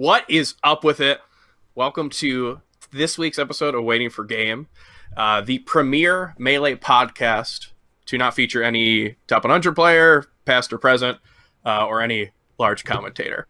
What 0.00 0.24
is 0.30 0.54
up 0.64 0.82
with 0.82 1.00
it? 1.00 1.20
Welcome 1.74 2.08
to 2.08 2.62
this 2.90 3.18
week's 3.18 3.38
episode 3.38 3.74
of 3.74 3.84
Waiting 3.84 4.08
for 4.08 4.24
Game, 4.24 4.66
uh, 5.14 5.42
the 5.42 5.58
premier 5.58 6.34
Melee 6.38 6.76
podcast 6.76 7.66
to 8.06 8.16
not 8.16 8.32
feature 8.32 8.62
any 8.62 9.16
top 9.26 9.44
100 9.44 9.74
player, 9.74 10.24
past 10.46 10.72
or 10.72 10.78
present, 10.78 11.18
uh, 11.66 11.84
or 11.84 12.00
any 12.00 12.30
large 12.58 12.82
commentator. 12.82 13.46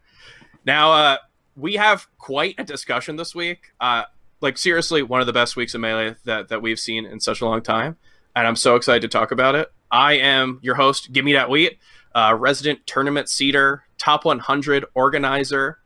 Now, 0.65 0.91
uh, 0.91 1.17
we 1.55 1.75
have 1.75 2.07
quite 2.17 2.55
a 2.57 2.65
discussion 2.65 3.15
this 3.15 3.33
week. 3.33 3.71
Uh, 3.79 4.03
like, 4.41 4.57
seriously, 4.57 5.01
one 5.01 5.21
of 5.21 5.27
the 5.27 5.31
best 5.31 5.55
weeks 5.55 5.73
of 5.73 5.79
Melee 5.79 6.17
that, 6.25 6.49
that 6.49 6.61
we've 6.61 6.81
seen 6.81 7.05
in 7.05 7.21
such 7.21 7.39
a 7.39 7.45
long 7.45 7.61
time. 7.61 7.95
And 8.35 8.45
I'm 8.45 8.57
so 8.57 8.75
excited 8.75 9.09
to 9.09 9.17
talk 9.17 9.31
about 9.31 9.55
it. 9.55 9.71
I 9.89 10.15
am 10.17 10.59
your 10.61 10.75
host, 10.75 11.13
Give 11.13 11.23
Me 11.23 11.31
That 11.31 11.49
Wheat, 11.49 11.79
uh, 12.13 12.35
resident 12.37 12.85
tournament 12.85 13.29
seater, 13.29 13.85
top 13.97 14.25
100 14.25 14.83
organizer, 14.95 15.77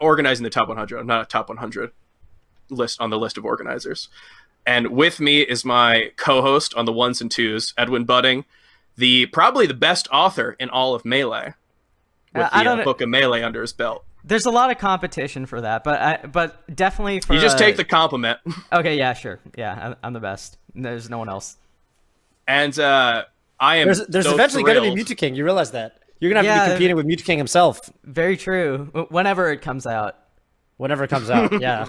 organizing 0.00 0.44
the 0.44 0.50
top 0.50 0.68
100. 0.68 0.98
I'm 0.98 1.06
not 1.06 1.22
a 1.22 1.24
top 1.26 1.48
100 1.48 1.92
list 2.70 3.00
on 3.00 3.10
the 3.10 3.18
list 3.18 3.36
of 3.38 3.44
organizers. 3.44 4.08
And 4.66 4.88
with 4.88 5.20
me 5.20 5.40
is 5.42 5.64
my 5.64 6.10
co-host 6.16 6.74
on 6.74 6.84
the 6.86 6.92
ones 6.92 7.20
and 7.20 7.30
twos, 7.30 7.74
Edwin 7.76 8.04
Budding, 8.04 8.44
the 8.96 9.26
probably 9.26 9.66
the 9.66 9.74
best 9.74 10.08
author 10.12 10.56
in 10.58 10.70
all 10.70 10.94
of 10.94 11.04
Melee, 11.04 11.54
with 12.34 12.44
Uh, 12.44 12.48
I 12.52 12.64
the 12.64 12.70
uh, 12.70 12.76
don't- 12.76 12.84
book 12.84 13.00
of 13.00 13.08
Melee 13.08 13.42
under 13.42 13.60
his 13.60 13.72
belt. 13.72 14.04
There's 14.26 14.46
a 14.46 14.50
lot 14.50 14.70
of 14.70 14.78
competition 14.78 15.44
for 15.44 15.60
that, 15.60 15.84
but 15.84 16.00
I, 16.00 16.26
but 16.26 16.74
definitely 16.74 17.20
for 17.20 17.34
You 17.34 17.40
just 17.40 17.56
uh, 17.56 17.58
take 17.58 17.76
the 17.76 17.84
compliment. 17.84 18.38
Okay, 18.72 18.96
yeah, 18.96 19.12
sure, 19.12 19.38
yeah, 19.54 19.78
I'm, 19.88 19.96
I'm 20.02 20.12
the 20.14 20.20
best. 20.20 20.56
There's 20.74 21.10
no 21.10 21.18
one 21.18 21.28
else. 21.28 21.58
And 22.48 22.78
uh, 22.78 23.24
I 23.60 23.76
am. 23.76 23.86
There's 23.86 24.06
there's 24.06 24.24
so 24.24 24.32
eventually 24.32 24.62
going 24.62 24.76
to 24.76 24.94
be 24.94 25.02
thrilled. 25.02 25.18
King. 25.18 25.34
You 25.34 25.44
realize 25.44 25.72
that 25.72 25.98
you're 26.24 26.32
gonna 26.34 26.48
have 26.48 26.64
to 26.64 26.70
be 26.70 26.74
competing 26.74 26.96
with 26.96 27.06
Mewtwo 27.06 27.24
King 27.24 27.38
himself 27.38 27.90
Very 28.04 28.36
true. 28.36 28.86
Whenever 29.10 29.50
it 29.52 29.60
comes 29.62 29.86
out. 29.86 30.16
whenever 30.78 31.04
it 31.04 31.08
comes 31.10 31.30
out. 31.30 31.60
yeah, 31.60 31.86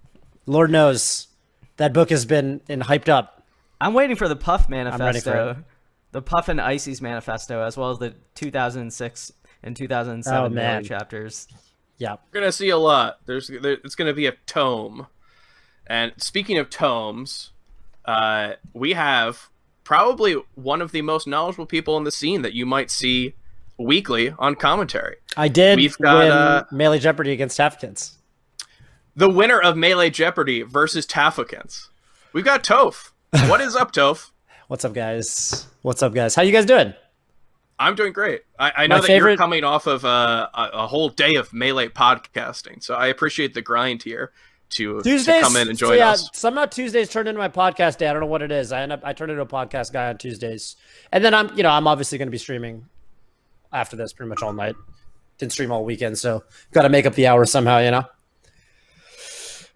Lord 0.46 0.70
knows 0.70 1.28
that 1.76 1.92
book 1.92 2.10
has 2.10 2.24
been 2.24 2.60
in 2.68 2.80
hyped 2.80 3.08
up. 3.08 3.44
I'm 3.80 3.94
waiting 3.94 4.16
for 4.16 4.28
the 4.28 4.36
Puff 4.36 4.68
ready 4.70 4.90
for 4.90 4.98
manifesto, 4.98 5.64
the 6.12 6.22
Puff 6.22 6.48
and 6.48 6.60
Icy's 6.60 7.02
manifesto, 7.02 7.62
as 7.62 7.76
well 7.76 7.90
as 7.90 7.98
the 7.98 8.14
2006 8.34 9.32
and 9.62 9.76
2007 9.76 10.40
Oh, 10.44 10.48
man. 10.48 10.84
chapters. 10.84 11.46
Yeah, 11.98 12.16
We're 12.32 12.40
gonna 12.40 12.52
see 12.52 12.68
a 12.70 12.76
lot. 12.78 13.18
There's 13.26 13.48
there, 13.48 13.72
it's 13.84 13.94
gonna 13.94 14.12
be 14.14 14.26
a 14.26 14.32
tome. 14.46 15.06
And 15.86 16.12
speaking 16.18 16.58
of 16.58 16.68
tomes, 16.68 17.52
uh, 18.04 18.54
we 18.74 18.92
have 18.92 19.48
probably 19.84 20.36
one 20.56 20.82
of 20.82 20.92
the 20.92 21.00
most 21.02 21.26
knowledgeable 21.26 21.66
people 21.66 21.96
in 21.96 22.04
the 22.04 22.10
scene 22.10 22.42
that 22.42 22.52
you 22.54 22.66
might 22.66 22.90
see 22.90 23.34
weekly 23.78 24.32
on 24.38 24.54
commentary. 24.54 25.16
I 25.36 25.48
did 25.48 25.76
We've 25.76 25.96
got, 25.98 26.18
win 26.18 26.32
uh, 26.32 26.64
Melee 26.70 26.98
Jeopardy 26.98 27.32
against 27.32 27.58
Tafkins. 27.58 28.14
The 29.14 29.30
winner 29.30 29.60
of 29.60 29.76
Melee 29.76 30.10
Jeopardy 30.10 30.62
versus 30.62 31.06
Tafikins. 31.06 31.88
We've 32.32 32.44
got 32.44 32.62
Toph. 32.62 33.10
What 33.48 33.60
is 33.60 33.76
up, 33.76 33.92
Toph? 33.92 34.30
What's 34.68 34.84
up, 34.84 34.94
guys? 34.94 35.66
What's 35.82 36.02
up, 36.02 36.14
guys? 36.14 36.34
How 36.34 36.42
you 36.42 36.52
guys 36.52 36.64
doing? 36.64 36.94
I'm 37.78 37.94
doing 37.94 38.12
great. 38.12 38.42
I, 38.58 38.72
I 38.76 38.86
know 38.86 38.96
My 38.96 39.06
that 39.06 39.16
you're 39.16 39.36
coming 39.36 39.62
off 39.62 39.86
of 39.86 40.04
uh, 40.04 40.48
a, 40.54 40.70
a 40.72 40.86
whole 40.86 41.10
day 41.10 41.34
of 41.34 41.52
Melee 41.52 41.88
podcasting, 41.88 42.82
so 42.82 42.94
I 42.94 43.08
appreciate 43.08 43.52
the 43.52 43.60
grind 43.60 44.02
here 44.02 44.32
to, 44.70 45.02
to 45.02 45.24
come 45.40 45.56
in 45.56 45.68
and 45.68 45.78
so 45.78 45.88
join 45.88 45.98
yeah, 45.98 46.10
us. 46.10 46.30
Somehow 46.32 46.64
Tuesdays 46.64 47.10
turned 47.10 47.28
into 47.28 47.38
my 47.38 47.48
podcast 47.48 47.98
day. 47.98 48.08
I 48.08 48.12
don't 48.12 48.20
know 48.20 48.26
what 48.26 48.42
it 48.42 48.50
is. 48.50 48.72
I 48.72 48.82
end 48.82 48.92
up 48.92 49.00
I 49.04 49.12
turned 49.12 49.30
into 49.30 49.42
a 49.42 49.46
podcast 49.46 49.92
guy 49.92 50.08
on 50.08 50.18
Tuesdays, 50.18 50.76
and 51.12 51.22
then 51.22 51.34
I'm 51.34 51.54
you 51.56 51.62
know 51.62 51.70
I'm 51.70 51.86
obviously 51.86 52.16
going 52.18 52.28
to 52.28 52.32
be 52.32 52.38
streaming 52.38 52.86
after 53.76 53.94
this 53.96 54.12
pretty 54.12 54.28
much 54.30 54.42
all 54.42 54.52
night. 54.52 54.74
Didn't 55.38 55.52
stream 55.52 55.70
all 55.70 55.84
weekend, 55.84 56.16
so 56.18 56.42
got 56.72 56.82
to 56.82 56.88
make 56.88 57.04
up 57.06 57.14
the 57.14 57.26
hours 57.26 57.50
somehow, 57.50 57.78
you 57.78 57.90
know. 57.90 58.04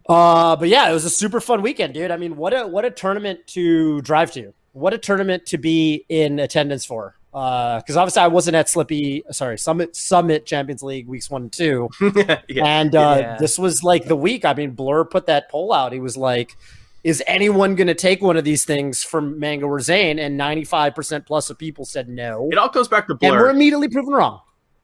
Uh, 0.09 0.57
but 0.57 0.69
yeah, 0.69 0.91
it 0.91 0.93
was 0.93 1.05
a 1.05 1.11
super 1.11 1.41
fun 1.41 1.63
weekend, 1.63 1.95
dude. 1.95 2.11
I 2.11 2.17
mean, 2.17 2.37
what 2.37 2.53
a 2.53 2.67
what 2.67 2.85
a 2.85 2.91
tournament 2.91 3.47
to 3.49 4.01
drive 4.01 4.33
to. 4.33 4.53
What 4.73 4.95
a 4.95 4.99
tournament 4.99 5.47
to 5.47 5.59
be 5.59 6.05
in 6.09 6.39
attendance 6.39 6.85
for. 6.85 7.15
Because 7.33 7.97
obviously 7.97 8.23
I 8.23 8.27
wasn't 8.27 8.57
at 8.57 8.67
Slippi, 8.67 9.23
sorry, 9.31 9.57
Summit 9.57 9.95
Summit 9.95 10.47
Champions 10.47 10.83
League 10.83 11.07
weeks 11.07 11.31
one 11.31 11.43
and 11.43 11.53
two. 11.53 11.89
yeah. 12.49 12.65
And 12.65 12.95
uh, 12.97 13.17
Yeah. 13.21 13.37
this 13.39 13.57
was 13.59 13.85
like 13.85 14.07
the 14.07 14.17
week. 14.17 14.45
I 14.45 14.55
mean, 14.55 14.73
Blur 14.73 15.05
put 15.05 15.27
that 15.27 15.49
poll 15.49 15.73
out. 15.73 15.93
He 15.93 16.01
was 16.01 16.17
like, 16.17 16.57
"Is 17.05 17.23
anyone 17.27 17.75
going 17.75 17.87
to 17.87 17.95
take 17.95 18.21
one 18.23 18.37
of 18.37 18.45
these 18.45 18.65
things 18.65 19.03
from 19.03 19.39
Mango 19.39 19.67
or 19.67 19.81
Zain?" 19.81 20.19
And 20.19 20.37
ninety-five 20.37 20.95
percent 20.95 21.27
plus 21.27 21.51
of 21.51 21.59
people 21.59 21.85
said 21.85 22.09
no. 22.09 22.49
It 22.51 22.59
all 22.59 22.69
goes 22.69 22.89
back 22.89 23.07
to 23.09 23.15
Blur. 23.15 23.29
And 23.31 23.41
we're 23.41 23.51
immediately 23.51 23.89
proven 23.89 24.13
wrong. 24.15 24.41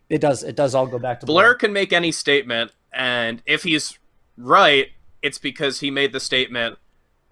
It 0.08 0.20
does. 0.20 0.42
It 0.42 0.56
does 0.56 0.74
all 0.74 0.86
go 0.86 0.98
back 0.98 1.20
to 1.20 1.26
Blur 1.26 1.54
can 1.54 1.72
make 1.72 1.92
any 1.92 2.12
statement, 2.12 2.72
and 2.92 3.42
if 3.46 3.64
he's 3.64 3.98
right, 4.36 4.88
it's 5.22 5.38
because 5.38 5.80
he 5.80 5.90
made 5.90 6.12
the 6.12 6.20
statement 6.20 6.78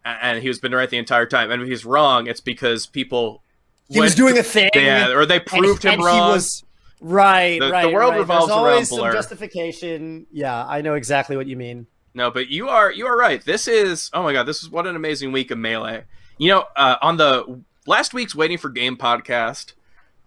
and 0.04 0.42
he 0.42 0.48
was 0.48 0.58
been 0.58 0.74
right 0.74 0.90
the 0.90 0.98
entire 0.98 1.24
time. 1.26 1.50
And 1.50 1.62
if 1.62 1.68
he's 1.68 1.84
wrong, 1.86 2.26
it's 2.26 2.40
because 2.40 2.86
people 2.86 3.42
He 3.88 4.00
was 4.00 4.14
doing 4.14 4.36
a 4.36 4.42
thing. 4.42 4.68
yeah, 4.74 5.12
or 5.12 5.24
they 5.24 5.36
and- 5.36 5.46
proved 5.46 5.82
him 5.84 5.94
and 5.94 6.04
wrong. 6.04 6.28
He 6.30 6.32
was 6.34 6.64
right. 7.00 7.58
The- 7.60 7.70
the 7.82 7.88
world 7.90 8.10
right. 8.12 8.18
revolves 8.18 8.48
There's 8.48 8.56
around 8.58 8.72
always 8.72 8.88
Blur. 8.90 8.98
some 8.98 9.12
justification. 9.12 10.26
Yeah, 10.32 10.66
I 10.66 10.82
know 10.82 10.94
exactly 10.94 11.36
what 11.36 11.46
you 11.46 11.56
mean. 11.56 11.86
No, 12.14 12.30
but 12.30 12.48
you 12.48 12.69
are 12.69 12.92
you 12.92 13.06
are 13.06 13.16
right. 13.16 13.44
This 13.44 13.66
is 13.69 14.10
oh 14.14 14.22
my 14.22 14.32
god, 14.32 14.44
this 14.44 14.62
is 14.62 14.70
what 14.70 14.86
an 14.86 14.97
amazing 14.97 15.32
week 15.32 15.50
of 15.50 15.58
melee. 15.58 16.04
You 16.38 16.50
know, 16.50 16.64
uh, 16.76 16.97
on 17.02 17.16
the 17.16 17.60
last 17.86 18.14
week's 18.14 18.34
waiting 18.34 18.58
for 18.58 18.69
game 18.70 18.97
podcast, 18.97 19.72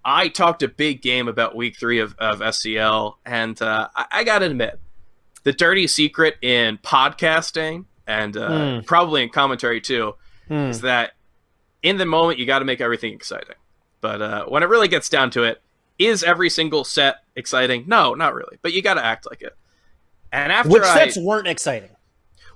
I 0.05 0.27
talked 0.27 0.63
a 0.63 0.67
big 0.67 1.01
game 1.01 1.27
about 1.27 1.55
week 1.55 1.77
three 1.77 1.99
of, 1.99 2.15
of 2.19 2.39
SCL, 2.39 3.15
and 3.25 3.61
uh, 3.61 3.87
I, 3.95 4.05
I 4.11 4.23
gotta 4.23 4.45
admit, 4.45 4.79
the 5.43 5.53
dirty 5.53 5.87
secret 5.87 6.35
in 6.41 6.77
podcasting 6.79 7.85
and 8.05 8.35
uh, 8.37 8.79
Hmm. 8.79 8.85
probably 8.85 9.23
in 9.23 9.29
commentary 9.29 9.81
too 9.81 10.15
Hmm. 10.47 10.69
is 10.69 10.81
that 10.81 11.11
in 11.83 11.97
the 11.97 12.05
moment 12.05 12.39
you 12.39 12.45
got 12.45 12.59
to 12.59 12.65
make 12.65 12.79
everything 12.81 13.13
exciting. 13.13 13.55
But 14.01 14.21
uh, 14.21 14.45
when 14.45 14.63
it 14.63 14.67
really 14.69 14.87
gets 14.87 15.09
down 15.09 15.29
to 15.31 15.43
it, 15.43 15.61
is 15.99 16.23
every 16.23 16.49
single 16.49 16.83
set 16.83 17.17
exciting? 17.35 17.83
No, 17.87 18.13
not 18.13 18.33
really. 18.33 18.57
But 18.61 18.71
you 18.73 18.81
got 18.81 18.93
to 18.95 19.03
act 19.05 19.25
like 19.29 19.41
it. 19.41 19.55
And 20.31 20.51
after 20.51 20.69
Which 20.71 20.83
I, 20.83 20.93
sets 20.97 21.17
weren't 21.17 21.47
exciting. 21.47 21.89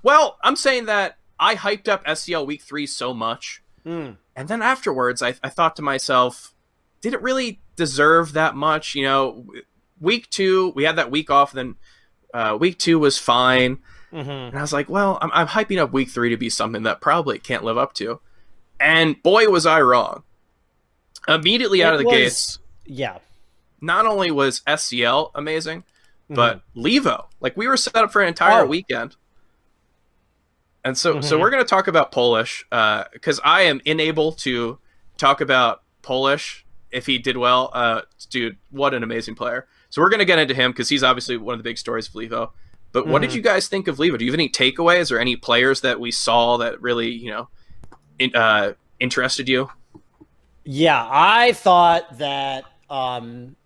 well, 0.02 0.38
I'm 0.42 0.56
saying 0.56 0.86
that 0.86 1.18
I 1.38 1.54
hyped 1.56 1.88
up 1.88 2.04
SCL 2.04 2.46
Week 2.46 2.62
3 2.62 2.86
so 2.86 3.12
much, 3.14 3.62
Hmm. 3.84 4.10
and 4.36 4.46
then 4.48 4.62
afterwards 4.62 5.22
I, 5.22 5.34
I 5.42 5.48
thought 5.48 5.74
to 5.76 5.82
myself, 5.82 6.54
did 7.00 7.14
it 7.14 7.22
really 7.22 7.60
deserve 7.76 8.32
that 8.34 8.54
much? 8.54 8.94
You 8.94 9.04
know, 9.04 9.46
week 10.00 10.30
two, 10.30 10.72
we 10.76 10.84
had 10.84 10.96
that 10.96 11.10
week 11.10 11.30
off, 11.30 11.52
then 11.52 11.74
uh, 12.32 12.56
week 12.60 12.78
two 12.78 12.98
was 12.98 13.18
fine. 13.18 13.78
Mhm. 14.12 14.48
And 14.48 14.58
I 14.58 14.60
was 14.60 14.72
like, 14.72 14.88
well, 14.88 15.18
I'm, 15.22 15.30
I'm 15.32 15.48
hyping 15.48 15.78
up 15.78 15.92
week 15.92 16.10
three 16.10 16.28
to 16.30 16.36
be 16.36 16.50
something 16.50 16.82
that 16.84 17.00
probably 17.00 17.38
can't 17.38 17.64
live 17.64 17.78
up 17.78 17.92
to. 17.94 18.20
And 18.78 19.20
boy, 19.22 19.48
was 19.48 19.64
I 19.66 19.80
wrong. 19.80 20.22
Immediately 21.28 21.82
out 21.82 21.94
It 21.94 21.96
of 21.96 22.00
the 22.02 22.06
was- 22.06 22.16
gates, 22.16 22.58
Yeah. 22.84 23.18
not 23.80 24.06
only 24.06 24.30
was 24.30 24.60
SCL 24.66 25.30
amazing, 25.34 25.84
but 26.34 26.62
Levo. 26.76 27.26
Like 27.40 27.56
we 27.56 27.66
were 27.66 27.76
set 27.76 27.96
up 27.96 28.12
for 28.12 28.22
an 28.22 28.28
entire 28.28 28.60
Mm-hmm. 28.62 28.66
Oh. 28.66 28.70
weekend. 28.70 29.16
And 30.84 30.98
so, 30.98 31.20
so 31.20 31.36
Mhm. 31.36 31.40
we're 31.40 31.50
going 31.50 31.62
to 31.62 31.68
talk 31.68 31.86
about 31.88 32.10
Polish 32.12 32.64
Uh 32.72 33.04
because 33.12 33.40
I 33.44 33.62
am 33.62 33.80
unable 33.86 34.32
to 34.32 34.78
talk 35.16 35.40
about 35.40 35.82
Polish 36.02 36.64
if 36.90 37.06
he 37.06 37.18
did 37.18 37.36
well. 37.36 37.70
Uh, 37.72 38.02
dude, 38.30 38.56
what 38.70 38.92
an 38.94 39.02
amazing 39.02 39.34
player! 39.34 39.66
So 39.90 40.02
we're 40.02 40.08
going 40.10 40.18
to 40.18 40.24
get 40.24 40.38
into 40.38 40.54
him 40.54 40.72
because 40.72 40.88
he's 40.88 41.02
obviously 41.04 41.36
one 41.36 41.54
of 41.54 41.58
the 41.58 41.62
big 41.64 41.78
stories 41.78 42.08
of 42.08 42.14
Levo. 42.14 42.50
But 42.92 43.06
what 43.06 43.22
did 43.22 43.30
Mhm. 43.30 43.36
you 43.36 43.40
guys 43.42 43.68
think 43.68 43.88
of 43.88 43.96
Levo? 43.98 44.18
Do 44.18 44.24
you 44.24 44.30
have 44.30 44.38
any 44.38 44.50
takeaways 44.50 45.10
or 45.10 45.18
any 45.18 45.36
players 45.36 45.80
that 45.80 45.98
we 46.00 46.10
saw 46.10 46.58
that 46.58 46.82
really, 46.82 47.10
you 47.10 47.30
know, 47.30 47.48
in, 48.18 48.34
uh, 48.36 48.74
interested 49.00 49.48
you? 49.48 49.70
Yeah, 50.64 51.08
I 51.10 51.52
thought 51.52 52.18
that 52.18 52.64
um 52.90 53.56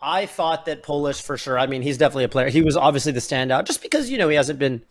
I 0.00 0.26
thought 0.26 0.66
that 0.66 0.82
Polish 0.82 1.20
for 1.22 1.36
sure. 1.36 1.58
I 1.58 1.66
mean, 1.66 1.82
he's 1.82 1.98
definitely 1.98 2.24
a 2.24 2.28
player. 2.28 2.48
He 2.48 2.62
was 2.62 2.76
obviously 2.76 3.12
the 3.12 3.20
standout 3.20 3.64
just 3.64 3.82
because, 3.82 4.10
you 4.10 4.18
know, 4.18 4.28
he 4.28 4.36
hasn't 4.36 4.58
been 4.58 4.82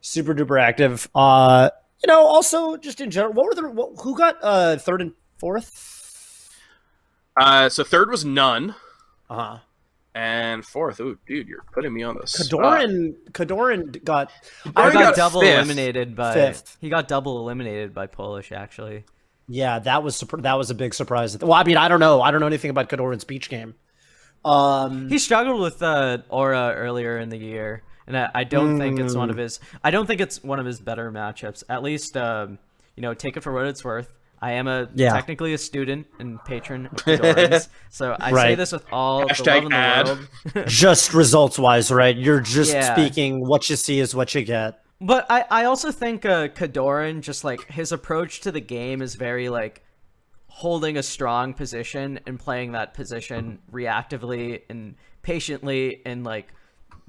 super 0.00 0.34
duper 0.34 0.60
active. 0.60 1.08
Uh 1.14 1.70
you 2.02 2.08
know, 2.08 2.26
also 2.26 2.76
just 2.76 3.00
in 3.00 3.10
general, 3.10 3.32
what 3.32 3.46
were 3.46 3.54
the 3.54 3.68
what, 3.70 3.92
who 4.02 4.16
got 4.18 4.36
uh 4.42 4.76
third 4.76 5.00
and 5.00 5.12
fourth? 5.38 6.50
Uh, 7.36 7.68
so 7.68 7.82
third 7.82 8.10
was 8.10 8.24
none, 8.24 8.74
Uh-huh. 9.28 9.58
and 10.14 10.64
fourth, 10.64 11.00
ooh, 11.00 11.18
dude, 11.26 11.48
you're 11.48 11.64
putting 11.72 11.92
me 11.92 12.02
on 12.04 12.16
the 12.20 12.26
spot. 12.28 12.46
Kodorin 12.60 13.14
Kodorin 13.32 14.04
got 14.04 14.30
He 14.62 14.70
I 14.76 14.92
got, 14.92 15.02
got 15.02 15.16
double 15.16 15.40
fifth. 15.40 15.54
eliminated 15.54 16.14
by 16.14 16.32
Fifth. 16.34 16.76
he 16.80 16.88
got 16.90 17.08
double 17.08 17.38
eliminated 17.40 17.92
by 17.94 18.06
Polish 18.06 18.52
actually. 18.52 19.04
Yeah, 19.48 19.78
that 19.80 20.02
was 20.04 20.20
surpr- 20.22 20.42
that 20.42 20.54
was 20.54 20.70
a 20.70 20.74
big 20.74 20.94
surprise. 20.94 21.36
Well, 21.38 21.52
I 21.54 21.64
mean, 21.64 21.76
I 21.76 21.88
don't 21.88 22.00
know. 22.00 22.22
I 22.22 22.30
don't 22.30 22.40
know 22.40 22.46
anything 22.46 22.70
about 22.70 22.88
Kodorin's 22.88 23.24
beach 23.24 23.50
game. 23.50 23.74
Um 24.44 25.08
He 25.08 25.18
struggled 25.18 25.60
with 25.60 25.82
uh, 25.82 26.18
Aura 26.28 26.72
earlier 26.76 27.18
in 27.18 27.28
the 27.28 27.38
year, 27.38 27.82
and 28.06 28.16
I, 28.16 28.30
I 28.34 28.44
don't 28.44 28.78
think 28.78 28.98
it's 28.98 29.14
Hmm. 29.14 29.20
one 29.20 29.30
of 29.30 29.36
his. 29.36 29.60
I 29.82 29.90
don't 29.90 30.06
think 30.06 30.20
it's 30.20 30.42
one 30.42 30.58
of 30.60 30.66
his 30.66 30.80
better 30.80 31.10
matchups. 31.10 31.64
At 31.68 31.82
least, 31.82 32.16
um, 32.16 32.58
you 32.96 33.02
know, 33.02 33.14
take 33.14 33.36
it 33.36 33.42
for 33.42 33.52
what 33.52 33.66
it's 33.66 33.84
worth. 33.84 34.12
I 34.42 34.52
am 34.52 34.68
a 34.68 34.88
Yeah. 34.94 35.12
technically 35.12 35.54
a 35.54 35.58
student 35.58 36.06
and 36.18 36.42
patron 36.44 36.86
of 36.86 36.92
Fedorans, 36.98 37.68
so 37.90 38.14
I 38.20 38.30
say 38.32 38.54
this 38.54 38.72
with 38.72 38.84
all 38.92 39.26
the 39.26 39.32
Hashtag 39.34 39.46
love 39.54 39.64
in 39.64 39.70
the 39.70 40.04
world. 40.54 40.66
just 40.68 41.14
results 41.14 41.58
wise, 41.58 41.90
right? 41.90 42.14
You're 42.16 42.40
just 42.40 42.74
Yeah. 42.74 42.92
speaking 42.94 43.40
what 43.46 43.70
you 43.70 43.76
see 43.76 44.00
is 44.00 44.14
what 44.14 44.34
you 44.34 44.42
get. 44.44 44.80
But 45.00 45.26
I, 45.30 45.44
I 45.50 45.64
also 45.64 45.90
think 45.90 46.26
uh, 46.26 46.48
Kodorin, 46.48 47.20
just 47.22 47.42
like 47.44 47.64
his 47.70 47.90
approach 47.92 48.40
to 48.42 48.52
the 48.52 48.60
game 48.60 49.00
is 49.00 49.14
very 49.14 49.48
like 49.48 49.82
holding 50.54 50.96
a 50.96 51.02
strong 51.02 51.52
position 51.52 52.20
and 52.26 52.38
playing 52.38 52.70
that 52.70 52.94
position 52.94 53.58
reactively 53.72 54.62
and 54.70 54.94
patiently 55.20 56.00
and 56.06 56.22
like 56.22 56.52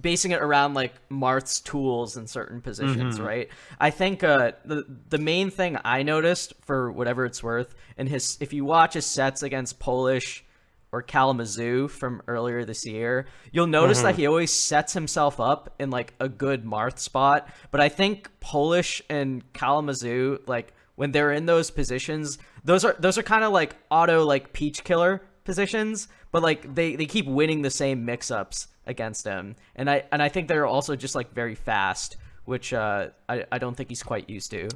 basing 0.01 0.31
it 0.31 0.42
around 0.42 0.74
like 0.74 0.94
Marth's 1.09 1.62
tools 1.62 2.18
in 2.18 2.25
certain 2.25 2.59
positions, 2.59 3.19
right? 3.21 3.50
I 3.80 3.92
think 3.92 4.24
uh, 4.24 4.53
the 4.65 4.83
the 5.09 5.19
main 5.19 5.51
thing 5.51 5.77
I 5.86 6.01
noticed 6.01 6.53
for 6.62 6.92
whatever 6.92 7.24
it's 7.24 7.44
worth, 7.44 7.75
and 7.97 8.09
his 8.09 8.36
if 8.42 8.51
you 8.51 8.65
watch 8.65 8.95
his 8.95 9.06
sets 9.06 9.44
against 9.44 9.77
Polish 9.77 10.44
or 10.92 11.03
Kalamazhu 11.03 11.88
from 11.92 12.24
earlier 12.27 12.65
this 12.65 12.83
year, 12.83 13.27
you'll 13.51 13.68
notice 13.68 14.01
that 14.01 14.15
he 14.15 14.25
always 14.25 14.51
sets 14.51 14.94
himself 14.94 15.39
up 15.39 15.71
in 15.77 15.92
like 15.92 16.15
a 16.19 16.27
good 16.27 16.65
Marth 16.65 16.97
spot. 16.97 17.47
But 17.69 17.80
I 17.80 17.89
think 17.89 18.31
Polish 18.39 19.03
and 19.07 19.44
Kalamazhu, 19.53 20.47
like 20.47 20.74
when 20.95 21.12
they're 21.12 21.31
in 21.31 21.45
those 21.45 21.71
positions, 21.71 22.38
those 22.63 22.83
are 22.86 22.95
those 23.00 23.18
are 23.18 23.24
kind 23.24 23.44
of 23.44 23.51
like 23.51 23.75
auto 23.89 24.24
like 24.25 24.53
peach 24.53 24.83
killer 24.83 25.21
positions, 25.44 26.07
but 26.31 26.42
like 26.42 26.74
they, 26.74 26.95
they 26.95 27.06
keep 27.06 27.27
winning 27.27 27.62
the 27.62 27.69
same 27.69 28.06
mix 28.06 28.31
ups 28.31 28.68
against 28.88 29.25
him. 29.25 29.56
And 29.75 29.89
I 29.89 30.03
and 30.12 30.21
I 30.21 30.30
think 30.30 30.47
they're 30.47 30.65
also 30.65 30.95
just 30.95 31.15
like 31.15 31.33
very 31.33 31.56
fast, 31.56 32.18
which 32.45 32.74
uh 32.74 33.09
I, 33.30 33.45
I 33.51 33.57
don't 33.57 33.75
think 33.75 33.89
he's 33.89 34.03
quite 34.03 34.30
used 34.30 34.51
to. 34.51 34.69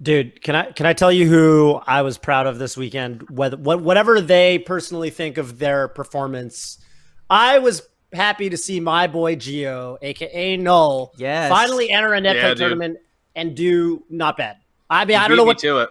Dude, 0.00 0.42
can 0.42 0.54
I 0.54 0.70
can 0.72 0.86
I 0.86 0.92
tell 0.92 1.10
you 1.10 1.28
who 1.28 1.80
I 1.86 2.02
was 2.02 2.18
proud 2.18 2.46
of 2.46 2.58
this 2.58 2.76
weekend? 2.76 3.28
Whether 3.30 3.56
what 3.56 3.80
whatever 3.82 4.20
they 4.20 4.58
personally 4.58 5.10
think 5.10 5.38
of 5.38 5.58
their 5.58 5.88
performance, 5.88 6.78
I 7.28 7.58
was 7.58 7.82
happy 8.12 8.48
to 8.50 8.56
see 8.56 8.80
my 8.80 9.06
boy 9.06 9.36
Geo, 9.36 9.98
aka 10.00 10.56
Null, 10.56 11.12
Yes. 11.16 11.48
finally 11.50 11.90
enter 11.90 12.14
a 12.14 12.22
Yeah, 12.22 12.54
tournament 12.54 12.98
and 13.34 13.56
do 13.56 14.04
not 14.08 14.36
bad. 14.36 14.56
I 14.90 15.04
mean, 15.04 15.10
He 15.18 15.24
I 15.24 15.28
don't 15.28 15.36
know 15.36 15.44
what 15.44 15.58
to 15.58 15.78
it. 15.78 15.90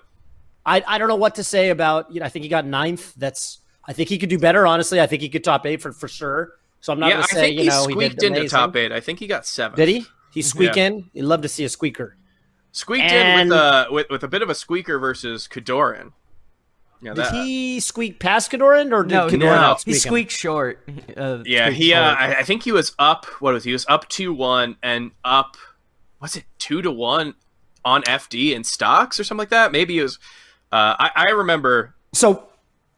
I, 0.65 0.83
I 0.85 0.97
don't 0.97 1.07
know 1.07 1.15
what 1.15 1.35
to 1.35 1.43
say 1.43 1.69
about 1.69 2.11
you 2.11 2.19
know 2.19 2.25
I 2.25 2.29
think 2.29 2.43
he 2.43 2.49
got 2.49 2.65
ninth. 2.65 3.13
That's 3.15 3.59
I 3.85 3.93
think 3.93 4.09
he 4.09 4.17
could 4.17 4.29
do 4.29 4.37
better. 4.39 4.67
Honestly, 4.67 4.99
I 4.99 5.07
think 5.07 5.21
he 5.21 5.29
could 5.29 5.43
top 5.43 5.65
eight 5.65 5.81
for 5.81 5.91
for 5.93 6.07
sure. 6.07 6.53
So 6.81 6.93
I'm 6.93 6.99
not 6.99 7.07
Yeah, 7.07 7.13
going 7.15 7.23
I 7.23 7.27
to 7.27 7.33
say 7.35 7.41
think 7.41 7.55
you 7.55 7.61
he 7.63 7.67
know 7.69 7.83
squeaked 7.83 8.01
he 8.21 8.29
did 8.29 8.37
into 8.37 8.49
top 8.49 8.75
eight. 8.75 8.91
I 8.91 8.99
think 8.99 9.19
he 9.19 9.27
got 9.27 9.45
seven. 9.45 9.77
Did 9.77 9.87
he? 9.89 10.05
He 10.33 10.41
squeaked 10.41 10.75
Yeah. 10.77 10.87
in. 10.87 11.09
You'd 11.13 11.25
love 11.25 11.41
to 11.41 11.47
see 11.49 11.63
a 11.63 11.69
squeaker. 11.69 12.15
Squeaked 12.71 13.05
And- 13.11 13.41
in 13.41 13.47
with 13.49 13.57
a 13.57 13.87
with, 13.91 14.07
with 14.09 14.23
a 14.23 14.27
bit 14.27 14.41
of 14.41 14.49
a 14.49 14.55
squeaker 14.55 14.99
versus 14.99 15.47
Kodorin. 15.47 16.11
Yeah, 17.01 17.13
Did 17.13 17.25
that, 17.25 17.33
he 17.33 17.79
squeak 17.79 18.19
past 18.19 18.51
Kodorin 18.51 18.91
or 18.91 19.03
did 19.03 19.13
No, 19.13 19.27
Kodorin 19.27 19.39
no. 19.39 19.53
out 19.53 19.83
he 19.83 19.93
squeak 19.93 19.95
him? 19.95 19.99
squeaked 20.09 20.31
short. 20.31 20.89
Uh, 21.15 21.39
yeah, 21.45 21.65
squeaked 21.67 21.77
he. 21.83 21.93
Uh. 21.93 22.01
I, 22.13 22.35
I 22.39 22.43
think 22.43 22.63
he 22.63 22.71
was 22.71 22.93
up. 22.99 23.25
What 23.39 23.53
was 23.53 23.63
he? 23.63 23.69
he 23.69 23.73
was 23.73 23.85
up 23.87 24.07
two 24.09 24.33
one 24.33 24.75
and 24.83 25.11
up. 25.23 25.55
Was 26.19 26.35
it 26.35 26.45
two 26.59 26.81
to 26.81 26.91
one 26.91 27.35
on 27.85 28.03
FD 28.03 28.53
in 28.53 28.63
stocks 28.63 29.19
or 29.19 29.23
something 29.23 29.39
like 29.39 29.49
that? 29.49 29.71
Maybe 29.71 29.99
it 29.99 30.03
was. 30.03 30.19
Uh, 30.71 30.95
I, 30.99 31.11
I 31.15 31.31
remember. 31.31 31.95
So 32.13 32.47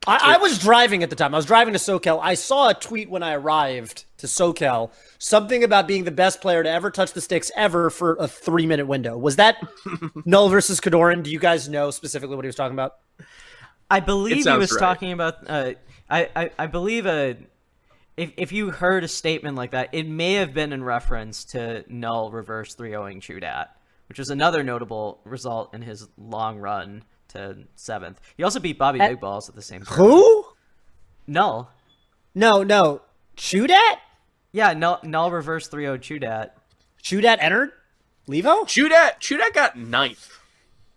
I, 0.07 0.35
I 0.35 0.37
was 0.37 0.59
driving 0.59 1.03
at 1.03 1.09
the 1.09 1.15
time. 1.15 1.33
I 1.33 1.37
was 1.37 1.45
driving 1.45 1.73
to 1.73 1.79
SoCal. 1.79 2.19
I 2.21 2.33
saw 2.33 2.69
a 2.69 2.73
tweet 2.73 3.09
when 3.09 3.21
I 3.21 3.33
arrived 3.33 4.05
to 4.17 4.27
SoCal, 4.27 4.91
something 5.17 5.63
about 5.63 5.87
being 5.87 6.03
the 6.03 6.11
best 6.11 6.41
player 6.41 6.63
to 6.63 6.69
ever 6.69 6.89
touch 6.89 7.13
the 7.13 7.21
sticks 7.21 7.51
ever 7.55 7.89
for 7.89 8.15
a 8.15 8.27
three 8.27 8.65
minute 8.65 8.87
window. 8.87 9.17
Was 9.17 9.35
that 9.35 9.57
Null 10.25 10.49
versus 10.49 10.79
Kodorin? 10.79 11.23
Do 11.23 11.31
you 11.31 11.39
guys 11.39 11.67
know 11.67 11.91
specifically 11.91 12.35
what 12.35 12.45
he 12.45 12.47
was 12.47 12.55
talking 12.55 12.75
about? 12.75 12.95
I 13.89 13.99
believe 13.99 14.45
he 14.45 14.57
was 14.57 14.71
right. 14.71 14.79
talking 14.79 15.11
about. 15.11 15.49
Uh, 15.49 15.73
I, 16.09 16.29
I 16.35 16.51
I 16.57 16.67
believe 16.67 17.05
uh, 17.05 17.33
if 18.15 18.31
if 18.37 18.51
you 18.51 18.71
heard 18.71 19.03
a 19.03 19.07
statement 19.07 19.57
like 19.57 19.71
that, 19.71 19.89
it 19.93 20.07
may 20.07 20.33
have 20.33 20.53
been 20.53 20.73
in 20.73 20.83
reference 20.83 21.45
to 21.45 21.83
Null 21.87 22.31
reverse 22.31 22.75
3-0ing 22.75 23.21
Chudat, 23.21 23.67
which 24.09 24.19
was 24.19 24.29
another 24.29 24.63
notable 24.63 25.21
result 25.23 25.73
in 25.73 25.81
his 25.81 26.07
long 26.17 26.57
run 26.59 27.03
to 27.29 27.57
seventh. 27.75 28.19
He 28.35 28.43
also 28.43 28.59
beat 28.59 28.77
Bobby 28.77 28.99
At- 28.99 29.09
Big 29.11 29.19
Balls 29.19 29.47
at 29.49 29.55
the 29.55 29.61
same 29.61 29.83
time. 29.83 29.95
Who? 29.97 30.45
Null. 31.27 31.71
No, 32.35 32.63
no. 32.63 33.01
Chudat? 33.37 33.97
Yeah, 34.51 34.73
Null, 34.73 34.99
Null 35.03 35.31
reverse 35.31 35.69
3-0 35.69 35.99
Chudat. 35.99 36.49
Chudat 37.03 37.37
entered? 37.39 37.71
Levo? 38.27 38.63
Chudat. 38.65 39.19
Chudat 39.19 39.53
got 39.53 39.77
ninth. 39.77 40.37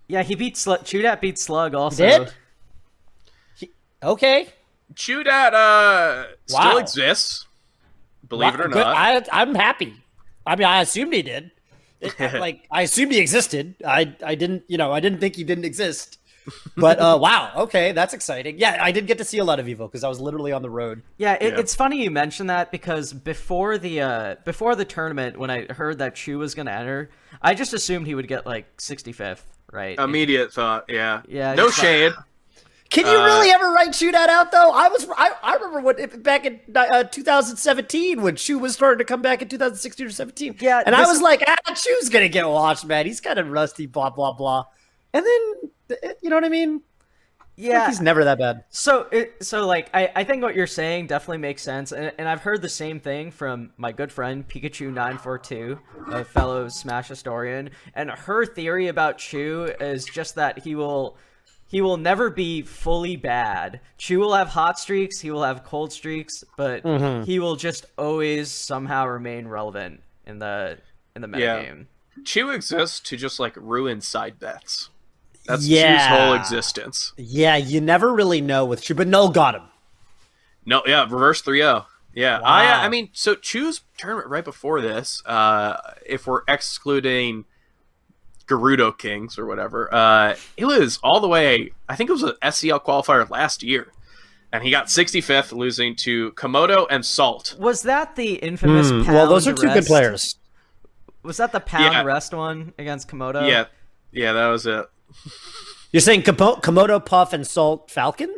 Yeah, 0.09 0.23
he 0.23 0.35
beat 0.35 0.57
Slug. 0.57 0.81
Chudat 0.85 1.21
beat 1.21 1.39
Slug 1.39 1.75
also. 1.75 2.07
Did? 2.07 2.33
He- 3.57 3.71
okay. 4.03 4.49
Chudat 4.95 5.53
uh, 5.55 6.27
still 6.47 6.59
Wow. 6.59 6.77
exists. 6.79 7.47
Believe 8.29 8.55
it 8.55 8.61
or 8.61 8.69
Good. 8.69 8.77
not. 8.85 8.97
I, 8.97 9.23
I'm 9.33 9.55
happy. 9.55 9.95
I 10.47 10.57
mean, 10.57 10.67
I 10.67 10.81
assumed 10.81 11.13
he 11.13 11.23
did. 11.23 11.51
It- 12.03 12.35
like, 12.41 12.67
I 12.71 12.83
assumed 12.83 13.13
he 13.13 13.19
existed. 13.19 13.75
I, 13.87 14.15
I 14.25 14.35
didn't, 14.35 14.65
you 14.69 14.77
know, 14.79 14.93
I 14.93 15.01
didn't 15.01 15.21
think 15.21 15.37
he 15.37 15.45
didn't 15.45 15.65
exist. 15.65 16.19
But 16.77 16.99
uh, 16.99 17.19
wow, 17.23 17.53
okay, 17.57 17.93
that's 17.93 18.15
exciting. 18.15 18.59
Yeah, 18.59 18.77
I 18.81 18.91
did 18.91 19.07
get 19.07 19.19
to 19.19 19.25
see 19.25 19.39
a 19.39 19.45
lot 19.45 19.61
of 19.61 19.67
Evo 19.67 19.79
because 19.89 20.03
I 20.03 20.09
was 20.09 20.19
literally 20.21 20.51
on 20.53 20.61
the 20.63 20.71
road. 20.71 21.03
Yeah, 21.17 21.35
it, 21.41 21.53
Yeah. 21.55 21.61
it's 21.61 21.75
funny 21.77 22.03
you 22.03 22.11
mention 22.11 22.49
that 22.49 22.73
because 22.73 23.13
before 23.13 23.79
the 23.79 24.01
uh, 24.01 24.35
before 24.45 24.75
the 24.75 24.85
tournament, 24.85 25.39
when 25.39 25.51
I 25.51 25.67
heard 25.73 25.99
that 25.99 26.17
Chu 26.17 26.39
was 26.39 26.57
gonna 26.57 26.73
enter, 26.73 27.11
I 27.41 27.55
just 27.55 27.73
assumed 27.75 28.09
he 28.09 28.17
would 28.17 28.27
get 28.27 28.45
like 28.45 28.77
65th, 28.79 29.43
right? 29.71 29.97
Immediate 29.99 30.53
thought. 30.53 30.87
Yeah. 30.89 31.23
Yeah, 31.29 31.55
No 31.55 31.67
just- 31.69 31.79
shade. 31.81 32.13
Can 32.93 33.07
you 33.07 33.19
Uh, 33.19 33.25
really 33.25 33.51
ever 33.51 33.71
write 33.73 33.91
Chudat 33.91 34.29
out 34.29 34.53
though? 34.53 34.71
I 34.71 34.89
was 34.89 35.09
I, 35.17 35.33
I 35.43 35.55
remember 35.55 35.81
what 35.81 35.99
if- 35.99 36.23
back 36.23 36.45
in 36.45 36.61
uh, 36.75 37.05
2017 37.05 38.21
when 38.23 38.37
Chu 38.37 38.59
was 38.59 38.75
starting 38.75 38.99
to 38.99 39.05
come 39.05 39.23
back 39.23 39.41
in 39.43 39.49
2016 39.49 40.07
or 40.07 40.11
17. 40.11 40.57
Yeah, 40.61 40.83
and 40.85 40.95
I 40.95 41.03
was 41.07 41.21
like, 41.23 41.43
ah, 41.47 41.75
Chu's 41.75 42.09
gonna 42.09 42.29
get 42.29 42.49
washed, 42.49 42.85
man. 42.85 43.07
He's 43.07 43.21
kind 43.21 43.39
of 43.39 43.51
rusty, 43.51 43.87
blah 43.87 44.11
blah 44.11 44.33
blah. 44.33 44.67
And 45.13 45.25
then 45.27 45.71
uh, 46.05 46.09
you 46.21 46.31
know 46.31 46.37
what 46.37 46.45
I 46.45 46.49
mean? 46.51 46.83
Like, 47.59 47.69
yeah. 47.69 47.87
he's 47.87 48.01
never 48.01 48.25
that 48.25 48.39
bad. 48.39 48.65
So, 48.71 49.09
it, 49.13 49.45
so 49.45 49.67
like, 49.67 49.91
I, 49.93 50.11
I 50.17 50.25
think 50.25 50.43
what 50.43 50.57
you're 50.57 50.67
saying 50.67 51.07
definitely 51.09 51.39
makes 51.39 51.63
sense, 51.63 51.93
and, 51.93 52.11
and 52.17 52.27
I've 52.27 52.41
heard 52.41 52.63
the 52.63 52.69
same 52.69 52.99
thing 52.99 53.31
from 53.31 53.73
my 53.77 53.93
good 53.93 54.11
friend 54.11 54.49
Pikachu 54.49 54.93
nine 54.93 55.19
four 55.19 55.39
two, 55.39 55.79
a 56.11 56.25
fellow 56.25 56.69
Smash 56.69 57.09
historian, 57.09 57.71
and 57.95 58.11
her 58.11 58.47
theory 58.47 58.89
about 58.89 59.19
Chu 59.19 59.65
is 59.81 60.07
just 60.07 60.35
that 60.37 60.61
he 60.61 60.75
will, 60.75 61.19
he 61.73 61.81
will 61.81 61.97
never 61.97 62.31
be 62.31 62.63
fully 62.63 63.17
bad. 63.17 63.81
Chu 63.99 64.21
will 64.21 64.35
have 64.35 64.49
hot 64.49 64.79
streaks, 64.79 65.19
he 65.19 65.33
will 65.33 65.43
have 65.43 65.65
cold 65.65 65.93
streaks, 65.93 66.45
but 66.57 66.85
he 67.25 67.41
will 67.41 67.57
just 67.57 67.87
always 67.99 68.51
somehow 68.53 69.07
remain 69.07 69.49
relevant 69.49 70.03
in 70.27 70.39
the 70.39 70.79
in 71.17 71.23
the 71.23 71.29
Yeah. 71.39 71.65
metagame. 71.65 71.87
Chu 72.25 72.51
exists 72.51 73.01
to 73.01 73.17
just 73.17 73.41
like 73.41 73.55
ruin 73.57 74.01
side 74.01 74.39
bets. 74.39 74.91
That's 75.47 75.67
Yeah. 75.67 75.97
Chu's 76.09 76.19
whole 76.19 76.35
existence. 76.35 77.13
Yeah, 77.17 77.57
you 77.57 77.81
never 77.81 78.13
really 78.15 78.41
know 78.41 78.65
with 78.65 78.83
Chu, 78.83 78.95
but 78.95 79.09
Null 79.09 79.31
got 79.31 79.55
him. 79.57 79.63
No, 80.65 80.83
yeah, 80.87 81.03
reverse 81.05 81.43
3-0. 81.43 81.87
Yeah, 82.15 82.39
I, 82.45 82.65
Wow. 82.67 82.83
I 82.83 82.89
mean, 82.91 83.09
so 83.15 83.35
Chu's 83.35 83.81
tournament 83.97 84.29
right 84.29 84.45
before 84.45 84.81
this, 84.83 85.23
uh, 85.27 85.77
if 86.07 86.27
we're 86.27 86.43
excluding 86.47 87.47
Gerudo 88.47 88.97
Kings 88.97 89.39
or 89.39 89.47
whatever, 89.47 89.93
uh, 89.95 90.37
it 90.57 90.65
was 90.65 90.99
all 91.03 91.21
the 91.21 91.29
way. 91.29 91.71
I 91.89 91.97
think 91.97 92.11
it 92.11 92.13
was 92.13 92.23
an 92.23 92.33
SCL 92.43 92.85
qualifier 92.85 93.29
last 93.31 93.63
year, 93.63 93.93
and 94.53 94.63
he 94.63 94.71
got 94.71 94.87
65th, 94.87 95.53
losing 95.53 95.95
to 95.97 96.33
Komodo 96.33 96.87
and 96.91 97.05
Salt. 97.05 97.57
Was 97.59 97.83
that 97.83 98.17
the 98.17 98.35
infamous? 98.35 98.91
Hmm, 98.91 99.05
well, 99.13 99.27
those 99.29 99.47
are 99.47 99.55
pound 99.55 99.61
two 99.69 99.75
good 99.81 99.87
players. 99.87 100.37
Was 101.23 101.37
that 101.37 101.53
the 101.53 101.61
pound 101.61 101.93
Yeah. 101.95 102.03
rest 102.03 102.35
one 102.35 102.73
against 102.79 103.09
Komodo? 103.09 103.49
Yeah, 103.49 103.67
yeah, 104.11 104.33
that 104.33 104.49
was 104.49 104.67
it. 104.67 104.87
You're 105.93 106.01
saying 106.01 106.23
Komo- 106.23 106.61
Komodo, 106.63 107.05
Puff, 107.05 107.33
and 107.33 107.47
Salt 107.47 107.91
Falcon? 107.91 108.35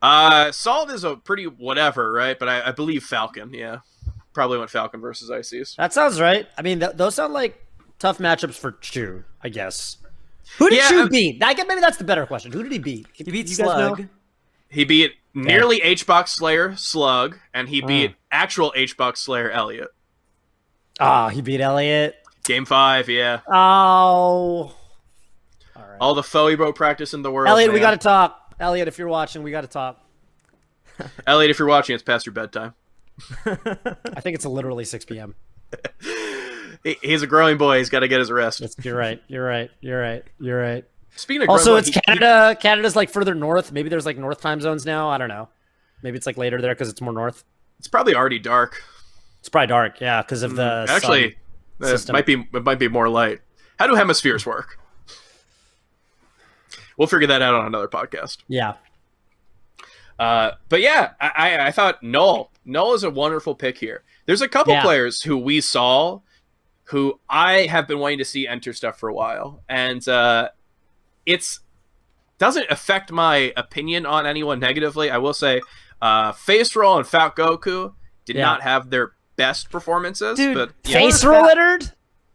Uh, 0.00 0.50
Salt 0.50 0.90
is 0.90 1.04
a 1.04 1.14
pretty 1.16 1.44
whatever, 1.46 2.10
right? 2.12 2.36
But 2.38 2.48
I, 2.48 2.68
I 2.68 2.72
believe 2.72 3.04
Falcon. 3.04 3.52
Yeah, 3.54 3.78
probably 4.32 4.58
went 4.58 4.70
Falcon 4.70 5.00
versus 5.00 5.30
Ices. 5.30 5.74
That 5.78 5.92
sounds 5.92 6.20
right. 6.20 6.48
I 6.58 6.62
mean, 6.62 6.80
th- 6.80 6.92
those 6.96 7.14
sound 7.14 7.32
like 7.34 7.64
tough 8.02 8.18
matchups 8.18 8.58
for 8.58 8.72
Chu, 8.72 9.22
I 9.42 9.48
guess. 9.48 9.96
Who 10.58 10.68
did 10.68 10.78
Yeah, 10.78 10.88
Chu 10.88 11.08
beat? 11.08 11.42
I 11.42 11.54
guess 11.54 11.66
maybe 11.68 11.80
that's 11.80 11.98
the 11.98 12.04
better 12.04 12.26
question. 12.26 12.50
Who 12.50 12.64
did 12.64 12.72
he 12.72 12.78
beat? 12.78 13.06
He 13.12 13.22
beat 13.22 13.48
You 13.48 13.56
guys 13.56 13.58
know? 13.58 13.94
Slug. 13.94 14.08
He 14.68 14.84
beat 14.84 15.12
nearly 15.34 15.80
HBox 15.80 16.28
Slayer 16.28 16.74
Slug, 16.76 17.38
and 17.54 17.68
he 17.68 17.80
beat 17.80 18.16
actual 18.30 18.72
HBox 18.76 19.18
Slayer 19.18 19.50
Elliot. 19.50 19.88
Ah, 20.98 21.28
he 21.28 21.42
beat 21.42 21.60
Elliot. 21.60 22.16
Game 22.42 22.64
five, 22.64 23.08
yeah. 23.08 23.40
Oh. 23.46 23.54
All 23.54 24.74
right. 25.76 25.96
All 26.00 26.14
the 26.14 26.22
Foebo 26.22 26.74
practice 26.74 27.14
in 27.14 27.22
the 27.22 27.30
world. 27.30 27.48
Elliot, 27.48 27.72
we 27.72 27.78
got 27.78 27.92
to 27.92 27.98
talk. 27.98 28.54
Elliot, 28.58 28.88
if 28.88 28.98
you're 28.98 29.08
watching, 29.08 29.42
we 29.42 29.52
got 29.52 29.60
to 29.60 29.68
talk. 29.68 30.04
Elliot, 31.26 31.50
if 31.50 31.58
you're 31.58 31.68
watching, 31.68 31.94
it's 31.94 32.02
past 32.02 32.26
your 32.26 32.32
bedtime. 32.32 32.74
I 33.46 34.20
think 34.20 34.34
it's 34.34 34.44
literally 34.44 34.84
6 34.84 35.04
p.m. 35.04 35.34
He, 36.84 36.96
he's 37.02 37.22
a 37.22 37.26
growing 37.26 37.58
boy. 37.58 37.78
He's 37.78 37.90
got 37.90 38.00
to 38.00 38.08
get 38.08 38.18
his 38.20 38.30
rest. 38.30 38.62
You're 38.84 38.96
right. 38.96 39.22
You're 39.28 39.44
right. 39.44 39.70
You're 39.80 40.00
right. 40.00 40.24
You're 40.40 40.60
right. 40.60 40.84
Speaking 41.14 41.42
of 41.42 41.48
Also, 41.50 41.64
Grunwald, 41.64 41.78
it's 41.80 41.88
he- 41.88 41.94
he- 41.94 42.00
Canada. 42.18 42.56
Canada's 42.60 42.96
like 42.96 43.10
further 43.10 43.34
north. 43.34 43.70
Maybe 43.72 43.88
there's 43.88 44.06
like 44.06 44.16
north 44.18 44.40
time 44.40 44.60
zones 44.60 44.84
now. 44.86 45.08
I 45.10 45.18
don't 45.18 45.28
know. 45.28 45.48
Maybe 46.02 46.16
it's 46.16 46.26
like 46.26 46.36
later 46.36 46.60
there 46.60 46.74
because 46.74 46.88
it's 46.88 47.00
more 47.00 47.12
north. 47.12 47.44
it's 47.78 47.86
probably 47.88 48.14
already 48.14 48.38
dark. 48.38 48.82
It's 49.40 49.48
probably 49.48 49.66
dark, 49.68 50.00
yeah, 50.00 50.22
because 50.22 50.42
of 50.42 50.54
the 50.56 50.62
Mm, 50.62 50.88
Actually, 50.88 51.22
sun 51.22 51.32
it 51.80 51.86
system. 51.86 52.12
might 52.14 52.26
be 52.26 52.34
it 52.54 52.64
might 52.64 52.78
be 52.78 52.88
more 52.88 53.08
light. 53.08 53.40
How 53.78 53.86
do 53.88 53.94
hemispheres 53.94 54.46
work? 54.46 54.78
We'll 56.96 57.08
figure 57.08 57.26
that 57.28 57.42
out 57.42 57.54
on 57.54 57.66
another 57.66 57.88
podcast. 57.88 58.38
Yeah, 58.48 58.74
Uh, 60.18 60.52
but 60.68 60.80
yeah, 60.80 61.12
I, 61.20 61.30
I, 61.36 61.66
I 61.68 61.70
thought 61.72 62.02
Null. 62.02 62.50
Null 62.64 62.94
is 62.94 63.02
a 63.02 63.10
wonderful 63.10 63.54
pick 63.54 63.78
here. 63.78 64.02
There's 64.26 64.42
a 64.42 64.48
couple 64.48 64.72
Yeah. 64.74 64.82
players 64.82 65.22
who 65.22 65.36
we 65.38 65.60
saw 65.60 66.20
who 66.92 67.18
I 67.28 67.62
have 67.66 67.88
been 67.88 67.98
wanting 67.98 68.18
to 68.18 68.24
see 68.24 68.46
enter 68.46 68.72
stuff 68.72 68.98
for 68.98 69.08
a 69.08 69.14
while, 69.14 69.62
and 69.68 70.06
uh, 70.08 70.50
it's 71.26 71.60
doesn't 72.38 72.66
affect 72.70 73.10
my 73.12 73.52
opinion 73.56 74.06
on 74.06 74.26
anyone 74.26 74.58
negatively. 74.60 75.10
I 75.10 75.18
will 75.18 75.34
say, 75.34 75.60
uh, 76.00 76.32
Face 76.32 76.74
Roll 76.76 76.98
and 76.98 77.06
Fat 77.06 77.34
Goku 77.36 77.94
did 78.24 78.36
Yeah. 78.36 78.42
not 78.42 78.62
have 78.62 78.90
their 78.90 79.12
best 79.36 79.70
performances, 79.70 80.36
Dude, 80.36 80.54
but 80.54 80.72
yeah, 80.84 80.98
face 80.98 81.24
roll 81.24 81.40
fat- 81.40 81.46
Leonard. 81.56 81.92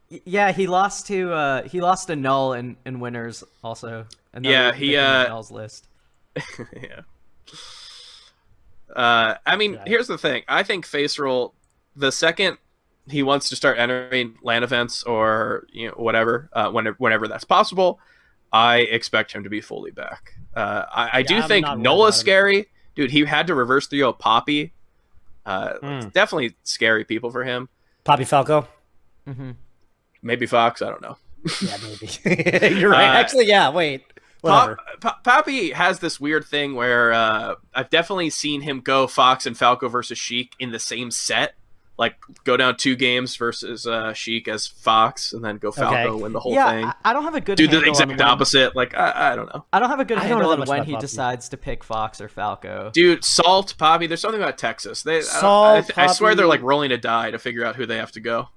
Yeah, 0.10 0.52
he 0.52 0.68
lost 0.68 1.08
to 1.08 1.32
uh 1.34 1.64
he 1.64 1.80
lost 1.82 2.08
to 2.08 2.16
Null 2.16 2.54
in, 2.54 2.78
in 2.86 3.00
winners 3.00 3.44
also. 3.64 4.06
Another 4.34 4.54
Yeah, 4.54 4.74
he, 4.74 4.96
uh, 4.98 5.28
Null's 5.28 5.52
list. 5.52 5.88
yeah. 6.82 7.02
Uh, 8.96 9.36
I 9.46 9.56
mean, 9.58 9.74
Yeah. 9.74 9.84
here's 9.86 10.08
the 10.08 10.18
thing. 10.18 10.44
I 10.48 10.64
think 10.64 10.86
Face 10.86 11.20
Roll, 11.20 11.54
the 11.96 12.12
second 12.12 12.58
he 13.10 13.24
wants 13.24 13.50
to 13.50 13.56
start 13.56 13.78
entering 13.80 14.36
land 14.42 14.64
events 14.64 15.04
or 15.04 15.66
you 15.72 15.88
know 15.88 15.94
whatever, 15.96 16.50
uh, 16.54 16.70
whenever 16.72 16.96
whenever 17.00 17.28
that's 17.28 17.44
possible, 17.44 18.00
I 18.52 18.78
expect 18.80 19.32
him 19.34 19.44
to 19.44 19.50
be 19.50 19.62
fully 19.62 19.92
back. 19.92 20.34
Uh, 20.56 20.84
I, 20.92 21.10
I 21.20 21.22
do 21.24 21.36
I'm 21.38 21.48
think 21.48 21.66
Nola's 21.78 22.16
scary, 22.16 22.68
dude. 22.96 23.12
He 23.12 23.26
had 23.26 23.48
to 23.48 23.56
reverse 23.56 23.88
3 23.88 24.14
Poppy. 24.20 24.74
Uh, 25.46 25.74
Mm. 25.82 26.12
definitely 26.14 26.56
scary 26.64 27.06
people 27.06 27.32
for 27.32 27.44
him. 27.44 27.70
Poppy 28.04 28.26
Falco. 28.26 28.68
hmm 29.26 29.52
Maybe 30.22 30.46
Fox. 30.46 30.82
I 30.82 30.90
don't 30.90 31.02
know. 31.02 31.18
Yeah, 31.62 31.78
maybe. 31.84 32.76
You're 32.80 32.90
right. 32.90 33.10
Uh, 33.16 33.20
Actually, 33.20 33.46
yeah. 33.46 33.70
Wait. 33.70 34.04
Pop, 34.44 34.78
Pop, 35.02 35.24
Poppy 35.24 35.72
has 35.72 36.00
this 36.00 36.20
weird 36.20 36.46
thing 36.46 36.76
where 36.76 37.12
uh, 37.14 37.56
I've 37.74 37.90
definitely 37.90 38.30
seen 38.30 38.62
him 38.62 38.82
go 38.82 39.08
Fox 39.08 39.46
and 39.46 39.58
Falco 39.58 39.88
versus 39.90 40.18
Sheik 40.18 40.54
in 40.60 40.72
the 40.72 40.80
same 40.80 41.12
set. 41.12 41.54
Like 41.98 42.16
go 42.44 42.56
down 42.58 42.78
two 42.78 42.96
games 42.96 43.36
versus 43.38 43.88
uh, 43.88 44.14
Sheik 44.14 44.48
as 44.48 44.68
Fox, 44.68 45.34
and 45.34 45.44
then 45.44 45.58
go 45.58 45.72
Falco 45.72 45.96
Okay. 46.14 46.22
win 46.24 46.32
the 46.32 46.40
whole 46.40 46.54
yeah, 46.54 46.70
thing. 46.72 46.86
I, 46.86 46.94
I 47.06 47.14
don't 47.14 47.24
have 47.24 47.34
a 47.34 47.42
good 47.42 47.58
Do 47.58 47.66
the 47.68 47.74
handle 47.78 47.90
on 47.90 47.94
exact 47.94 48.10
when- 48.12 48.22
opposite. 48.22 48.76
Like 48.76 48.96
I, 48.96 49.32
I 49.32 49.36
don't 49.36 49.48
know, 49.54 49.66
I 49.74 49.80
don't 49.80 49.90
have 49.90 50.00
a 50.00 50.06
good 50.06 50.18
I 50.20 50.22
don't 50.28 50.30
know 50.40 50.48
handle 50.50 50.62
on 50.62 50.68
when 50.68 50.84
he 50.86 50.92
Poppy. 50.94 51.02
decides 51.02 51.50
to 51.50 51.58
pick 51.58 51.84
Fox 51.84 52.22
or 52.22 52.30
Falco. 52.30 52.92
dude. 52.94 53.24
Salt 53.26 53.76
Poppy. 53.80 54.06
There's 54.06 54.22
something 54.22 54.40
about 54.42 54.60
Texas. 54.60 55.02
They, 55.02 55.18
I, 55.18 55.22
Salt, 55.22 55.78
I, 55.78 55.82
th- 55.82 55.98
I 55.98 56.08
swear 56.14 56.36
they're 56.36 56.46
like 56.46 56.62
rolling 56.62 56.92
a 56.92 56.98
die 56.98 57.32
to 57.32 57.40
figure 57.40 57.66
out 57.66 57.76
who 57.76 57.88
they 57.88 57.98
have 57.98 58.12
to 58.12 58.20
go. 58.20 58.50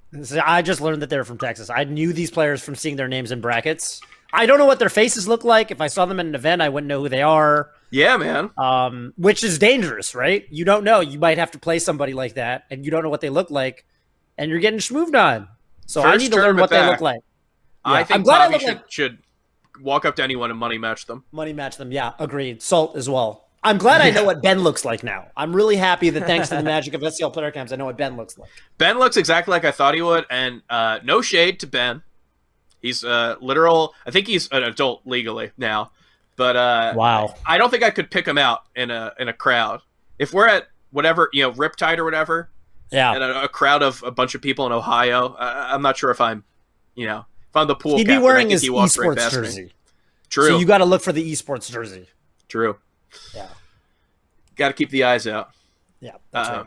I 0.45 0.61
just 0.61 0.81
learned 0.83 1.01
that 1.03 1.09
they're 1.09 1.25
from 1.25 1.39
Texas. 1.39 1.71
I 1.71 1.85
knew 1.85 2.13
these 2.13 2.31
players 2.31 2.61
from 2.63 2.75
seeing 2.75 2.97
their 2.97 3.09
names 3.09 3.33
in 3.33 3.41
brackets. 3.41 4.01
I 4.35 4.45
don't 4.45 4.59
know 4.59 4.67
what 4.67 4.79
their 4.81 4.89
faces 4.91 5.27
look 5.27 5.45
like. 5.45 5.71
If 5.71 5.81
I 5.81 5.87
saw 5.87 6.05
them 6.05 6.21
at 6.21 6.27
an 6.27 6.35
event, 6.35 6.61
I 6.63 6.69
wouldn't 6.69 6.89
know 6.89 7.01
who 7.03 7.09
they 7.09 7.23
are. 7.23 7.71
Yeah, 7.91 8.17
man. 8.17 8.51
Um, 8.57 9.13
which 9.17 9.43
is 9.43 9.59
dangerous, 9.59 10.15
right? 10.15 10.47
You 10.51 10.65
don't 10.65 10.85
know. 10.85 11.01
You 11.01 11.19
might 11.19 11.39
have 11.39 11.51
to 11.53 11.59
play 11.59 11.79
somebody 11.79 12.13
like 12.13 12.35
that, 12.35 12.65
and 12.71 12.85
you 12.85 12.91
don't 12.91 13.03
know 13.03 13.09
what 13.11 13.21
they 13.21 13.31
look 13.31 13.51
like, 13.51 13.85
and 14.39 14.51
you're 14.51 14.61
getting 14.61 14.79
schmooved 14.79 15.15
on. 15.21 15.49
So 15.87 16.03
I 16.03 16.17
need 16.17 16.31
to 16.33 16.39
learn 16.39 16.57
what 16.57 16.71
they 16.71 16.85
look 16.87 17.01
like. 17.01 17.21
I 17.85 18.05
think 18.05 18.21
I'm 18.21 18.23
glad 18.23 18.43
I 18.43 18.49
look 18.53 18.61
should, 18.61 18.69
like- 18.77 18.91
should 18.91 19.19
walk 19.81 20.05
up 20.05 20.17
to 20.17 20.23
anyone 20.23 20.51
and 20.51 20.59
money 20.59 20.79
match 20.79 21.07
them. 21.07 21.25
Money 21.33 21.53
match 21.53 21.77
them. 21.79 21.91
Yeah, 21.91 22.13
agreed. 22.19 22.63
Salt 22.63 22.97
as 22.97 23.09
well. 23.09 23.49
I'm 23.63 23.77
glad 23.79 24.01
I 24.01 24.11
know 24.17 24.25
what 24.25 24.43
Ben 24.43 24.61
looks 24.61 24.85
like 24.85 25.03
now. 25.03 25.27
I'm 25.37 25.55
really 25.57 25.77
happy 25.77 26.11
that 26.11 26.27
thanks 26.27 26.49
to 26.51 26.57
the 26.57 26.63
magic 26.63 26.95
of 26.95 27.01
SCL 27.01 27.33
player 27.33 27.51
camps, 27.51 27.73
I 27.73 27.77
know 27.77 27.87
what 27.87 27.97
Ben 27.97 28.17
looks 28.17 28.39
like. 28.39 28.51
Ben 28.79 28.99
looks 28.99 29.17
exactly 29.17 29.53
like 29.53 29.65
I 29.65 29.71
thought 29.71 29.95
he 29.95 30.03
would, 30.03 30.27
and 30.31 30.63
uh, 30.71 31.01
no 31.03 31.21
shade 31.23 31.59
to 31.61 31.67
Ben. 31.67 32.03
He's 32.81 33.05
uh, 33.05 33.37
literal. 33.41 33.95
I 34.07 34.11
think 34.11 34.27
he's 34.27 34.49
an 34.51 34.63
adult 34.63 35.03
legally 35.07 35.51
now, 35.59 35.91
but 36.41 36.57
uh, 36.57 36.95
Wow. 36.97 37.35
I 37.45 37.59
don't 37.59 37.69
think 37.71 37.83
I 37.83 37.91
could 37.91 38.11
pick 38.11 38.27
him 38.27 38.39
out 38.39 38.61
in 38.75 38.91
a 38.91 39.13
in 39.19 39.29
a 39.29 39.33
crowd. 39.35 39.83
If 40.19 40.33
we're 40.33 40.49
at 40.49 40.69
whatever 40.91 41.29
you 41.35 41.43
know 41.43 41.53
Riptide 41.53 41.99
or 41.99 42.05
whatever, 42.05 42.49
Yeah. 42.91 43.13
and 43.13 43.23
a, 43.23 43.43
a 43.45 43.49
crowd 43.49 43.83
of 43.83 44.03
a 44.03 44.11
bunch 44.11 44.35
of 44.35 44.41
people 44.41 44.65
in 44.65 44.73
Ohio, 44.73 45.35
uh, 45.35 45.69
I'm 45.71 45.83
not 45.83 45.99
sure 45.99 46.11
if 46.11 46.19
I'm, 46.21 46.43
you 46.95 47.07
know, 47.07 47.27
if 47.51 47.55
I'm 47.57 47.67
the 47.67 47.75
pool 47.75 47.99
He'd 47.99 48.05
be 48.05 48.13
captain, 48.15 48.23
I 48.23 48.25
wearing 48.25 48.49
his 48.51 48.67
right 48.69 48.79
esports 48.89 49.17
me. 49.27 49.31
jersey. 49.43 49.73
True, 50.31 50.47
So 50.49 50.59
you 50.59 50.65
got 50.65 50.79
to 50.79 50.87
look 50.87 51.03
for 51.03 51.13
the 51.13 51.31
esports 51.33 51.71
jersey. 51.71 52.09
true. 52.49 52.79
Yeah. 53.35 53.49
Got 54.57 54.69
to 54.69 54.75
keep 54.75 54.89
the 54.91 55.05
eyes 55.05 55.27
out. 55.27 55.51
Yeah. 56.01 56.13
That's 56.31 56.49
Um, 56.49 56.57
right. 56.57 56.67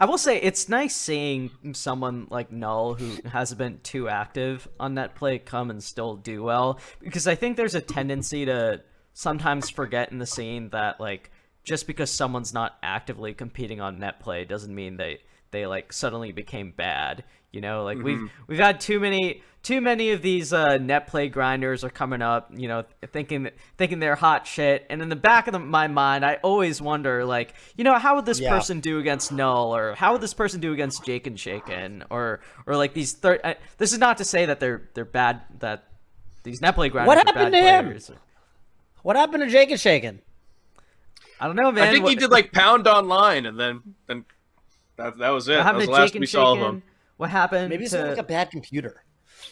I 0.00 0.06
will 0.06 0.18
say 0.18 0.38
it's 0.38 0.68
nice 0.68 0.94
seeing 0.94 1.50
someone 1.72 2.26
like 2.30 2.52
Null 2.52 2.94
who 2.94 3.16
hasn't 3.28 3.58
been 3.58 3.80
too 3.82 4.08
active 4.08 4.68
on 4.78 4.94
net 4.94 5.14
play 5.14 5.38
come 5.38 5.70
and 5.70 5.82
still 5.82 6.16
do 6.16 6.42
well 6.42 6.80
because 7.00 7.26
I 7.26 7.34
think 7.34 7.56
there's 7.56 7.74
a 7.74 7.80
tendency 7.80 8.44
to 8.44 8.82
sometimes 9.12 9.70
forget 9.70 10.12
in 10.12 10.18
the 10.18 10.26
scene 10.26 10.70
that 10.70 11.00
like 11.00 11.30
just 11.64 11.86
because 11.86 12.10
someone's 12.10 12.54
not 12.54 12.78
actively 12.82 13.34
competing 13.34 13.80
on 13.80 13.98
net 13.98 14.20
play 14.20 14.44
doesn't 14.44 14.74
mean 14.74 14.96
they 14.96 15.20
they 15.50 15.66
like 15.66 15.92
suddenly 15.92 16.32
became 16.32 16.72
bad. 16.72 17.24
You 17.50 17.60
know, 17.62 17.84
like 17.84 17.98
we've 17.98 18.30
we've 18.46 18.58
had 18.58 18.78
too 18.80 19.00
many 19.00 19.42
too 19.62 19.80
many 19.80 20.10
of 20.10 20.20
these 20.22 20.52
uh, 20.52 20.76
net 20.76 21.06
play 21.06 21.28
grinders 21.28 21.82
are 21.82 21.90
coming 21.90 22.20
up. 22.20 22.50
You 22.54 22.68
know, 22.68 22.84
thinking 23.10 23.50
thinking 23.78 24.00
they're 24.00 24.16
hot 24.16 24.46
shit, 24.46 24.86
and 24.90 25.00
in 25.00 25.08
the 25.08 25.16
back 25.16 25.46
of 25.46 25.52
the, 25.52 25.58
my 25.58 25.88
mind, 25.88 26.26
I 26.26 26.34
always 26.42 26.82
wonder, 26.82 27.24
like, 27.24 27.54
you 27.76 27.84
know, 27.84 27.98
how 27.98 28.16
would 28.16 28.26
this 28.26 28.38
Yeah. 28.38 28.50
person 28.50 28.80
do 28.80 28.98
against 28.98 29.32
Null, 29.32 29.74
or 29.74 29.94
how 29.94 30.12
would 30.12 30.20
this 30.20 30.34
person 30.34 30.60
do 30.60 30.72
against 30.74 31.04
Jake 31.04 31.26
and 31.26 31.40
Shaken, 31.40 32.04
or 32.10 32.40
or 32.66 32.76
like 32.76 32.92
these 32.92 33.14
third. 33.14 33.40
This 33.78 33.92
is 33.92 33.98
not 33.98 34.18
to 34.18 34.24
say 34.24 34.44
that 34.46 34.60
they're 34.60 34.82
they're 34.92 35.06
bad 35.06 35.40
that 35.60 35.84
these 36.42 36.60
net 36.60 36.74
play 36.74 36.90
grinders 36.90 37.08
What 37.08 37.16
are 37.16 37.24
happened 37.26 37.52
bad 37.52 37.82
to 37.82 37.90
him? 38.00 38.18
What 39.02 39.16
happened 39.16 39.42
to 39.42 39.48
Jake 39.48 39.70
and 39.70 39.80
Shaken? 39.80 40.20
I 41.40 41.46
don't 41.46 41.56
know, 41.56 41.72
man. 41.72 41.88
I 41.88 41.92
think 41.92 42.06
he 42.08 42.16
did 42.16 42.30
like 42.30 42.52
pound 42.52 42.86
online, 42.86 43.46
and 43.46 43.58
then 43.58 43.94
then 44.06 44.24
that, 44.96 45.16
that 45.18 45.30
was 45.30 45.48
it. 45.48 45.56
What 45.56 45.64
That 45.64 45.74
was 45.74 45.84
to 45.84 45.86
the 45.86 45.92
last 45.92 46.06
Jake 46.08 46.14
and 46.16 46.20
we 46.20 46.26
saw 46.26 46.52
of 46.52 46.58
him. 46.58 46.82
What 47.18 47.28
happened? 47.30 47.68
Maybe 47.68 47.84
it's 47.84 47.92
to... 47.92 48.04
like 48.06 48.18
a 48.18 48.22
bad 48.22 48.50
computer. 48.50 49.04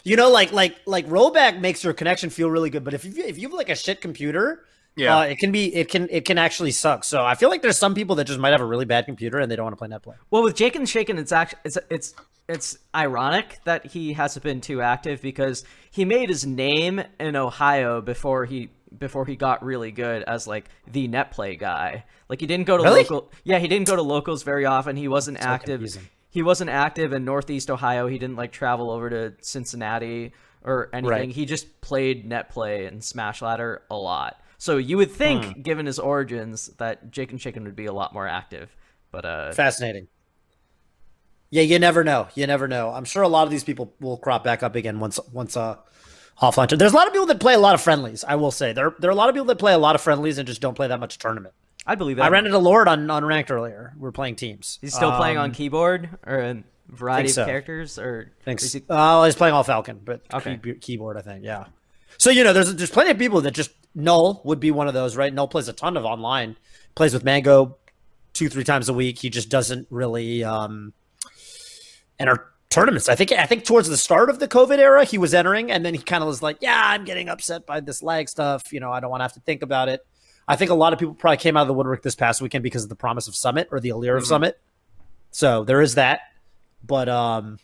You 0.02 0.16
know, 0.16 0.30
like 0.30 0.52
like 0.52 0.76
like 0.86 1.06
rollback 1.08 1.60
makes 1.60 1.84
your 1.84 1.92
connection 1.92 2.30
feel 2.30 2.50
really 2.50 2.70
good, 2.70 2.82
but 2.84 2.94
if 2.94 3.04
you 3.04 3.12
if 3.24 3.36
you 3.38 3.48
have 3.48 3.52
like 3.56 3.68
a 3.68 3.74
shit 3.76 4.00
computer, 4.00 4.64
Yeah. 4.96 5.18
uh, 5.18 5.22
it 5.24 5.38
can 5.38 5.52
be 5.52 5.74
it 5.74 5.88
can 5.90 6.08
it 6.10 6.24
can 6.24 6.38
actually 6.38 6.70
suck. 6.70 7.04
So 7.04 7.24
I 7.24 7.34
feel 7.34 7.50
like 7.50 7.62
there's 7.62 7.76
some 7.78 7.94
people 7.94 8.16
that 8.16 8.24
just 8.26 8.38
might 8.40 8.50
have 8.50 8.60
a 8.60 8.64
really 8.66 8.84
bad 8.84 9.04
computer 9.04 9.38
and 9.38 9.50
they 9.50 9.56
don't 9.56 9.64
want 9.64 9.76
to 9.78 9.84
play 9.84 9.88
netplay. 9.88 10.14
Well, 10.30 10.42
with 10.42 10.54
Jake 10.56 10.74
and 10.76 10.88
Shaken, 10.88 11.18
it's 11.18 11.32
actually 11.32 11.58
it's 11.64 11.78
it's 11.90 12.14
it's 12.48 12.78
ironic 12.94 13.58
that 13.64 13.86
he 13.86 14.12
hasn't 14.12 14.44
been 14.44 14.60
too 14.60 14.80
active 14.80 15.20
because 15.20 15.64
he 15.90 16.04
made 16.04 16.28
his 16.28 16.46
name 16.46 17.02
in 17.18 17.34
Ohio 17.36 18.00
before 18.00 18.44
he 18.44 18.70
before 18.96 19.24
he 19.26 19.34
got 19.34 19.64
really 19.64 19.90
good 19.90 20.22
as 20.22 20.46
like 20.46 20.66
the 20.90 21.08
net 21.08 21.32
play 21.32 21.56
guy. 21.56 22.04
Like 22.28 22.40
he 22.40 22.46
didn't 22.46 22.66
go 22.66 22.76
to 22.76 22.82
Really? 22.84 23.02
local. 23.02 23.30
Yeah, 23.44 23.58
he 23.58 23.66
didn't 23.68 23.88
go 23.88 23.96
to 23.96 24.02
locals 24.02 24.44
very 24.44 24.64
often. 24.66 24.96
He 24.96 25.08
wasn't 25.08 25.38
active. 25.40 25.80
confusing. 25.80 26.08
He 26.36 26.42
wasn't 26.42 26.68
active 26.68 27.14
in 27.14 27.24
Northeast 27.24 27.70
Ohio. 27.70 28.08
He 28.08 28.18
didn't 28.18 28.36
like 28.36 28.52
travel 28.52 28.90
over 28.90 29.08
to 29.08 29.32
Cincinnati 29.40 30.34
or 30.62 30.90
anything. 30.92 31.10
Right. 31.10 31.30
He 31.30 31.46
just 31.46 31.80
played 31.80 32.26
net 32.26 32.50
play 32.50 32.84
and 32.84 33.02
Smash 33.02 33.40
Ladder 33.40 33.84
a 33.90 33.96
lot. 33.96 34.38
So 34.58 34.76
you 34.76 34.98
would 34.98 35.10
think, 35.10 35.44
Hmm. 35.46 35.60
given 35.62 35.86
his 35.86 35.98
origins, 35.98 36.66
that 36.76 37.10
Jake 37.10 37.30
and 37.30 37.40
Shaken 37.40 37.64
would 37.64 37.74
be 37.74 37.86
a 37.86 37.92
lot 37.94 38.12
more 38.12 38.28
active. 38.28 38.76
But 39.10 39.24
uh, 39.24 39.52
Fascinating. 39.52 40.08
Yeah, 41.48 41.62
you 41.62 41.78
never 41.78 42.04
know. 42.04 42.28
You 42.34 42.46
never 42.46 42.68
know. 42.68 42.90
I'm 42.90 43.06
sure 43.06 43.22
a 43.22 43.28
lot 43.28 43.44
of 43.44 43.50
these 43.50 43.64
people 43.64 43.94
will 43.98 44.18
crop 44.18 44.44
back 44.44 44.62
up 44.62 44.74
again 44.74 45.00
once 45.00 45.18
once 45.32 45.56
uh 45.56 45.76
offline. 46.42 46.68
There's 46.78 46.92
a 46.92 46.96
lot 46.96 47.06
of 47.06 47.14
people 47.14 47.28
that 47.28 47.40
play 47.40 47.54
a 47.54 47.58
lot 47.58 47.74
of 47.74 47.80
friendlies. 47.80 48.24
I 48.28 48.34
will 48.34 48.50
say 48.50 48.74
there 48.74 48.94
there 48.98 49.08
are 49.08 49.12
a 49.12 49.16
lot 49.16 49.30
of 49.30 49.34
people 49.34 49.46
that 49.46 49.58
play 49.58 49.72
a 49.72 49.78
lot 49.78 49.94
of 49.94 50.02
friendlies 50.02 50.36
and 50.36 50.46
just 50.46 50.60
don't 50.60 50.74
play 50.74 50.88
that 50.88 51.00
much 51.00 51.16
tournament. 51.16 51.54
I 51.86 51.94
believe 51.94 52.16
that. 52.16 52.24
I 52.24 52.28
ran 52.28 52.46
into 52.46 52.58
Lord 52.58 52.88
on 52.88 53.08
on 53.10 53.24
ranked 53.24 53.50
earlier. 53.50 53.94
We're 53.98 54.12
playing 54.12 54.36
teams. 54.36 54.78
He's 54.80 54.94
still 54.94 55.12
playing 55.16 55.36
on 55.38 55.46
Um, 55.46 55.52
keyboard 55.52 56.10
or 56.26 56.38
a 56.40 56.62
variety 56.88 57.28
think 57.28 57.38
of 57.38 57.46
characters, 57.46 57.98
or 57.98 58.32
Thanks. 58.44 58.62
is 58.64 58.72
he- 58.72 58.82
Oh, 58.88 59.24
he's 59.24 59.34
playing 59.36 59.54
all 59.54 59.62
Falcon, 59.64 60.00
but 60.04 60.22
Okay. 60.32 60.58
key- 60.62 60.74
keyboard, 60.74 61.16
I 61.16 61.20
think. 61.22 61.44
Yeah. 61.44 61.66
So 62.18 62.30
you 62.30 62.42
know, 62.44 62.52
there's 62.52 62.74
there's 62.74 62.90
plenty 62.90 63.10
of 63.10 63.18
people 63.18 63.40
that 63.42 63.52
just 63.52 63.70
Null 63.94 64.40
would 64.44 64.60
be 64.60 64.70
one 64.70 64.88
of 64.88 64.94
those, 64.94 65.16
right? 65.16 65.32
Null 65.32 65.48
plays 65.48 65.68
a 65.68 65.72
ton 65.72 65.96
of 65.96 66.04
online, 66.04 66.56
plays 66.94 67.14
with 67.14 67.24
Mango 67.24 67.76
two 68.34 68.48
three 68.48 68.64
times 68.64 68.88
a 68.88 68.92
week. 68.92 69.18
He 69.20 69.30
just 69.30 69.48
doesn't 69.48 69.86
really 69.90 70.42
um 70.44 70.92
enter 72.18 72.46
tournaments. 72.70 73.08
I 73.08 73.14
think 73.14 73.32
I 73.32 73.46
think 73.46 73.64
towards 73.64 73.88
the 73.88 73.96
start 73.96 74.28
of 74.30 74.38
the 74.38 74.48
COVID 74.48 74.78
era, 74.78 75.04
he 75.04 75.18
was 75.18 75.34
entering, 75.34 75.70
and 75.70 75.84
then 75.84 75.94
he 75.94 76.02
kind 76.02 76.22
of 76.22 76.28
was 76.28 76.42
like, 76.42 76.58
"Yeah, 76.60 76.80
I'm 76.84 77.04
getting 77.04 77.28
upset 77.28 77.66
by 77.66 77.80
this 77.80 78.02
lag 78.02 78.28
stuff. 78.28 78.72
You 78.72 78.80
know, 78.80 78.92
I 78.92 79.00
don't 79.00 79.10
want 79.10 79.20
to 79.20 79.24
have 79.24 79.32
to 79.34 79.40
think 79.40 79.62
about 79.62 79.88
it." 79.88 80.04
I 80.48 80.56
think 80.56 80.70
a 80.70 80.74
lot 80.74 80.92
of 80.92 80.98
people 80.98 81.14
probably 81.14 81.38
came 81.38 81.56
out 81.56 81.62
of 81.62 81.68
the 81.68 81.74
woodwork 81.74 82.02
this 82.02 82.14
past 82.14 82.40
weekend 82.40 82.62
because 82.62 82.82
of 82.84 82.88
the 82.88 82.96
promise 82.96 83.26
of 83.28 83.34
Summit 83.34 83.68
or 83.72 83.80
the 83.80 83.88
allure 83.90 84.16
of 84.16 84.24
Mhm. 84.24 84.28
Summit. 84.28 84.60
So 85.30 85.64
there 85.64 85.80
is 85.80 85.94
that, 85.96 86.20
but 86.84 87.08
um, 87.08 87.58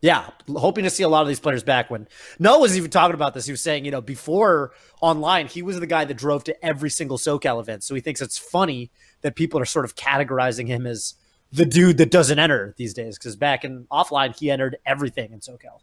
Yeah, 0.00 0.30
hoping 0.48 0.84
to 0.84 0.90
see 0.90 1.02
a 1.02 1.08
lot 1.08 1.22
of 1.22 1.28
these 1.28 1.40
players 1.40 1.64
back. 1.64 1.90
When 1.90 2.06
Noah 2.38 2.60
was 2.60 2.76
even 2.76 2.88
talking 2.88 3.14
about 3.14 3.34
this, 3.34 3.46
he 3.46 3.52
was 3.52 3.60
saying, 3.60 3.84
you 3.84 3.90
know, 3.90 4.00
before 4.00 4.72
online, 5.00 5.48
he 5.48 5.60
was 5.60 5.80
the 5.80 5.88
guy 5.88 6.04
that 6.04 6.14
drove 6.14 6.44
to 6.44 6.64
every 6.64 6.88
single 6.88 7.18
SoCal 7.18 7.58
event. 7.60 7.82
So 7.82 7.96
he 7.96 8.00
thinks 8.00 8.22
it's 8.22 8.38
funny 8.38 8.92
that 9.22 9.34
people 9.34 9.58
are 9.58 9.64
sort 9.64 9.84
of 9.84 9.96
categorizing 9.96 10.68
him 10.68 10.86
as 10.86 11.14
the 11.52 11.66
dude 11.66 11.98
that 11.98 12.12
doesn't 12.12 12.38
enter 12.38 12.74
these 12.76 12.94
days. 12.94 13.18
Because 13.18 13.34
back 13.34 13.64
in 13.64 13.86
offline, 13.90 14.38
he 14.38 14.52
entered 14.52 14.76
everything 14.86 15.32
in 15.32 15.40
SoCal. 15.40 15.80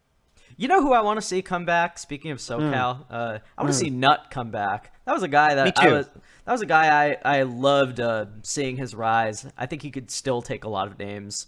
You 0.57 0.67
know 0.67 0.81
who 0.81 0.93
I 0.93 1.01
want 1.01 1.17
to 1.19 1.25
see 1.25 1.41
come 1.41 1.65
back? 1.65 1.97
Speaking 1.97 2.31
of 2.31 2.37
SoCal, 2.37 2.71
mm. 2.71 3.05
uh, 3.09 3.39
I 3.57 3.61
want 3.61 3.73
to 3.73 3.77
mm. 3.77 3.81
see 3.81 3.89
Nut 3.89 4.27
come 4.29 4.51
back. 4.51 4.93
That 5.05 5.13
was 5.13 5.23
a 5.23 5.27
guy 5.27 5.55
that 5.55 5.77
I 5.77 5.91
was. 5.91 6.09
That 6.45 6.51
was 6.51 6.61
a 6.61 6.65
guy 6.65 7.07
I 7.07 7.39
I 7.39 7.43
loved 7.43 7.99
uh, 7.99 8.27
seeing 8.43 8.77
his 8.77 8.95
rise. 8.95 9.45
I 9.57 9.65
think 9.65 9.81
he 9.81 9.91
could 9.91 10.09
still 10.09 10.41
take 10.41 10.63
a 10.63 10.69
lot 10.69 10.87
of 10.87 10.97
names. 10.97 11.47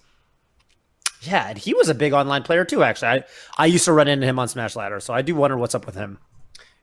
Yeah, 1.21 1.49
and 1.49 1.57
he 1.57 1.73
was 1.73 1.89
a 1.89 1.95
big 1.95 2.13
online 2.13 2.43
player 2.43 2.65
too. 2.65 2.83
Actually, 2.83 3.07
I 3.09 3.23
I 3.57 3.65
used 3.67 3.85
to 3.85 3.93
run 3.93 4.07
into 4.07 4.27
him 4.27 4.39
on 4.39 4.47
Smash 4.47 4.75
Ladder, 4.75 4.99
so 4.99 5.13
I 5.13 5.21
do 5.21 5.35
wonder 5.35 5.57
what's 5.57 5.75
up 5.75 5.85
with 5.85 5.95
him. 5.95 6.19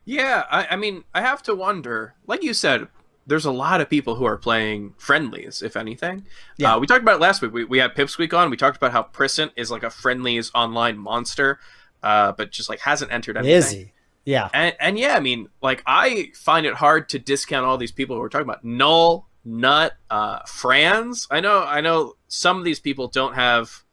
Yeah, 0.05 0.43
I, 0.51 0.67
I 0.71 0.75
mean, 0.75 1.03
I 1.13 1.21
have 1.21 1.41
to 1.43 1.55
wonder. 1.55 2.13
Like 2.27 2.43
you 2.43 2.53
said, 2.53 2.87
there's 3.27 3.45
a 3.45 3.51
lot 3.51 3.81
of 3.81 3.89
people 3.89 4.15
who 4.15 4.25
are 4.25 4.37
playing 4.37 4.93
friendlies, 4.97 5.61
if 5.61 5.75
anything. 5.75 6.25
Yeah. 6.57 6.75
Uh, 6.75 6.79
we 6.79 6.87
talked 6.87 7.01
about 7.01 7.15
it 7.15 7.21
last 7.21 7.41
week. 7.41 7.51
We, 7.51 7.63
we 7.63 7.79
had 7.79 7.95
Pipsqueak 7.95 8.37
on. 8.37 8.51
We 8.51 8.57
talked 8.57 8.77
about 8.77 8.91
how 8.91 9.03
Prisant 9.03 9.51
is 9.55 9.71
like 9.71 9.83
a 9.83 9.89
friendlies 9.89 10.51
online 10.53 10.97
monster, 10.97 11.59
uh, 12.05 12.31
but 12.31 12.51
just 12.51 12.69
like 12.69 12.79
hasn't 12.79 13.11
entered 13.11 13.37
anything. 13.37 13.55
Is 13.55 13.71
he? 13.71 13.91
Yeah. 14.23 14.49
And, 14.53 14.75
and 14.79 14.97
yeah, 14.97 15.15
I 15.15 15.19
mean, 15.19 15.49
like 15.61 15.83
I 15.85 16.31
find 16.33 16.65
it 16.65 16.75
hard 16.75 17.09
to 17.09 17.19
discount 17.19 17.65
all 17.65 17.77
these 17.77 17.91
people 17.91 18.15
who 18.15 18.21
are 18.21 18.29
talking 18.29 18.47
about 18.47 18.63
Null, 18.63 19.27
Nut, 19.43 19.93
uh, 20.09 20.39
Franz. 20.47 21.27
I 21.29 21.41
know, 21.41 21.63
I 21.63 21.81
know 21.81 22.13
some 22.27 22.57
of 22.57 22.63
these 22.63 22.79
people 22.79 23.07
don't 23.07 23.35
have 23.35 23.83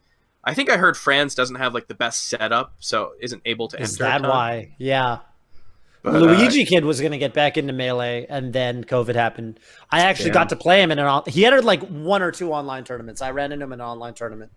I 0.44 0.54
think 0.54 0.70
I 0.70 0.76
heard 0.76 0.96
Franz 0.96 1.34
doesn't 1.34 1.56
have 1.56 1.74
like 1.74 1.86
the 1.88 1.94
best 1.94 2.28
setup, 2.28 2.74
so 2.80 3.12
isn't 3.20 3.42
able 3.44 3.68
to. 3.68 3.80
Is 3.80 3.98
that 3.98 4.22
why? 4.22 4.74
Yeah. 4.78 5.18
But, 6.02 6.14
Luigi 6.14 6.64
uh, 6.64 6.66
Kid 6.66 6.84
was 6.84 7.00
going 7.00 7.12
to 7.12 7.18
get 7.18 7.32
back 7.32 7.56
into 7.56 7.72
melee, 7.72 8.26
and 8.28 8.52
then 8.52 8.82
COVID 8.82 9.14
happened. 9.14 9.60
I 9.88 10.00
actually 10.00 10.30
got 10.30 10.48
to 10.48 10.56
play 10.56 10.82
him 10.82 10.90
in 10.90 10.98
an. 10.98 11.22
He 11.28 11.46
entered 11.46 11.64
like 11.64 11.82
one 11.82 12.22
or 12.22 12.32
two 12.32 12.52
online 12.52 12.82
tournaments. 12.82 13.22
I 13.22 13.30
ran 13.30 13.52
into 13.52 13.64
him 13.64 13.72
in 13.72 13.80
an 13.80 13.86
online 13.86 14.14
tournament, 14.14 14.50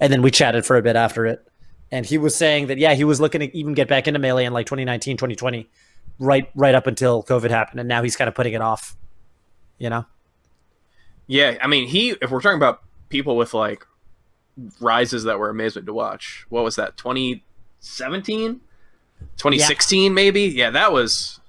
and 0.00 0.12
then 0.12 0.22
we 0.22 0.32
chatted 0.32 0.66
for 0.66 0.76
a 0.76 0.82
bit 0.82 0.96
after 0.96 1.24
it. 1.24 1.47
And 1.90 2.04
he 2.04 2.18
was 2.18 2.36
saying 2.36 2.66
that 2.66 2.78
yeah, 2.78 2.94
he 2.94 3.04
was 3.04 3.20
looking 3.20 3.40
to 3.40 3.56
even 3.56 3.74
get 3.74 3.88
back 3.88 4.06
into 4.06 4.20
melee 4.20 4.44
in 4.44 4.52
like 4.52 4.66
2019, 4.66 5.16
2020, 5.16 5.68
right 6.18 6.50
right 6.54 6.74
up 6.74 6.86
until 6.86 7.22
COVID 7.22 7.50
happened, 7.50 7.80
and 7.80 7.88
now 7.88 8.02
he's 8.02 8.16
kind 8.16 8.28
of 8.28 8.34
putting 8.34 8.52
it 8.52 8.60
off. 8.60 8.96
You 9.78 9.90
know. 9.90 10.06
Yeah, 11.26 11.56
I 11.62 11.66
mean, 11.66 11.88
he. 11.88 12.10
If 12.20 12.30
we're 12.30 12.40
talking 12.40 12.56
about 12.56 12.82
people 13.08 13.36
with 13.36 13.54
like 13.54 13.86
rises 14.80 15.24
that 15.24 15.38
were 15.38 15.50
amazing 15.50 15.86
to 15.86 15.92
watch. 15.92 16.46
What 16.48 16.64
was 16.64 16.76
that? 16.76 16.96
2017? 16.96 18.60
2016 19.36 20.02
yeah. 20.02 20.08
maybe? 20.10 20.42
Yeah, 20.42 20.70
that 20.70 20.92
was 20.92 21.40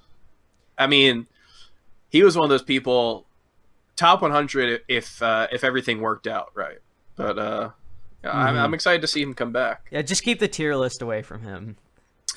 I 0.77 0.88
mean, 0.88 1.27
he 2.10 2.24
was 2.24 2.36
one 2.36 2.46
of 2.46 2.50
those 2.50 2.63
people 2.63 3.25
top 3.96 4.22
100 4.22 4.81
if 4.88 5.22
uh, 5.22 5.48
if 5.51 5.63
everything 5.63 6.00
worked 6.01 6.27
out 6.27 6.51
right. 6.53 6.77
But 7.15 7.38
uh 7.38 7.69
mm-hmm. 8.24 8.38
I'm, 8.38 8.58
I'm 8.58 8.74
excited 8.74 9.02
to 9.02 9.08
see 9.08 9.22
him 9.22 9.34
come 9.34 9.52
back. 9.52 9.88
Yeah, 9.92 10.02
just 10.02 10.24
keep 10.24 10.40
the 10.40 10.48
tier 10.48 10.76
list 10.76 11.02
away 11.02 11.22
from 11.22 11.42
him. 11.42 11.78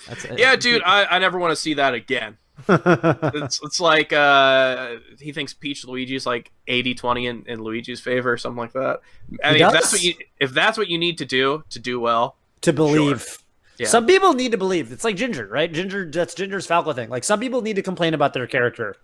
That's 0.08 0.24
it. 0.24 0.38
Yeah, 0.38 0.56
dude, 0.56 0.82
I, 0.84 1.04
I 1.04 1.18
never 1.18 1.38
want 1.38 1.52
to 1.52 1.56
see 1.56 1.74
that 1.74 1.94
again. 1.94 2.38
it's, 2.68 3.60
it's 3.62 3.80
like 3.80 4.12
uh, 4.12 4.96
he 5.18 5.32
thinks 5.32 5.54
Peach 5.54 5.84
Luigi 5.84 6.14
is 6.14 6.26
like 6.26 6.52
80-20 6.68 7.28
in, 7.28 7.44
in 7.46 7.62
Luigi's 7.62 8.00
favor 8.00 8.32
or 8.32 8.36
something 8.36 8.58
like 8.58 8.72
that. 8.72 9.00
I 9.42 9.52
mean, 9.52 9.62
if 9.62 9.72
that's 9.72 9.92
what 9.92 10.02
you 10.02 10.14
if 10.38 10.52
that's 10.52 10.76
what 10.76 10.88
you 10.88 10.98
need 10.98 11.18
to 11.18 11.24
do 11.24 11.64
to 11.70 11.78
do 11.78 11.98
well, 11.98 12.36
to 12.60 12.72
believe. 12.72 13.22
Sure. 13.22 13.38
Yeah. 13.78 13.88
Some 13.88 14.06
people 14.06 14.34
need 14.34 14.52
to 14.52 14.58
believe. 14.58 14.92
It's 14.92 15.02
like 15.02 15.16
Ginger, 15.16 15.48
right? 15.48 15.72
Ginger 15.72 16.08
that's 16.10 16.34
Ginger's 16.34 16.66
Falco 16.66 16.92
thing. 16.92 17.08
Like 17.08 17.24
some 17.24 17.40
people 17.40 17.62
need 17.62 17.76
to 17.76 17.82
complain 17.82 18.14
about 18.14 18.34
their 18.34 18.46
character 18.46 18.96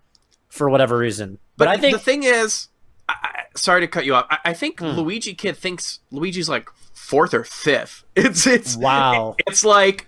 for 0.49 0.69
whatever 0.69 0.97
reason. 0.97 1.39
But, 1.57 1.65
but 1.65 1.69
I 1.69 1.79
think 1.79 1.95
the 1.95 2.03
thing 2.03 2.23
is, 2.25 2.69
I, 3.09 3.38
sorry 3.59 3.81
to 3.83 3.88
cut 3.88 4.05
you 4.05 4.15
off. 4.15 4.27
I, 4.31 4.38
I 4.47 4.55
think 4.55 4.81
hmm. 4.81 4.87
Luigi 4.87 5.35
Kid 5.35 5.57
thinks 5.57 6.00
Luigi's 6.11 6.49
like 6.49 6.69
fourth 6.95 7.35
or 7.35 7.45
fifth. 7.45 8.05
It's 8.17 8.47
it's 8.47 8.77
wow. 8.77 9.37
It's 9.47 9.65
like 9.65 10.07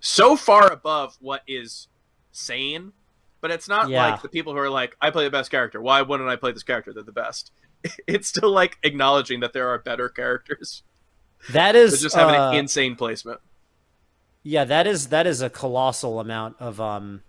so 0.00 0.36
far 0.36 0.70
above 0.72 1.16
what 1.20 1.42
is 1.46 1.88
sane, 2.32 2.92
but 3.40 3.50
it's 3.50 3.68
not 3.68 3.88
yeah. 3.88 4.10
like 4.10 4.22
the 4.22 4.28
people 4.28 4.52
who 4.52 4.58
are 4.58 4.70
like, 4.70 4.96
I 5.00 5.10
play 5.10 5.24
the 5.24 5.30
best 5.30 5.50
character. 5.50 5.80
Why 5.80 6.02
wouldn't 6.02 6.28
I 6.28 6.36
play 6.36 6.52
this 6.52 6.62
character? 6.62 6.92
They're 6.92 7.02
the 7.02 7.12
best. 7.12 7.52
It's 8.06 8.28
still 8.28 8.50
like 8.50 8.78
acknowledging 8.82 9.40
that 9.40 9.52
there 9.52 9.68
are 9.68 9.78
better 9.78 10.08
characters. 10.08 10.82
That 11.52 11.76
is 11.76 12.00
just 12.00 12.16
having 12.16 12.34
uh, 12.34 12.50
an 12.50 12.56
insane 12.56 12.96
placement. 12.96 13.40
Yeah, 14.42 14.64
that 14.64 14.86
is 14.86 15.08
that 15.08 15.26
is 15.26 15.42
a 15.42 15.50
colossal 15.50 16.18
amount 16.18 16.56
of 16.58 16.80
um. 16.80 17.22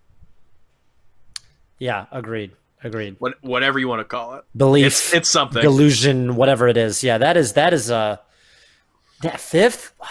Yeah, 1.78 2.06
agreed. 2.12 2.52
Agreed. 2.86 3.16
What, 3.18 3.44
whatever 3.44 3.80
you 3.80 3.88
want 3.88 4.02
to 4.02 4.06
call 4.06 4.36
it, 4.36 4.44
belief, 4.56 4.86
it's, 4.86 5.12
it's 5.12 5.30
something. 5.30 5.60
Delusion, 5.60 6.36
whatever 6.36 6.68
it 6.68 6.78
is. 6.78 7.04
Yeah, 7.04 7.18
that 7.18 7.36
is 7.36 7.54
that 7.54 7.74
is 7.74 7.90
a 7.90 7.96
uh, 7.96 8.18
that 9.24 9.40
fifth. 9.40 9.92
Wow. 10.00 10.08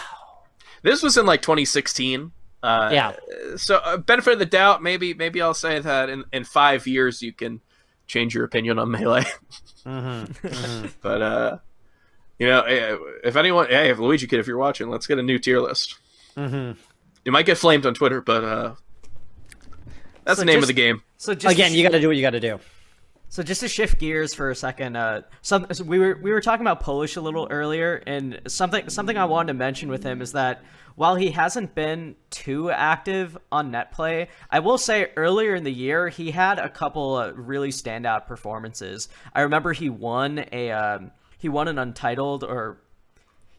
This 0.82 1.00
was 1.00 1.16
in 1.16 1.24
like 1.24 1.40
2016. 1.40 2.32
Uh, 2.64 2.90
yeah. 2.92 3.12
So 3.56 3.76
uh, 3.76 3.98
benefit 3.98 4.32
of 4.32 4.38
the 4.40 4.46
doubt, 4.46 4.82
maybe 4.82 5.14
maybe 5.14 5.40
I'll 5.40 5.54
say 5.54 5.78
that 5.78 6.10
in 6.10 6.24
in 6.32 6.42
five 6.42 6.88
years 6.88 7.22
you 7.22 7.32
can 7.32 7.60
change 8.08 8.34
your 8.34 8.42
opinion 8.44 8.80
on 8.80 8.90
melee. 8.90 9.22
mm-hmm. 9.86 10.46
Mm-hmm. 10.46 10.86
But 11.00 11.22
uh, 11.22 11.58
you 12.40 12.48
know, 12.48 12.62
eh, 12.62 12.96
if 13.22 13.36
anyone, 13.36 13.68
hey, 13.68 13.90
if 13.90 14.00
Luigi 14.00 14.26
Kid, 14.26 14.40
if 14.40 14.48
you're 14.48 14.58
watching, 14.58 14.88
let's 14.88 15.06
get 15.06 15.20
a 15.20 15.22
new 15.22 15.38
tier 15.38 15.60
list. 15.60 15.96
Mm-hmm. 16.36 16.72
You 17.24 17.30
might 17.32 17.46
get 17.46 17.56
flamed 17.56 17.86
on 17.86 17.94
Twitter, 17.94 18.20
but 18.20 18.42
uh, 18.42 18.74
that's 20.24 20.38
so 20.38 20.42
the 20.42 20.46
name 20.46 20.60
just, 20.60 20.70
of 20.70 20.76
the 20.76 20.80
game. 20.80 21.02
So 21.16 21.32
again, 21.32 21.74
you 21.74 21.82
got 21.82 21.92
to 21.92 22.00
do 22.00 22.08
what 22.08 22.16
you 22.16 22.22
got 22.22 22.30
to 22.30 22.40
do. 22.40 22.58
So 23.28 23.42
just 23.42 23.62
to 23.62 23.68
shift 23.68 23.98
gears 23.98 24.32
for 24.32 24.50
a 24.50 24.54
second, 24.54 24.96
uh, 24.96 25.22
some 25.42 25.66
so 25.72 25.82
we 25.82 25.98
were 25.98 26.18
we 26.22 26.30
were 26.30 26.40
talking 26.40 26.64
about 26.64 26.80
Polish 26.80 27.16
a 27.16 27.20
little 27.20 27.48
earlier, 27.50 28.02
and 28.06 28.40
something 28.46 28.88
something 28.88 29.18
I 29.18 29.24
wanted 29.24 29.48
to 29.48 29.54
mention 29.54 29.88
with 29.88 30.04
him 30.04 30.22
is 30.22 30.32
that 30.32 30.62
while 30.94 31.16
he 31.16 31.32
hasn't 31.32 31.74
been 31.74 32.14
too 32.30 32.70
active 32.70 33.36
on 33.50 33.72
net 33.72 33.90
play, 33.90 34.28
I 34.50 34.60
will 34.60 34.78
say 34.78 35.10
earlier 35.16 35.56
in 35.56 35.64
the 35.64 35.72
year 35.72 36.08
he 36.08 36.30
had 36.30 36.60
a 36.60 36.68
couple 36.68 37.18
of 37.18 37.36
really 37.36 37.70
standout 37.70 38.28
performances. 38.28 39.08
I 39.34 39.40
remember 39.40 39.72
he 39.72 39.90
won 39.90 40.44
a 40.52 40.70
um, 40.70 41.10
he 41.38 41.48
won 41.48 41.66
an 41.66 41.78
untitled 41.78 42.44
or 42.44 42.83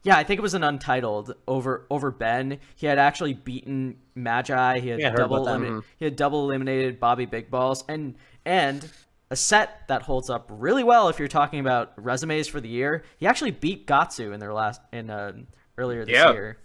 yeah, 0.05 0.17
I 0.17 0.23
think 0.23 0.37
it 0.37 0.41
was 0.43 0.53
an 0.53 0.63
untitled 0.63 1.33
over 1.47 1.87
over 1.89 2.11
Ben. 2.11 2.59
He 2.75 2.85
had 2.85 2.99
actually 2.99 3.33
beaten 3.33 3.97
Magi. 4.13 4.79
He 4.79 4.89
had 4.89 4.99
yeah, 4.99 5.09
double 5.09 5.37
eliminated, 5.37 5.83
he 5.97 6.05
had 6.05 6.15
double 6.15 6.43
eliminated 6.43 6.99
Bobby 6.99 7.25
Big 7.25 7.49
Balls 7.49 7.83
and 7.89 8.13
and 8.45 8.87
a 9.31 9.35
set 9.35 9.87
that 9.87 10.03
holds 10.03 10.29
up 10.29 10.47
really 10.53 10.83
well 10.83 11.09
if 11.09 11.17
you're 11.17 11.27
talking 11.27 11.59
about 11.59 11.91
resumes 11.97 12.47
for 12.47 12.61
the 12.61 12.69
year. 12.69 13.03
He 13.17 13.25
actually 13.25 13.49
beat 13.49 13.87
Gahtzu 13.87 14.31
in 14.31 14.39
their 14.39 14.53
last 14.53 14.79
in 14.93 15.09
uh, 15.09 15.33
earlier 15.75 16.05
this 16.05 16.13
yeah. 16.13 16.31
year. 16.31 16.57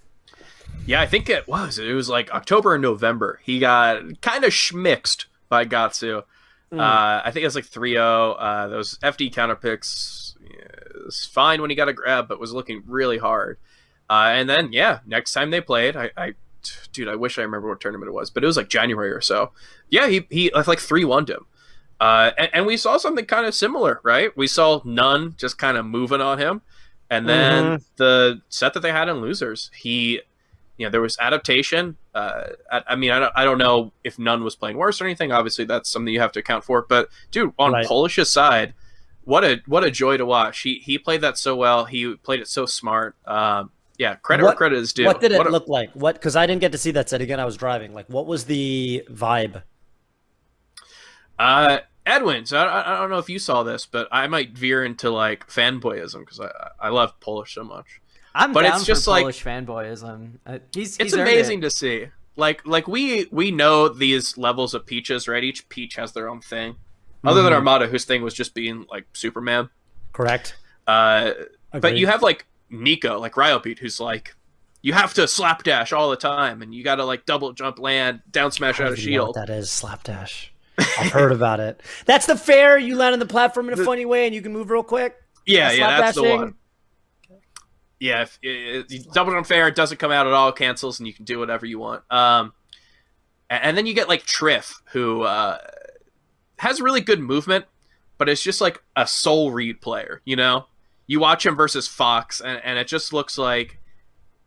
Yeah, 0.85 1.01
I 1.01 1.07
think 1.07 1.31
it 1.31 1.49
was. 1.49 1.79
It 1.79 1.95
was 1.95 2.11
like 2.11 2.31
October 2.33 2.75
and 2.75 2.83
November. 2.83 3.41
He 3.43 3.59
got 3.59 4.21
kind 4.21 4.45
of 4.45 4.53
schmixed 4.53 5.25
by 5.49 5.65
Gahtzu. 5.65 6.25
Mm. 6.71 6.79
Uh, 6.79 7.23
I 7.25 7.31
think 7.31 7.43
it 7.43 7.47
was 7.47 7.55
like 7.55 7.65
3 7.65 7.93
0. 7.93 8.33
Uh, 8.33 8.69
those 8.69 8.99
FD 8.99 9.33
counter 9.33 9.57
picks 9.57 10.20
yeah, 10.95 11.05
was 11.05 11.25
fine 11.25 11.61
when 11.61 11.71
he 11.71 11.77
got 11.77 11.89
a 11.89 11.93
grab, 11.93 12.29
but 12.29 12.41
was 12.41 12.53
looking 12.53 12.83
really 12.87 13.19
hard. 13.19 13.59
Uh, 14.09 14.31
and 14.33 14.49
then, 14.49 14.73
yeah, 14.73 15.01
next 15.07 15.33
time 15.33 15.51
they 15.51 15.61
played, 15.61 15.97
I, 15.97 16.11
I, 16.17 16.35
dude, 16.93 17.09
I 17.09 17.15
wish 17.15 17.39
I 17.39 17.43
remember 17.43 17.69
what 17.69 17.81
tournament 17.81 18.09
it 18.09 18.13
was, 18.13 18.31
but 18.31 18.43
it 18.43 18.47
was 18.47 18.57
like 18.57 18.69
January 18.69 19.11
or 19.11 19.21
so. 19.21 19.53
Yeah, 19.89 20.09
he, 20.09 20.27
he 20.31 20.51
like 20.51 20.81
3 20.81 21.05
1 21.05 21.27
him. 21.27 21.47
Uh, 22.01 22.31
and, 22.39 22.51
and, 22.55 22.67
we 22.67 22.79
saw 22.79 22.97
something 22.97 23.27
kind 23.27 23.45
of 23.45 23.55
similar, 23.55 24.01
right? 24.03 24.35
We 24.35 24.47
saw 24.47 24.81
none 24.85 25.35
just 25.37 25.59
kind 25.59 25.77
of 25.77 25.85
moving 25.85 26.23
on 26.23 26.39
him. 26.39 26.63
And 27.11 27.29
then 27.29 27.65
mm-hmm. 27.65 27.83
the 27.97 28.41
set 28.49 28.73
that 28.73 28.81
they 28.81 28.93
had 28.93 29.09
in 29.09 29.17
losers, 29.17 29.71
he 29.77 30.23
you 30.81 30.87
know 30.87 30.91
there 30.91 31.03
was 31.03 31.19
adaptation. 31.21 31.99
Uh, 32.15 32.45
I, 32.73 32.83
I, 32.89 32.97
mean, 32.97 33.11
I 33.11 33.19
don't, 33.19 33.33
I 33.37 33.45
don't 33.45 33.59
know 33.59 33.93
if 34.03 34.19
none 34.19 34.43
was 34.43 34.57
playing 34.57 34.79
worse 34.79 34.99
or 35.01 35.05
anything. 35.05 35.31
Obviously, 35.31 35.67
that's 35.67 35.91
something 35.91 36.15
you 36.15 36.21
have 36.21 36.33
to 36.33 36.41
account 36.41 36.65
for. 36.65 36.87
But 36.89 37.11
dude, 37.31 37.53
on 37.59 37.73
right. 37.73 37.85
Polish's 37.85 38.31
side, 38.31 38.73
what 39.31 39.45
a 39.45 39.63
what 39.67 39.85
a 39.85 39.91
joy 39.93 40.17
to 40.17 40.27
watch. 40.27 40.61
He 40.61 40.81
he 40.81 40.99
played 40.99 41.21
that 41.21 41.39
so 41.39 41.55
well. 41.55 41.85
He 41.85 42.17
played 42.17 42.41
it 42.41 42.49
so 42.49 42.67
smart. 42.67 43.15
Um, 43.25 43.71
yeah, 43.97 44.17
credit 44.17 44.43
what, 44.43 44.51
where 44.51 44.57
credit 44.57 44.79
is 44.79 44.93
due. 44.93 45.07
What 45.07 45.21
did 45.21 45.31
it 45.31 45.39
what 45.39 45.47
a, 45.47 45.51
look 45.51 45.69
like? 45.69 45.93
What? 45.93 46.17
Because 46.17 46.35
I 46.35 46.47
didn't 46.47 46.61
get 46.61 46.73
to 46.73 46.79
see 46.79 46.91
that 46.91 47.09
set 47.09 47.21
again. 47.21 47.39
I 47.39 47.45
was 47.45 47.57
driving. 47.57 47.95
Like, 47.95 48.09
what 48.09 48.27
was 48.27 48.47
the 48.47 49.05
vibe? 49.09 49.63
Uh, 51.39 51.79
Edwin. 52.05 52.45
So 52.45 52.59
I, 52.59 52.97
I 52.97 52.99
don't 52.99 53.09
know 53.09 53.19
if 53.19 53.31
you 53.31 53.39
saw 53.39 53.63
this, 53.63 53.87
but 53.87 54.09
I 54.11 54.27
might 54.27 54.51
veer 54.51 54.85
into 54.85 55.11
like 55.11 55.47
fanboyism 55.47 56.21
because 56.21 56.41
I 56.41 56.51
I 56.81 56.89
love 56.89 57.19
Polish 57.21 57.55
so 57.55 57.63
much. 57.63 58.01
I'm 58.35 58.53
but 58.53 58.65
it's 58.65 58.85
just 58.85 59.07
like 59.07 59.23
Polish 59.23 59.45
fanboyism. 59.45 60.39
Uh, 60.45 60.59
he's, 60.75 60.99
it's 60.99 61.13
amazing 61.13 61.61
it. 61.61 61.63
to 61.63 61.71
see. 61.71 62.07
Like 62.35 62.67
like 62.67 62.89
we 62.89 63.29
we 63.31 63.53
know 63.53 63.89
these 63.89 64.37
levels 64.37 64.75
of 64.75 64.87
peaches, 64.87 65.29
right? 65.29 65.45
Each 65.45 65.69
peach 65.69 65.95
has 65.95 66.15
their 66.15 66.29
own 66.29 66.41
thing. 66.41 66.77
Other 67.23 67.41
mm-hmm. 67.41 67.45
than 67.45 67.53
Armada, 67.53 67.87
whose 67.87 68.05
thing 68.05 68.23
was 68.23 68.35
just 68.35 68.55
being 68.55 68.87
like 68.91 69.05
Superman. 69.13 69.69
Correct. 70.13 70.57
Uh, 70.87 71.33
but 71.73 71.97
you 71.97 72.07
have 72.07 72.23
like 72.23 72.47
Nico, 72.71 73.19
like 73.19 73.35
Ryobeat, 73.35 73.79
who's 73.79 74.01
like 74.01 74.35
you 74.83 74.93
have 74.93 75.15
to 75.15 75.29
slapdash 75.29 75.93
all 75.93 76.11
the 76.11 76.17
time, 76.17 76.63
and 76.63 76.75
you 76.75 76.83
got 76.83 76.97
to 76.97 77.05
like 77.05 77.27
double 77.27 77.53
jump, 77.53 77.79
land, 77.79 78.23
down 78.31 78.51
smash 78.51 78.81
out 78.81 78.93
of 78.93 78.99
shield. 78.99 79.35
that 79.35 79.51
is 79.51 79.71
slapdash. 79.71 80.53
I've 80.79 81.13
heard 81.13 81.33
about 81.33 81.61
it. 81.61 81.83
That's 82.07 82.27
the 82.27 82.37
fair. 82.37 82.79
You 82.79 82.97
land 82.97 83.13
on 83.13 83.19
the 83.19 83.27
platform 83.27 83.69
in 83.69 83.79
a 83.79 83.85
funny 83.85 84.07
way, 84.07 84.27
and 84.27 84.35
you 84.35 84.41
can 84.41 84.53
move 84.53 84.71
real 84.71 84.83
quick. 84.83 85.15
Yeah, 85.47 85.69
That's 85.69 85.79
yeah, 85.79 86.01
that's 86.01 86.17
the 86.17 86.23
slapdashing? 86.23 86.39
one. 86.39 86.55
Yeah, 87.99 88.23
if 88.23 88.39
it, 88.43 88.87
it, 88.91 89.13
double 89.13 89.33
jump 89.33 89.47
fair, 89.47 89.69
it 89.69 89.75
doesn't 89.75 89.99
come 89.99 90.11
out 90.11 90.27
at 90.27 90.33
all, 90.33 90.53
cancels, 90.53 91.01
and 91.01 91.07
you 91.07 91.13
can 91.13 91.27
do 91.27 91.39
whatever 91.39 91.67
you 91.67 91.79
want. 91.79 92.03
Um, 92.11 92.55
and, 93.51 93.63
and 93.65 93.77
then 93.77 93.85
you 93.85 93.93
get 93.93 94.09
like 94.09 94.25
Trif, 94.25 94.73
who 94.93 95.23
uh, 95.23 95.59
has 96.61 96.79
really 96.79 97.01
good 97.01 97.21
movement, 97.21 97.65
but 98.19 98.29
it's 98.29 98.43
just 98.43 98.61
like 98.61 98.83
a 98.95 99.07
soul 99.07 99.51
read 99.51 99.81
player. 99.81 100.21
You 100.27 100.37
know, 100.37 100.67
you 101.07 101.19
watch 101.19 101.47
him 101.47 101.57
versus 101.57 101.89
Fox, 101.89 102.43
and, 102.43 102.61
and 102.63 102.79
it 102.79 102.87
just 102.87 103.15
looks 103.15 103.39
like 103.39 103.79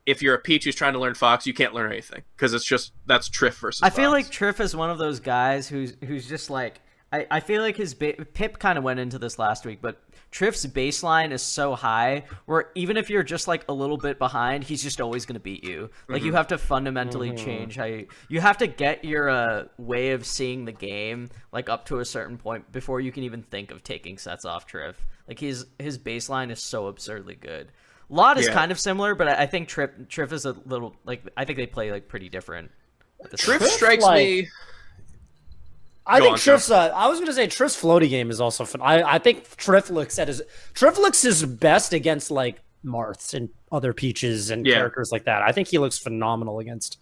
if 0.06 0.22
you're 0.22 0.36
a 0.36 0.40
Peach 0.40 0.66
who's 0.66 0.76
trying 0.76 0.94
to 0.94 1.00
learn 1.00 1.16
Fox, 1.16 1.48
you 1.48 1.56
can't 1.56 1.74
learn 1.74 1.92
anything 1.92 2.22
because 2.36 2.54
it's 2.54 2.66
just 2.66 2.94
that's 3.08 3.30
Trif 3.30 3.54
versus. 3.54 3.82
I 3.82 3.90
feel 3.90 4.12
like 4.12 4.28
Trif 4.28 4.60
is 4.60 4.76
one 4.76 4.92
of 4.92 5.00
those 5.00 5.20
guys 5.20 5.68
who's 5.68 5.96
who's 6.06 6.30
just 6.30 6.52
like 6.52 6.76
I, 7.14 7.28
I 7.32 7.40
feel 7.40 7.62
like 7.62 7.78
his 7.78 7.94
ba- 7.94 8.26
Pip 8.34 8.58
kind 8.60 8.78
of 8.78 8.84
went 8.84 9.00
into 9.00 9.20
this 9.20 9.38
last 9.38 9.66
week, 9.66 9.80
but 9.82 10.02
Trif's 10.32 10.66
baseline 10.66 11.32
is 11.32 11.44
so 11.44 11.76
high 11.76 12.24
where 12.48 12.72
even 12.74 12.98
if 12.98 13.10
you're 13.10 13.22
just 13.22 13.48
like 13.48 13.64
a 13.70 13.74
little 13.74 13.98
bit 13.98 14.18
behind, 14.18 14.64
he's 14.64 14.82
just 14.82 15.00
always 15.00 15.26
going 15.28 15.36
to 15.36 15.40
beat 15.40 15.64
you. 15.64 15.90
Like 16.10 16.18
Mm-hmm. 16.22 16.26
you 16.26 16.34
have 16.34 16.48
to 16.48 16.58
fundamentally 16.58 17.32
change 17.36 17.76
how 17.76 17.84
you 17.86 18.08
you 18.30 18.42
have 18.42 18.58
to 18.58 18.68
get 18.68 19.06
your 19.06 19.30
uh, 19.30 19.66
way 19.78 20.12
of 20.12 20.26
seeing 20.26 20.66
the 20.66 20.72
game 20.72 21.30
like 21.52 21.70
up 21.70 21.86
to 21.86 22.00
a 22.00 22.06
certain 22.06 22.38
point 22.40 22.72
before 22.72 23.00
you 23.00 23.12
can 23.12 23.24
even 23.24 23.44
think 23.44 23.70
of 23.70 23.84
taking 23.84 24.18
sets 24.18 24.44
off 24.44 24.66
Trif. 24.68 24.96
Like 25.28 25.40
his 25.40 25.68
his 25.78 26.00
baseline 26.00 26.50
is 26.52 26.62
so 26.64 26.88
absurdly 26.88 27.36
good. 27.36 27.72
Lot 28.10 28.38
is 28.40 28.48
Yeah. 28.48 28.54
kind 28.54 28.72
of 28.72 28.80
similar, 28.80 29.14
but 29.14 29.28
I 29.28 29.44
I 29.44 29.46
think 29.46 29.70
Trif 29.70 30.08
Trif 30.08 30.32
is 30.32 30.46
a 30.46 30.54
little 30.66 30.96
like 31.06 31.22
I 31.38 31.46
think 31.46 31.58
they 31.58 31.68
play 31.68 31.92
like 31.92 32.08
pretty 32.08 32.30
different. 32.30 32.72
the 33.30 33.38
same 33.38 33.60
Trif 33.60 33.68
Trif, 33.68 33.68
strikes 33.70 34.04
like- 34.04 34.18
me. 34.26 34.48
I 36.06 36.20
Go 36.20 36.26
think 36.26 36.34
on, 36.34 36.40
Trif's. 36.40 36.70
Uh, 36.72 36.92
I 36.96 37.08
was 37.08 37.20
going 37.20 37.28
to 37.28 37.34
say 37.34 37.48
Trif's 37.48 37.82
floaty 37.82 38.10
game 38.10 38.30
is 38.30 38.42
also 38.42 38.66
fun. 38.66 38.82
I, 38.82 39.04
I 39.16 39.20
think 39.20 39.48
Trif 39.58 39.90
looks 39.90 40.20
at 40.20 40.28
his 40.28 40.42
Trif 40.74 40.98
looks 40.98 41.22
his 41.22 41.46
best 41.46 41.94
against 41.94 42.30
like 42.30 42.60
Marths 42.84 43.34
and 43.34 43.50
other 43.72 43.94
Peaches 43.94 44.50
and 44.50 44.66
Yeah. 44.66 44.76
characters 44.76 45.12
like 45.12 45.26
that. 45.26 45.42
I 45.42 45.52
think 45.54 45.70
he 45.70 45.78
looks 45.78 45.98
phenomenal 45.98 46.60
against. 46.60 46.98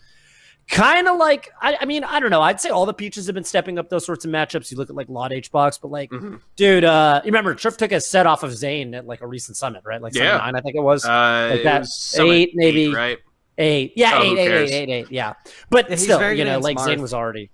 Kind 0.69 1.07
of 1.07 1.17
like 1.17 1.49
I, 1.59 1.77
I 1.81 1.85
mean 1.85 2.03
I 2.03 2.19
don't 2.19 2.29
know. 2.29 2.41
I'd 2.41 2.61
say 2.61 2.69
all 2.69 2.85
the 2.85 2.93
Peaches 2.93 3.25
have 3.25 3.33
been 3.33 3.43
stepping 3.43 3.79
up 3.79 3.89
those 3.89 4.05
sorts 4.05 4.23
of 4.23 4.31
matchups. 4.31 4.71
You 4.71 4.77
look 4.77 4.89
at 4.91 4.95
like 4.95 5.09
Lot 5.09 5.33
H 5.33 5.51
box, 5.51 5.79
but 5.79 5.89
like, 5.89 6.11
Mhm. 6.11 6.39
dude, 6.55 6.83
uh, 6.85 7.21
you 7.25 7.29
remember 7.29 7.55
Trif 7.55 7.77
took 7.77 7.91
a 7.91 7.99
set 7.99 8.27
off 8.27 8.43
of 8.43 8.53
Zain 8.53 8.93
at 8.93 9.05
like 9.07 9.21
a 9.21 9.27
recent 9.27 9.57
summit, 9.57 9.81
right? 9.83 9.99
Like 10.01 10.13
Yeah. 10.13 10.37
nine, 10.37 10.55
I 10.55 10.61
think 10.61 10.75
it 10.75 10.83
was. 10.83 11.03
Uh, 11.03 11.47
Like 11.51 11.59
it 11.61 11.63
that 11.63 11.79
was 11.79 12.15
eight, 12.19 12.51
maybe. 12.53 12.93
right? 12.93 13.17
Eight. 13.57 13.93
Yeah, 13.95 14.11
Oh, 14.13 14.21
eight, 14.23 14.29
who 14.29 14.37
eight, 14.37 14.47
cares? 14.47 14.71
eight, 14.71 14.83
eight, 14.83 14.89
eight, 14.91 15.11
Yeah. 15.11 15.33
But 15.71 15.85
Yeah, 15.89 15.95
he's 15.95 16.03
still, 16.03 16.31
you 16.31 16.45
know, 16.45 16.51
against 16.59 16.63
like 16.63 16.79
Zain 16.79 17.01
was 17.01 17.13
already. 17.13 17.49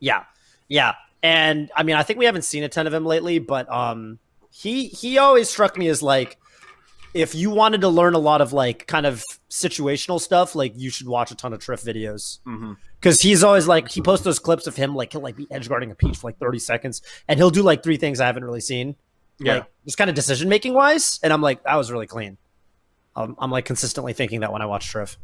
Yeah. 0.00 0.24
Yeah. 0.68 0.94
And 1.22 1.70
I 1.74 1.82
mean, 1.82 1.96
I 1.96 2.02
think 2.02 2.18
we 2.18 2.26
haven't 2.26 2.42
seen 2.42 2.64
a 2.64 2.68
ton 2.68 2.86
of 2.86 2.94
him 2.94 3.04
lately, 3.04 3.38
but 3.38 3.70
um 3.72 4.18
he 4.50 4.88
he 4.88 5.18
always 5.18 5.48
struck 5.48 5.76
me 5.76 5.88
as 5.88 6.02
like 6.02 6.38
if 7.14 7.34
you 7.34 7.50
wanted 7.50 7.80
to 7.82 7.88
learn 7.88 8.14
a 8.14 8.18
lot 8.18 8.40
of 8.40 8.52
like 8.52 8.86
kind 8.86 9.06
of 9.06 9.22
situational 9.48 10.20
stuff, 10.20 10.54
like 10.56 10.72
you 10.76 10.90
should 10.90 11.06
watch 11.06 11.30
a 11.30 11.36
ton 11.36 11.52
of 11.52 11.60
Trif 11.60 11.84
videos. 11.84 12.40
Because 13.00 13.20
he's 13.22 13.44
always 13.44 13.68
like 13.68 13.88
he 13.88 14.02
posts 14.02 14.24
those 14.24 14.38
clips 14.40 14.66
of 14.66 14.74
him 14.76 14.94
like 14.94 15.12
he'll 15.12 15.20
like 15.20 15.36
be 15.36 15.46
edge 15.50 15.68
guarding 15.68 15.90
a 15.90 15.94
peach 15.94 16.16
for 16.18 16.28
like 16.28 16.38
30 16.38 16.58
seconds 16.58 17.02
and 17.28 17.38
he'll 17.38 17.50
do 17.50 17.62
like 17.62 17.82
three 17.82 17.96
things 17.96 18.20
I 18.20 18.26
haven't 18.26 18.44
really 18.44 18.60
seen. 18.60 18.96
Yeah. 19.38 19.54
Like 19.54 19.66
just 19.84 19.98
kind 19.98 20.10
of 20.10 20.16
decision 20.16 20.48
making 20.48 20.74
wise. 20.74 21.20
And 21.22 21.32
I'm 21.32 21.40
like, 21.42 21.62
that 21.64 21.76
was 21.76 21.90
really 21.92 22.06
clean. 22.06 22.36
Um, 23.16 23.36
I'm 23.38 23.50
like 23.50 23.64
consistently 23.64 24.12
thinking 24.12 24.40
that 24.40 24.52
when 24.52 24.62
I 24.62 24.66
watch 24.66 24.92
Trif. 24.92 25.16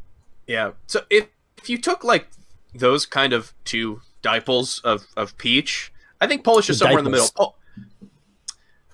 Yeah. 0.46 0.72
So 0.86 1.02
if 1.10 1.26
if 1.58 1.68
you 1.68 1.78
took 1.78 2.04
like 2.04 2.28
those 2.74 3.04
kind 3.04 3.32
of 3.32 3.52
two 3.64 4.00
dipoles 4.22 4.82
of 4.84 5.06
of 5.16 5.36
Peach, 5.38 5.92
I 6.20 6.26
think 6.26 6.44
Polish 6.44 6.70
is 6.70 6.78
somewhere 6.78 6.98
in 6.98 7.04
the 7.04 7.10
middle. 7.10 7.28
Pol- 7.34 7.56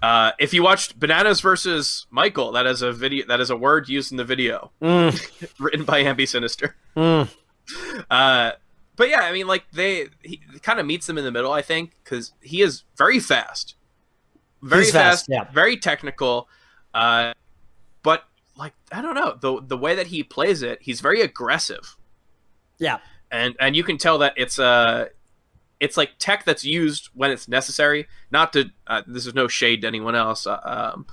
uh, 0.02 0.32
if 0.38 0.52
you 0.52 0.62
watched 0.62 0.98
Bananas 1.00 1.40
versus 1.40 2.06
Michael, 2.10 2.52
that 2.52 2.66
is 2.66 2.82
a 2.82 2.92
video. 2.92 3.26
That 3.26 3.40
is 3.40 3.50
a 3.50 3.56
word 3.56 3.88
used 3.88 4.10
in 4.12 4.18
the 4.18 4.24
video, 4.24 4.70
Mm, 4.82 5.48
written 5.58 5.84
by 5.84 6.02
Ambi 6.04 6.28
Sinister. 6.28 6.76
mm. 6.96 7.28
Uh, 8.10 8.52
but 8.94 9.08
yeah, 9.08 9.20
I 9.20 9.32
mean, 9.32 9.46
like 9.46 9.64
they 9.72 10.08
he 10.22 10.40
kind 10.62 10.78
of 10.78 10.86
meets 10.86 11.06
them 11.06 11.18
in 11.18 11.24
the 11.24 11.32
middle. 11.32 11.52
I 11.52 11.62
think 11.62 11.96
because 12.04 12.32
he 12.40 12.62
is 12.62 12.84
very 12.96 13.18
fast, 13.18 13.74
very 14.62 14.84
He's 14.84 14.92
fast, 14.92 15.26
fast, 15.26 15.28
yeah. 15.28 15.52
very 15.52 15.76
technical. 15.76 16.48
Uh, 16.94 17.32
but 18.02 18.24
like 18.56 18.74
I 18.92 19.02
don't 19.02 19.14
know 19.14 19.36
the 19.40 19.60
the 19.66 19.76
way 19.76 19.94
that 19.96 20.06
he 20.08 20.22
plays 20.22 20.62
it, 20.62 20.78
he's 20.82 21.00
very 21.00 21.20
aggressive. 21.22 21.96
Yeah. 22.78 22.98
and 23.30 23.56
and 23.58 23.74
you 23.74 23.82
can 23.82 23.96
tell 23.98 24.18
that 24.18 24.34
it's 24.36 24.58
uh 24.58 25.06
it's 25.80 25.96
like 25.96 26.10
tech 26.18 26.44
that's 26.44 26.64
used 26.64 27.08
when 27.14 27.30
it's 27.30 27.48
necessary 27.48 28.06
not 28.30 28.52
to 28.52 28.70
uh, 28.86 29.02
this 29.06 29.26
is 29.26 29.34
no 29.34 29.48
shade 29.48 29.82
to 29.82 29.86
anyone 29.86 30.14
else 30.14 30.46
uh, 30.46 30.58
um 30.64 31.06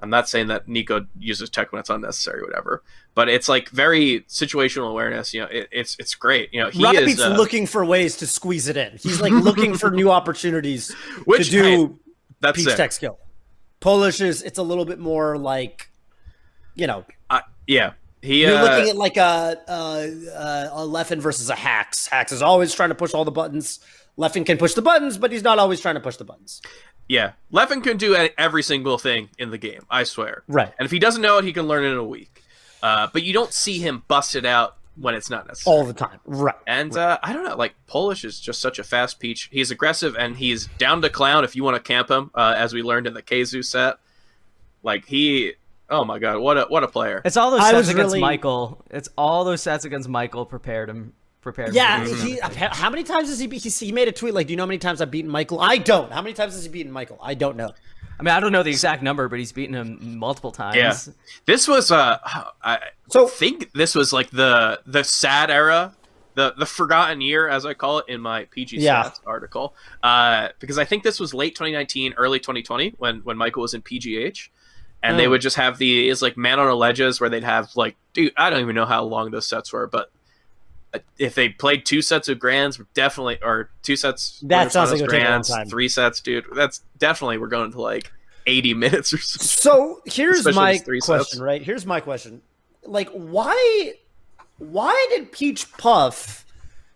i'm 0.00 0.10
not 0.10 0.28
saying 0.28 0.46
that 0.46 0.68
nico 0.68 1.06
uses 1.18 1.50
tech 1.50 1.72
when 1.72 1.80
it's 1.80 1.90
unnecessary 1.90 2.42
whatever 2.42 2.82
but 3.14 3.28
it's 3.28 3.48
like 3.48 3.68
very 3.70 4.20
situational 4.28 4.90
awareness 4.90 5.34
you 5.34 5.40
know 5.40 5.46
it, 5.48 5.68
it's 5.72 5.96
it's 5.98 6.14
great 6.14 6.48
you 6.52 6.60
know 6.62 6.70
he 6.70 6.82
Rocket 6.84 7.02
is 7.08 7.20
uh, 7.20 7.28
looking 7.30 7.66
for 7.66 7.84
ways 7.84 8.16
to 8.18 8.26
squeeze 8.26 8.68
it 8.68 8.76
in. 8.76 8.96
He's 8.96 9.20
like 9.20 9.32
looking 9.32 9.76
for 9.76 9.90
new 9.90 10.10
opportunities 10.10 10.92
which 11.24 11.46
to 11.46 11.50
do 11.50 11.62
hey, 11.62 11.88
that's 12.40 12.56
peach 12.56 12.68
it. 12.68 12.76
tech 12.76 12.92
skill. 12.92 13.18
Polish 13.80 14.20
is 14.20 14.42
it's 14.42 14.58
a 14.58 14.62
little 14.62 14.84
bit 14.84 14.98
more 15.00 15.36
like, 15.36 15.90
you 16.76 16.86
know, 16.86 17.04
Uh, 17.28 17.40
yeah 17.66 17.92
he 18.22 18.42
you're 18.42 18.56
uh, 18.56 18.62
looking 18.62 18.90
at 18.90 18.96
like 18.96 19.16
a, 19.16 19.56
a, 19.68 20.70
a 20.72 20.86
Leffen 20.86 21.18
versus 21.20 21.50
a 21.50 21.54
Hax. 21.54 22.06
Hax 22.06 22.32
is 22.32 22.42
always 22.42 22.74
trying 22.74 22.88
to 22.90 22.94
push 22.94 23.14
all 23.14 23.24
the 23.24 23.30
buttons. 23.30 23.80
Leffen 24.18 24.44
can 24.44 24.58
push 24.58 24.74
the 24.74 24.82
buttons, 24.82 25.16
but 25.18 25.30
he's 25.32 25.42
not 25.44 25.58
always 25.58 25.80
trying 25.80 25.94
to 25.94 26.00
push 26.00 26.16
the 26.16 26.24
buttons. 26.24 26.60
yeah 27.08 27.32
Leffen 27.52 27.82
can 27.82 27.96
do 27.96 28.14
every 28.36 28.62
single 28.62 28.98
thing 28.98 29.28
in 29.38 29.50
the 29.50 29.58
game 29.58 29.80
i 29.90 30.02
swear 30.04 30.42
Right. 30.48 30.72
and 30.78 30.84
if 30.84 30.90
he 30.90 30.98
doesn't 30.98 31.22
know 31.22 31.38
it 31.38 31.44
he 31.44 31.52
can 31.52 31.66
learn 31.68 31.84
it 31.84 31.88
in 31.92 31.96
a 31.96 32.04
week 32.04 32.42
uh, 32.82 33.06
but 33.12 33.22
you 33.22 33.32
don't 33.32 33.52
see 33.52 33.78
him 33.78 34.02
bust 34.08 34.34
it 34.36 34.44
out 34.44 34.76
when 35.00 35.14
it's 35.14 35.30
not 35.30 35.46
necessary 35.46 35.76
All 35.76 35.84
the 35.84 35.92
time. 35.92 36.18
Right. 36.26 36.56
And 36.66 36.96
uh, 36.96 37.18
I 37.22 37.32
don't 37.32 37.44
know, 37.44 37.56
like 37.56 37.74
Polish 37.86 38.24
is 38.24 38.40
just 38.40 38.60
such 38.60 38.80
a 38.80 38.84
fast 38.84 39.20
peach. 39.20 39.48
He's 39.52 39.70
aggressive 39.70 40.16
and 40.16 40.36
he's 40.36 40.66
down 40.78 41.00
to 41.02 41.08
clown 41.10 41.44
if 41.44 41.54
you 41.54 41.62
want 41.62 41.76
to 41.76 41.82
camp 41.82 42.10
him, 42.10 42.32
uh, 42.34 42.54
as 42.56 42.74
we 42.74 42.82
learned 42.82 43.06
in 43.06 43.14
the 43.14 43.22
Keizu 43.22 43.64
set. 43.64 43.94
Like 44.82 45.06
he, 45.06 45.52
oh 45.90 46.04
my 46.04 46.18
god, 46.18 46.38
what 46.38 46.56
a 46.58 46.62
what 46.64 46.84
a 46.84 46.88
player! 46.88 47.22
It's 47.24 47.36
all 47.36 47.50
those 47.50 47.60
I 47.60 47.70
sets 47.72 47.88
against 47.88 48.12
really- 48.14 48.20
Michael. 48.20 48.84
It's 48.90 49.08
all 49.16 49.44
those 49.44 49.62
sets 49.62 49.84
against 49.84 50.08
Michael 50.08 50.46
prepared 50.46 50.88
him. 50.90 51.12
Prepared. 51.40 51.68
him 51.70 51.76
Yeah, 51.76 52.04
he, 52.04 52.38
how 52.42 52.90
many 52.90 53.04
times 53.04 53.28
has 53.28 53.38
he, 53.38 53.46
be- 53.46 53.58
he? 53.58 53.70
He 53.70 53.92
made 53.92 54.08
a 54.08 54.12
tweet 54.12 54.34
like, 54.34 54.48
"Do 54.48 54.52
you 54.52 54.56
know 54.56 54.64
how 54.64 54.66
many 54.68 54.78
times 54.78 55.00
I've 55.00 55.10
beaten 55.10 55.30
Michael?" 55.30 55.60
I 55.60 55.78
don't. 55.78 56.12
How 56.12 56.20
many 56.20 56.34
times 56.34 56.54
has 56.54 56.64
he 56.64 56.68
beaten 56.68 56.90
Michael? 56.92 57.18
I 57.22 57.34
don't 57.34 57.56
know. 57.56 57.70
I 58.18 58.22
mean, 58.24 58.34
I 58.34 58.40
don't 58.40 58.50
know 58.50 58.64
the 58.64 58.70
exact 58.70 59.04
number, 59.04 59.28
but 59.28 59.38
he's 59.38 59.52
beaten 59.52 59.76
him 59.76 60.18
multiple 60.18 60.50
times. 60.50 60.76
Yeah. 60.76 60.94
This 61.46 61.68
was 61.68 61.92
uh, 61.92 62.18
I 62.62 62.78
So 63.08 63.28
think 63.28 63.70
this 63.72 63.94
was 63.94 64.12
like 64.12 64.30
the 64.30 64.80
the 64.84 65.04
sad 65.04 65.50
era, 65.52 65.94
the 66.34 66.52
the 66.58 66.66
forgotten 66.66 67.20
year, 67.20 67.48
as 67.48 67.64
I 67.64 67.74
call 67.74 67.98
it 68.00 68.06
in 68.08 68.20
my 68.20 68.46
PG 68.46 68.78
Yeah. 68.78 69.04
Stats 69.04 69.20
article, 69.24 69.74
uh, 70.02 70.48
because 70.58 70.76
I 70.76 70.84
think 70.84 71.04
this 71.04 71.20
was 71.20 71.32
late 71.32 71.54
2019, 71.54 72.14
early 72.14 72.40
2020 72.40 72.94
when 72.98 73.18
when 73.20 73.36
Michael 73.38 73.62
was 73.62 73.72
in 73.74 73.82
PGH. 73.82 74.48
And 75.02 75.18
they 75.18 75.26
Mm. 75.26 75.30
would 75.30 75.40
just 75.40 75.56
have 75.56 75.78
these 75.78 76.22
like 76.22 76.36
man 76.36 76.58
on 76.58 76.66
a 76.66 76.74
ledges 76.74 77.20
where 77.20 77.30
they'd 77.30 77.44
have 77.44 77.68
like, 77.76 77.96
dude, 78.14 78.32
I 78.36 78.50
don't 78.50 78.60
even 78.60 78.74
know 78.74 78.86
how 78.86 79.04
long 79.04 79.30
those 79.30 79.46
sets 79.46 79.72
were, 79.72 79.86
but 79.86 80.10
uh, 80.92 80.98
if 81.18 81.34
they 81.34 81.50
played 81.50 81.84
two 81.86 82.02
sets 82.02 82.28
of 82.28 82.38
grands, 82.38 82.80
definitely, 82.94 83.38
or 83.42 83.70
two 83.82 83.94
sets, 83.94 84.40
That 84.46 84.72
sounds 84.72 84.90
like 84.90 85.00
it 85.00 85.08
take 85.08 85.20
a 85.20 85.24
long 85.24 85.30
grands, 85.30 85.48
time. 85.50 85.68
three 85.68 85.88
sets, 85.88 86.20
dude. 86.20 86.46
That's 86.54 86.80
definitely 86.98 87.38
we're 87.38 87.46
going 87.48 87.70
to 87.72 87.80
like 87.80 88.10
80 88.46 88.74
minutes 88.74 89.12
or 89.14 89.18
so. 89.18 89.44
So 89.44 90.00
here's 90.06 90.44
my 90.46 90.78
question, 90.78 91.00
sets. 91.02 91.38
right? 91.38 91.62
Here's 91.62 91.86
my 91.86 92.00
question. 92.00 92.42
Like, 92.84 93.10
why 93.10 93.92
why 94.58 95.06
did 95.10 95.30
Peach 95.30 95.70
Puff 95.74 96.44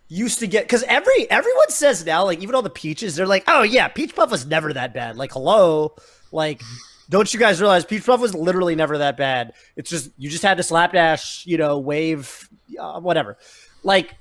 used 0.09 0.39
to 0.39 0.47
get 0.47 0.65
because 0.65 0.83
every 0.83 1.29
everyone 1.31 1.69
says 1.69 2.05
now, 2.05 2.25
like 2.25 2.39
even 2.41 2.53
all 2.55 2.61
the 2.61 2.69
peaches, 2.69 3.15
they're 3.15 3.27
like, 3.27 3.43
oh 3.47 3.61
yeah, 3.61 3.87
Peach 3.87 4.13
Puff 4.15 4.29
was 4.31 4.45
never 4.45 4.73
that 4.73 4.93
bad. 4.93 5.15
Like, 5.15 5.31
hello, 5.31 5.95
like 6.31 6.61
don't 7.09 7.33
you 7.33 7.39
guys 7.39 7.59
realize 7.59 7.85
Peach 7.85 8.05
Puff 8.05 8.19
was 8.19 8.33
literally 8.33 8.75
never 8.75 8.97
that 8.99 9.17
bad? 9.17 9.53
It's 9.75 9.89
just 9.89 10.11
you 10.17 10.29
just 10.29 10.43
had 10.43 10.57
to 10.57 10.63
slapdash, 10.63 11.45
you 11.45 11.57
know, 11.57 11.77
wave, 11.79 12.49
uh, 12.79 12.99
whatever. 12.99 13.37
Like 13.83 14.15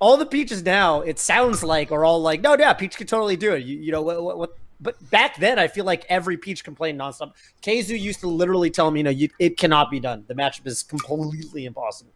all 0.00 0.16
the 0.16 0.26
peaches 0.26 0.62
now, 0.62 1.00
it 1.00 1.18
sounds 1.18 1.64
like 1.64 1.90
are 1.90 2.04
all 2.04 2.20
like, 2.22 2.40
no, 2.40 2.56
yeah, 2.58 2.72
Peach 2.72 2.96
could 2.96 3.08
totally 3.08 3.36
do 3.36 3.54
it. 3.54 3.64
You, 3.64 3.78
you 3.78 3.92
know 3.92 4.02
what, 4.02 4.22
what, 4.22 4.38
what? 4.38 4.58
But 4.80 5.10
back 5.10 5.38
then, 5.38 5.58
I 5.58 5.66
feel 5.66 5.84
like 5.84 6.06
every 6.08 6.36
Peach 6.36 6.62
complained 6.62 7.00
nonstop. 7.00 7.32
Keizu 7.62 7.98
used 7.98 8.20
to 8.20 8.28
literally 8.28 8.70
tell 8.70 8.92
me, 8.92 9.00
you 9.00 9.04
know, 9.04 9.10
you, 9.10 9.28
it 9.40 9.56
cannot 9.56 9.90
be 9.90 9.98
done. 9.98 10.24
The 10.28 10.34
matchup 10.34 10.68
is 10.68 10.84
completely 10.84 11.64
impossible. 11.64 12.12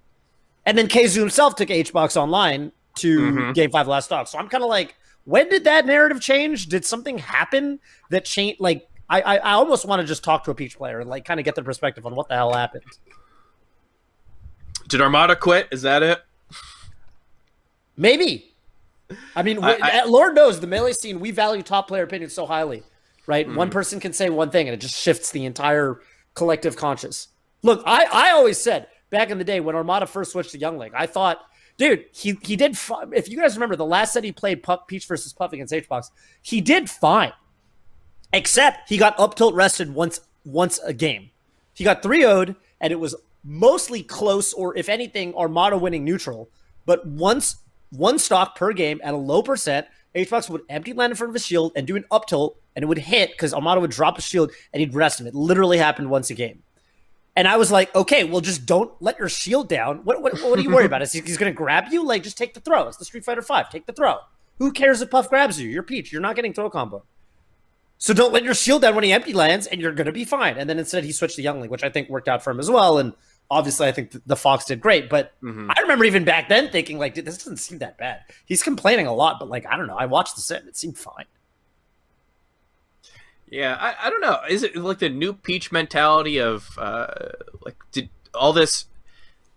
And 0.64 0.78
then 0.78 0.86
Keizu 0.86 1.18
himself 1.18 1.56
took 1.56 1.70
HBox 1.70 2.16
online 2.16 2.70
to 2.98 3.20
Mhm. 3.20 3.54
Game 3.54 3.72
Five 3.72 3.88
Last 3.88 4.04
Stock. 4.04 4.28
So 4.28 4.38
I'm 4.38 4.48
kind 4.48 4.62
of 4.62 4.70
like, 4.70 4.94
when 5.24 5.48
did 5.48 5.64
that 5.64 5.86
narrative 5.86 6.20
change? 6.20 6.68
Did 6.68 6.84
something 6.84 7.18
happen 7.18 7.80
that 8.10 8.24
changed? 8.24 8.60
Like, 8.60 8.88
I, 9.12 9.20
I, 9.20 9.36
I 9.36 9.52
almost 9.52 9.84
want 9.84 10.00
to 10.00 10.06
just 10.06 10.24
talk 10.24 10.44
to 10.44 10.50
a 10.50 10.54
Peach 10.54 10.76
player 10.78 11.00
and 11.00 11.10
like 11.10 11.24
kind 11.26 11.38
of 11.38 11.44
get 11.44 11.54
their 11.54 11.64
perspective 11.64 12.06
on 12.06 12.14
what 12.14 12.28
the 12.28 12.34
hell 12.34 12.52
happened. 12.54 12.84
Did 14.88 15.00
Armada 15.02 15.36
quit? 15.36 15.68
Is 15.70 15.82
that 15.82 16.02
it? 16.02 16.22
Maybe. 17.96 18.54
I 19.36 19.42
mean, 19.42 19.62
I- 19.62 19.78
I- 19.82 20.04
Lord 20.04 20.34
knows 20.34 20.60
the 20.60 20.66
melee 20.66 20.92
scene. 20.94 21.20
We 21.20 21.30
value 21.30 21.62
top 21.62 21.88
player 21.88 22.02
opinions 22.04 22.32
so 22.32 22.46
highly, 22.46 22.82
right? 23.26 23.46
Mm-hmm. 23.46 23.56
One 23.56 23.70
person 23.70 24.00
can 24.00 24.12
say 24.12 24.30
one 24.30 24.50
thing, 24.50 24.68
and 24.68 24.74
it 24.74 24.80
just 24.80 24.98
shifts 24.98 25.30
the 25.30 25.44
entire 25.44 26.00
collective 26.34 26.76
conscious. 26.76 27.28
Look, 27.62 27.82
I 27.86 28.06
I 28.10 28.30
always 28.30 28.56
said 28.58 28.86
back 29.10 29.30
in 29.30 29.36
the 29.38 29.44
day 29.44 29.60
when 29.60 29.76
Armada 29.76 30.06
first 30.06 30.32
switched 30.32 30.52
to 30.52 30.58
Young 30.58 30.78
Link, 30.78 30.94
I 30.96 31.06
thought, 31.06 31.38
dude, 31.76 32.06
he 32.14 32.38
he 32.42 32.56
did. 32.56 32.78
Fi- 32.78 33.04
if 33.12 33.28
you 33.28 33.36
guys 33.38 33.54
remember 33.54 33.76
the 33.76 33.84
last 33.84 34.14
set 34.14 34.24
he 34.24 34.32
played, 34.32 34.64
Peach 34.88 35.04
versus 35.06 35.34
Puff 35.34 35.52
against 35.52 35.74
HBox, 35.74 36.10
he 36.40 36.62
did 36.62 36.88
fine, 36.88 37.32
except 38.32 38.88
he 38.88 38.98
got 38.98 39.18
up 39.18 39.34
tilt 39.34 39.54
rested 39.54 39.94
once 39.94 40.20
once 40.44 40.78
a 40.80 40.92
game. 40.92 41.30
He 41.74 41.84
got 41.84 42.02
3 42.02 42.22
0'd, 42.22 42.56
and 42.80 42.92
it 42.92 43.00
was 43.00 43.14
mostly 43.44 44.02
close, 44.02 44.52
or 44.52 44.76
if 44.76 44.88
anything, 44.88 45.34
Armada 45.34 45.78
winning 45.78 46.04
neutral. 46.04 46.48
But 46.84 47.06
once 47.06 47.56
one 47.90 48.18
stock 48.18 48.56
per 48.56 48.72
game 48.72 49.00
at 49.02 49.14
a 49.14 49.16
low 49.16 49.42
percent, 49.42 49.86
HBox 50.14 50.50
would 50.50 50.62
empty 50.68 50.92
land 50.92 51.12
in 51.12 51.16
front 51.16 51.30
of 51.30 51.34
his 51.34 51.46
shield 51.46 51.72
and 51.74 51.86
do 51.86 51.96
an 51.96 52.04
up 52.10 52.26
tilt, 52.26 52.58
and 52.76 52.82
it 52.82 52.86
would 52.86 52.98
hit 52.98 53.30
because 53.30 53.54
Armada 53.54 53.80
would 53.80 53.90
drop 53.90 54.18
a 54.18 54.22
shield 54.22 54.50
and 54.72 54.80
he'd 54.80 54.94
rest 54.94 55.20
him. 55.20 55.26
It 55.26 55.34
literally 55.34 55.78
happened 55.78 56.10
once 56.10 56.30
a 56.30 56.34
game. 56.34 56.62
And 57.34 57.48
I 57.48 57.56
was 57.56 57.72
like, 57.72 57.94
okay, 57.94 58.24
well, 58.24 58.42
just 58.42 58.66
don't 58.66 58.92
let 59.00 59.18
your 59.18 59.28
shield 59.28 59.68
down. 59.68 60.00
What, 60.04 60.20
what, 60.20 60.34
what 60.42 60.58
are 60.58 60.62
you 60.62 60.70
worried 60.70 60.86
about? 60.86 61.00
Is 61.00 61.12
he, 61.12 61.20
he's 61.20 61.38
going 61.38 61.50
to 61.50 61.56
grab 61.56 61.86
you? 61.90 62.04
Like, 62.04 62.22
just 62.22 62.36
take 62.36 62.52
the 62.52 62.60
throw. 62.60 62.88
It's 62.88 62.98
the 62.98 63.06
Street 63.06 63.24
Fighter 63.24 63.40
Five. 63.40 63.70
Take 63.70 63.86
the 63.86 63.92
throw. 63.94 64.16
Who 64.58 64.70
cares 64.70 65.00
if 65.00 65.10
Puff 65.10 65.30
grabs 65.30 65.58
you? 65.58 65.70
You're 65.70 65.82
Peach. 65.82 66.12
You're 66.12 66.20
not 66.20 66.36
getting 66.36 66.52
throw 66.52 66.68
combo. 66.68 67.04
So 68.02 68.12
don't 68.12 68.32
let 68.32 68.42
your 68.42 68.52
shield 68.52 68.82
down 68.82 68.96
when 68.96 69.04
he 69.04 69.12
empty 69.12 69.32
lands, 69.32 69.68
and 69.68 69.80
you're 69.80 69.92
going 69.92 70.06
to 70.06 70.12
be 70.12 70.24
fine. 70.24 70.58
And 70.58 70.68
then 70.68 70.80
instead, 70.80 71.04
he 71.04 71.12
switched 71.12 71.36
to 71.36 71.42
Young 71.42 71.60
Link, 71.60 71.70
which 71.70 71.84
I 71.84 71.88
think 71.88 72.08
worked 72.08 72.26
out 72.26 72.42
for 72.42 72.50
him 72.50 72.58
as 72.58 72.68
well. 72.68 72.98
And 72.98 73.12
obviously, 73.48 73.86
I 73.86 73.92
think 73.92 74.10
th- 74.10 74.24
the 74.26 74.34
Fox 74.34 74.64
did 74.64 74.80
great. 74.80 75.08
But 75.08 75.30
Mhm. 75.40 75.72
I 75.72 75.80
remember 75.82 76.04
even 76.04 76.24
back 76.24 76.48
then 76.48 76.68
thinking, 76.68 76.98
like, 76.98 77.14
dude, 77.14 77.26
this 77.26 77.38
doesn't 77.38 77.58
seem 77.58 77.78
that 77.78 77.98
bad. 77.98 78.22
He's 78.44 78.60
complaining 78.64 79.06
a 79.06 79.14
lot, 79.14 79.38
but 79.38 79.48
like, 79.48 79.64
I 79.70 79.76
don't 79.76 79.86
know. 79.86 79.96
I 79.96 80.06
watched 80.06 80.34
the 80.34 80.40
set, 80.42 80.62
and 80.62 80.68
it 80.68 80.76
seemed 80.76 80.98
fine. 80.98 81.26
Yeah, 83.48 83.76
I, 83.78 84.06
I 84.08 84.10
don't 84.10 84.20
know. 84.20 84.40
Is 84.50 84.64
it 84.64 84.74
like 84.74 84.98
the 84.98 85.08
new 85.08 85.32
Peach 85.32 85.70
mentality 85.70 86.40
of 86.40 86.76
uh, 86.78 87.06
like 87.64 87.76
did 87.92 88.08
all 88.34 88.52
this 88.52 88.86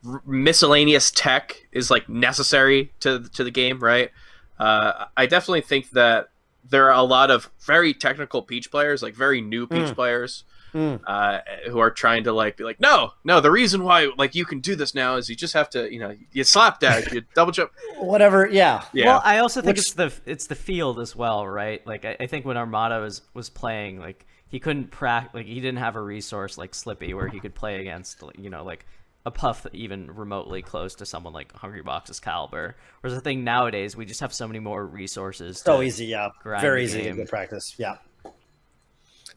r- 0.08 0.21
miscellaneous 0.23 1.10
tech 1.10 1.65
is 1.71 1.89
like 1.89 2.08
necessary 2.08 2.91
to 2.99 3.27
to 3.34 3.43
the 3.43 3.49
game, 3.49 3.79
right? 3.79 4.12
Uh, 4.60 5.05
I 5.17 5.25
definitely 5.25 5.62
think 5.62 5.89
that 5.91 6.29
there 6.69 6.86
are 6.91 6.99
a 6.99 7.04
lot 7.04 7.30
of 7.32 7.49
very 7.65 7.93
technical 7.93 8.41
Peach 8.41 8.71
players, 8.71 9.04
like 9.04 9.13
very 9.13 9.41
new 9.41 9.67
Peach 9.67 9.89
Mm. 9.91 9.95
players, 9.95 10.43
Mm. 10.73 10.99
uh, 11.08 11.39
who 11.69 11.80
are 11.80 11.89
trying 11.91 12.25
to 12.25 12.34
like 12.34 12.58
be 12.58 12.63
like, 12.65 12.80
no, 12.82 13.13
no. 13.23 13.39
The 13.39 13.51
reason 13.51 13.84
why 13.84 14.10
like 14.17 14.36
you 14.36 14.43
can 14.45 14.60
do 14.60 14.75
this 14.75 14.93
now 14.93 15.15
is 15.15 15.30
you 15.30 15.36
just 15.36 15.54
have 15.54 15.69
to, 15.69 15.89
you 15.93 15.99
know, 15.99 16.15
you 16.34 16.43
slap 16.43 16.80
dash, 16.82 17.12
you 17.13 17.21
double 17.34 17.51
jump. 17.54 17.71
Whatever. 17.97 18.45
Yeah. 18.47 18.84
Yeah, 18.93 19.06
Well, 19.06 19.21
I 19.23 19.38
also 19.38 19.62
think 19.62 19.78
Which- 19.78 19.86
it's 19.86 19.93
the 19.93 20.12
it's 20.25 20.47
the 20.47 20.56
field 20.56 20.99
as 20.99 21.15
well, 21.15 21.47
right? 21.47 21.86
Like 21.88 22.04
I, 22.04 22.17
I 22.19 22.25
think 22.28 22.45
when 22.45 22.58
Armada 22.58 22.99
was 22.99 23.21
was 23.34 23.49
playing, 23.49 23.99
like 23.99 24.25
he 24.47 24.60
couldn't 24.60 24.91
prac 24.91 25.30
like 25.34 25.45
he 25.45 25.56
didn't 25.56 25.78
have 25.80 25.95
a 25.95 26.01
resource 26.01 26.58
like 26.58 26.73
Slippi 26.73 27.13
where 27.15 27.28
he 27.30 27.39
could 27.39 27.56
play 27.56 27.80
against 27.80 28.21
you 28.38 28.49
know 28.49 28.63
like 28.65 28.86
a 29.25 29.31
puff 29.31 29.65
even 29.73 30.11
remotely 30.11 30.61
close 30.61 30.95
to 30.95 31.05
someone 31.05 31.33
like 31.33 31.51
Hungry 31.53 31.81
Box's 31.81 32.19
caliber. 32.19 32.75
Whereas 33.01 33.17
I 33.17 33.21
think 33.21 33.43
nowadays 33.43 33.95
we 33.97 34.05
just 34.05 34.19
have 34.19 34.33
so 34.33 34.47
many 34.47 34.59
more 34.59 34.85
resources. 34.85 35.59
So 35.59 35.81
easy, 35.81 36.05
yeah. 36.05 36.29
Very 36.43 36.83
easy 36.83 37.01
game. 37.01 37.25
practice. 37.27 37.75
Yeah. 37.77 37.95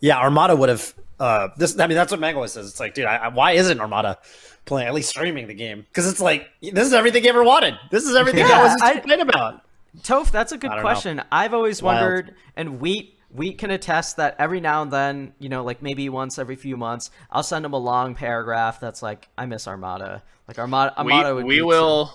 Yeah, 0.01 0.19
Armada 0.19 0.55
would 0.55 0.69
have. 0.69 0.95
Uh, 1.19 1.49
this. 1.57 1.79
I 1.79 1.87
mean, 1.89 1.97
that's 1.97 2.13
what 2.13 2.21
Mango 2.21 2.47
says. 2.47 2.69
It's 2.69 2.79
like, 2.79 2.95
dude, 2.95 3.07
I, 3.07 3.17
I- 3.17 3.29
why 3.29 3.53
isn't 3.53 3.81
Armada 3.81 4.19
playing 4.65 4.87
at 4.87 4.95
least 4.95 5.09
streaming 5.11 5.49
the 5.49 5.55
game? 5.55 5.81
Because 5.89 6.09
it's 6.09 6.21
like 6.21 6.47
this 6.63 6.87
is 6.87 6.93
everything 6.93 7.25
you 7.25 7.31
ever 7.31 7.43
wanted. 7.43 7.75
This 7.91 8.05
is 8.05 8.15
everything 8.15 8.47
Yeah, 8.47 8.61
I 8.61 8.63
was 8.63 8.81
I- 8.83 8.93
complain 8.93 9.21
about. 9.21 9.63
Toph, 10.03 10.31
that's 10.31 10.53
a 10.53 10.59
good 10.59 10.69
don't 10.69 10.77
know. 10.77 10.83
question. 10.83 11.21
I've 11.33 11.55
always 11.55 11.83
Wild. 11.83 12.01
wondered, 12.01 12.35
and 12.55 12.79
Wheat 12.81 13.18
Wheat 13.31 13.59
can 13.59 13.71
attest 13.71 14.17
that 14.17 14.37
every 14.39 14.59
now 14.61 14.81
and 14.83 14.91
then, 14.91 15.35
you 15.39 15.49
know, 15.51 15.63
like 15.63 15.83
maybe 15.83 16.09
once 16.09 16.39
every 16.39 16.57
few 16.57 16.77
months, 16.77 17.11
I'll 17.31 17.43
send 17.43 17.65
him 17.65 17.75
a 17.75 17.79
long 17.79 18.15
paragraph 18.15 18.81
that's 18.81 19.03
like, 19.03 19.29
"I 19.37 19.45
miss 19.47 19.69
Armada." 19.69 20.23
Like 20.47 20.59
Armada, 20.59 20.97
Armada 20.99 21.29
we, 21.31 21.35
would 21.35 21.45
we 21.47 21.57
beat 21.57 21.63
will 21.63 22.15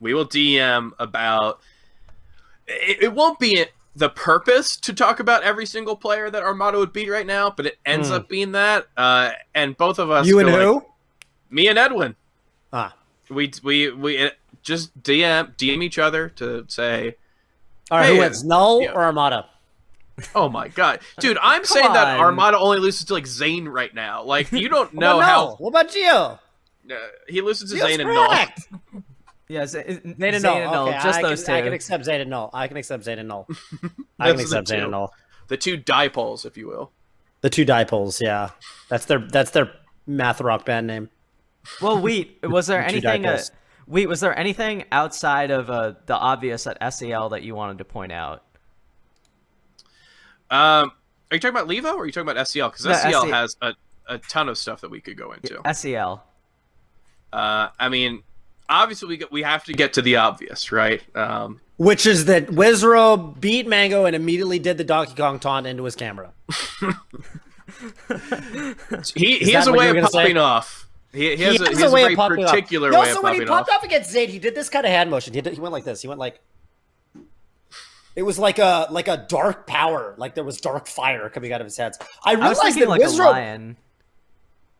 we 0.00 0.14
will 0.14 0.26
DM 0.26 0.92
about 1.00 1.60
it, 2.68 3.02
it 3.02 3.12
won't 3.12 3.40
be 3.40 3.64
the 3.96 4.08
purpose 4.08 4.76
to 4.78 4.92
talk 4.92 5.18
about 5.20 5.42
every 5.42 5.66
single 5.66 5.96
player 5.96 6.30
that 6.30 6.42
Armada 6.44 6.78
would 6.78 6.92
beat 6.92 7.10
right 7.10 7.26
now, 7.26 7.50
but 7.50 7.66
it 7.66 7.78
ends 7.84 8.08
Hmm. 8.08 8.14
up 8.14 8.28
being 8.28 8.52
that. 8.52 8.86
Uh, 8.96 9.32
and 9.54 9.76
both 9.76 9.98
of 9.98 10.10
us 10.10 10.26
You 10.26 10.38
and 10.38 10.48
who? 10.48 10.74
like- 10.74 10.82
me 11.50 11.68
and 11.68 11.78
Edwin. 11.78 12.14
Ah, 12.72 12.94
We 13.28 13.50
we 13.64 13.90
we 13.90 14.26
uh, 14.26 14.30
just 14.62 14.96
DM 15.02 15.54
DM 15.56 15.82
each 15.82 15.98
other 15.98 16.28
to 16.30 16.64
say, 16.68 17.16
all 17.90 17.98
right. 17.98 18.06
Hey, 18.06 18.14
who 18.14 18.20
wins, 18.20 18.44
Null 18.44 18.82
yeah. 18.82 18.92
or 18.92 19.02
Armada? 19.02 19.46
"Oh 20.34 20.48
my 20.48 20.68
god, 20.68 21.00
dude, 21.20 21.38
I'm 21.42 21.64
saying 21.64 21.92
that. 21.92 22.18
Armada 22.20 22.58
only 22.58 22.78
loses 22.78 23.04
to 23.06 23.14
like 23.14 23.26
Zain 23.26 23.68
right 23.68 23.94
now. 23.94 24.22
Like 24.24 24.50
you 24.52 24.68
don't 24.68 24.92
What 24.94 25.00
know 25.00 25.16
about 25.18 25.28
how 25.28 25.44
Null? 25.44 25.56
What 25.58 25.68
about 25.70 25.90
Geo? 25.90 26.12
uh, 26.12 26.38
he 27.28 27.40
loses 27.40 27.70
to 27.70 27.76
Geo's 27.76 27.88
Zain 27.88 28.00
and 28.02 28.10
Null. 28.12 28.28
cracked. 28.28 28.68
Yeah, 29.48 29.66
Z- 29.66 29.82
Zain 29.82 30.00
and 30.04 30.16
Zain 30.18 30.42
Null. 30.42 30.56
and 30.56 30.72
Null, 30.72 30.88
Okay, 30.88 31.00
just 31.02 31.18
I 31.18 31.22
those 31.22 31.44
can, 31.44 31.54
I 31.54 31.60
two. 31.60 31.64
can 31.66 31.72
accept 31.74 32.04
Zain 32.04 32.20
and 32.20 32.30
Null. 32.30 32.50
I 32.54 32.68
can 32.68 32.76
accept 32.76 33.04
Zain 33.04 33.18
and 33.18 33.28
Null. 33.28 33.46
I 33.50 33.56
can 33.56 33.60
Those 33.88 34.28
are 34.28 34.32
the 34.36 34.42
accept 34.42 34.68
Zain 34.68 34.80
and 34.82 34.90
Null. 34.90 35.12
The 35.48 35.56
two 35.56 35.76
dipoles, 35.78 36.46
if 36.46 36.56
you 36.56 36.68
will. 36.68 36.90
The 37.42 37.50
two 37.50 37.66
dipoles. 37.66 38.20
Yeah, 38.20 38.50
that's 38.88 39.04
their 39.06 39.18
that's 39.18 39.50
their 39.50 39.72
math 40.06 40.40
rock 40.40 40.64
band 40.64 40.86
name. 40.86 41.10
Well, 41.80 42.00
Wheat, 42.00 42.38
was 42.42 42.66
there 42.66 42.80
Two 42.82 42.88
anything? 42.96 43.26
Uh. 43.26 43.40
Wheat, 43.86 44.06
was 44.08 44.20
there 44.20 44.36
anything 44.38 44.84
outside 44.92 45.50
of 45.50 45.68
uh, 45.68 45.94
the 46.06 46.14
obvious 46.14 46.66
at 46.68 46.80
SCL 46.80 47.30
that 47.30 47.42
you 47.42 47.54
wanted 47.56 47.78
to 47.78 47.84
point 47.84 48.12
out? 48.12 48.42
Um, 50.52 50.92
are 51.30 51.36
you 51.36 51.40
talking 51.40 51.56
about 51.56 51.66
Levo 51.66 51.94
or 51.94 52.02
are 52.02 52.06
you 52.06 52.12
talking 52.12 52.28
about 52.28 52.46
SCL? 52.46 52.70
Because 52.70 52.84
No, 52.84 52.92
SCL 52.92 53.24
SE 53.24 53.30
has 53.30 53.56
a, 53.62 53.74
a 54.06 54.18
ton 54.18 54.48
of 54.48 54.58
stuff 54.58 54.82
that 54.82 54.90
we 54.90 55.00
could 55.00 55.16
go 55.16 55.32
into. 55.32 55.54
SCL. 55.54 56.20
Uh, 57.32 57.68
I 57.80 57.88
mean, 57.88 58.22
obviously 58.68 59.08
we 59.08 59.22
we 59.30 59.42
have 59.42 59.64
to 59.64 59.72
get 59.72 59.94
to 59.94 60.02
the 60.02 60.16
obvious, 60.16 60.70
right? 60.70 61.00
Um, 61.16 61.60
Which 61.78 62.04
is 62.06 62.26
that 62.26 62.48
Wizzrobe 62.48 63.40
beat 63.40 63.66
Mango 63.66 64.04
and 64.04 64.14
immediately 64.14 64.58
did 64.58 64.76
the 64.76 64.84
Donkey 64.84 65.14
Kong 65.14 65.38
taunt 65.38 65.66
into 65.66 65.84
his 65.84 65.96
camera. 65.96 66.32
he 69.14 69.38
he 69.38 69.52
has 69.52 69.66
a 69.66 69.72
way 69.72 69.88
of 69.88 69.96
wway 69.96 70.00
to 70.02 70.06
say? 70.08 70.20
popping 70.22 70.36
off. 70.36 70.88
He, 71.12 71.36
he 71.36 71.42
has, 71.44 71.60
a, 71.60 71.64
he 71.64 71.70
has 71.72 71.82
a, 71.82 71.86
of 71.86 71.92
very 71.92 72.16
popping 72.16 72.44
off. 72.44 72.50
particular 72.50 72.90
No, 72.90 73.00
way 73.00 73.10
of 73.10 73.16
so 73.16 73.22
when 73.22 73.34
he 73.34 73.44
popped 73.44 73.68
off. 73.68 73.78
off 73.78 73.84
against 73.84 74.10
Zayd, 74.10 74.30
he 74.30 74.38
did 74.38 74.54
this 74.54 74.70
kind 74.70 74.86
of 74.86 74.92
hand 74.92 75.10
motion. 75.10 75.34
He, 75.34 75.42
did, 75.42 75.52
he 75.52 75.60
went 75.60 75.72
like 75.72 75.84
this. 75.84 76.02
He 76.02 76.08
went 76.08 76.20
like. 76.20 76.40
It 78.14 78.22
was 78.22 78.38
like 78.38 78.58
a 78.58 78.86
like 78.90 79.08
a 79.08 79.24
dark 79.28 79.66
power, 79.66 80.14
like 80.18 80.34
there 80.34 80.44
was 80.44 80.60
dark 80.60 80.86
fire 80.86 81.28
coming 81.30 81.52
out 81.52 81.60
of 81.60 81.66
his 81.66 81.76
hands. 81.76 81.98
I 82.24 82.32
I 82.32 82.34
realized 82.34 82.60
thinking 82.62 82.80
that 82.82 82.88
like 82.90 83.00
a 83.00 83.04
Wizzrobe, 83.04 83.30
lion. 83.32 83.76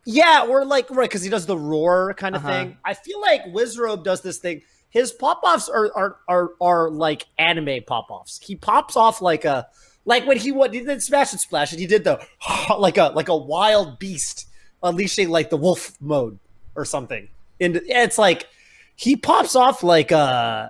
yeah, 0.04 0.46
or 0.48 0.64
like 0.64 0.90
right 0.90 1.08
because 1.08 1.22
he 1.22 1.30
does 1.30 1.46
the 1.46 1.56
roar 1.56 2.14
kind 2.14 2.34
of 2.36 2.44
Uh-huh. 2.44 2.52
thing. 2.64 2.76
I 2.84 2.94
feel 2.94 3.20
like 3.20 3.44
Wizzrobe 3.46 4.04
does 4.04 4.20
this 4.22 4.38
thing. 4.38 4.62
His 4.90 5.12
pop 5.12 5.40
offs 5.42 5.68
are, 5.68 5.90
are 5.96 6.16
are 6.28 6.50
are 6.60 6.90
like 6.90 7.26
anime 7.38 7.82
pop 7.86 8.10
offs. 8.10 8.38
He 8.42 8.56
pops 8.56 8.96
off 8.96 9.22
like 9.22 9.44
a 9.44 9.66
like 10.04 10.26
when 10.26 10.36
he 10.36 10.52
what 10.52 10.74
he 10.74 10.80
did 10.80 11.02
Smash 11.02 11.32
and 11.32 11.40
Splash 11.40 11.72
and 11.72 11.80
he 11.80 11.86
did 11.86 12.04
the 12.04 12.20
like 12.78 12.98
a 12.98 13.12
like 13.14 13.28
a 13.28 13.36
wild 13.36 13.98
beast 13.98 14.46
unleashing 14.82 15.30
like 15.30 15.48
the 15.48 15.56
wolf 15.56 15.92
mode 16.00 16.38
or 16.74 16.84
something. 16.84 17.28
And 17.60 17.80
it's 17.86 18.18
like 18.18 18.48
he 18.96 19.16
pops 19.16 19.54
off 19.56 19.82
like 19.82 20.12
uh 20.12 20.68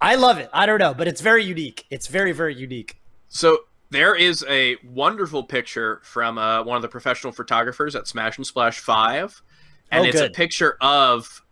I 0.00 0.14
love 0.14 0.38
it. 0.38 0.48
I 0.52 0.66
don't 0.66 0.78
know, 0.78 0.94
but 0.94 1.06
it's 1.08 1.20
very 1.20 1.44
unique. 1.44 1.86
It's 1.90 2.06
very 2.06 2.32
very 2.32 2.54
unique. 2.54 3.00
So 3.28 3.60
there 3.90 4.14
is 4.14 4.44
a 4.48 4.76
wonderful 4.84 5.42
picture 5.44 6.00
from 6.04 6.38
uh, 6.38 6.62
one 6.62 6.76
of 6.76 6.82
the 6.82 6.88
professional 6.88 7.32
photographers 7.32 7.94
at 7.96 8.06
Smash 8.06 8.36
and 8.38 8.46
Splash 8.46 8.78
Five, 8.78 9.42
and 9.90 10.04
Oh, 10.04 10.08
it's 10.08 10.20
good. 10.20 10.30
a 10.30 10.34
picture 10.34 10.76
of 10.80 11.42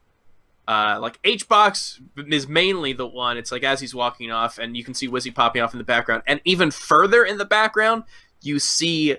uh, 0.66 0.98
like 1.00 1.20
HBox 1.22 2.00
is 2.32 2.46
mainly 2.46 2.92
the 2.92 3.06
one. 3.06 3.36
It's 3.38 3.50
like 3.50 3.64
as 3.64 3.80
he's 3.80 3.94
walking 3.94 4.30
off, 4.30 4.58
and 4.58 4.76
you 4.76 4.84
can 4.84 4.94
see 4.94 5.08
Wizzy 5.08 5.34
popping 5.34 5.62
off 5.62 5.72
in 5.74 5.78
the 5.78 5.84
background, 5.84 6.22
and 6.26 6.40
even 6.44 6.70
further 6.70 7.24
in 7.24 7.38
the 7.38 7.44
background, 7.44 8.04
you 8.42 8.58
see 8.58 9.16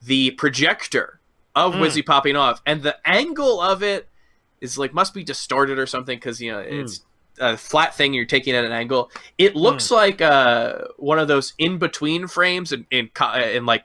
the 0.00 0.30
projector 0.32 1.20
of 1.54 1.74
Mm. 1.74 1.80
Wizzy 1.80 2.04
popping 2.06 2.36
off, 2.36 2.62
and 2.66 2.82
the 2.82 2.96
angle 3.06 3.60
of 3.60 3.82
it 3.82 4.08
is 4.60 4.78
like 4.78 4.94
must 4.94 5.12
be 5.12 5.22
distorted 5.24 5.78
or 5.78 5.86
something 5.86 6.16
because 6.16 6.40
you 6.40 6.50
know 6.52 6.58
it's 6.60 7.02
a 7.40 7.56
flat 7.56 7.94
thing. 7.94 8.14
You're 8.14 8.24
taking 8.24 8.54
at 8.54 8.64
an 8.64 8.72
angle. 8.72 9.10
It 9.38 9.56
looks 9.56 9.90
like 9.90 10.20
uh, 10.20 10.78
one 10.96 11.18
of 11.18 11.28
those 11.28 11.54
in 11.58 11.78
between 11.78 12.26
frames 12.26 12.72
in 12.72 12.86
in, 12.90 13.10
in 13.52 13.66
like 13.66 13.84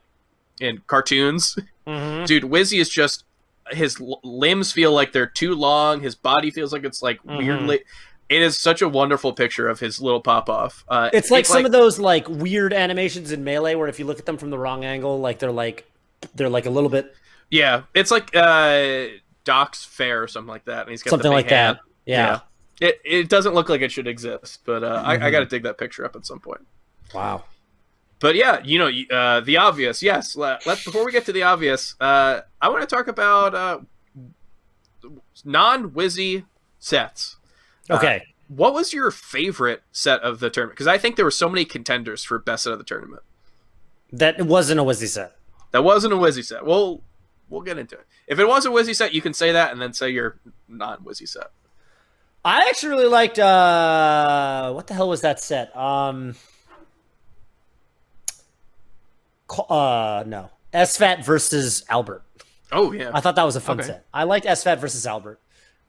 in 0.60 0.82
cartoons. 0.88 1.56
Dude, 1.86 2.44
Wizzy 2.44 2.80
is 2.82 2.90
just 2.90 3.24
his 3.72 4.00
l- 4.02 4.20
limbs 4.24 4.72
feel 4.72 4.92
like 4.94 5.12
they're 5.14 5.26
too 5.28 5.54
long. 5.56 6.02
His 6.02 6.16
body 6.16 6.52
feels 6.52 6.72
like 6.74 6.84
it's 6.84 7.02
like 7.02 7.22
Mhm. 7.24 7.38
weirdly. 7.38 7.84
It 8.30 8.42
is 8.42 8.60
such 8.60 8.82
a 8.82 8.90
wonderful 8.90 9.32
picture 9.32 9.70
of 9.70 9.80
his 9.80 10.02
little 10.02 10.20
pop 10.20 10.50
off. 10.50 10.84
Uh, 10.90 11.10
It's 11.14 11.32
like 11.32 11.46
some 11.46 11.66
of 11.66 11.72
those 11.72 11.98
like 11.98 12.28
weird 12.28 12.74
animations 12.74 13.32
in 13.32 13.46
Melee 13.46 13.76
where 13.76 13.88
if 13.88 14.00
you 14.00 14.06
look 14.06 14.20
at 14.20 14.26
them 14.26 14.38
from 14.38 14.50
the 14.50 14.60
wrong 14.60 14.84
angle, 14.84 15.20
like 15.22 15.40
they're 15.40 15.52
like 15.52 15.90
they're 16.36 16.50
like 16.50 16.66
a 16.66 16.70
little 16.70 16.90
bit 16.90 17.14
yeah, 17.50 17.84
it's 17.94 18.12
like 18.12 18.36
uh, 18.36 19.06
Doc's 19.46 19.86
Fair 19.86 20.22
or 20.24 20.28
something 20.28 20.50
like 20.50 20.66
that. 20.66 20.82
And 20.82 20.90
he's 20.90 21.02
got 21.04 21.12
Something 21.12 21.32
like 21.32 21.50
hand. 21.50 21.78
that. 21.78 21.82
Yeah. 22.06 22.40
It 22.80 23.02
it 23.04 23.30
doesn't 23.30 23.54
look 23.56 23.70
like 23.70 23.82
it 23.82 23.92
should 23.92 24.08
exist, 24.08 24.62
but 24.66 24.84
uh, 24.84 25.02
I, 25.06 25.14
I 25.14 25.18
Mhm. 25.18 25.32
got 25.32 25.40
to 25.40 25.46
dig 25.46 25.64
that 25.64 25.78
picture 25.78 26.06
up 26.06 26.16
at 26.16 26.26
some 26.26 26.40
point. 26.40 26.62
Wow. 27.14 27.46
But 28.20 28.36
yeah, 28.36 28.62
you 28.64 28.80
know, 28.80 28.90
uh, 29.16 29.40
the 29.42 29.58
obvious. 29.58 30.02
Yes, 30.02 30.36
let, 30.36 30.64
before 30.64 31.06
we 31.06 31.12
get 31.12 31.26
to 31.28 31.32
the 31.34 31.44
obvious, 31.44 31.96
uh, 32.00 32.42
I 32.62 32.70
want 32.70 32.82
to 32.82 32.88
talk 32.88 33.08
about 33.08 33.54
uh, 33.54 33.80
non-Wizzy 35.46 36.46
sets. 36.80 37.38
Uh, 37.90 37.96
Okay. 37.96 38.24
What 38.48 38.74
was 38.74 38.94
your 38.94 39.12
favorite 39.12 39.84
set 39.92 40.22
of 40.22 40.40
the 40.40 40.50
tournament? 40.50 40.76
Because 40.78 40.88
I 40.88 40.98
think 40.98 41.18
there 41.18 41.26
were 41.26 41.32
so 41.32 41.50
many 41.50 41.66
contenders 41.66 42.24
for 42.24 42.40
best 42.40 42.64
set 42.64 42.72
of 42.74 42.80
the 42.80 42.86
tournament. 42.86 43.24
that 44.14 44.42
wasn't 44.46 44.80
a 44.80 44.84
Wizzy 44.84 45.08
set. 45.10 45.36
That 45.72 45.84
wasn't 45.84 46.14
a 46.14 46.16
Wizzy 46.18 46.46
set. 46.46 46.66
We'll 46.66 47.04
we'll 47.50 47.62
get 47.62 47.78
into 47.78 47.96
it. 47.96 48.06
If 48.26 48.40
it 48.40 48.48
was 48.48 48.66
a 48.66 48.70
Wizzy 48.70 48.96
set, 48.96 49.14
you 49.14 49.22
can 49.22 49.34
say 49.34 49.52
that 49.52 49.74
and 49.74 49.82
then 49.82 49.92
say 49.92 50.10
your 50.10 50.40
non-Wizzy 50.70 51.28
set. 51.28 51.52
I 52.48 52.70
actually 52.70 52.90
really 52.92 53.08
liked 53.10 53.38
uh 53.40 54.72
what 54.72 54.88
the 54.88 54.94
hell 54.94 55.10
was 55.10 55.20
that 55.22 55.40
set? 55.42 55.76
Um 55.76 56.36
uh 59.70 60.24
no. 60.26 60.50
SFAT 60.74 61.26
versus 61.26 61.84
Albert. 61.90 62.24
Oh 62.72 62.92
yeah, 62.92 63.12
I 63.14 63.20
thought 63.22 63.36
that 63.36 63.44
was 63.44 63.56
a 63.56 63.62
fun 63.62 63.80
Okay. 63.80 63.88
set. 63.88 64.06
I 64.14 64.24
liked 64.24 64.46
SFAT 64.46 64.80
versus 64.80 65.06
Albert. 65.06 65.40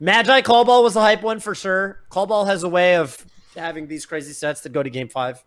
Magi 0.01 0.40
Colbol 0.42 0.83
was 0.83 0.94
the 0.94 1.01
hype 1.01 1.23
one 1.23 1.40
for 1.40 1.55
sure. 1.55 2.01
Colbol 2.11 2.47
has 2.47 2.62
a 2.62 2.68
way 2.68 2.97
of 2.97 3.25
having 3.57 3.87
these 3.88 4.07
crazy 4.07 4.33
sets 4.33 4.61
that 4.62 4.73
go 4.73 4.83
to 4.83 4.90
game 4.90 5.09
five. 5.09 5.44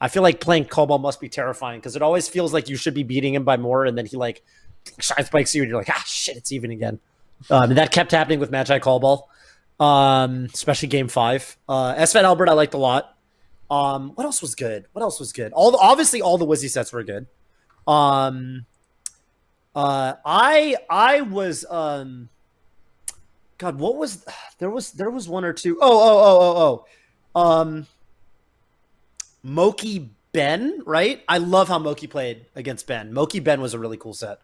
I 0.00 0.08
feel 0.08 0.22
like 0.22 0.40
playing 0.40 0.66
Colbol 0.66 1.00
must 1.00 1.20
be 1.20 1.28
terrifying 1.28 1.80
because 1.80 1.96
it 1.96 2.02
always 2.02 2.28
feels 2.28 2.52
like 2.52 2.68
you 2.68 2.76
should 2.76 2.94
be 2.94 3.02
beating 3.02 3.34
him 3.34 3.44
by 3.44 3.56
more, 3.56 3.84
and 3.84 3.96
then 3.98 4.06
he 4.06 4.16
like 4.16 4.42
shine 5.00 5.24
spikes 5.24 5.54
you, 5.54 5.62
and 5.62 5.70
you're 5.70 5.78
like, 5.78 5.90
ah, 5.90 6.02
shit, 6.06 6.36
it's 6.36 6.52
even 6.52 6.70
again. 6.70 7.00
Um, 7.50 7.74
that 7.74 7.90
kept 7.92 8.10
happening 8.12 8.40
with 8.40 8.50
Magi 8.50 8.78
Colbol, 8.80 9.22
um, 9.80 10.48
especially 10.52 10.88
game 10.88 11.08
five. 11.08 11.56
Uh, 11.68 11.94
SFAT 11.94 12.24
Albert, 12.24 12.48
I 12.48 12.52
liked 12.52 12.74
a 12.74 12.78
lot. 12.78 13.16
Um, 13.70 14.12
what 14.14 14.24
else 14.24 14.40
was 14.40 14.54
good? 14.54 14.86
What 14.92 15.02
else 15.02 15.20
was 15.20 15.32
good? 15.32 15.52
All 15.52 15.70
the, 15.70 15.78
obviously 15.78 16.22
all 16.22 16.38
the 16.38 16.46
Wizzy 16.46 16.70
sets 16.70 16.92
were 16.92 17.04
good. 17.04 17.26
Um, 17.86 18.66
uh, 19.74 20.14
I 20.24 20.76
I 20.88 21.20
was 21.20 21.64
um, 21.70 22.28
God, 23.58 23.78
what 23.78 23.96
was 23.96 24.24
there 24.58 24.70
was 24.70 24.92
there 24.92 25.10
was 25.10 25.28
one 25.28 25.44
or 25.44 25.52
two. 25.52 25.78
Oh 25.80 25.86
oh 25.90 26.18
oh 26.24 26.40
oh 26.40 26.86
oh, 27.34 27.40
um, 27.40 27.86
Moki 29.42 30.10
Ben, 30.32 30.82
right? 30.86 31.22
I 31.28 31.38
love 31.38 31.68
how 31.68 31.78
Moki 31.78 32.06
played 32.06 32.46
against 32.56 32.86
Ben. 32.86 33.12
Moki 33.12 33.40
Ben 33.40 33.60
was 33.60 33.74
a 33.74 33.78
really 33.78 33.96
cool 33.96 34.14
set. 34.14 34.40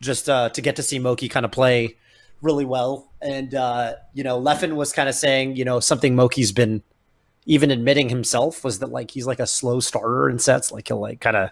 Just 0.00 0.28
uh, 0.28 0.48
to 0.50 0.60
get 0.60 0.76
to 0.76 0.82
see 0.82 0.98
Moki 0.98 1.28
kind 1.28 1.44
of 1.44 1.52
play 1.52 1.96
really 2.42 2.64
well, 2.66 3.10
and 3.22 3.54
uh, 3.54 3.94
you 4.12 4.24
know, 4.24 4.40
Leffen 4.40 4.74
was 4.74 4.92
kind 4.92 5.08
of 5.08 5.14
saying, 5.14 5.56
you 5.56 5.64
know, 5.64 5.80
something 5.80 6.14
Moki's 6.14 6.52
been 6.52 6.82
even 7.46 7.70
admitting 7.70 8.08
himself 8.08 8.62
was 8.62 8.78
that 8.80 8.90
like 8.90 9.10
he's 9.10 9.26
like 9.26 9.40
a 9.40 9.46
slow 9.46 9.80
starter 9.80 10.28
in 10.28 10.38
sets, 10.38 10.70
like 10.70 10.88
he'll 10.88 11.00
like 11.00 11.20
kind 11.20 11.36
of 11.36 11.50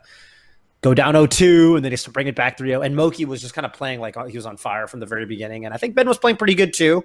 go 0.82 0.94
down 0.94 1.14
0-2 1.14 1.76
and 1.76 1.84
then 1.84 1.90
he 1.90 1.94
has 1.94 2.04
to 2.04 2.10
bring 2.10 2.26
it 2.26 2.34
back 2.36 2.56
3-0 2.56 2.86
and 2.86 2.94
Moki 2.96 3.24
was 3.24 3.40
just 3.40 3.54
kind 3.54 3.66
of 3.66 3.72
playing 3.72 4.00
like 4.00 4.16
he 4.28 4.36
was 4.38 4.46
on 4.46 4.56
fire 4.56 4.86
from 4.86 5.00
the 5.00 5.06
very 5.06 5.26
beginning. 5.26 5.64
And 5.64 5.74
I 5.74 5.76
think 5.78 5.94
Ben 5.94 6.08
was 6.08 6.16
playing 6.16 6.36
pretty 6.36 6.54
good 6.54 6.72
too 6.72 7.04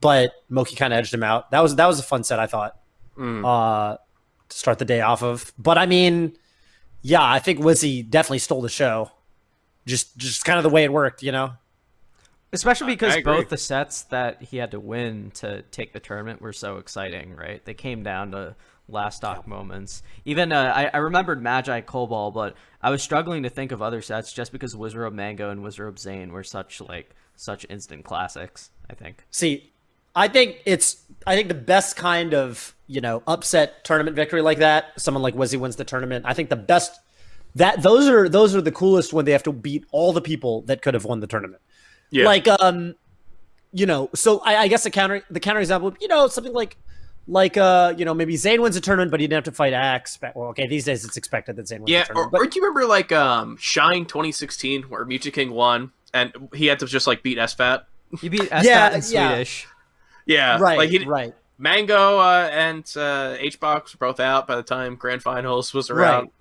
but 0.00 0.32
Moki 0.50 0.76
kind 0.76 0.92
of 0.92 0.98
edged 0.98 1.12
him 1.14 1.22
out. 1.22 1.50
That 1.50 1.60
was 1.62 1.74
that 1.76 1.86
was 1.86 1.98
a 1.98 2.02
fun 2.02 2.22
set 2.24 2.38
I 2.38 2.46
thought 2.46 2.76
Mm. 3.18 3.42
uh 3.44 3.96
to 4.50 4.56
start 4.56 4.78
the 4.78 4.84
day 4.84 5.00
off 5.00 5.22
of. 5.22 5.52
But 5.58 5.78
I 5.78 5.86
mean 5.86 6.36
yeah 7.02 7.24
I 7.24 7.38
think 7.38 7.58
Wizzy 7.60 8.08
definitely 8.08 8.38
stole 8.40 8.60
the 8.60 8.68
show. 8.68 9.10
Just 9.86 10.16
just 10.18 10.44
kind 10.44 10.58
of 10.58 10.62
the 10.62 10.70
way 10.70 10.84
it 10.84 10.92
worked 10.92 11.22
you 11.22 11.32
know 11.32 11.54
Especially 12.56 12.92
because 12.94 13.22
both 13.22 13.48
the 13.48 13.56
sets 13.56 14.02
that 14.04 14.42
he 14.42 14.56
had 14.56 14.70
to 14.72 14.80
win 14.80 15.30
to 15.34 15.62
take 15.62 15.92
the 15.92 16.00
tournament 16.00 16.40
were 16.40 16.52
so 16.52 16.78
exciting, 16.78 17.34
right? 17.34 17.64
They 17.64 17.74
came 17.74 18.02
down 18.02 18.32
to 18.32 18.56
last 18.88 19.18
stock 19.18 19.46
moments. 19.46 20.02
Even 20.24 20.52
uh, 20.52 20.72
I, 20.74 20.90
I 20.92 20.98
remembered 20.98 21.42
Magi 21.42 21.80
Colbol, 21.82 22.32
but 22.32 22.56
I 22.82 22.90
was 22.90 23.02
struggling 23.02 23.42
to 23.42 23.50
think 23.50 23.72
of 23.72 23.82
other 23.82 24.02
sets 24.02 24.32
just 24.32 24.52
because 24.52 24.74
Wizard 24.76 25.06
of 25.06 25.12
Mango 25.12 25.50
and 25.50 25.62
Wizard 25.62 25.88
of 25.88 25.98
Zain 25.98 26.32
were 26.32 26.44
such 26.44 26.80
like 26.80 27.10
such 27.36 27.66
instant 27.68 28.04
classics. 28.04 28.70
I 28.88 28.94
think. 28.94 29.24
See, 29.30 29.72
I 30.14 30.28
think 30.28 30.62
it's 30.64 31.04
I 31.26 31.36
think 31.36 31.48
the 31.48 31.54
best 31.54 31.96
kind 31.96 32.34
of 32.34 32.74
you 32.86 33.00
know 33.00 33.22
upset 33.26 33.84
tournament 33.84 34.16
victory 34.16 34.42
like 34.42 34.58
that. 34.58 34.98
Someone 35.00 35.22
like 35.22 35.34
Wizzy 35.34 35.58
wins 35.58 35.76
the 35.76 35.84
tournament. 35.84 36.24
I 36.26 36.34
think 36.34 36.48
the 36.48 36.56
best 36.56 36.98
that 37.56 37.82
those 37.82 38.08
are 38.08 38.28
those 38.28 38.54
are 38.54 38.60
the 38.60 38.72
coolest 38.72 39.12
when 39.12 39.24
they 39.24 39.32
have 39.32 39.42
to 39.44 39.52
beat 39.52 39.84
all 39.90 40.12
the 40.12 40.20
people 40.20 40.62
that 40.62 40.82
could 40.82 40.94
have 40.94 41.04
won 41.04 41.20
the 41.20 41.26
tournament. 41.26 41.60
Yeah. 42.10 42.24
Like 42.26 42.46
um, 42.48 42.94
you 43.72 43.86
know, 43.86 44.10
so 44.14 44.38
I, 44.40 44.56
I 44.56 44.68
guess 44.68 44.84
the 44.84 44.90
counter 44.90 45.22
the 45.30 45.40
counter 45.40 45.60
example, 45.60 45.94
you 46.00 46.08
know, 46.08 46.28
something 46.28 46.52
like 46.52 46.76
like 47.28 47.56
uh, 47.56 47.94
you 47.96 48.04
know, 48.04 48.14
maybe 48.14 48.36
Zain 48.36 48.62
wins 48.62 48.76
a 48.76 48.80
tournament, 48.80 49.10
but 49.10 49.20
he 49.20 49.26
didn't 49.26 49.44
have 49.44 49.52
to 49.52 49.56
fight 49.56 49.72
Axe. 49.72 50.18
Well, 50.34 50.48
okay, 50.50 50.66
these 50.66 50.84
days 50.84 51.04
it's 51.04 51.16
expected 51.16 51.56
that 51.56 51.68
Zain 51.68 51.80
wins 51.80 51.90
Yeah, 51.90 52.04
the 52.04 52.12
or, 52.12 52.14
tournament. 52.14 52.34
or 52.34 52.44
but, 52.44 52.52
do 52.52 52.58
you 52.60 52.66
remember 52.66 52.86
like 52.86 53.12
um 53.12 53.56
Shine 53.58 54.06
2016 54.06 54.84
where 54.84 55.04
Mew2King 55.04 55.50
won 55.50 55.92
and 56.14 56.32
he 56.54 56.66
had 56.66 56.78
to 56.78 56.86
just 56.86 57.06
like 57.06 57.22
beat 57.22 57.38
SFAT? 57.38 57.82
You 58.22 58.30
beat 58.30 58.42
Estat 58.42 58.62
Yeah, 58.64 58.86
in 58.94 59.02
yeah. 59.10 59.28
Swedish. 59.28 59.66
Yeah, 60.26 60.58
right, 60.58 60.78
Like 60.78 60.90
he, 60.90 61.04
right. 61.04 61.34
Mango 61.58 62.18
uh, 62.18 62.48
and 62.52 62.82
uh, 62.96 63.36
HBox 63.38 63.94
were 63.94 64.08
both 64.08 64.20
out 64.20 64.46
by 64.46 64.56
the 64.56 64.62
time 64.62 64.96
Grand 64.96 65.22
Finals 65.22 65.72
was 65.72 65.88
around. 65.88 66.22
Right. 66.24 66.32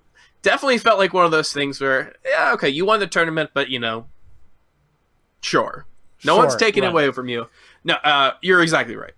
Definitely 0.42 0.78
felt 0.80 1.00
like 1.00 1.14
one 1.14 1.26
of 1.26 1.32
those 1.32 1.54
things 1.54 1.80
where, 1.80 2.14
yeah, 2.26 2.52
okay, 2.54 2.70
you 2.70 2.86
won 2.86 3.00
the 3.00 3.08
tournament, 3.08 3.52
but 3.54 3.70
you 3.70 3.80
know, 3.80 4.08
sure, 5.46 5.86
no 6.24 6.36
one's 6.38 6.54
Sure, 6.54 6.60
taking 6.60 6.84
it 6.84 6.88
away 6.88 7.12
from 7.12 7.30
you. 7.30 7.48
No, 7.84 7.94
uh, 7.96 8.32
you're 8.42 8.62
exactly 8.62 8.96
right. 8.96 9.14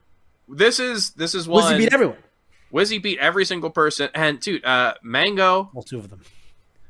This 0.49 0.79
is 0.79 1.11
this 1.11 1.33
is 1.33 1.47
one. 1.47 1.63
Wizzy 1.73 1.77
beat 1.77 1.93
everyone. 1.93 2.17
Wizzy 2.73 3.01
beat 3.01 3.17
every 3.19 3.45
single 3.45 3.69
person, 3.69 4.09
and 4.13 4.39
dude, 4.39 4.63
uh, 4.65 4.93
Mango. 5.03 5.69
All 5.73 5.83
two 5.83 5.99
of 5.99 6.09
them. 6.09 6.21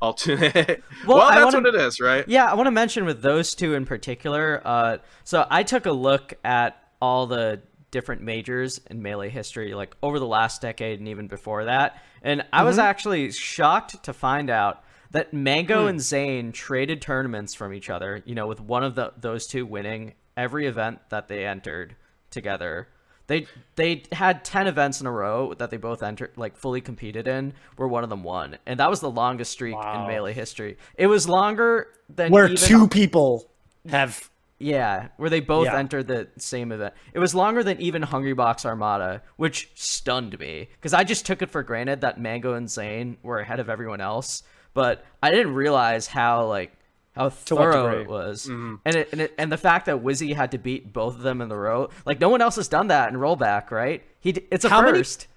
All 0.02 0.14
two. 0.14 0.36
well, 1.08 1.22
I 1.22 1.36
that's 1.40 1.54
wanna- 1.54 1.62
what 1.70 1.76
it 1.76 1.82
is, 1.82 2.00
right? 2.00 2.28
Yeah, 2.28 2.46
I 2.46 2.56
want 2.56 2.68
to 2.68 2.72
mention 2.72 3.06
with 3.06 3.22
those 3.22 3.54
two 3.56 3.74
in 3.76 3.86
particular. 3.86 4.62
Uh, 4.66 4.98
so 5.24 5.46
I 5.50 5.64
took 5.64 5.86
a 5.86 5.92
look 5.92 6.34
at 6.44 6.82
all 7.02 7.28
the 7.28 7.62
different 7.90 8.22
majors 8.22 8.80
in 8.90 9.02
melee 9.02 9.30
history, 9.30 9.74
like 9.74 9.96
over 10.04 10.20
the 10.20 10.28
last 10.28 10.62
decade 10.62 11.00
and 11.00 11.08
even 11.08 11.28
before 11.28 11.66
that, 11.66 12.02
and 12.22 12.44
I 12.52 12.64
was 12.64 12.78
actually 12.80 13.32
shocked 13.32 14.04
to 14.04 14.14
find 14.14 14.50
out 14.50 14.84
that 15.12 15.34
Mango 15.34 15.84
hmm. 15.84 15.88
and 15.90 16.02
Zain 16.02 16.52
traded 16.52 17.02
tournaments 17.02 17.54
from 17.54 17.74
each 17.74 17.90
other. 17.90 18.22
You 18.26 18.36
know, 18.36 18.48
with 18.48 18.60
one 18.62 18.84
of 18.84 18.96
the, 18.96 19.14
those 19.20 19.48
two 19.48 19.66
winning 19.66 20.14
every 20.38 20.68
event 20.68 21.00
that 21.10 21.28
they 21.28 21.46
entered 21.46 21.96
together. 22.30 22.88
They 23.26 23.46
they 23.76 24.04
had 24.14 24.46
ten 24.46 24.68
events 24.68 25.02
in 25.02 25.08
a 25.08 25.12
row 25.12 25.54
that 25.56 25.70
they 25.70 25.76
both 25.78 26.02
entered, 26.02 26.32
like 26.38 26.56
fully 26.56 26.80
competed 26.80 27.28
in, 27.28 27.54
where 27.76 27.88
one 27.88 28.06
of 28.06 28.10
them 28.10 28.24
won, 28.24 28.58
and 28.66 28.80
that 28.80 28.90
was 28.90 29.02
the 29.02 29.12
longest 29.12 29.52
streak 29.52 29.76
Wow. 29.76 30.04
in 30.04 30.08
melee 30.08 30.34
history. 30.34 30.78
It 30.96 31.08
was 31.08 31.28
longer 31.28 31.88
than 32.08 32.32
Where 32.32 32.46
even- 32.46 32.56
two 32.56 32.88
people 32.88 33.52
have 33.90 34.30
yeah, 34.60 35.10
where 35.18 35.30
they 35.30 35.40
both 35.40 35.66
Yeah. 35.66 35.78
entered 35.78 36.08
the 36.08 36.30
same 36.38 36.72
event. 36.72 36.94
It 37.14 37.20
was 37.20 37.36
longer 37.36 37.64
than 37.64 37.80
even 37.80 38.02
Hungry 38.02 38.34
Box 38.34 38.66
Armada, 38.66 39.22
which 39.36 39.70
stunned 39.76 40.40
me 40.40 40.70
because 40.76 40.94
I 40.94 41.04
just 41.04 41.26
took 41.26 41.42
it 41.42 41.52
for 41.52 41.62
granted 41.62 42.02
that 42.02 42.20
Mango 42.20 42.54
and 42.54 42.70
Zain 42.70 43.18
were 43.22 43.40
ahead 43.40 43.60
of 43.60 43.70
everyone 43.70 44.02
else, 44.02 44.42
but 44.74 45.04
I 45.22 45.32
didn't 45.32 45.54
realize 45.56 46.08
how 46.08 46.46
like 46.48 46.72
how 47.16 47.26
what 47.26 47.34
thorough 47.34 48.00
it 48.02 48.08
was, 48.08 48.46
Mm-hmm. 48.46 48.76
and 48.86 48.96
it, 48.96 49.10
and 49.12 49.22
it 49.22 49.34
and 49.38 49.52
the 49.52 49.58
fact 49.58 49.88
that 49.88 50.04
Wizzy 50.04 50.36
had 50.36 50.52
to 50.52 50.58
beat 50.58 50.94
both 50.94 51.16
of 51.16 51.22
them 51.22 51.42
in 51.42 51.50
the 51.50 51.56
row, 51.58 51.90
like 52.06 52.20
no 52.20 52.30
one 52.30 52.42
else 52.42 52.56
has 52.58 52.68
done 52.68 52.88
that 52.88 53.10
in 53.12 53.16
rollback, 53.20 53.72
right? 53.72 54.04
He 54.20 54.30
it's 54.52 54.66
a 54.66 54.70
How 54.70 54.82
many- 54.82 55.00
first. 55.00 55.28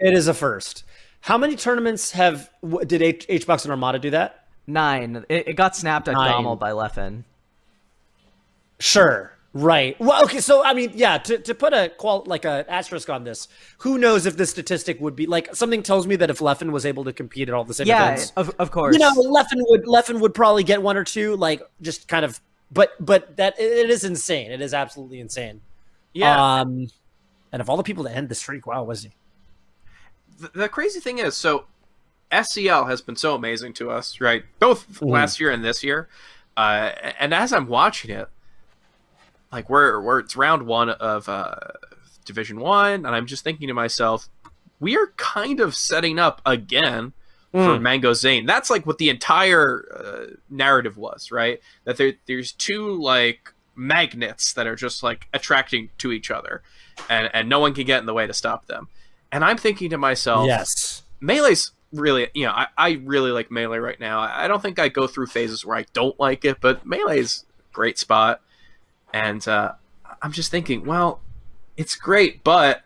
It 0.00 0.14
is 0.14 0.28
a 0.28 0.34
first. 0.34 0.84
How 1.22 1.36
many 1.36 1.56
tournaments 1.56 2.12
have 2.12 2.50
did 2.86 3.02
H, 3.02 3.26
H 3.28 3.46
Box 3.46 3.64
and 3.64 3.72
Armada 3.72 3.98
do 3.98 4.10
that? 4.10 4.46
Nine. 4.66 5.24
It, 5.28 5.48
it 5.48 5.52
got 5.56 5.74
snapped 5.74 6.06
at 6.08 6.14
Nine. 6.14 6.30
Gommel 6.32 6.56
by 6.56 6.70
Leffen. 6.70 7.24
Sure. 8.78 9.32
Right. 9.60 9.98
Well, 10.00 10.24
okay. 10.24 10.40
So, 10.40 10.64
I 10.64 10.74
mean, 10.74 10.92
yeah. 10.94 11.18
To, 11.18 11.38
to 11.38 11.54
put 11.54 11.72
a 11.72 11.90
qual 11.96 12.22
like 12.26 12.44
a 12.44 12.64
asterisk 12.68 13.10
on 13.10 13.24
this, 13.24 13.48
who 13.78 13.98
knows 13.98 14.26
if 14.26 14.36
this 14.36 14.50
statistic 14.50 15.00
would 15.00 15.16
be 15.16 15.26
like 15.26 15.54
something 15.54 15.82
tells 15.82 16.06
me 16.06 16.16
that 16.16 16.30
if 16.30 16.38
Leffen 16.38 16.70
was 16.70 16.86
able 16.86 17.04
to 17.04 17.12
compete 17.12 17.48
at 17.48 17.54
all 17.54 17.64
the 17.64 17.74
same 17.74 17.86
Yeah, 17.86 18.12
events, 18.12 18.32
of, 18.36 18.54
of 18.58 18.70
course. 18.70 18.94
you 18.94 18.98
know, 19.00 19.10
Leffen 19.12 19.56
would 19.68 19.84
Leffen 19.84 20.20
would 20.20 20.34
probably 20.34 20.62
get 20.64 20.82
one 20.82 20.96
or 20.96 21.04
two, 21.04 21.36
like 21.36 21.62
just 21.80 22.08
kind 22.08 22.24
of. 22.24 22.40
But 22.70 22.92
but 23.00 23.36
that 23.36 23.58
it, 23.58 23.86
it 23.86 23.90
is 23.90 24.04
insane. 24.04 24.50
It 24.50 24.60
is 24.60 24.74
absolutely 24.74 25.20
insane. 25.20 25.60
Yeah. 26.12 26.60
Um, 26.60 26.88
and 27.52 27.60
of 27.62 27.70
all 27.70 27.76
the 27.76 27.82
people 27.82 28.04
to 28.04 28.10
end 28.14 28.28
the 28.28 28.34
streak, 28.34 28.66
wow, 28.66 28.82
was 28.84 29.02
he? 29.04 29.12
the, 30.38 30.50
the 30.54 30.68
crazy 30.68 31.00
thing 31.00 31.18
is, 31.18 31.36
so 31.36 31.64
SCL 32.30 32.88
has 32.88 33.00
been 33.00 33.16
so 33.16 33.34
amazing 33.34 33.72
to 33.74 33.90
us, 33.90 34.20
right? 34.20 34.44
Both 34.58 35.02
last 35.02 35.40
year 35.40 35.50
and 35.50 35.64
this 35.64 35.82
year. 35.82 36.08
Uh, 36.56 36.92
and 37.18 37.32
as 37.32 37.52
I'm 37.52 37.66
watching 37.68 38.10
it, 38.10 38.28
like 39.52 39.68
we're 39.70 40.00
we're 40.00 40.20
it's 40.20 40.36
round 40.36 40.64
one 40.64 40.90
of 40.90 41.28
uh, 41.28 41.54
Division 42.24 42.60
One, 42.60 43.06
and 43.06 43.08
I'm 43.08 43.26
just 43.26 43.44
thinking 43.44 43.68
to 43.68 43.74
myself, 43.74 44.28
we 44.80 44.96
are 44.96 45.12
kind 45.16 45.60
of 45.60 45.74
setting 45.74 46.18
up 46.18 46.40
again 46.44 47.12
for 47.50 47.80
Mango 47.80 48.12
Zain. 48.12 48.44
That's 48.44 48.68
like 48.68 48.84
what 48.86 48.98
the 48.98 49.08
entire 49.08 49.86
uh, 49.94 50.34
narrative 50.50 50.98
was, 50.98 51.32
right? 51.32 51.60
That 51.84 51.96
there 51.96 52.12
there's 52.26 52.52
two 52.52 53.00
like 53.00 53.54
magnets 53.74 54.52
that 54.54 54.66
are 54.66 54.76
just 54.76 55.02
like 55.02 55.28
attracting 55.32 55.88
to 55.98 56.12
each 56.12 56.30
other, 56.30 56.62
and 57.08 57.30
and 57.32 57.48
no 57.48 57.58
one 57.58 57.72
can 57.74 57.86
get 57.86 58.00
in 58.00 58.06
the 58.06 58.14
way 58.14 58.26
to 58.26 58.34
stop 58.34 58.66
them. 58.66 58.88
And 59.32 59.44
I'm 59.44 59.56
thinking 59.56 59.90
to 59.90 59.98
myself, 59.98 60.46
Yes. 60.46 61.02
Melee's 61.20 61.72
really, 61.92 62.28
you 62.34 62.46
know, 62.46 62.52
I, 62.52 62.66
I 62.76 63.00
really 63.04 63.30
like 63.30 63.50
Melee 63.50 63.78
right 63.78 63.98
now. 63.98 64.20
I 64.20 64.44
I 64.44 64.48
don't 64.48 64.60
think 64.60 64.78
I 64.78 64.88
go 64.88 65.06
through 65.06 65.26
phases 65.26 65.64
where 65.64 65.76
I 65.78 65.86
don't 65.94 66.18
like 66.20 66.44
it, 66.44 66.60
but 66.60 66.86
Melee's 66.86 67.44
great 67.72 67.98
spot. 67.98 68.42
And 69.12 69.46
uh, 69.48 69.72
I'm 70.22 70.32
just 70.32 70.50
thinking, 70.50 70.84
well, 70.84 71.20
it's 71.76 71.94
great, 71.94 72.44
but 72.44 72.82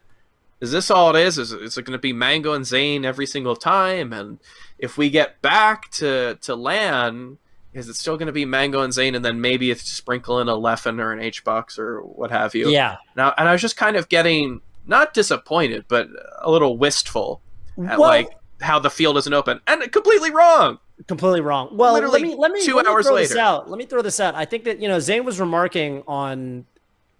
is 0.60 0.70
this 0.70 0.90
all 0.90 1.14
it 1.14 1.20
is? 1.20 1.38
Is, 1.38 1.52
is 1.52 1.76
it 1.76 1.84
going 1.84 1.96
to 1.96 2.00
be 2.00 2.12
Mango 2.12 2.52
and 2.52 2.64
Zain 2.64 3.04
every 3.04 3.26
single 3.26 3.56
time? 3.56 4.12
And 4.12 4.38
if 4.78 4.96
we 4.96 5.10
get 5.10 5.42
back 5.42 5.90
to, 5.92 6.38
to 6.42 6.54
LAN, 6.54 7.38
is 7.72 7.88
it 7.88 7.94
still 7.94 8.16
going 8.16 8.26
to 8.26 8.32
be 8.32 8.44
Mango 8.44 8.82
and 8.82 8.92
Zain 8.92 9.14
and 9.14 9.24
then 9.24 9.40
maybe 9.40 9.70
it's 9.70 9.82
sprinkle 9.90 10.40
in 10.40 10.48
a 10.48 10.54
Leffen 10.54 11.00
or 11.00 11.12
an 11.12 11.20
H-Box 11.20 11.78
or 11.78 12.00
what 12.00 12.30
have 12.30 12.54
you? 12.54 12.68
Yeah. 12.70 12.96
Now, 13.16 13.34
and 13.36 13.48
I 13.48 13.52
was 13.52 13.60
just 13.60 13.76
kind 13.76 13.96
of 13.96 14.08
getting 14.08 14.60
not 14.86 15.14
disappointed, 15.14 15.86
but 15.88 16.08
a 16.40 16.50
little 16.50 16.76
wistful 16.76 17.40
at 17.78 17.98
Well- 17.98 18.00
like 18.00 18.30
how 18.60 18.78
the 18.78 18.90
field 18.90 19.16
isn't 19.16 19.34
open, 19.34 19.60
and 19.66 19.90
completely 19.90 20.30
wrong. 20.30 20.78
Completely 21.06 21.40
wrong. 21.40 21.70
Well, 21.76 21.94
Literally 21.94 22.20
let 22.20 22.28
me 22.30 22.34
let 22.36 22.52
me 22.52 22.64
two 22.64 22.76
let 22.76 22.86
me 22.86 22.92
hours 22.92 23.06
throw 23.06 23.16
this 23.16 23.34
out. 23.36 23.68
Let 23.68 23.78
me 23.78 23.86
throw 23.86 24.02
this 24.02 24.20
out. 24.20 24.34
I 24.34 24.44
think 24.44 24.64
that 24.64 24.80
you 24.80 24.88
know 24.88 25.00
Zain 25.00 25.24
was 25.24 25.40
remarking 25.40 26.04
on, 26.06 26.64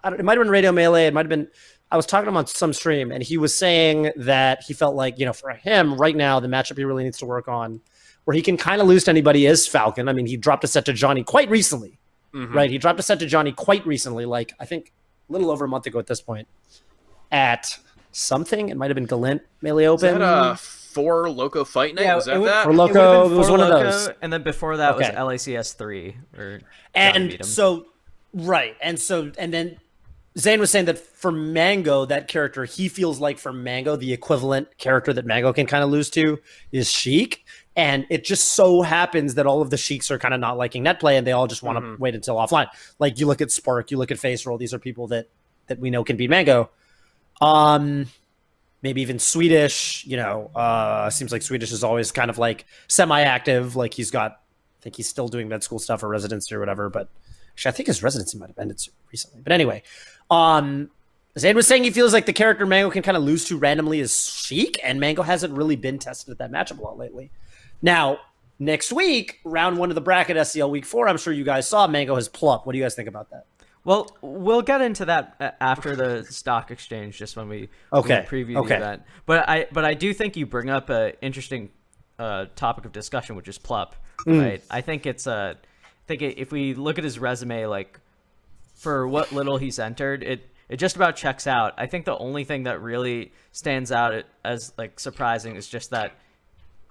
I 0.05 0.11
don't, 0.11 0.21
it 0.21 0.23
might 0.25 0.37
have 0.39 0.45
been 0.45 0.51
Radio 0.53 0.71
Melee. 0.73 1.07
It 1.09 1.15
might 1.15 1.25
have 1.25 1.29
been. 1.31 1.49
I 1.91 1.97
was 1.97 2.07
talking 2.07 2.25
to 2.27 2.29
him 2.31 2.37
on 2.37 2.47
some 2.47 2.73
stream, 2.73 3.11
and 3.11 3.23
he 3.23 3.37
was 3.37 3.57
saying 3.57 4.13
that 4.17 4.63
he 4.67 4.73
felt 4.73 4.95
like 4.95 5.19
you 5.19 5.27
know 5.27 5.33
for 5.33 5.51
him 5.51 5.97
right 5.97 6.15
now 6.17 6.39
the 6.41 6.49
matchup 6.49 6.79
he 6.79 6.85
really 6.85 7.03
needs 7.05 7.19
to 7.19 7.27
work 7.27 7.49
on, 7.49 7.81
where 8.25 8.35
he 8.35 8.41
can 8.43 8.57
kind 8.57 8.81
of 8.81 8.87
lose 8.87 9.05
to 9.05 9.11
anybody 9.11 9.47
is 9.47 9.67
Falcon. 9.67 10.09
I 10.09 10.13
mean, 10.13 10.27
he 10.27 10.37
dropped 10.37 10.63
a 10.65 10.69
set 10.69 10.85
to 10.87 10.93
Johnny 10.93 11.25
quite 11.25 11.51
recently, 11.51 11.99
Mhm. 12.35 12.55
right? 12.55 12.71
He 12.71 12.79
dropped 12.79 13.01
a 13.01 13.03
set 13.03 13.19
to 13.19 13.27
Johnny 13.27 13.51
quite 13.53 13.85
recently, 13.85 14.27
like 14.27 14.53
I 14.61 14.65
think 14.65 14.93
a 15.29 15.33
little 15.33 15.51
over 15.51 15.65
a 15.65 15.69
month 15.69 15.87
ago 15.87 15.99
at 15.99 16.07
this 16.07 16.21
point, 16.21 16.47
at 17.31 17.79
something. 18.13 18.69
It 18.69 18.77
might 18.77 18.91
have 18.91 18.95
been 18.95 19.07
Galint 19.09 19.41
Melee 19.61 19.85
Is 19.85 19.89
Open. 19.91 20.19
that 20.21 20.23
a 20.23 20.59
four 20.95 21.29
loco 21.31 21.65
fight 21.65 21.95
night? 21.95 22.05
Yeah, 22.05 22.15
was 22.17 22.27
it 22.27 22.33
that 22.33 22.41
would- 22.41 22.49
that? 22.49 22.65
For 22.65 22.73
Loco, 22.75 23.19
would've 23.23 23.33
it 23.33 23.37
was 23.37 23.49
Four 23.49 23.59
one 23.59 23.73
of 23.73 23.81
those. 23.81 24.11
and 24.23 24.33
then 24.33 24.43
before 24.43 24.77
that 24.77 24.97
was 24.97 25.07
LACS 25.07 25.73
three 25.75 26.17
or 26.37 26.59
John 26.59 26.61
beat 26.61 26.67
and 26.95 27.33
'em. 27.35 27.43
so 27.43 27.87
right 28.35 28.77
and 28.81 28.99
so 28.99 29.31
and 29.37 29.53
then 29.53 29.77
zain 30.39 30.59
was 30.59 30.71
saying 30.71 30.87
that 30.87 30.99
for 30.99 31.31
mango 31.31 32.07
that 32.07 32.27
character 32.29 32.65
he 32.65 32.89
feels 32.89 33.21
like 33.21 33.39
for 33.39 33.53
mango 33.53 33.95
the 33.97 34.11
equivalent 34.15 34.79
character 34.79 35.13
that 35.13 35.27
mango 35.27 35.53
can 35.53 35.67
kind 35.67 35.85
of 35.85 35.91
lose 35.91 36.09
to 36.09 36.39
is 36.73 36.91
sheik 36.91 37.45
and 37.77 38.07
it 38.09 38.25
just 38.25 38.55
so 38.55 38.81
happens 38.81 39.35
that 39.35 39.47
all 39.47 39.61
of 39.61 39.69
the 39.69 39.77
sheiks 39.77 40.11
are 40.11 40.19
kind 40.19 40.33
of 40.33 40.41
not 40.41 40.57
liking 40.57 40.83
net 40.83 40.99
play 40.99 41.19
and 41.19 41.27
they 41.27 41.33
all 41.33 41.47
just 41.47 41.63
want 41.63 41.77
to 41.77 41.83
Mhm. 41.83 41.99
wait 41.99 42.15
until 42.15 42.37
offline 42.37 42.67
like 42.99 43.19
you 43.21 43.27
look 43.27 43.43
at 43.43 43.51
spark 43.51 43.91
you 43.91 43.99
look 43.99 44.11
at 44.11 44.19
face 44.19 44.47
roll 44.47 44.57
these 44.57 44.73
are 44.73 44.79
people 44.79 45.07
that 45.09 45.29
that 45.67 45.79
we 45.79 45.91
know 45.91 46.03
can 46.03 46.17
beat 46.17 46.31
mango 46.31 46.71
um 47.43 48.07
maybe 48.83 49.01
even 49.01 49.19
swedish 49.19 50.05
you 50.07 50.17
know 50.17 50.51
uh 50.55 51.09
seems 51.09 51.33
like 51.33 51.43
swedish 51.43 51.73
is 51.73 51.85
always 51.85 52.11
kind 52.13 52.31
of 52.31 52.39
like 52.39 52.67
semi-active 52.89 53.77
like 53.77 53.95
he's 53.95 54.11
got 54.11 54.33
i 54.33 54.83
think 54.83 54.97
he's 54.97 55.09
still 55.09 55.29
doing 55.29 55.49
med 55.49 55.63
school 55.63 55.79
stuff 55.79 56.03
or 56.03 56.09
residency 56.09 56.55
or 56.55 56.61
whatever 56.61 56.91
but 56.91 57.09
Actually, 57.53 57.69
I 57.69 57.73
think 57.73 57.87
his 57.89 58.03
residency 58.03 58.39
might 58.39 58.49
have 58.49 58.59
ended 58.59 58.81
recently. 59.11 59.41
But 59.43 59.53
anyway, 59.53 59.83
um, 60.31 60.91
Zain 61.39 61.55
was 61.55 61.67
saying 61.67 61.85
he 61.85 61.91
feels 61.91 62.13
like 62.13 62.27
the 62.27 62.33
character 62.33 62.67
Mango 62.67 62.91
can 62.91 63.03
kind 63.03 63.17
of 63.17 63.23
lose 63.23 63.45
to 63.47 63.59
randomly 63.59 64.01
is 64.01 64.31
Sheik, 64.31 64.81
and 64.83 64.99
Mango 64.99 65.23
hasn't 65.23 65.55
really 65.55 65.77
been 65.77 65.99
tested 65.99 66.33
at 66.33 66.39
that 66.39 66.51
matchup 66.51 66.79
a 66.79 66.83
lot 66.83 66.99
lately. 66.99 67.31
Now, 67.83 68.19
next 68.59 68.93
week, 68.93 69.41
round 69.45 69.77
one 69.79 69.91
of 69.91 69.95
the 69.95 70.01
bracket 70.01 70.37
SCL 70.37 70.71
week 70.71 70.87
four, 70.87 71.09
I'm 71.09 71.19
sure 71.19 71.33
you 71.33 71.45
guys 71.45 71.69
saw 71.69 71.87
Mango 71.87 72.15
has 72.15 72.29
Plup. 72.29 72.65
What 72.65 72.73
do 72.73 72.79
you 72.79 72.85
guys 72.85 72.95
think 72.95 73.09
about 73.09 73.31
that? 73.31 73.47
Well, 73.85 74.17
we'll 74.21 74.63
get 74.63 74.81
into 74.81 75.07
that 75.07 75.57
after 75.61 75.97
the 75.97 76.25
stock 76.25 76.71
exchange, 76.71 77.19
just 77.19 77.37
when 77.37 77.49
we 77.49 77.69
when 77.91 78.03
we 78.05 78.13
Okay, 78.13 78.27
preview 78.29 78.57
okay. 78.59 78.69
the 78.69 78.77
event. 78.77 79.03
But 79.27 79.49
I 79.49 79.67
but 79.73 79.85
I 79.85 79.95
do 79.95 80.15
think 80.15 80.37
you 80.37 80.47
bring 80.47 80.71
up 80.71 80.89
a 80.91 81.21
interesting 81.25 81.71
uh, 82.19 82.47
topic 82.55 82.85
of 82.85 82.93
discussion, 82.93 83.35
which 83.35 83.49
is 83.49 83.59
Plup. 83.59 83.93
Hmm. 84.25 84.39
Right? 84.39 84.63
I 84.71 84.81
think 84.83 85.07
it's 85.07 85.27
a. 85.27 85.57
I 85.59 86.05
think 86.07 86.23
if 86.23 86.53
we 86.53 86.75
look 86.75 86.99
at 86.99 87.05
his 87.05 87.19
resume, 87.19 87.67
like 87.67 87.99
for 88.77 89.07
what 89.09 89.33
little 89.33 89.57
he's 89.57 89.79
entered, 89.81 90.23
it 90.23 90.49
it 90.69 90.77
just 90.77 90.95
about 90.97 91.17
checks 91.17 91.47
out. 91.47 91.75
I 91.77 91.87
think 91.87 92.05
the 92.05 92.17
only 92.17 92.45
thing 92.45 92.65
that 92.65 92.81
really 92.81 93.33
stands 93.51 93.91
out 93.91 94.25
as 94.45 94.73
like 94.79 95.01
surprising 95.01 95.57
is 95.57 95.67
just 95.69 95.91
that 95.91 96.13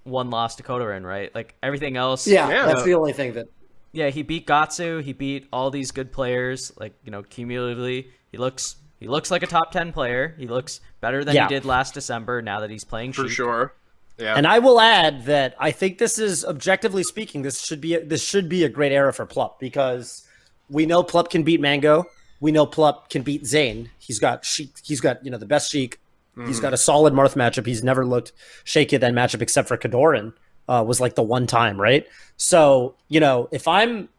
one 0.04 0.30
loss 0.30 0.56
to 0.56 0.64
Kodorin, 0.64 1.04
right? 1.06 1.34
Like 1.34 1.56
everything 1.64 1.96
else, 1.96 2.28
Yeah. 2.28 2.66
that's 2.66 2.84
the 2.84 2.96
only 2.96 3.14
thing 3.14 3.34
that. 3.34 3.48
Yeah, 3.94 4.10
he 4.10 4.24
beat 4.24 4.48
Gahtzu. 4.48 5.02
He 5.04 5.14
beat 5.14 5.48
all 5.52 5.70
these 5.70 5.92
good 5.92 6.12
players. 6.12 6.72
Like 6.80 6.94
you 7.04 7.12
know, 7.12 7.24
cumulatively, 7.24 8.10
he 8.32 8.38
looks 8.38 8.76
he 9.00 9.08
looks 9.08 9.32
like 9.32 9.44
a 9.44 9.48
top 9.48 9.72
ten 9.72 9.92
player. 9.92 10.36
He 10.38 10.48
looks 10.48 10.80
better 11.02 11.24
than 11.24 11.36
Yeah. 11.36 11.48
he 11.48 11.56
did 11.56 11.66
last 11.66 11.94
December. 11.94 12.42
Now 12.42 12.62
that 12.62 12.70
he's 12.70 12.84
playing 12.84 13.14
for 13.14 13.24
Sheik. 13.24 13.32
sure. 13.32 13.74
Yeah. 14.18 14.36
And 14.36 14.46
I 14.46 14.60
will 14.60 14.80
add 14.80 15.26
that 15.26 15.56
I 15.60 15.72
think 15.72 15.98
this 15.98 16.20
is 16.20 16.46
objectively 16.46 17.04
speaking, 17.04 17.42
this 17.42 17.64
should 17.64 17.82
be 17.82 17.96
a, 17.96 18.06
this 18.06 18.24
should 18.24 18.48
be 18.48 18.64
a 18.64 18.70
great 18.70 18.92
era 18.92 19.12
for 19.12 19.26
Plup 19.26 19.60
because 19.60 20.28
we 20.70 20.86
know 20.86 21.04
Plup 21.04 21.30
can 21.30 21.44
beat 21.44 21.60
Mango. 21.60 22.06
We 22.40 22.52
know 22.52 22.68
Plup 22.68 23.10
can 23.10 23.24
beat 23.24 23.46
Zain. 23.46 23.90
He's 23.98 24.20
got 24.20 24.46
Sheik. 24.46 24.70
He's 24.84 25.02
got 25.02 25.24
you 25.26 25.32
know 25.32 25.38
the 25.38 25.46
best 25.46 25.72
Sheik. 25.72 26.00
He's 26.46 26.60
mm. 26.60 26.62
got 26.62 26.74
a 26.74 26.78
solid 26.78 27.14
Marth 27.14 27.36
matchup. 27.36 27.66
He's 27.66 27.84
never 27.84 28.06
looked 28.06 28.32
shaky 28.64 28.96
at 28.96 29.02
that 29.02 29.14
matchup 29.14 29.42
except 29.42 29.68
for 29.68 29.78
Kodorin. 29.78 30.34
Uh, 30.68 30.84
was 30.88 31.02
like 31.02 31.16
the 31.16 31.24
one 31.24 31.48
time, 31.48 31.80
right? 31.80 32.08
So 32.38 32.96
you 33.10 33.20
know, 33.20 33.50
if 33.52 33.68
I'm 33.68 34.10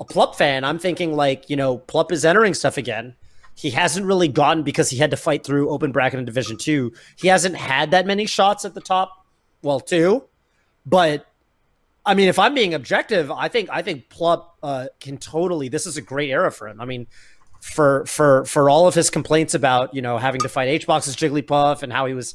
a 0.00 0.04
Plup 0.04 0.34
fan, 0.34 0.64
I'm 0.64 0.78
thinking 0.78 1.14
like 1.14 1.48
you 1.48 1.56
know 1.56 1.78
Plup 1.78 2.12
is 2.12 2.24
entering 2.24 2.54
stuff 2.54 2.76
again. 2.76 3.14
He 3.56 3.70
hasn't 3.70 4.04
really 4.04 4.26
gotten 4.26 4.64
because 4.64 4.90
he 4.90 4.98
had 4.98 5.12
to 5.12 5.16
fight 5.16 5.44
through 5.44 5.70
open 5.70 5.92
bracket 5.92 6.18
in 6.18 6.24
Division 6.24 6.56
Two. 6.56 6.92
He 7.16 7.28
hasn't 7.28 7.56
had 7.56 7.92
that 7.92 8.06
many 8.06 8.26
shots 8.26 8.64
at 8.64 8.74
the 8.74 8.80
top 8.80 9.24
well 9.62 9.80
two, 9.80 10.24
But 10.86 11.26
I 12.06 12.14
mean, 12.14 12.28
if 12.28 12.38
I'm 12.38 12.54
being 12.54 12.74
objective, 12.74 13.30
I 13.30 13.48
think 13.48 13.70
I 13.72 13.82
think 13.82 14.08
Plup 14.10 14.46
uh, 14.62 14.86
can 15.00 15.16
totally. 15.18 15.68
This 15.68 15.86
is 15.86 15.96
a 15.96 16.02
great 16.02 16.30
era 16.30 16.52
for 16.52 16.68
him. 16.68 16.80
I 16.80 16.84
mean, 16.84 17.06
for 17.60 18.04
for 18.04 18.44
for 18.44 18.68
all 18.68 18.86
of 18.86 18.94
his 18.94 19.08
complaints 19.08 19.54
about 19.54 19.94
you 19.94 20.02
know 20.02 20.18
having 20.18 20.40
to 20.42 20.48
fight 20.48 20.68
H 20.68 20.86
boxes 20.86 21.16
Jigglypuff 21.16 21.82
and 21.82 21.92
how 21.92 22.04
he 22.04 22.12
was 22.12 22.34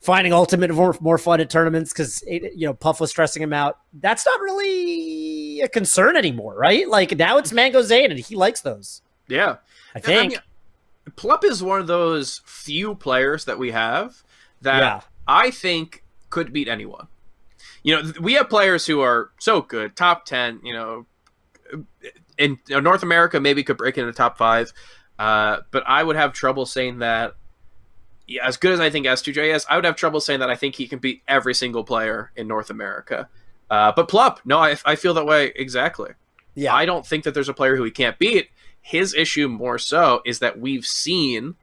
finding 0.00 0.32
ultimate 0.32 0.70
more, 0.72 0.96
more 1.00 1.18
fun 1.18 1.40
at 1.40 1.50
tournaments 1.50 1.92
because 1.92 2.22
you 2.26 2.66
know 2.66 2.74
Puff 2.74 3.00
was 3.00 3.10
stressing 3.10 3.42
him 3.42 3.52
out. 3.52 3.78
That's 3.92 4.24
not 4.26 4.40
really 4.40 5.60
a 5.60 5.68
concern 5.68 6.16
anymore, 6.16 6.54
right? 6.56 6.88
Like 6.88 7.16
now 7.16 7.38
it's 7.38 7.52
Mango 7.52 7.82
Zain 7.82 8.10
and 8.10 8.20
he 8.20 8.36
likes 8.36 8.60
those. 8.60 9.02
yeah. 9.28 9.56
I 9.94 10.00
think. 10.00 10.32
mean, 10.32 10.40
Plup 11.12 11.44
is 11.44 11.62
one 11.62 11.80
of 11.80 11.86
those 11.86 12.42
few 12.44 12.94
players 12.94 13.44
that 13.44 13.58
we 13.58 13.70
have 13.70 14.22
that 14.62 14.80
Yeah. 14.80 15.00
I 15.26 15.50
think 15.50 16.02
could 16.30 16.52
beat 16.52 16.68
anyone. 16.68 17.06
You 17.82 18.02
know, 18.02 18.12
we 18.20 18.34
have 18.34 18.50
players 18.50 18.86
who 18.86 19.00
are 19.00 19.30
so 19.38 19.60
good, 19.60 19.94
top 19.96 20.24
10, 20.26 20.60
you 20.64 20.72
know, 20.72 21.06
in 22.36 22.58
North 22.68 23.02
America 23.02 23.38
maybe 23.40 23.62
could 23.62 23.76
break 23.76 23.96
into 23.96 24.12
top 24.12 24.36
5. 24.36 24.72
Uh, 25.18 25.58
but 25.70 25.84
I 25.86 26.02
would 26.02 26.16
have 26.16 26.32
trouble 26.32 26.66
saying 26.66 26.98
that 26.98 27.34
yeah, 28.26 28.46
as 28.46 28.56
good 28.56 28.72
as 28.72 28.80
I 28.80 28.90
think 28.90 29.06
S2J 29.06 29.54
is, 29.54 29.66
I 29.68 29.76
would 29.76 29.84
have 29.84 29.96
trouble 29.96 30.20
saying 30.20 30.40
that 30.40 30.50
I 30.50 30.56
think 30.56 30.74
he 30.74 30.86
can 30.88 30.98
beat 30.98 31.22
every 31.28 31.54
single 31.54 31.84
player 31.84 32.30
in 32.36 32.48
North 32.48 32.70
America. 32.70 33.28
Uh, 33.70 33.92
but 33.94 34.08
Plup, 34.08 34.38
no, 34.44 34.58
I, 34.58 34.76
I 34.84 34.96
feel 34.96 35.14
that 35.14 35.26
way 35.26 35.52
exactly. 35.56 36.10
yeah, 36.54 36.74
I 36.74 36.84
don't 36.86 37.06
think 37.06 37.24
that 37.24 37.34
there's 37.34 37.48
a 37.48 37.54
player 37.54 37.76
who 37.76 37.84
he 37.84 37.90
can't 37.90 38.18
beat. 38.18 38.48
His 38.80 39.14
issue 39.14 39.48
more 39.48 39.78
so 39.78 40.22
is 40.24 40.38
that 40.38 40.58
we've 40.60 40.86
seen 40.86 41.56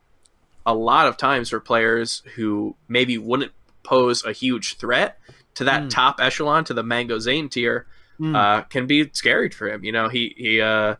a 0.65 0.73
lot 0.73 1.07
of 1.07 1.17
times 1.17 1.49
for 1.49 1.59
players 1.59 2.21
who 2.35 2.75
maybe 2.87 3.17
wouldn't 3.17 3.51
pose 3.83 4.23
a 4.25 4.31
huge 4.31 4.77
threat 4.77 5.17
to 5.55 5.63
that 5.65 5.83
Mm. 5.83 5.89
top 5.89 6.19
echelon, 6.19 6.63
to 6.65 6.73
the 6.73 6.83
Mango 6.83 7.19
Zain 7.19 7.49
tier, 7.49 7.85
Mm. 8.19 8.35
uh, 8.35 8.61
can 8.63 8.85
be 8.87 9.09
scary 9.13 9.49
for 9.49 9.67
him. 9.69 9.83
You 9.83 9.91
know, 9.91 10.07
he 10.09 10.33
he 10.37 10.61
uh, 10.61 10.95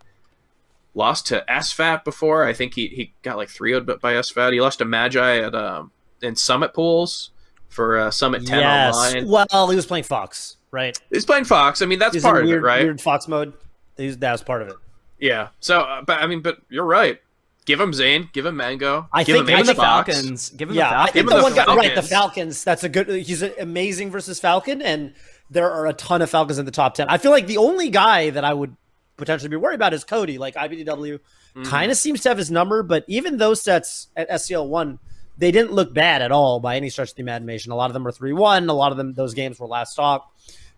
lost 0.93 1.27
to 1.27 1.43
SFAT 1.49 2.03
before. 2.03 2.45
I 2.45 2.53
think 2.53 2.73
he, 2.75 2.87
he 2.87 3.13
got 3.21 3.37
like 3.37 3.49
3 3.49 3.71
0 3.71 3.81
by 3.81 4.13
SFAT. 4.13 4.53
He 4.53 4.61
lost 4.61 4.79
to 4.79 4.85
Magi 4.85 5.39
at 5.39 5.55
um, 5.55 5.91
in 6.21 6.35
Summit 6.35 6.73
pools 6.73 7.31
for 7.69 7.97
uh, 7.97 8.11
Summit 8.11 8.45
10 8.45 8.59
yes. 8.59 8.95
online. 8.95 9.27
Well, 9.27 9.67
he 9.69 9.75
was 9.75 9.85
playing 9.85 10.03
Fox, 10.03 10.57
right? 10.71 10.97
He's 11.11 11.25
playing 11.25 11.45
Fox. 11.45 11.81
I 11.81 11.85
mean, 11.85 11.99
that's 11.99 12.13
He's 12.13 12.23
part 12.23 12.37
in 12.37 12.43
of 12.43 12.47
weird, 12.49 12.63
it, 12.63 12.65
right? 12.65 12.83
Weird 12.83 13.01
Fox 13.01 13.27
mode. 13.27 13.53
He's- 13.97 14.17
That 14.17 14.31
was 14.31 14.43
part 14.43 14.61
of 14.61 14.69
it. 14.69 14.75
Yeah. 15.19 15.49
So, 15.59 15.79
uh, 15.81 16.01
but 16.01 16.21
I 16.21 16.27
mean, 16.27 16.41
but 16.41 16.57
you're 16.69 16.85
right. 16.85 17.19
Give 17.65 17.79
him 17.79 17.93
Zain. 17.93 18.29
Give 18.33 18.45
him 18.45 18.57
Mango. 18.57 19.07
I 19.13 19.23
give 19.23 19.37
think- 19.37 19.49
him 19.49 19.55
I 19.55 19.61
the 19.61 19.67
think- 19.67 19.77
Falcons. 19.79 20.49
Give 20.49 20.69
him 20.69 20.75
Yeah, 20.75 20.89
the 20.89 20.97
I 20.97 21.03
think 21.05 21.13
Give 21.13 21.25
the 21.27 21.41
one 21.41 21.53
the 21.53 21.63
guy, 21.63 21.75
right, 21.75 21.95
the 21.95 22.01
Falcons. 22.01 22.09
Falcons. 22.09 22.63
That's 22.65 22.83
a 22.83 22.89
good. 22.89 23.07
He's 23.07 23.41
amazing 23.41 24.11
versus 24.11 24.39
Falcon, 24.39 24.81
and 24.81 25.13
there 25.49 25.71
are 25.71 25.87
a 25.87 25.93
ton 25.93 26.21
of 26.21 26.29
Falcons 26.29 26.59
in 26.59 26.65
the 26.65 26.71
top 26.71 26.95
ten. 26.95 27.07
I 27.07 27.17
feel 27.17 27.31
like 27.31 27.47
the 27.47 27.57
only 27.57 27.89
guy 27.89 28.31
that 28.31 28.43
I 28.43 28.53
would 28.53 28.75
potentially 29.17 29.49
be 29.49 29.55
worried 29.55 29.75
about 29.75 29.93
is 29.93 30.03
Cody. 30.03 30.37
Like 30.37 30.55
IBDW 30.55 31.19
Mhm. 31.55 31.65
kind 31.65 31.91
of 31.91 31.97
seems 31.97 32.21
to 32.21 32.29
have 32.29 32.37
his 32.37 32.49
number, 32.51 32.83
but 32.83 33.03
even 33.07 33.37
those 33.37 33.61
sets 33.61 34.07
at 34.15 34.29
SCL 34.29 34.67
one, 34.67 34.99
they 35.37 35.51
didn't 35.51 35.71
look 35.73 35.93
bad 35.93 36.21
at 36.21 36.31
all 36.31 36.59
by 36.59 36.75
any 36.75 36.89
stretch 36.89 37.09
of 37.11 37.15
the 37.15 37.21
imagination. 37.21 37.71
A 37.71 37.75
lot 37.75 37.89
of 37.89 37.93
them 37.93 38.03
were 38.03 38.11
three 38.11 38.33
one. 38.33 38.69
A 38.69 38.73
lot 38.73 38.91
of 38.91 38.97
them 38.97 39.13
those 39.13 39.33
games 39.33 39.59
were 39.59 39.67
last 39.67 39.93
stock. 39.93 40.31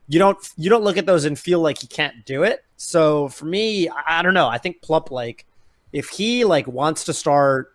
You 0.08 0.20
don't 0.20 0.38
you 0.58 0.70
don't 0.70 0.84
look 0.84 0.98
at 0.98 1.06
those 1.06 1.26
and 1.26 1.38
feel 1.38 1.60
like 1.60 1.80
he 1.80 1.88
can't 1.88 2.26
do 2.26 2.44
it. 2.44 2.64
So 2.78 3.30
for 3.30 3.46
me, 3.46 3.90
I, 3.90 4.20
I 4.20 4.22
don't 4.22 4.34
know. 4.34 4.48
I 4.48 4.58
think 4.58 4.82
Plup 4.82 5.12
like 5.12 5.46
if 5.94 6.10
he 6.10 6.44
like 6.46 6.68
wants 6.68 7.06
to 7.06 7.14
start, 7.14 7.72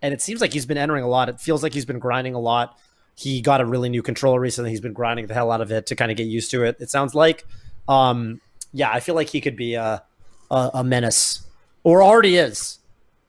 and 0.00 0.14
it 0.14 0.22
seems 0.22 0.40
like 0.40 0.52
he's 0.52 0.66
been 0.66 0.78
entering 0.78 1.02
a 1.04 1.08
lot. 1.08 1.28
It 1.28 1.40
feels 1.40 1.62
like 1.62 1.72
he's 1.74 1.84
been 1.86 1.98
grinding 1.98 2.34
a 2.34 2.38
lot. 2.40 2.78
He 3.16 3.40
got 3.40 3.60
a 3.60 3.64
really 3.64 3.88
new 3.88 4.02
controller 4.02 4.38
recently. 4.40 4.70
He's 4.70 4.80
been 4.80 4.92
grinding 4.92 5.26
the 5.26 5.34
hell 5.34 5.50
out 5.50 5.60
of 5.60 5.70
it 5.72 5.86
to 5.86 5.96
kind 5.96 6.10
of 6.10 6.16
get 6.16 6.26
used 6.26 6.50
to 6.52 6.62
it. 6.64 6.76
It 6.80 6.90
sounds 6.90 7.14
like, 7.14 7.44
um, 7.88 8.40
yeah, 8.74 8.90
I 8.90 9.00
feel 9.00 9.14
like 9.14 9.28
he 9.28 9.40
could 9.40 9.56
be 9.56 9.74
a, 9.74 10.02
a, 10.50 10.70
a 10.74 10.84
menace, 10.84 11.46
or 11.84 12.02
already 12.02 12.36
is. 12.36 12.80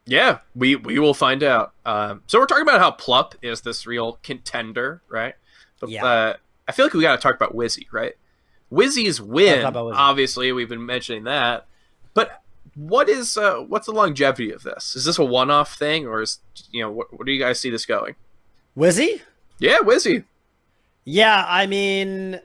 Yeah, 0.06 0.40
we 0.56 0.76
we 0.76 1.00
will 1.00 1.14
find 1.14 1.44
out. 1.44 1.74
Um, 1.86 2.24
so 2.28 2.40
we're 2.40 2.48
talking 2.48 2.64
about 2.64 2.80
how 2.82 2.92
Plup 2.92 3.34
is 3.42 3.62
this 3.62 3.88
real 3.88 4.20
contender, 4.24 5.02
right? 5.08 5.36
But, 5.80 5.90
Yeah. 5.90 6.06
Uh, 6.06 6.34
I 6.68 6.72
feel 6.72 6.86
like 6.86 6.94
we 6.94 7.02
got 7.02 7.16
to 7.16 7.22
talk 7.22 7.36
about 7.36 7.56
Wizzy, 7.56 7.86
right? 7.92 8.14
Wizzy's 8.72 9.22
win, 9.22 9.64
Wizzy. 9.64 9.94
obviously, 9.96 10.52
we've 10.52 10.68
been 10.70 10.86
mentioning 10.86 11.26
that. 11.26 11.68
But 12.16 12.42
what 12.74 13.08
is 13.08 13.38
uh, 13.38 13.58
what's 13.58 13.86
the 13.86 13.94
longevity 13.94 14.52
of 14.52 14.64
this? 14.64 14.96
Is 14.96 15.06
this 15.06 15.20
a 15.20 15.24
one-off 15.24 15.78
thing, 15.78 16.08
or 16.08 16.22
is 16.22 16.40
you 16.72 16.82
know 16.82 16.92
what, 16.92 17.16
where 17.16 17.26
do 17.26 17.32
you 17.32 17.40
guys 17.40 17.60
see 17.60 17.70
this 17.70 17.86
going? 17.86 18.16
Wizzy? 18.76 19.22
Yeah, 19.60 19.80
Wizzy. 19.80 20.24
Yeah, 21.04 21.46
I 21.48 21.68
mean, 21.68 22.40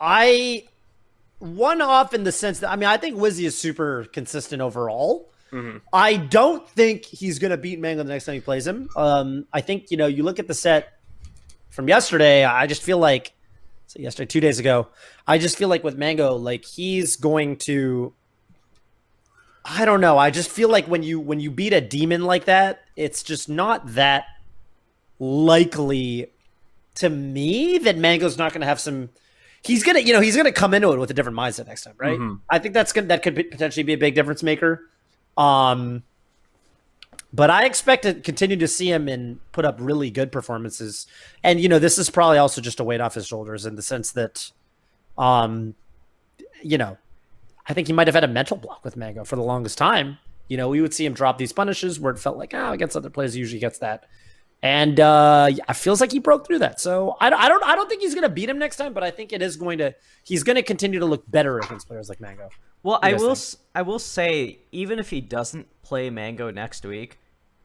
I 0.00 0.64
one 1.40 1.82
off 1.82 2.14
in 2.14 2.22
the 2.24 2.32
sense 2.32 2.60
that 2.60 2.70
I 2.70 2.76
mean 2.76 2.88
I 2.88 2.96
think 2.96 3.16
Wizzy 3.16 3.44
is 3.44 3.58
super 3.58 4.04
consistent 4.12 4.62
overall. 4.62 5.28
Mhm. 5.52 5.80
I 5.92 6.16
don't 6.16 6.68
think 6.70 7.04
he's 7.04 7.38
gonna 7.40 7.56
beat 7.56 7.80
Mango 7.80 8.04
the 8.04 8.08
next 8.12 8.26
time 8.26 8.34
he 8.36 8.40
plays 8.40 8.66
him. 8.66 8.88
Um, 8.94 9.46
I 9.52 9.60
think 9.60 9.90
you 9.90 9.96
know 9.96 10.06
you 10.06 10.22
look 10.22 10.38
at 10.38 10.46
the 10.46 10.54
set 10.54 10.92
from 11.70 11.88
yesterday. 11.88 12.44
I 12.44 12.66
just 12.68 12.82
feel 12.82 12.98
like 12.98 13.32
so 13.88 13.98
yesterday, 14.00 14.26
two 14.26 14.40
days 14.40 14.60
ago. 14.60 14.86
I 15.26 15.38
just 15.38 15.56
feel 15.58 15.68
like 15.68 15.82
with 15.82 15.96
Mango, 15.98 16.36
like 16.36 16.64
he's 16.64 17.16
going 17.16 17.56
to. 17.58 18.12
I 19.64 19.84
don't 19.84 20.00
know. 20.00 20.16
I 20.16 20.30
just 20.30 20.48
feel 20.48 20.68
like 20.68 20.86
when 20.86 21.02
you 21.02 21.18
when 21.18 21.40
you 21.40 21.50
beat 21.50 21.72
a 21.72 21.80
demon 21.80 22.24
like 22.24 22.44
that, 22.44 22.82
it's 22.96 23.22
just 23.22 23.48
not 23.48 23.94
that 23.94 24.24
likely 25.18 26.32
to 26.96 27.08
me 27.08 27.78
that 27.78 27.96
Mango's 27.96 28.38
not 28.38 28.52
going 28.52 28.60
to 28.62 28.66
have 28.66 28.80
some. 28.80 29.10
He's 29.62 29.82
gonna, 29.82 30.00
you 30.00 30.12
know, 30.12 30.20
he's 30.20 30.36
gonna 30.36 30.52
come 30.52 30.72
into 30.74 30.90
it 30.92 30.98
with 30.98 31.10
a 31.10 31.14
different 31.14 31.36
mindset 31.36 31.66
next 31.66 31.84
time, 31.84 31.94
right? 31.98 32.18
Mhm. 32.18 32.40
I 32.48 32.58
think 32.58 32.72
that's 32.74 32.92
gonna 32.92 33.08
that 33.08 33.22
could 33.22 33.34
potentially 33.50 33.82
be 33.84 33.92
a 33.92 33.98
big 33.98 34.14
difference 34.14 34.42
maker. 34.42 34.88
Um, 35.36 36.02
but 37.32 37.50
I 37.50 37.64
expect 37.66 38.02
to 38.04 38.14
continue 38.14 38.56
to 38.56 38.66
see 38.66 38.90
him 38.90 39.06
and 39.08 39.38
put 39.52 39.64
up 39.64 39.76
really 39.78 40.10
good 40.10 40.32
performances. 40.32 41.06
And 41.44 41.60
you 41.60 41.68
know, 41.68 41.78
this 41.78 41.98
is 41.98 42.10
probably 42.10 42.38
also 42.38 42.60
just 42.60 42.80
a 42.80 42.84
weight 42.84 43.00
off 43.00 43.14
his 43.14 43.26
shoulders 43.26 43.66
in 43.66 43.76
the 43.76 43.82
sense 43.82 44.12
that, 44.12 44.50
um, 45.18 45.74
you 46.62 46.78
know, 46.78 46.96
I 47.68 47.74
think 47.74 47.86
he 47.86 47.92
might 47.92 48.08
have 48.08 48.14
had 48.14 48.24
a 48.24 48.28
mental 48.28 48.56
block 48.56 48.84
with 48.84 48.96
Mango 48.96 49.24
for 49.24 49.36
the 49.36 49.42
longest 49.42 49.78
time. 49.78 50.18
You 50.48 50.56
know, 50.56 50.68
we 50.68 50.80
would 50.80 50.92
see 50.92 51.04
him 51.06 51.12
drop 51.12 51.38
these 51.38 51.52
punishes 51.52 52.00
where 52.00 52.12
it 52.12 52.18
felt 52.18 52.36
like, 52.36 52.52
oh, 52.54 52.72
against 52.72 52.96
other 52.96 53.10
players, 53.10 53.34
he 53.34 53.40
usually 53.40 53.60
gets 53.60 53.78
that. 53.78 54.06
And 54.62 55.00
uh, 55.00 55.48
it 55.50 55.74
feels 55.74 56.00
like 56.00 56.12
he 56.12 56.18
broke 56.18 56.46
through 56.46 56.58
that. 56.58 56.80
So 56.80 57.16
I, 57.20 57.30
I 57.30 57.48
don't, 57.48 57.64
I 57.64 57.74
don't 57.74 57.88
think 57.88 58.02
he's 58.02 58.14
going 58.14 58.24
to 58.24 58.28
beat 58.28 58.48
him 58.48 58.58
next 58.58 58.76
time, 58.76 58.92
but 58.92 59.02
I 59.02 59.10
think 59.10 59.32
it 59.32 59.40
is 59.40 59.56
going 59.56 59.78
to. 59.78 59.94
He's 60.22 60.42
going 60.42 60.56
to 60.56 60.62
continue 60.62 61.00
to 61.00 61.06
look 61.06 61.28
better 61.30 61.58
against 61.58 61.88
players 61.88 62.10
like 62.10 62.20
Mango. 62.20 62.50
Well, 62.82 62.98
I 63.02 63.14
will. 63.14 63.34
think? 63.34 63.62
I 63.74 63.82
will 63.82 63.98
say, 63.98 64.58
even 64.70 64.98
if 64.98 65.08
he 65.08 65.22
doesn't 65.22 65.66
play 65.82 66.10
Mango 66.10 66.50
next 66.50 66.84
week, 66.84 67.18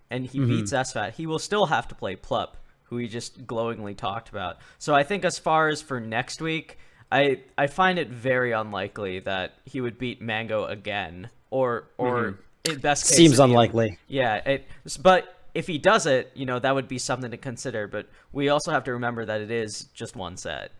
and 0.10 0.26
he 0.26 0.39
beats 0.39 0.72
SFAT, 0.72 1.14
he 1.14 1.28
will 1.28 1.39
still 1.39 1.66
have 1.66 1.88
to 1.89 1.96
play 1.96 2.16
Plup, 2.16 2.54
who 2.84 2.98
we 2.98 3.08
just 3.10 3.46
glowingly 3.46 3.93
talked 3.93 4.30
about. 4.30 4.58
So 4.78 4.96
I 4.96 5.04
think, 5.04 5.26
as 5.26 5.38
far 5.38 5.68
as 5.68 5.82
for 5.82 6.00
next 6.00 6.41
week, 6.41 6.78
I 7.12 7.41
I 7.58 7.68
find 7.68 8.00
it 8.00 8.10
very 8.10 8.54
unlikely 8.54 9.20
that 9.20 9.56
he 9.66 9.82
would 9.82 9.98
beat 9.98 10.22
Mango 10.22 10.64
again, 10.66 11.30
or 11.50 11.89
or 11.98 12.39
in 12.64 12.80
best 12.80 13.08
case, 13.08 13.18
Seems 13.18 13.39
unlikely. 13.39 13.98
Yeah, 14.08 14.36
it. 14.36 14.66
But 15.02 15.36
if 15.56 15.66
he 15.66 15.80
does 15.80 16.06
it, 16.06 16.32
you 16.36 16.45
know, 16.45 16.60
that 16.60 16.76
would 16.76 16.88
be 16.88 16.99
something 16.99 17.32
to 17.32 17.38
consider. 17.38 17.88
But 17.88 18.08
we 18.32 18.49
also 18.49 18.72
have 18.72 18.84
to 18.84 18.91
remember 18.93 19.26
that 19.26 19.41
it 19.41 19.49
is 19.49 19.86
just 19.95 20.16
one 20.16 20.38
set. 20.38 20.72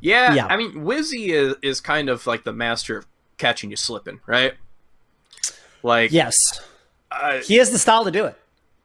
Yeah, 0.00 0.34
Yeah. 0.34 0.46
I 0.46 0.56
mean, 0.56 0.72
Wizzy 0.78 1.28
is 1.28 1.54
is 1.62 1.80
kind 1.80 2.08
of 2.08 2.26
like 2.26 2.42
the 2.42 2.52
master 2.52 2.96
of 2.98 3.06
catching 3.38 3.70
you 3.70 3.76
slipping, 3.76 4.18
right? 4.26 4.54
Like, 5.82 6.10
Yes, 6.12 6.60
uh, 7.10 7.38
he 7.38 7.56
has 7.56 7.70
the 7.70 7.78
style 7.78 8.04
to 8.04 8.10
do 8.10 8.24
it. 8.24 8.36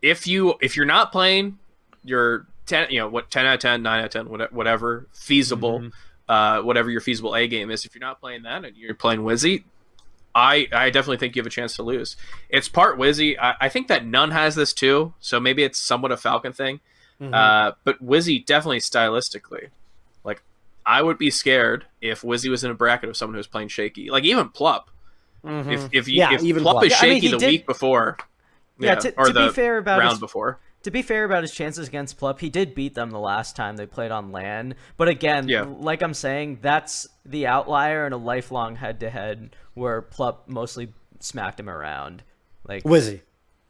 if 0.02 0.28
you 0.28 0.56
if 0.62 0.76
you're 0.76 0.86
not 0.86 1.12
playing, 1.12 1.58
you're 2.04 2.46
ten, 2.66 2.90
you 2.92 3.00
know 3.00 3.08
what, 3.08 3.32
ten 3.32 3.46
out 3.46 3.56
of 3.56 3.60
10, 3.62 3.82
9 3.82 4.00
out 4.00 4.06
of 4.06 4.12
ten, 4.12 4.30
whatever, 4.30 4.54
whatever 4.56 5.08
feasible, 5.14 5.80
Mm-hmm. 5.80 5.90
uh, 6.32 6.62
whatever 6.64 6.90
your 6.90 7.02
feasible 7.02 7.36
A 7.36 7.48
game 7.48 7.72
is. 7.72 7.86
If 7.86 7.96
you're 7.96 8.02
not 8.02 8.20
playing 8.20 8.44
that 8.44 8.66
and 8.66 8.76
you're 8.76 8.94
playing 8.96 9.22
Wizzy, 9.22 9.64
I 10.38 10.68
I 10.72 10.90
definitely 10.92 11.18
think 11.18 11.36
you 11.36 11.40
have 11.42 11.48
a 11.48 11.50
chance 11.50 11.76
to 11.78 11.84
lose. 11.84 12.16
It's 12.50 12.70
part 12.70 13.00
Wizzy. 13.00 13.36
I, 13.42 13.56
I 13.62 13.70
think 13.70 13.88
that 13.88 14.06
none 14.06 14.30
has 14.32 14.54
this 14.56 14.72
too, 14.72 15.14
so 15.20 15.40
maybe 15.40 15.64
it's 15.64 15.80
somewhat 15.80 16.12
a 16.12 16.18
Falcon 16.18 16.54
thing. 16.54 16.80
Mm-hmm. 17.20 17.34
Uh, 17.34 17.72
but 17.84 18.06
Wizzy 18.06 18.46
definitely 18.46 18.80
stylistically, 18.80 19.70
like 20.24 20.44
I 20.86 21.02
would 21.02 21.18
be 21.18 21.32
scared 21.32 21.86
if 22.02 22.22
Wizzy 22.22 22.50
was 22.50 22.64
in 22.64 22.70
a 22.70 22.76
bracket 22.76 23.10
of 23.10 23.18
someone 23.18 23.36
who's 23.36 23.48
playing 23.48 23.70
shaky, 23.70 24.12
like 24.12 24.24
even 24.26 24.50
Plup. 24.50 24.84
If 25.44 25.90
if 25.94 26.08
you 26.08 26.22
Mm-hmm. 26.22 26.32
Yeah, 26.32 26.34
if 26.36 26.44
even 26.44 26.64
Plup 26.64 26.82
Plup. 26.82 26.86
is 26.86 26.92
Yeah, 26.92 26.98
I 27.00 27.06
mean, 27.10 27.22
shaky 27.22 27.32
the 27.32 27.38
did- 27.38 27.48
week 27.48 27.66
before, 27.66 28.18
Yeah, 28.80 28.96
to- 28.96 29.14
or 29.18 29.26
to 29.26 29.34
be 29.34 29.50
fair 29.50 29.78
about 29.80 30.00
round 30.00 30.12
his- 30.12 30.20
before. 30.20 30.60
To 30.84 30.92
be 30.92 31.02
fair 31.02 31.26
about 31.26 31.44
his 31.44 31.52
chances 31.54 31.88
against 31.88 32.18
Plup, 32.20 32.40
he 32.40 32.50
did 32.50 32.74
beat 32.76 32.94
them 32.96 33.10
the 33.12 33.20
last 33.20 33.56
time 33.56 33.76
they 33.76 33.86
played 33.86 34.12
on 34.12 34.32
LAN. 34.32 34.76
But 34.96 35.10
again, 35.10 35.50
Yeah. 35.50 35.64
like 35.64 36.02
I'm 36.02 36.14
saying, 36.14 36.60
that's 36.62 37.08
the 37.26 37.48
outlier 37.48 38.06
in 38.08 38.14
a 38.14 38.18
lifelong 38.18 38.76
head-to-head 38.78 39.56
where 39.74 40.02
Plup 40.02 40.48
mostly 40.48 40.94
smacked 41.20 41.60
him 41.60 41.70
around. 41.70 42.24
Like, 42.66 42.84
Wizzy. 42.84 43.22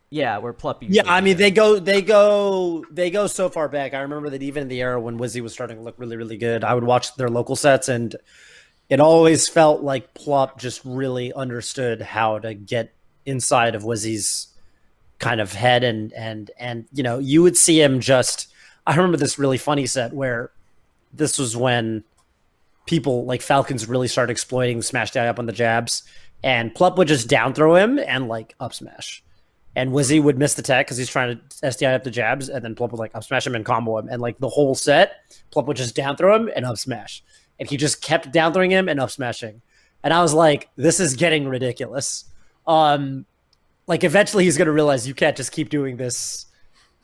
yeah, 0.09 0.37
where 0.37 0.53
Plup. 0.53 0.77
Yeah, 0.81 1.03
I 1.07 1.21
mean 1.21 1.23
beat 1.23 1.31
him. 1.31 1.37
they 1.39 1.51
go 1.51 1.79
they 1.79 2.01
go 2.01 2.85
they 2.91 3.09
go 3.09 3.25
so 3.27 3.49
far 3.49 3.67
back. 3.69 3.93
I 3.93 4.01
remember 4.01 4.29
that 4.31 4.43
even 4.43 4.63
in 4.63 4.67
the 4.69 4.81
era 4.81 4.99
when 4.99 5.17
Wizzy 5.17 5.41
was 5.41 5.53
starting 5.53 5.77
to 5.77 5.83
look 5.83 5.95
really 5.97 6.17
really 6.17 6.37
good, 6.37 6.63
I 6.63 6.73
would 6.73 6.83
watch 6.83 7.15
their 7.15 7.29
local 7.29 7.55
sets 7.55 7.89
and 7.89 8.15
it 8.89 8.99
always 8.99 9.47
felt 9.49 9.81
like 9.81 10.13
Plup 10.13 10.57
just 10.57 10.81
really 10.85 11.33
understood 11.33 12.01
how 12.01 12.39
to 12.39 12.53
get 12.53 12.93
inside 13.25 13.75
of 13.75 13.83
Wizzy's 13.83 14.47
kind 15.19 15.41
of 15.41 15.53
head 15.53 15.83
and 15.83 16.13
and 16.13 16.51
and 16.59 16.85
you 16.93 17.03
know, 17.03 17.19
you 17.19 17.41
would 17.41 17.57
see 17.57 17.81
him 17.81 17.99
just 17.99 18.47
I 18.85 18.95
remember 18.95 19.17
this 19.17 19.39
really 19.39 19.57
funny 19.57 19.85
set 19.85 20.13
where 20.13 20.51
this 21.13 21.37
was 21.37 21.55
when 21.57 22.03
people 22.85 23.25
like 23.25 23.41
Falcons 23.41 23.87
really 23.87 24.07
started 24.07 24.31
exploiting 24.31 24.81
Smash 24.81 25.11
DI 25.11 25.27
up 25.27 25.39
on 25.39 25.45
the 25.45 25.51
jabs 25.51 26.03
and 26.43 26.73
Plup 26.73 26.97
would 26.97 27.07
just 27.07 27.27
down 27.27 27.53
throw 27.53 27.75
him 27.75 27.99
and 27.99 28.27
like 28.27 28.55
up 28.59 28.73
smash. 28.73 29.23
And 29.75 29.91
Wizzy 29.91 30.21
would 30.21 30.39
miss 30.39 30.55
the 30.55 30.63
tech 30.63 30.87
because 30.87 30.97
he's 30.97 31.09
trying 31.09 31.37
to 31.37 31.43
SDI 31.67 31.93
up 31.93 32.03
the 32.03 32.09
jabs, 32.09 32.49
and 32.49 32.65
then 32.65 32.73
Plup 32.73 32.91
would 32.91 32.99
like 32.99 33.13
up 33.13 33.23
smash 33.23 33.45
him 33.45 33.53
and 33.53 33.63
combo 33.63 33.99
him, 33.99 34.07
and 34.09 34.21
like 34.21 34.39
the 34.39 34.49
whole 34.49 34.73
set, 34.73 35.17
Plup 35.51 35.67
would 35.67 35.77
just 35.77 35.95
down 35.95 36.17
throw 36.17 36.35
him 36.35 36.49
and 36.55 36.65
up 36.65 36.77
smash, 36.77 37.23
and 37.59 37.69
he 37.69 37.77
just 37.77 38.01
kept 38.01 38.31
down 38.31 38.53
throwing 38.53 38.71
him 38.71 38.89
and 38.89 38.99
up 38.99 39.11
smashing, 39.11 39.61
and 40.03 40.13
I 40.13 40.21
was 40.23 40.33
like, 40.33 40.69
this 40.77 40.99
is 40.99 41.15
getting 41.15 41.47
ridiculous. 41.47 42.25
Um, 42.65 43.27
like 43.87 44.03
eventually 44.03 44.43
he's 44.43 44.57
gonna 44.57 44.71
realize 44.71 45.07
you 45.07 45.13
can't 45.13 45.35
just 45.35 45.51
keep 45.51 45.69
doing 45.69 45.97
this, 45.97 46.45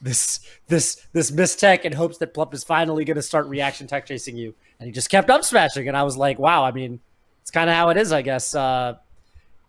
this, 0.02 0.42
this, 0.68 1.06
this 1.14 1.32
miss 1.32 1.56
tech 1.56 1.86
in 1.86 1.94
hopes 1.94 2.18
that 2.20 2.34
Plup 2.34 2.54
is 2.54 2.64
finally 2.64 3.06
gonna 3.06 3.22
start 3.22 3.48
reaction 3.48 3.88
tech 3.88 4.06
chasing 4.06 4.36
you, 4.36 4.54
and 4.80 4.88
he 4.88 4.94
just 4.94 5.10
kept 5.10 5.30
up 5.30 5.44
smashing, 5.44 5.88
and 5.88 5.98
I 5.98 6.04
was 6.04 6.18
like, 6.18 6.38
wow, 6.38 6.64
I 6.64 6.72
mean, 6.72 7.00
it's 7.42 7.52
kind 7.52 7.70
of 7.70 7.76
how 7.76 7.90
it 7.90 7.98
is, 7.98 8.12
I 8.12 8.22
guess. 8.22 8.54
Uh, 8.54 8.96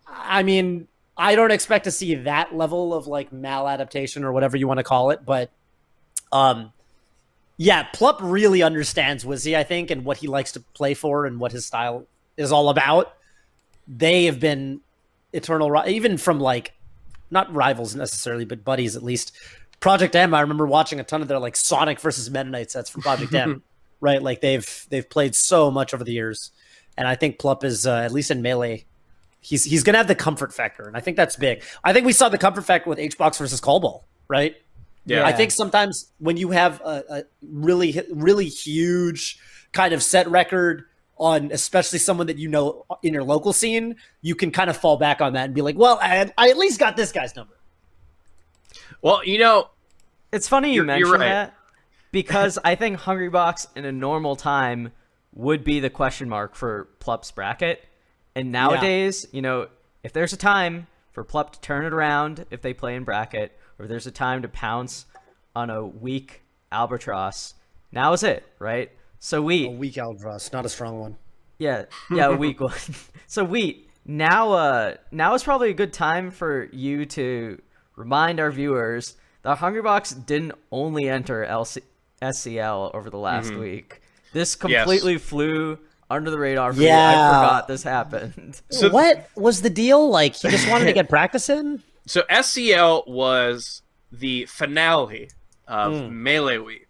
I 0.07 0.43
mean, 0.43 0.87
I 1.17 1.35
don't 1.35 1.51
expect 1.51 1.85
to 1.85 1.91
see 1.91 2.15
that 2.15 2.55
level 2.55 2.93
of 2.93 3.07
like 3.07 3.31
maladaptation 3.31 4.23
or 4.23 4.31
whatever 4.31 4.57
you 4.57 4.67
want 4.67 4.79
to 4.79 4.83
call 4.83 5.11
it, 5.11 5.25
but 5.25 5.51
um 6.31 6.71
yeah, 7.57 7.87
Plup 7.93 8.17
really 8.19 8.61
understands 8.61 9.23
Wizzy, 9.23 9.55
I 9.55 9.63
think, 9.63 9.89
and 9.89 10.03
what 10.03 10.17
he 10.17 10.27
likes 10.27 10.51
to 10.53 10.59
play 10.59 10.93
for 10.93 11.25
and 11.25 11.39
what 11.39 11.53
his 11.53 11.65
style 11.65 12.05
is 12.35 12.51
all 12.51 12.69
about. 12.69 13.13
They 13.87 14.25
have 14.25 14.41
been 14.41 14.81
eternal 15.31 15.81
even 15.87 16.17
from 16.17 16.39
like 16.39 16.73
not 17.35 17.53
rivals 17.53 17.95
necessarily, 17.95 18.45
but 18.45 18.63
buddies 18.63 18.95
at 18.95 19.03
least. 19.03 19.31
Project 19.79 20.15
M, 20.15 20.33
I 20.33 20.41
remember 20.41 20.65
watching 20.65 20.99
a 20.99 21.03
ton 21.03 21.21
of 21.21 21.27
their 21.27 21.37
like 21.37 21.55
Sonic 21.55 21.99
versus 21.99 22.31
Meta 22.31 22.49
Knight 22.49 22.71
sets 22.71 22.89
from 22.89 23.03
Project 23.03 23.33
M, 23.35 23.61
right? 24.01 24.23
Like 24.23 24.41
they've 24.41 24.87
they've 24.89 25.07
played 25.07 25.35
so 25.35 25.69
much 25.69 25.93
over 25.93 26.03
the 26.03 26.13
years, 26.13 26.49
and 26.97 27.07
I 27.07 27.13
think 27.13 27.37
Plup 27.37 27.63
is 27.63 27.85
uh, 27.85 27.97
at 27.97 28.11
least 28.11 28.31
in 28.31 28.41
melee 28.41 28.85
he's 29.45 29.63
he's 29.63 29.83
gonna 29.83 29.97
have 29.97 30.07
the 30.07 30.15
comfort 30.15 30.53
factor, 30.53 30.83
and 30.87 30.97
I 30.97 30.99
think 30.99 31.17
that's 31.17 31.35
big. 31.35 31.63
I 31.83 31.93
think 31.93 32.05
we 32.05 32.13
saw 32.13 32.29
the 32.29 32.37
comfort 32.37 32.63
factor 32.63 32.89
with 32.89 32.97
HBox 32.97 33.37
versus 33.37 33.61
Colbol, 33.61 34.03
right? 34.27 34.55
Yeah. 35.05 35.25
I 35.25 35.33
think 35.33 35.51
sometimes 35.51 36.11
when 36.17 36.35
you 36.35 36.49
have 36.49 36.81
a, 36.81 37.03
a 37.09 37.23
really 37.47 38.01
really 38.11 38.47
huge 38.47 39.39
kind 39.71 39.93
of 39.93 40.01
set 40.01 40.27
record 40.29 40.85
on, 41.17 41.49
especially 41.51 41.99
someone 41.99 42.27
that 42.27 42.37
you 42.37 42.49
know 42.49 42.85
in 43.03 43.13
your 43.13 43.23
local 43.23 43.53
scene, 43.53 43.95
you 44.21 44.35
can 44.35 44.51
kind 44.51 44.69
of 44.69 44.75
fall 44.77 44.97
back 44.97 45.21
on 45.21 45.33
that 45.33 45.45
and 45.45 45.53
be 45.53 45.61
like, 45.61 45.77
well, 45.77 45.97
I, 46.01 46.31
I 46.37 46.49
at 46.49 46.57
least 46.57 46.79
got 46.79 46.95
this 46.97 47.11
guy's 47.11 47.35
number. 47.35 47.53
Well, 49.01 49.23
you 49.25 49.37
know, 49.39 49.69
It's 50.31 50.47
funny 50.47 50.69
you 50.69 50.75
You're- 50.75 50.87
mention 50.87 51.07
you're 51.07 51.17
right. 51.17 51.27
that 51.29 51.53
because 52.11 52.57
I 52.63 52.75
think 52.75 52.97
Hungry 52.99 53.29
Box 53.29 53.67
in 53.75 53.85
a 53.85 53.91
normal 53.91 54.35
time 54.35 54.91
would 55.33 55.63
be 55.63 55.79
the 55.79 55.89
question 55.89 56.27
mark 56.29 56.55
for 56.55 56.89
Plup's 56.99 57.31
bracket. 57.31 57.83
And 58.35 58.51
nowadays, 58.51 59.27
you 59.31 59.41
know, 59.41 59.67
if 60.03 60.11
there's 60.13 60.33
a 60.33 60.37
time 60.37 60.87
for 61.11 61.23
Plup 61.23 61.51
to 61.53 61.61
turn 61.61 61.85
it 61.85 61.93
around 61.93 62.45
if 62.51 62.61
they 62.61 62.73
play 62.73 62.95
in 62.95 63.03
bracket, 63.05 63.57
or 63.79 63.87
there's 63.87 64.07
a 64.07 64.11
time 64.11 64.41
to 64.41 64.47
pounce 64.49 65.05
on 65.55 65.69
a 65.69 65.85
weak 65.85 66.41
albatross. 66.71 67.53
Now 67.91 68.11
is 68.13 68.23
it, 68.23 68.45
right? 68.59 68.91
So 69.25 69.41
we 69.41 69.65
A 69.65 69.69
weak 69.71 69.97
albatross, 69.97 70.53
not 70.53 70.67
a 70.67 70.69
strong 70.69 70.99
one. 70.99 71.15
yeah, 71.57 71.85
yeah, 72.11 72.27
a 72.27 72.35
weak 72.35 72.59
one. 72.61 72.75
so 73.27 73.43
wheat. 73.43 73.89
Now, 74.05 74.51
uh, 74.51 74.95
now 75.09 75.33
is 75.33 75.43
probably 75.43 75.71
a 75.71 75.73
good 75.73 75.91
time 75.93 76.29
for 76.29 76.69
you 76.71 77.07
to 77.07 77.59
remind 77.95 78.39
our 78.39 78.51
viewers 78.51 79.15
that 79.41 79.57
Hungrybox 79.57 80.27
didn't 80.27 80.51
only 80.71 81.09
enter 81.09 81.43
LC- 81.43 81.81
SCL 82.21 82.93
over 82.93 83.09
the 83.09 83.17
last 83.17 83.51
week. 83.55 83.99
This 84.31 84.55
completely 84.55 85.17
flew 85.17 85.79
under 86.07 86.29
the 86.29 86.37
radar 86.37 86.71
for 86.71 86.79
me. 86.81 86.91
I 86.91 87.13
forgot 87.13 87.67
this 87.67 87.81
happened. 87.81 88.61
So- 88.69 88.91
what 88.91 89.27
was 89.35 89.63
the 89.63 89.71
deal? 89.71 90.07
Like 90.07 90.35
he 90.35 90.49
just 90.49 90.69
wanted 90.69 90.85
to 90.85 90.93
get 90.99 91.09
practice 91.09 91.49
in? 91.49 91.81
So 92.05 92.21
SCL 92.29 93.07
was 93.07 93.81
the 94.11 94.45
finale 94.45 95.31
of 95.67 95.93
Hmm. 96.09 96.21
Melee 96.21 96.59
Week, 96.59 96.84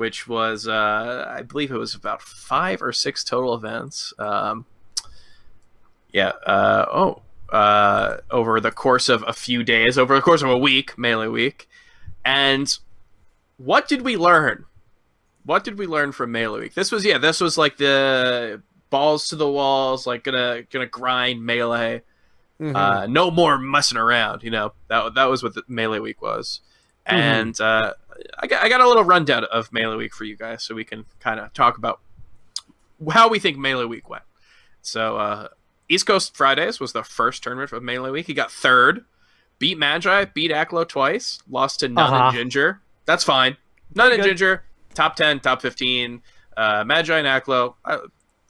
which 0.00 0.26
was 0.26 0.66
uh, 0.66 1.26
I 1.28 1.42
believe 1.42 1.70
it 1.70 1.76
was 1.76 1.94
about 1.94 2.22
five 2.22 2.80
or 2.80 2.90
six 2.90 3.22
total 3.22 3.52
events. 3.52 4.14
Um, 4.18 4.64
yeah. 6.10 6.32
Uh, 6.46 6.86
oh. 6.90 7.22
Uh, 7.52 8.18
over 8.30 8.60
the 8.60 8.70
course 8.70 9.08
of 9.08 9.24
a 9.26 9.32
few 9.32 9.64
days, 9.64 9.98
over 9.98 10.14
the 10.14 10.22
course 10.22 10.40
of 10.40 10.48
a 10.48 10.56
week, 10.56 10.96
Melee 10.96 11.26
Week, 11.26 11.68
and 12.24 12.78
what 13.56 13.88
did 13.88 14.02
we 14.02 14.16
learn? 14.16 14.66
What 15.44 15.64
did 15.64 15.76
we 15.76 15.88
learn 15.88 16.12
from 16.12 16.30
Melee 16.30 16.60
Week? 16.60 16.74
This 16.74 16.92
was 16.92 17.04
yeah, 17.04 17.18
this 17.18 17.40
was 17.40 17.58
like 17.58 17.76
the 17.76 18.62
balls 18.88 19.28
to 19.28 19.36
the 19.36 19.50
walls, 19.50 20.06
like 20.06 20.22
gonna 20.22 20.62
gonna 20.70 20.86
grind 20.86 21.44
melee. 21.44 22.02
Mm-hmm. 22.60 22.76
Uh, 22.76 23.06
no 23.06 23.32
more 23.32 23.58
messing 23.58 23.98
around. 23.98 24.44
You 24.44 24.52
know 24.52 24.72
that 24.86 25.14
that 25.14 25.24
was 25.24 25.42
what 25.42 25.54
the 25.54 25.64
melee 25.66 25.98
week 25.98 26.22
was, 26.22 26.60
and 27.04 27.60
uh, 27.60 27.94
I 28.38 28.46
got 28.46 28.62
I 28.64 28.68
got 28.68 28.80
a 28.80 28.88
little 28.88 29.04
rundown 29.04 29.44
of 29.44 29.72
melee 29.72 29.96
week 29.96 30.14
for 30.14 30.24
you 30.24 30.36
guys, 30.36 30.62
so 30.62 30.74
we 30.74 30.84
can 30.84 31.04
kind 31.20 31.40
of 31.40 31.52
talk 31.52 31.78
about 31.78 32.00
how 33.12 33.28
we 33.28 33.38
think 33.38 33.56
melee 33.58 33.84
week 33.86 34.08
went. 34.08 34.22
So 34.82 35.16
uh, 35.16 35.48
East 35.88 36.06
Coast 36.06 36.36
Fridays 36.36 36.80
was 36.80 36.92
the 36.92 37.02
first 37.02 37.42
tournament 37.42 37.72
of 37.72 37.82
melee 37.82 38.10
week. 38.10 38.26
He 38.26 38.34
got 38.34 38.50
third, 38.50 39.04
beat 39.58 39.78
Magi, 39.78 40.26
beat 40.26 40.50
Aklo 40.50 40.86
twice, 40.88 41.40
lost 41.48 41.80
to 41.80 41.88
None 41.88 42.12
Uh-huh. 42.12 42.24
and 42.28 42.36
Ginger. 42.36 42.80
That's 43.06 43.24
fine. 43.24 43.56
None 43.94 44.12
and. 44.12 44.22
Ginger, 44.22 44.64
top 44.94 45.16
ten, 45.16 45.40
top 45.40 45.62
fifteen. 45.62 46.22
Uh, 46.56 46.84
Magi 46.86 47.16
and 47.18 47.26
Aklo, 47.26 47.74
uh, 47.84 47.98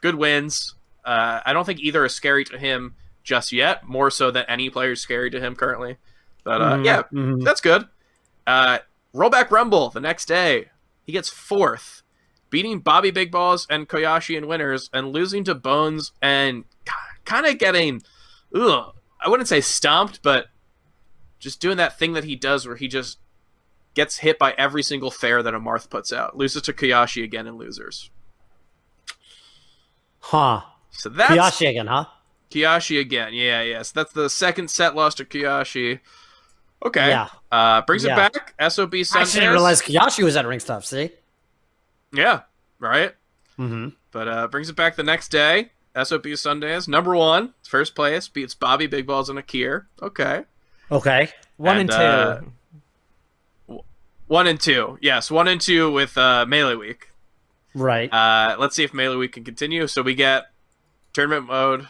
good 0.03 0.15
wins. 0.17 0.75
Uh, 1.05 1.41
I 1.47 1.53
don't 1.53 1.65
think 1.65 1.81
either 1.81 2.05
is 2.05 2.15
scary 2.15 2.45
to 2.47 2.59
him 2.59 2.95
just 3.23 3.53
yet. 3.53 3.87
More 3.87 4.11
so 4.11 4.31
than 4.31 4.45
any 4.49 4.69
player 4.71 4.93
is 4.93 5.01
scary 5.01 5.31
to 5.31 5.41
him 5.41 5.55
currently. 5.55 5.97
But 6.45 6.61
uh, 6.61 6.77
Mhm, 6.79 6.85
yeah, 6.85 7.03
mhm. 7.13 7.45
that's 7.45 7.61
good. 7.61 7.87
Rollback 9.15 9.51
Rumble 9.51 9.91
the 9.91 10.01
next 10.01 10.27
day. 10.27 10.71
He 11.05 11.13
gets 11.13 11.29
fourth, 11.29 12.03
beating 12.51 12.81
Bobby 12.81 13.11
Big 13.11 13.31
Balls 13.31 13.67
and 13.69 13.89
Koyashi 13.89 14.37
in 14.37 14.47
winners, 14.47 14.91
and 14.93 15.13
losing 15.13 15.45
to 15.45 15.55
Bones 15.55 16.13
and 16.23 16.65
kind 17.25 17.47
of 17.47 17.59
getting, 17.59 18.03
ugh, 18.55 18.95
I 19.21 19.29
wouldn't 19.29 19.49
say 19.49 19.61
stomped, 19.61 20.23
but 20.23 20.47
just 21.39 21.61
doing 21.61 21.79
that 21.79 21.99
thing 21.99 22.13
that 22.13 22.25
he 22.25 22.37
does 22.37 22.67
where 22.67 22.77
he 22.77 22.89
just 22.89 23.19
gets 23.95 24.19
hit 24.19 24.39
by 24.39 24.53
every 24.53 24.83
single 24.83 25.11
fair 25.11 25.43
that 25.43 25.55
a 25.55 25.61
Marth 25.61 25.91
puts 25.91 26.13
out. 26.13 26.37
Loses 26.37 26.63
to 26.63 26.73
Koyashi 26.73 27.25
again 27.25 27.47
in 27.47 27.57
losers. 27.57 28.11
Huh. 30.21 30.63
So 30.91 31.09
that's 31.09 31.33
Kiyashi 31.33 31.71
again, 31.71 31.87
huh? 31.87 32.07
Kiyashi 32.51 33.01
again. 33.01 33.33
Yeah, 33.33 33.63
yes. 33.63 33.91
That's 33.91 34.13
the 34.13 34.29
second 34.29 34.71
set 34.71 34.95
loss 34.95 35.15
to 35.17 35.25
Kiyashi. 35.25 36.01
Okay. 36.85 37.09
Yeah. 37.09 37.29
Uh, 37.53 37.83
brings 37.83 38.05
Yeah. 38.05 38.27
it 38.27 38.33
back. 38.33 38.55
SOB 38.71 38.95
I 39.15 39.25
didn't 39.25 39.51
realize 39.51 39.83
Kiyashi 39.83 40.23
was 40.25 40.37
at 40.37 40.47
Ring 40.47 40.61
stuff. 40.61 40.85
See? 40.87 41.11
Yeah. 42.13 42.41
Right. 42.79 43.15
Mm-hmm. 43.59 43.89
But 44.13 44.29
uh, 44.29 44.49
brings 44.49 44.71
it 44.71 44.77
back 44.77 44.97
the 44.97 45.03
next 45.03 45.29
day. 45.31 45.71
SOP 46.03 46.27
Sundays. 46.37 46.89
Number 46.89 47.15
one, 47.17 47.53
first 47.69 47.95
place, 47.95 48.29
beats 48.29 48.55
Bobby 48.55 48.87
Big 48.87 49.07
Balls 49.07 49.29
and 49.29 49.39
Akir. 49.39 49.87
Okay. 50.01 50.45
Okay. 50.91 51.29
One 51.57 51.77
And, 51.79 51.91
and, 51.91 51.99
two. 53.69 53.75
uh, 53.75 53.79
One 54.27 54.47
and 54.47 54.61
two. 54.61 54.97
Yes, 55.01 55.31
one 55.31 55.49
and 55.49 55.61
two 55.61 55.91
with 55.91 56.17
uh, 56.17 56.47
Melee 56.47 56.77
Week. 56.77 57.09
Right. 57.75 58.13
Uh, 58.13 58.57
let's 58.59 58.77
see 58.77 58.85
if 58.85 58.95
Melee 58.95 59.17
Week 59.17 59.33
can 59.33 59.45
continue. 59.45 59.87
So 59.89 60.03
we 60.03 60.15
get 60.15 60.45
tournament 61.13 61.47
mode, 61.47 61.89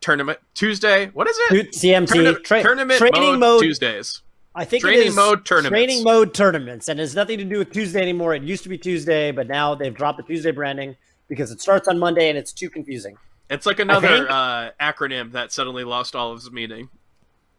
tournament 0.00 0.38
Tuesday. 0.54 1.06
What 1.08 1.28
is 1.28 1.36
it? 1.50 1.72
CMT 1.72 2.06
Tourna- 2.06 2.44
tra- 2.44 2.62
tournament 2.62 2.98
training 2.98 3.20
mode, 3.20 3.38
mode. 3.38 3.62
Tuesdays. 3.62 4.22
I 4.54 4.64
think 4.64 4.82
training 4.82 5.02
it 5.02 5.06
is 5.08 5.16
mode 5.16 5.44
tournaments. 5.44 5.70
Training 5.70 6.02
mode 6.02 6.34
tournaments, 6.34 6.88
and 6.88 6.98
it 6.98 7.02
has 7.02 7.14
nothing 7.14 7.38
to 7.38 7.44
do 7.44 7.58
with 7.58 7.72
Tuesday 7.72 8.00
anymore. 8.00 8.34
It 8.34 8.42
used 8.42 8.64
to 8.64 8.68
be 8.68 8.78
Tuesday, 8.78 9.30
but 9.30 9.46
now 9.46 9.74
they've 9.74 9.94
dropped 9.94 10.18
the 10.18 10.24
Tuesday 10.24 10.50
branding 10.50 10.96
because 11.28 11.50
it 11.50 11.60
starts 11.60 11.86
on 11.86 11.98
Monday 11.98 12.28
and 12.28 12.36
it's 12.36 12.52
too 12.52 12.68
confusing. 12.68 13.16
It's 13.50 13.66
like 13.66 13.78
another 13.78 14.28
uh, 14.28 14.70
acronym 14.80 15.32
that 15.32 15.52
suddenly 15.52 15.84
lost 15.84 16.14
all 16.16 16.32
of 16.32 16.38
its 16.38 16.50
meaning. 16.50 16.88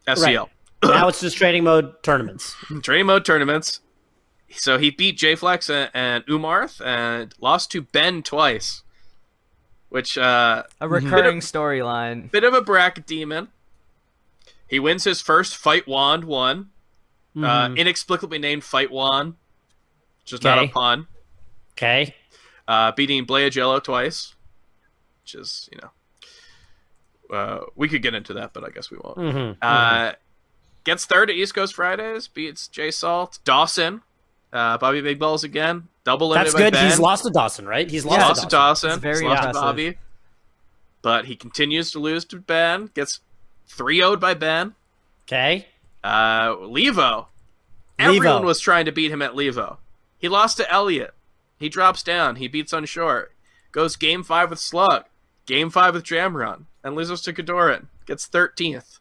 SCL. 0.06 0.48
now 0.84 1.08
it's 1.08 1.20
just 1.20 1.36
training 1.36 1.64
mode 1.64 2.02
tournaments. 2.02 2.54
Training 2.82 3.06
mode 3.06 3.24
tournaments. 3.24 3.80
So 4.50 4.78
he 4.78 4.90
beat 4.90 5.18
JFlex 5.18 5.70
and, 5.70 5.90
and 5.94 6.26
Umarth 6.26 6.84
and 6.84 7.32
lost 7.40 7.70
to 7.72 7.82
Ben 7.82 8.22
twice, 8.22 8.82
which 9.90 10.16
uh, 10.18 10.62
a 10.80 10.88
recurring 10.88 11.40
storyline. 11.40 12.30
bit 12.30 12.42
of 12.44 12.54
a 12.54 12.62
brack 12.62 13.04
demon. 13.06 13.48
He 14.66 14.78
wins 14.80 15.04
his 15.04 15.20
first 15.20 15.56
fight 15.56 15.86
wand 15.86 16.24
one, 16.24 16.70
uh, 17.36 17.68
Mhm. 17.68 17.76
inexplicably 17.76 18.38
named 18.38 18.64
fight 18.64 18.90
wand, 18.90 19.34
just 20.24 20.42
is 20.42 20.44
not 20.44 20.58
a 20.58 20.62
Okay. 20.62 20.72
pun. 20.72 21.06
okay. 21.72 22.14
Uh, 22.68 22.92
beating 22.92 23.26
Blayagello 23.26 23.82
twice, 23.82 24.34
which 25.22 25.34
is 25.34 25.68
you 25.72 25.78
know, 25.82 27.36
uh, 27.36 27.60
we 27.74 27.88
could 27.88 28.02
get 28.02 28.14
into 28.14 28.32
that, 28.34 28.52
but 28.52 28.64
I 28.64 28.70
guess 28.70 28.90
we 28.90 28.96
won't. 28.98 29.18
Mm-hmm. 29.18 29.58
Uh, 29.60 30.12
gets 30.84 31.04
third 31.04 31.30
at 31.30 31.36
East 31.36 31.54
Coast 31.54 31.74
Fridays, 31.74 32.28
beats 32.28 32.68
Jay 32.68 32.90
Salt, 32.92 33.38
Dawson, 33.44 34.02
uh, 34.52 34.78
Bobby 34.78 35.00
Big 35.00 35.18
Balls 35.18 35.42
again, 35.44 35.88
double 36.04 36.28
limited 36.28 36.52
That's 36.52 36.56
good. 36.56 36.72
Ben. 36.72 36.86
He's 36.90 36.98
lost 36.98 37.24
to 37.24 37.30
Dawson, 37.30 37.66
right? 37.66 37.90
He's 37.90 38.04
lost, 38.04 38.18
Yeah. 38.18 38.26
lost 38.28 38.40
to 38.42 38.46
to 38.46 38.50
Dawson, 38.50 38.90
It's 38.90 38.98
very 39.00 39.24
lost 39.26 39.42
to. 39.48 39.52
Bobby, 39.52 39.98
but 41.02 41.26
he 41.26 41.36
continues 41.36 41.90
to 41.92 41.98
lose 41.98 42.24
to 42.26 42.36
Ben. 42.36 42.90
Gets 42.94 43.20
3-0'd 43.68 44.20
by 44.20 44.34
Ben. 44.34 44.74
Okay. 45.26 45.66
Uh, 46.02 46.48
Levo. 46.56 47.26
Everyone 47.98 48.44
was 48.46 48.60
trying 48.60 48.86
to 48.86 48.92
beat 48.92 49.10
him 49.10 49.20
at 49.22 49.32
Levo. 49.32 49.76
He 50.18 50.28
lost 50.28 50.56
to 50.56 50.70
Elliot. 50.72 51.12
He 51.58 51.68
drops 51.68 52.02
down. 52.02 52.36
He 52.36 52.48
beats 52.48 52.72
on 52.72 52.86
short. 52.86 53.34
Goes 53.72 53.96
game 53.96 54.22
five 54.22 54.50
with 54.50 54.58
Slug. 54.58 55.04
Game 55.46 55.68
five 55.70 55.94
with 55.94 56.04
Jamron. 56.04 56.64
And 56.82 56.94
loses 56.96 57.20
to 57.22 57.32
Kodorin. 57.32 57.86
Gets 58.06 58.26
13th. 58.26 58.98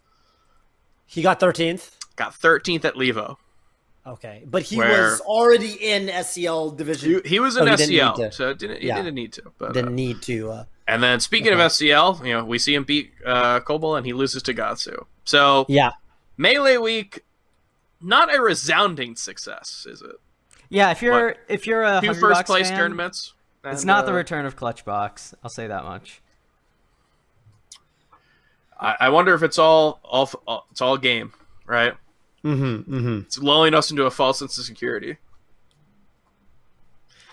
He 1.05 1.21
got 1.21 1.39
13th. 1.39 1.91
Got 2.17 2.33
13th 2.33 2.83
at 2.85 2.95
Levo. 2.95 3.37
Okay. 4.09 4.43
But 4.45 4.63
he 4.63 4.77
Where- 4.77 5.11
was 5.11 5.21
already 5.21 5.73
in 5.73 6.07
SCL 6.09 6.71
division. 6.75 7.21
He, 7.23 7.29
he 7.29 7.39
was 7.39 7.55
in 7.57 7.63
Oh, 7.67 7.71
he 7.71 7.75
didn't 7.77 7.93
SCL, 7.95 8.15
to. 8.15 8.31
so 8.31 8.53
didn't, 8.53 8.81
he 8.81 8.87
Yeah. 8.87 8.95
didn't 8.97 9.13
need 9.15 9.31
to. 9.33 9.43
But, 9.57 9.69
uh, 9.69 9.73
Didn't 9.73 9.95
need 9.95 10.21
to. 10.23 10.51
Uh, 10.51 10.63
and 10.87 11.03
then 11.03 11.19
speaking 11.19 11.53
of 11.53 11.59
Okay. 11.59 11.65
SCL, 11.67 12.25
you 12.25 12.33
know, 12.33 12.43
we 12.43 12.57
see 12.57 12.73
him 12.73 12.83
beat 12.83 13.11
uh, 13.25 13.59
Colbol 13.59 13.97
and 13.97 14.05
he 14.05 14.13
loses 14.13 14.41
to 14.43 14.53
Gahtzu. 14.53 15.05
So 15.25 15.65
yeah. 15.69 15.91
Melee 16.37 16.77
Week, 16.77 17.23
not 18.01 18.33
a 18.33 18.41
resounding 18.41 19.15
success, 19.15 19.85
is 19.87 20.01
it? 20.01 20.15
Yeah, 20.69 20.91
if 20.91 21.01
you're 21.01 21.35
if 21.47 21.67
you're 21.67 21.83
a 21.83 21.99
Two 22.01 22.07
Hungry 22.07 22.21
first 22.21 22.45
place 22.45 22.69
fan, 22.69 22.77
tournaments. 22.79 23.33
it's 23.63 23.81
and, 23.81 23.87
not 23.87 24.05
the 24.05 24.11
uh, 24.11 24.15
return 24.15 24.45
of 24.45 24.55
Clutchbox. 24.55 25.33
I'll 25.43 25.49
say 25.49 25.67
that 25.67 25.83
much. 25.83 26.21
I, 28.79 28.95
I 29.01 29.09
wonder 29.09 29.33
if 29.33 29.43
it's 29.43 29.59
all, 29.59 29.99
all, 30.03 30.29
all 30.47 30.65
it's 30.71 30.81
all 30.81 30.97
game, 30.97 31.33
right? 31.65 31.93
Mm-hmm. 32.43 32.93
Mm-hmm. 32.95 33.17
It's 33.25 33.37
lulling 33.39 33.73
us 33.73 33.91
into 33.91 34.05
a 34.05 34.11
false 34.11 34.39
sense 34.39 34.57
of 34.57 34.65
security. 34.65 35.17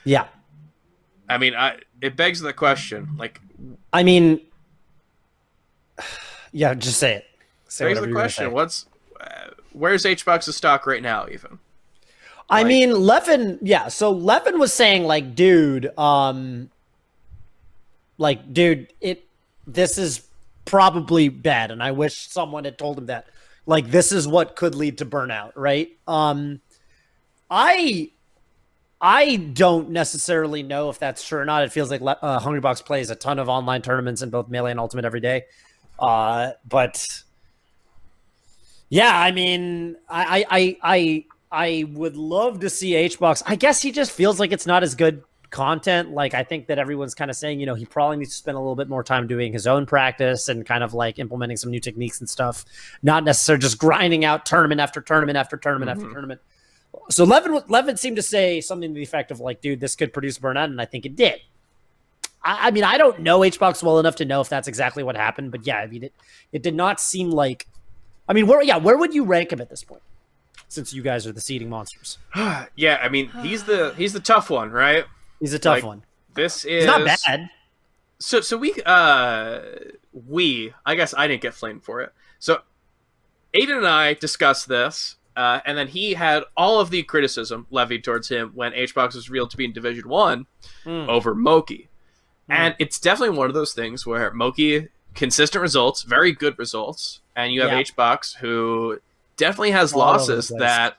Yeah. 0.04 0.26
I 1.28 1.38
mean, 1.38 1.54
I 1.54 1.78
it 2.00 2.16
begs 2.16 2.40
the 2.40 2.52
question, 2.52 3.08
like, 3.18 3.40
I 3.92 4.02
mean, 4.02 4.40
yeah, 6.52 6.74
just 6.74 6.98
say 6.98 7.14
it. 7.14 7.24
Say 7.68 7.86
begs 7.86 8.00
the 8.00 8.12
question, 8.12 8.52
what's 8.52 8.86
uh, 9.20 9.50
where's 9.72 10.04
HBox's 10.04 10.54
stock 10.56 10.86
right 10.86 11.02
now? 11.02 11.26
Even 11.30 11.58
I 12.48 12.58
Like- 12.62 12.68
mean, 12.68 12.90
Leffen, 12.90 13.58
yeah. 13.62 13.88
So 13.88 14.14
Leffen 14.14 14.58
was 14.58 14.72
saying, 14.72 15.02
like, 15.04 15.34
dude, 15.34 15.96
um, 15.98 16.70
like, 18.18 18.52
dude, 18.52 18.92
it, 19.00 19.24
this 19.66 19.98
is 19.98 20.22
probably 20.64 21.28
bad, 21.28 21.72
and 21.72 21.82
I 21.82 21.90
wish 21.90 22.28
someone 22.28 22.64
had 22.64 22.78
told 22.78 22.98
him 22.98 23.06
that. 23.06 23.26
Like, 23.66 23.90
this 23.90 24.12
is 24.12 24.28
what 24.28 24.56
could 24.56 24.74
lead 24.74 24.98
to 24.98 25.06
burnout, 25.06 25.52
right? 25.56 25.88
Um, 26.06 26.60
I, 27.50 28.10
I 29.00 29.36
don't 29.36 29.90
necessarily 29.90 30.62
know 30.62 30.88
if 30.88 30.98
that's 30.98 31.26
true 31.26 31.40
or 31.40 31.44
not. 31.44 31.64
It 31.64 31.72
feels 31.72 31.90
like 31.90 32.00
uh, 32.02 32.38
Hungry 32.38 32.60
Box 32.60 32.80
plays 32.80 33.10
a 33.10 33.16
ton 33.16 33.38
of 33.38 33.48
online 33.48 33.82
tournaments 33.82 34.22
in 34.22 34.30
both 34.30 34.48
Melee 34.48 34.70
and 34.70 34.80
Ultimate 34.80 35.04
every 35.04 35.20
day, 35.20 35.44
uh, 35.98 36.52
but 36.68 37.04
Yeah, 38.88 39.18
I 39.18 39.32
mean, 39.32 39.96
I, 40.08 40.44
I, 40.48 40.76
I, 40.82 41.24
I 41.50 41.84
would 41.92 42.16
love 42.16 42.60
to 42.60 42.70
see 42.70 42.92
HBox. 42.92 43.42
I 43.46 43.56
guess 43.56 43.82
he 43.82 43.90
just 43.92 44.12
feels 44.12 44.38
like 44.38 44.52
it's 44.52 44.66
not 44.66 44.82
as 44.82 44.94
good 44.94 45.22
content. 45.50 46.10
Like 46.12 46.34
I 46.34 46.42
think 46.44 46.66
that 46.68 46.78
everyone's 46.78 47.14
kind 47.14 47.30
of 47.30 47.36
saying, 47.36 47.60
you 47.60 47.66
know, 47.66 47.74
he 47.74 47.84
probably 47.86 48.16
needs 48.16 48.30
to 48.30 48.36
spend 48.36 48.56
a 48.56 48.60
little 48.60 48.76
bit 48.76 48.88
more 48.88 49.02
time 49.04 49.26
doing 49.26 49.52
his 49.52 49.66
own 49.66 49.86
practice 49.86 50.48
and 50.48 50.64
kind 50.66 50.82
of 50.84 50.94
like 50.94 51.18
implementing 51.18 51.56
some 51.56 51.70
new 51.70 51.80
techniques 51.80 52.20
and 52.20 52.28
stuff, 52.28 52.64
not 53.02 53.24
necessarily 53.24 53.60
just 53.60 53.78
grinding 53.78 54.24
out 54.24 54.46
tournament 54.46 54.80
after 54.80 55.00
tournament 55.00 55.36
after 55.38 55.56
tournament 55.56 55.90
Mhm. 55.90 56.02
after 56.02 56.12
tournament. 56.12 56.40
So 57.10 57.24
Leffen, 57.26 57.66
Leffen 57.68 57.98
seemed 57.98 58.16
to 58.16 58.22
say 58.22 58.60
something 58.60 58.90
to 58.90 58.94
the 58.94 59.02
effect 59.02 59.30
of 59.30 59.38
like, 59.40 59.60
dude, 59.60 59.80
this 59.80 59.94
could 59.94 60.12
produce 60.12 60.38
burnout, 60.38 60.64
and 60.64 60.80
I 60.80 60.86
think 60.86 61.04
it 61.06 61.14
did. 61.14 61.40
I, 62.42 62.68
I 62.68 62.70
mean, 62.70 62.84
I 62.84 62.96
don't 62.98 63.20
know 63.20 63.40
HBox 63.40 63.82
well 63.82 63.98
enough 63.98 64.16
to 64.16 64.24
know 64.24 64.40
if 64.40 64.48
that's 64.48 64.66
exactly 64.68 65.02
what 65.02 65.16
happened, 65.16 65.50
but 65.52 65.66
yeah, 65.66 65.78
I 65.78 65.86
mean, 65.86 66.04
it 66.04 66.12
it 66.52 66.62
did 66.62 66.74
not 66.74 67.00
seem 67.00 67.30
like. 67.30 67.66
I 68.28 68.32
mean, 68.32 68.46
where 68.46 68.62
yeah, 68.62 68.76
where 68.78 68.96
would 68.96 69.14
you 69.14 69.24
rank 69.24 69.52
him 69.52 69.60
at 69.60 69.68
this 69.70 69.84
point? 69.84 70.02
Since 70.68 70.92
you 70.92 71.02
guys 71.02 71.26
are 71.28 71.32
the 71.32 71.40
seeding 71.40 71.68
monsters, 71.70 72.18
yeah, 72.74 72.98
I 73.00 73.08
mean, 73.08 73.28
he's 73.42 73.64
the 73.64 73.94
he's 73.96 74.12
the 74.12 74.20
tough 74.20 74.50
one, 74.50 74.70
right? 74.72 75.04
He's 75.40 75.54
a 75.54 75.58
tough 75.58 75.76
Like, 75.76 75.84
one. 75.84 76.02
This 76.34 76.64
is 76.64 76.84
He's 76.84 76.86
not 76.86 77.04
bad. 77.04 77.50
So 78.18 78.40
so 78.40 78.56
we 78.56 78.74
uh 78.84 79.60
we 80.12 80.72
I 80.84 80.94
guess 80.94 81.14
I 81.16 81.26
didn't 81.28 81.42
get 81.42 81.54
flamed 81.54 81.84
for 81.84 82.00
it. 82.00 82.12
So 82.38 82.60
Aiden 83.54 83.76
and 83.78 83.86
I 83.86 84.14
discussed 84.14 84.68
this, 84.68 85.16
uh, 85.36 85.60
and 85.64 85.78
then 85.78 85.88
he 85.88 86.14
had 86.14 86.44
all 86.56 86.78
of 86.80 86.90
the 86.90 87.02
criticism 87.04 87.66
levied 87.70 88.04
towards 88.04 88.28
him 88.28 88.52
when 88.54 88.72
HBox 88.72 89.14
was 89.14 89.30
revealed 89.30 89.50
to 89.50 89.56
be 89.56 89.64
in 89.64 89.72
Division 89.72 90.08
One 90.08 90.46
Mm. 90.84 91.08
over 91.08 91.34
Moki. 91.34 91.88
Mm. 92.50 92.54
And 92.54 92.74
it's 92.78 92.98
definitely 92.98 93.36
one 93.38 93.48
of 93.48 93.54
those 93.54 93.72
things 93.72 94.06
where 94.06 94.32
Moki 94.32 94.88
consistent 95.14 95.62
results, 95.62 96.02
very 96.02 96.32
good 96.32 96.58
results, 96.58 97.20
and 97.34 97.52
you 97.52 97.62
have 97.62 97.70
Yeah. 97.70 97.82
HBox 97.82 98.36
who 98.36 99.00
definitely 99.38 99.70
has 99.72 99.92
All 99.94 100.00
losses 100.00 100.48
that 100.58 100.98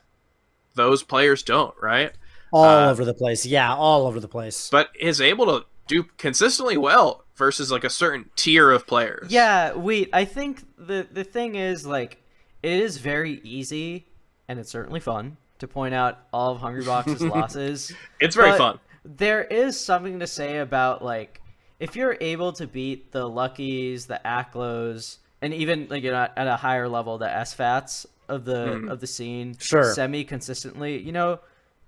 those 0.76 1.04
players 1.04 1.44
don't, 1.44 1.76
right? 1.82 2.14
All 2.52 2.66
uh, 2.66 2.92
over 2.92 3.06
the 3.06 3.14
place. 3.14 3.46
Yeah, 3.46 3.74
all 3.74 4.08
over 4.08 4.20
the 4.20 4.28
place. 4.28 4.70
But 4.72 4.90
is 5.00 5.20
able 5.22 5.46
to 5.48 5.66
do 5.88 6.04
consistently 6.18 6.78
well 6.78 7.24
versus 7.36 7.72
like 7.72 7.84
a 7.84 7.90
certain 7.90 8.30
tier 8.36 8.72
of 8.72 8.86
players. 8.88 9.32
Yeah, 9.32 9.74
wait. 9.74 10.10
I 10.14 10.26
think 10.26 10.64
the 10.78 11.08
the 11.12 11.24
thing 11.24 11.56
is 11.56 11.86
like 11.86 12.22
it 12.64 12.72
is 12.72 12.98
very 12.98 13.40
easy, 13.44 14.08
and 14.48 14.60
it's 14.60 14.72
certainly 14.72 15.00
fun 15.00 15.38
to 15.60 15.68
point 15.68 15.94
out 15.94 16.20
all 16.34 16.52
of 16.54 16.62
Hungrybox's 16.62 17.22
losses. 17.36 17.92
It's 18.20 18.36
very 18.36 18.52
But 18.52 18.58
fun. 18.58 18.80
There 19.06 19.44
is 19.44 19.80
something 19.80 20.20
to 20.20 20.28
say 20.28 20.58
about 20.58 21.04
like 21.04 21.42
if 21.80 21.96
you're 21.96 22.18
able 22.20 22.54
to 22.54 22.68
beat 22.68 23.12
the 23.12 23.28
Luckies, 23.28 24.08
the 24.08 24.20
Aklos, 24.26 25.18
and 25.42 25.54
even 25.54 25.88
like 25.90 26.04
you 26.04 26.12
know 26.12 26.28
at 26.36 26.48
a 26.48 26.56
higher 26.58 26.90
level 26.90 27.18
the 27.18 27.28
SFATs 27.28 28.06
of 28.28 28.44
the 28.44 28.66
Mhm. 28.66 28.92
of 28.92 29.00
the 29.00 29.08
scene 29.08 29.56
Sure. 29.60 29.94
semi 29.94 30.24
consistently, 30.26 31.00
you 31.02 31.12
know, 31.14 31.40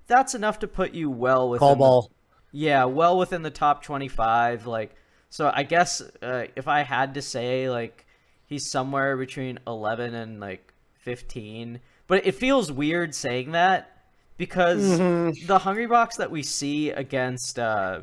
that's 0.09 0.35
enough 0.35 0.59
to 0.59 0.67
put 0.67 0.93
you 0.93 1.09
well 1.09 1.47
within 1.49 1.59
Call 1.77 2.01
the- 2.01 2.07
yeah, 2.51 2.83
well 2.83 3.17
within 3.17 3.43
the 3.43 3.51
top 3.51 3.83
25 3.83 4.65
like 4.67 4.93
so 5.29 5.49
I 5.53 5.63
guess 5.63 6.01
uh, 6.21 6.45
if 6.57 6.67
I 6.67 6.81
had 6.81 7.13
to 7.13 7.21
say 7.21 7.69
like 7.69 8.05
he's 8.47 8.69
somewhere 8.69 9.15
between 9.15 9.59
11 9.67 10.13
and 10.15 10.39
like 10.41 10.73
15, 11.01 11.79
but 12.07 12.25
it 12.25 12.33
feels 12.35 12.71
weird 12.71 13.13
saying 13.15 13.51
that 13.53 13.95
because 14.37 14.99
Mhm. 14.99 15.47
the 15.47 15.59
hungry 15.59 15.85
box 15.85 16.17
that 16.17 16.31
we 16.31 16.41
see 16.43 16.89
against 16.89 17.59
uh, 17.59 18.01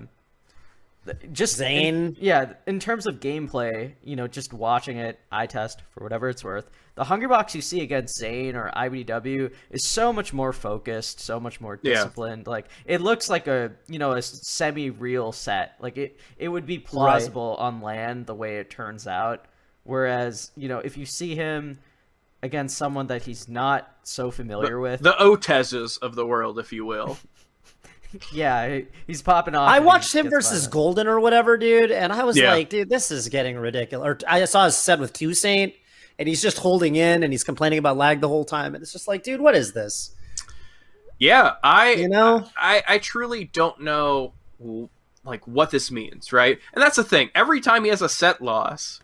just 1.32 1.60
in- 1.60 1.66
Zain? 1.66 2.16
yeah, 2.20 2.52
in 2.66 2.78
terms 2.80 3.06
of 3.06 3.20
gameplay, 3.20 3.92
you 4.04 4.16
know, 4.16 4.26
just 4.26 4.52
watching 4.52 4.96
it, 4.98 5.18
eye 5.30 5.46
test 5.46 5.82
for 5.90 6.02
whatever 6.02 6.28
it's 6.28 6.42
worth. 6.44 6.68
The 6.96 7.04
hungry 7.04 7.28
box 7.28 7.54
you 7.54 7.60
see 7.60 7.82
against 7.82 8.16
Zain 8.16 8.56
or 8.56 8.70
IBDW 8.74 9.52
is 9.70 9.86
so 9.86 10.12
much 10.12 10.32
more 10.32 10.52
focused, 10.52 11.20
so 11.20 11.38
much 11.38 11.60
more 11.60 11.78
Yeah. 11.82 11.92
disciplined. 11.94 12.46
Like 12.46 12.66
it 12.86 13.00
looks 13.02 13.28
like 13.30 13.46
a 13.46 13.72
you 13.86 13.98
know 13.98 14.12
a 14.12 14.22
semi-real 14.22 15.32
set. 15.32 15.74
Like 15.78 15.98
it 15.98 16.18
it 16.38 16.48
would 16.48 16.66
be 16.66 16.78
plausible 16.78 17.56
on 17.58 17.80
LAN 17.82 18.24
the 18.24 18.34
way 18.34 18.56
it 18.58 18.70
turns 18.70 19.06
out. 19.06 19.44
Whereas 19.84 20.50
you 20.56 20.68
know 20.68 20.78
if 20.78 20.96
you 20.96 21.04
see 21.06 21.34
him 21.36 21.78
against 22.42 22.76
someone 22.78 23.06
that 23.08 23.22
he's 23.22 23.48
not 23.48 23.94
so 24.02 24.30
familiar 24.30 24.80
with, 24.80 25.00
The 25.00 25.12
Otezes 25.20 25.98
of 26.00 26.14
the 26.14 26.26
world, 26.26 26.58
if 26.58 26.72
you 26.72 26.84
will. 26.86 27.18
yeah, 28.32 28.80
he's 29.06 29.20
popping 29.22 29.54
off. 29.54 29.68
I 29.68 29.80
watched 29.80 30.14
him 30.14 30.30
versus 30.30 30.60
violent. 30.60 30.72
Golden 30.72 31.06
or 31.08 31.20
whatever, 31.20 31.56
dude, 31.56 31.90
and 31.90 32.12
I 32.12 32.24
was 32.24 32.36
Yeah. 32.36 32.52
like, 32.52 32.68
dude, 32.70 32.88
this 32.88 33.10
is 33.10 33.28
getting 33.28 33.56
ridiculous. 33.58 34.06
Or 34.06 34.18
I 34.28 34.44
saw 34.44 34.64
his 34.64 34.76
set 34.76 34.98
with 34.98 35.12
Q 35.12 35.34
Saint, 35.34 35.74
and 36.18 36.28
he's 36.28 36.42
just 36.42 36.58
holding 36.58 36.96
in 36.96 37.22
and 37.22 37.32
he's 37.32 37.44
complaining 37.44 37.78
about 37.78 37.96
lag 37.96 38.20
the 38.20 38.28
whole 38.28 38.44
time, 38.44 38.74
and 38.74 38.82
it's 38.82 38.92
just 38.92 39.08
like, 39.08 39.22
dude, 39.22 39.40
what 39.40 39.54
is 39.54 39.72
this? 39.72 40.14
Yeah, 41.18 41.54
I 41.62 41.92
You 41.92 42.08
know? 42.08 42.46
I, 42.56 42.82
I 42.86 42.98
truly 42.98 43.44
don't 43.44 43.80
know 43.82 44.32
like 45.24 45.46
what 45.46 45.70
this 45.70 45.90
means, 45.90 46.32
right? 46.32 46.58
And 46.74 46.82
that's 46.82 46.96
the 46.96 47.04
thing. 47.04 47.30
Every 47.34 47.60
time 47.60 47.84
he 47.84 47.90
has 47.90 48.02
a 48.02 48.08
set 48.08 48.40
loss, 48.42 49.00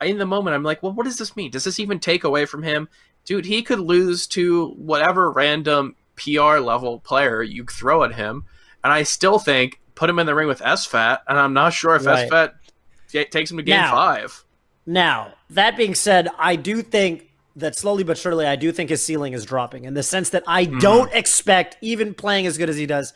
in 0.00 0.18
the 0.18 0.26
moment 0.26 0.54
I'm 0.54 0.62
like, 0.62 0.82
well, 0.82 0.92
what 0.92 1.04
does 1.04 1.18
this 1.18 1.36
mean? 1.36 1.50
Does 1.50 1.64
this 1.64 1.78
even 1.80 1.98
take 2.00 2.24
away 2.24 2.46
from 2.46 2.62
him? 2.62 2.88
Dude, 3.24 3.44
he 3.44 3.62
could 3.62 3.78
lose 3.80 4.26
to 4.28 4.68
whatever 4.70 5.30
random 5.30 5.94
PR 6.16 6.58
level 6.58 6.98
player 7.00 7.42
you 7.42 7.64
throw 7.64 8.02
at 8.04 8.14
him, 8.14 8.44
and 8.82 8.92
I 8.92 9.02
still 9.04 9.38
think 9.38 9.80
put 9.94 10.10
him 10.10 10.18
in 10.18 10.26
the 10.26 10.34
ring 10.34 10.48
with 10.48 10.60
SFAT, 10.60 11.18
and 11.28 11.38
I'm 11.38 11.52
not 11.52 11.72
sure 11.72 11.94
if 11.94 12.04
Right. 12.06 12.28
SFAT 12.28 13.30
takes 13.30 13.50
him 13.50 13.58
to 13.58 13.62
game 13.62 13.80
Now- 13.80 13.92
five. 13.92 14.44
Now, 14.86 15.34
that 15.50 15.76
being 15.76 15.94
said, 15.94 16.28
I 16.38 16.56
do 16.56 16.82
think 16.82 17.28
that 17.56 17.76
slowly 17.76 18.02
but 18.02 18.18
surely, 18.18 18.46
I 18.46 18.56
do 18.56 18.72
think 18.72 18.90
his 18.90 19.04
ceiling 19.04 19.32
is 19.32 19.44
dropping 19.44 19.84
in 19.84 19.94
the 19.94 20.02
sense 20.02 20.30
that 20.30 20.42
I 20.46 20.64
mm-hmm. 20.64 20.78
don't 20.78 21.12
expect, 21.12 21.76
even 21.80 22.14
playing 22.14 22.46
as 22.46 22.58
good 22.58 22.70
as 22.70 22.76
he 22.76 22.86
does, 22.86 23.12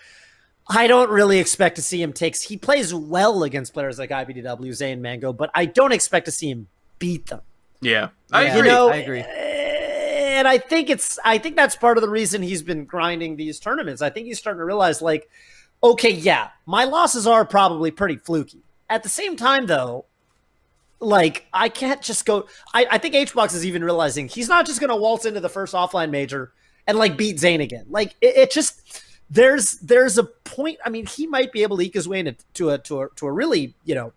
I 0.69 0.87
don't 0.87 1.11
really 1.11 1.39
expect 1.39 1.77
to 1.77 1.83
see 1.83 2.03
him 2.03 2.13
take. 2.13 2.37
He 2.37 2.57
plays 2.57 2.93
well 2.93 3.45
against 3.45 3.73
players 3.73 3.99
like 3.99 4.11
IBDW, 4.11 4.81
and 4.93 5.03
Mango, 5.03 5.33
but 5.33 5.51
I 5.55 5.65
don't 5.65 5.93
expect 5.93 6.27
to 6.27 6.33
see 6.33 6.51
him 6.51 6.67
beat 6.99 7.27
them. 7.27 7.41
Yeah, 7.81 8.09
I 8.33 8.45
Yeah. 8.45 8.49
agree. 8.49 8.69
You 8.69 8.75
know, 8.75 8.89
I 8.89 8.97
agree. 8.97 9.21
Eh, 9.21 10.39
and 10.39 10.49
I 10.49 10.59
think 10.59 10.91
it's 10.91 11.19
I 11.25 11.39
think 11.39 11.57
that's 11.57 11.77
part 11.77 11.99
of 11.99 12.03
the 12.03 12.09
reason 12.09 12.43
he's 12.43 12.63
been 12.63 12.85
grinding 12.85 13.37
these 13.37 13.61
tournaments. 13.61 14.03
I 14.03 14.11
think 14.11 14.27
he's 14.27 14.39
starting 14.39 14.59
to 14.59 14.65
realize 14.65 15.01
like, 15.01 15.29
okay, 15.83 16.11
yeah, 16.11 16.49
my 16.65 16.85
losses 16.85 17.27
are 17.27 17.45
probably 17.45 17.91
pretty 17.91 18.17
fluky. 18.17 18.63
At 18.89 19.03
the 19.03 19.09
same 19.09 19.37
time 19.37 19.67
though, 19.67 20.07
like 21.01 21.47
I 21.53 21.69
can't 21.69 22.01
just 22.03 22.25
go 22.25 22.49
I, 22.75 22.87
I 22.93 22.99
think 22.99 23.15
HBox 23.15 23.55
is 23.55 23.67
even 23.67 23.85
realizing 23.85 24.29
he's 24.29 24.49
not 24.49 24.67
just 24.67 24.81
gonna 24.81 24.97
waltz 24.97 25.25
into 25.27 25.41
the 25.41 25.49
first 25.49 25.75
offline 25.75 26.11
major 26.11 26.53
and 26.87 26.97
like 26.99 27.17
beat 27.17 27.39
Zain 27.39 27.61
again. 27.61 27.87
Like 27.89 28.15
it, 28.21 28.37
it 28.37 28.51
just 28.51 29.03
there's 29.29 29.73
there's 29.79 30.19
a 30.19 30.25
point. 30.25 30.79
I 30.85 30.91
mean, 30.91 31.07
he 31.07 31.27
might 31.27 31.53
be 31.53 31.63
able 31.63 31.77
to 31.79 31.83
eke 31.83 31.95
his 31.95 32.09
way 32.09 32.21
into 32.21 32.37
to 32.55 32.71
a 32.71 32.79
to 32.79 33.03
a 33.03 33.09
to 33.17 33.27
a 33.27 33.33
really, 33.33 33.75
you 33.85 33.95
know, 33.95 34.13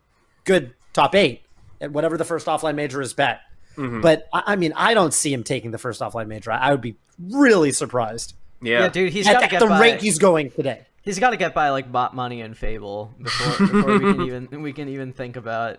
good 0.46 0.74
top 0.94 1.16
eight 1.16 1.42
at 1.82 1.92
whatever 1.92 2.18
the 2.18 2.26
first 2.26 2.48
offline 2.48 2.76
major 2.76 3.02
is 3.02 3.14
bet. 3.14 3.42
Mhm. 3.76 4.02
But 4.02 4.28
I 4.34 4.44
I 4.48 4.56
mean, 4.56 4.74
I 4.76 4.94
don't 4.94 5.14
see 5.14 5.34
him 5.34 5.44
taking 5.44 5.72
the 5.72 5.78
first 5.78 6.02
offline 6.02 6.28
major. 6.28 6.52
I 6.52 6.58
I 6.60 6.72
would 6.72 6.82
be 6.82 6.96
really 7.20 7.72
surprised 7.72 8.36
yeah. 8.62 8.80
Yeah, 8.82 8.88
dude, 8.90 9.14
he's 9.14 9.28
at, 9.28 9.34
got 9.34 9.40
to 9.40 9.46
at 9.46 9.52
get 9.52 9.60
the 9.62 9.68
by. 9.68 9.82
rate 9.82 10.02
he's 10.02 10.20
going 10.20 10.52
today. 10.52 10.86
He's 11.10 11.18
got 11.18 11.32
to 11.32 11.38
get 11.38 11.56
by 11.56 11.72
like 11.72 11.92
bot 11.92 12.16
money 12.16 12.42
and 12.42 12.56
Fable 12.56 13.12
before, 13.20 13.68
before 13.68 13.94
we 13.98 14.14
can 14.14 14.22
even 14.28 14.62
we 14.62 14.74
can 14.74 14.90
even 14.90 15.12
think 15.12 15.38
about. 15.38 15.78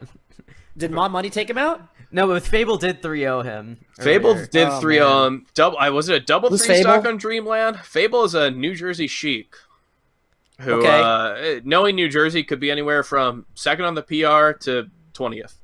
Did 0.76 0.91
Mod 0.91 1.12
Money 1.12 1.31
take 1.31 1.49
him 1.49 1.57
out? 1.59 1.83
No, 2.11 2.26
but 2.26 2.43
Fable 2.43 2.76
did 2.78 3.01
3-0 3.01 3.45
him. 3.45 3.78
Fable 4.01 4.31
earlier. 4.31 4.47
did 4.47 4.66
Oh, 4.68 4.81
three 4.81 4.99
man. 4.99 5.07
um 5.09 5.47
double. 5.55 5.78
I 5.78 5.91
was 5.91 6.09
it 6.09 6.16
a 6.16 6.20
double 6.20 6.49
Who's 6.49 6.66
three 6.66 6.81
stock 6.81 7.05
on 7.07 7.16
Dreamland. 7.16 7.78
Fable 7.78 8.24
is 8.24 8.35
a 8.35 8.51
New 8.51 8.74
Jersey 8.74 9.07
chic, 9.07 9.55
who 10.61 10.81
Okay. 10.81 11.01
uh, 11.01 11.61
knowing 11.64 11.95
New 11.95 12.09
Jersey 12.09 12.43
could 12.43 12.59
be 12.59 12.70
anywhere 12.72 13.05
from 13.05 13.47
second 13.55 13.85
on 13.85 13.95
the 13.95 14.03
PR 14.03 14.59
to 14.64 14.91
twentieth 15.12 15.55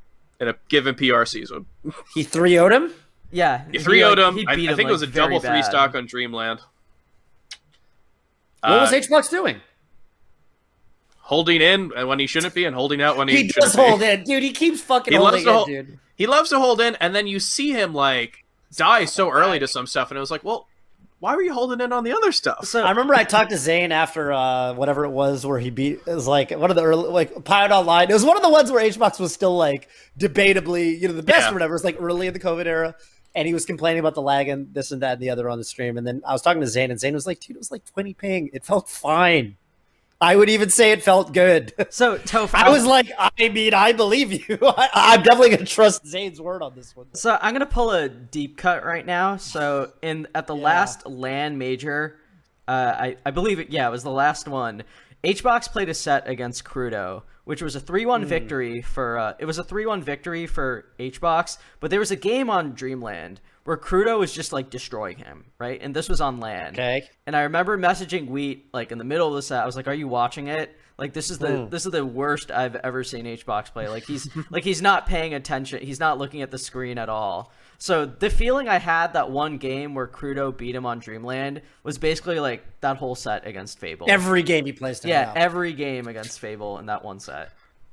in 0.41 0.47
a 0.47 0.55
given 0.69 0.95
PR 0.95 1.25
season. 1.25 1.67
He 2.15 2.23
3 2.23 2.53
0'd 2.53 2.73
him? 2.73 2.93
Yeah, 3.33 3.65
He 3.73 3.79
he, 3.79 3.85
three 3.85 4.05
would 4.05 4.19
like, 4.19 4.29
him. 4.29 4.37
he 4.37 4.47
I, 4.47 4.55
beat 4.55 4.71
I 4.71 4.75
think 4.77 4.89
it 4.89 4.93
was 4.93 5.03
a 5.03 5.07
double 5.09 5.41
three 5.41 5.49
bad. 5.51 5.65
stock 5.65 5.95
on 5.97 6.07
Dreamland. 6.07 6.61
What 8.63 8.81
was 8.81 8.93
Uh, 8.93 8.97
HBox 8.97 9.31
doing? 9.31 9.61
holding 11.21 11.61
in 11.61 11.91
when 12.07 12.19
he 12.21 12.27
shouldn't 12.27 12.55
be, 12.55 12.65
and 12.65 12.75
holding 12.75 13.03
out 13.03 13.17
when 13.17 13.27
he, 13.29 13.37
He 13.43 13.49
shouldn't 13.49 13.73
does 13.73 13.77
be. 13.77 13.83
hold 13.83 14.03
in. 14.03 14.23
Dude, 14.25 14.43
he 14.45 14.53
keeps 14.53 14.81
fucking 14.81 15.13
He 15.13 15.19
loves 15.19 15.45
holding 15.45 15.45
to 15.45 15.51
in, 15.51 15.55
hold- 15.57 15.67
dude. 15.89 15.99
He 16.15 16.27
loves 16.27 16.51
to 16.51 16.59
hold 16.59 16.81
in, 16.81 16.95
and 17.01 17.15
then 17.15 17.27
you 17.27 17.41
see 17.41 17.73
him 17.73 17.93
like 17.93 18.45
die 18.75 19.05
so 19.07 19.31
early 19.31 19.59
to 19.59 19.67
some 19.69 19.87
stuff, 19.87 20.11
and 20.11 20.17
it 20.17 20.21
was 20.21 20.31
like, 20.31 20.45
well, 20.45 20.67
why 21.19 21.35
were 21.35 21.43
you 21.43 21.53
holding 21.53 21.81
in 21.81 21.93
on 21.93 22.05
the 22.05 22.13
other 22.13 22.31
stuff? 22.31 22.67
So 22.67 22.83
I 22.83 22.91
remember 22.91 23.15
I 23.15 23.25
talked 23.25 23.51
to 23.51 23.57
Zain 23.59 23.91
after 23.91 24.33
uh, 24.33 24.75
whatever 24.75 25.05
it 25.05 25.11
was 25.11 25.45
where 25.45 25.59
he 25.59 25.71
beat. 25.71 25.99
It 26.07 26.15
was 26.15 26.27
like 26.29 26.51
one 26.53 26.71
of 26.71 26.77
the 26.77 26.83
early, 26.85 27.09
like 27.11 27.45
Pilot 27.45 27.73
Online. 27.75 28.09
It 28.11 28.13
was 28.15 28.25
one 28.25 28.37
of 28.37 28.43
the 28.43 28.49
ones 28.51 28.71
where 28.71 28.83
HBox 28.89 29.19
was 29.19 29.33
still 29.35 29.57
like 29.57 29.89
debatably, 30.19 30.99
you 31.01 31.09
know, 31.09 31.15
the 31.15 31.23
best 31.23 31.41
Yeah. 31.41 31.51
or 31.51 31.55
whatever. 31.55 31.73
It 31.73 31.77
was 31.77 31.85
like 31.85 31.97
early 32.01 32.27
in 32.29 32.35
the 32.35 32.41
COVID 32.41 32.67
era. 32.67 32.95
And 33.37 33.47
he 33.47 33.55
was 33.55 33.65
complaining 33.67 34.01
about 34.01 34.15
the 34.15 34.23
lag 34.23 34.49
and 34.49 34.73
this 34.75 34.91
and 34.91 35.03
that 35.03 35.13
and 35.15 35.23
the 35.23 35.31
other 35.31 35.49
on 35.49 35.59
the 35.59 35.65
stream. 35.65 35.97
And 35.99 36.05
then 36.07 36.23
I 36.27 36.33
was 36.33 36.43
talking 36.43 36.61
to 36.63 36.67
Zain, 36.67 36.91
and 36.91 36.99
Zain 36.99 37.15
was 37.15 37.27
like, 37.27 37.39
dude, 37.39 37.55
it 37.57 37.59
was 37.59 37.71
like 37.71 37.85
20 37.85 38.15
ping. 38.15 38.51
It 38.53 38.65
felt 38.65 38.89
fine. 38.89 39.57
I 40.19 40.35
would 40.35 40.49
even 40.49 40.71
say 40.71 40.93
it 40.93 41.03
felt 41.03 41.35
good. 41.35 41.75
So 41.91 42.17
Toph, 42.17 42.55
I 42.55 42.71
was 42.71 42.87
like, 42.87 43.13
I 43.19 43.51
mean, 43.51 43.75
I 43.75 43.93
believe 43.93 44.33
you. 44.49 44.59
I, 44.63 44.89
I'm 44.95 45.23
definitely 45.23 45.51
gonna 45.51 45.67
trust 45.67 46.07
Zain's 46.07 46.41
word 46.41 46.63
on 46.63 46.75
this 46.75 46.97
one. 46.97 47.07
So 47.13 47.37
I'm 47.43 47.53
gonna 47.53 47.67
pull 47.67 47.91
a 47.91 48.09
deep 48.09 48.57
cut 48.57 48.83
right 48.83 49.05
now. 49.05 49.37
So 49.37 49.93
in 50.01 50.27
at 50.35 50.47
the 50.47 50.57
Yeah. 50.57 50.65
last 50.65 51.07
LAN 51.07 51.59
major, 51.59 52.17
uh, 52.67 52.95
I 52.99 53.17
I 53.27 53.31
believe 53.31 53.59
it. 53.61 53.69
Yeah, 53.69 53.87
it 53.87 53.91
was 53.91 54.05
the 54.05 54.11
last 54.11 54.49
one. 54.49 54.85
HBox 55.23 55.71
played 55.71 55.91
a 55.91 55.95
set 55.95 56.27
against 56.27 56.65
Crudo, 56.65 57.23
which 57.47 57.63
was 57.63 57.75
a 57.75 57.81
three-one 57.81 58.23
Hmm. 58.23 58.29
victory 58.29 58.83
for. 58.83 59.19
Uh, 59.19 59.33
it 59.39 59.47
was 59.47 59.57
a 59.57 59.65
three-one 59.65 60.03
victory 60.03 60.47
for 60.47 60.85
HBox, 60.99 61.57
but 61.81 61.91
there 61.91 62.01
was 62.01 62.11
a 62.11 62.17
game 62.17 62.51
on 62.51 62.75
Dreamland 62.75 63.41
where 63.65 63.77
Crudo 63.77 64.19
was 64.19 64.33
just 64.33 64.53
like 64.53 64.69
destroying 64.69 65.17
him, 65.19 65.45
right? 65.59 65.81
And 65.83 65.95
this 65.97 66.09
was 66.09 66.21
on 66.21 66.39
LAN. 66.39 66.75
Okay. 66.75 67.09
And 67.27 67.35
I 67.35 67.43
remember 67.43 67.79
messaging 67.79 68.29
Wheat 68.29 68.69
like 68.75 68.93
in 68.93 68.99
the 68.99 69.05
middle 69.05 69.29
of 69.29 69.35
the 69.35 69.43
set. 69.43 69.63
I 69.63 69.67
was 69.67 69.75
like, 69.77 69.89
"Are 69.89 69.95
you 69.95 70.07
watching 70.09 70.49
it? 70.49 70.77
Like 70.99 71.13
this 71.13 71.31
is 71.31 71.39
the 71.39 71.65
Hmm. 71.65 71.69
this 71.69 71.85
is 71.85 71.93
the 71.93 72.05
worst 72.07 72.51
I've 72.51 72.75
ever 72.77 73.05
seen 73.05 73.27
HBox 73.27 73.73
play. 73.73 73.89
Like 73.89 74.05
he's 74.05 74.29
like 74.51 74.65
he's 74.65 74.81
not 74.81 75.07
paying 75.07 75.35
attention. 75.35 75.81
He's 75.83 76.01
not 76.01 76.19
looking 76.19 76.43
at 76.43 76.51
the 76.51 76.59
screen 76.59 76.97
at 76.99 77.09
all." 77.09 77.53
So 77.79 78.07
the 78.07 78.31
feeling 78.31 78.69
I 78.71 78.79
had 78.79 79.13
that 79.13 79.31
one 79.31 79.59
game 79.59 79.95
where 79.95 80.07
Crudo 80.07 80.57
beat 80.57 80.75
him 80.75 80.87
on 80.87 80.99
Dreamland 80.99 81.61
was 81.83 81.99
basically 81.99 82.41
like 82.41 82.65
that 82.81 82.97
whole 82.97 83.15
set 83.15 83.47
against 83.47 83.79
Fable. 83.79 84.07
Every 84.09 84.43
game 84.43 84.65
he 84.65 84.73
plays 84.73 85.05
now. 85.05 85.11
yeah, 85.11 85.33
every 85.37 85.75
game 85.75 86.09
against 86.09 86.41
Fable 86.41 86.79
in 86.79 86.87
that 86.87 87.05
one 87.05 87.21
set. 87.21 87.51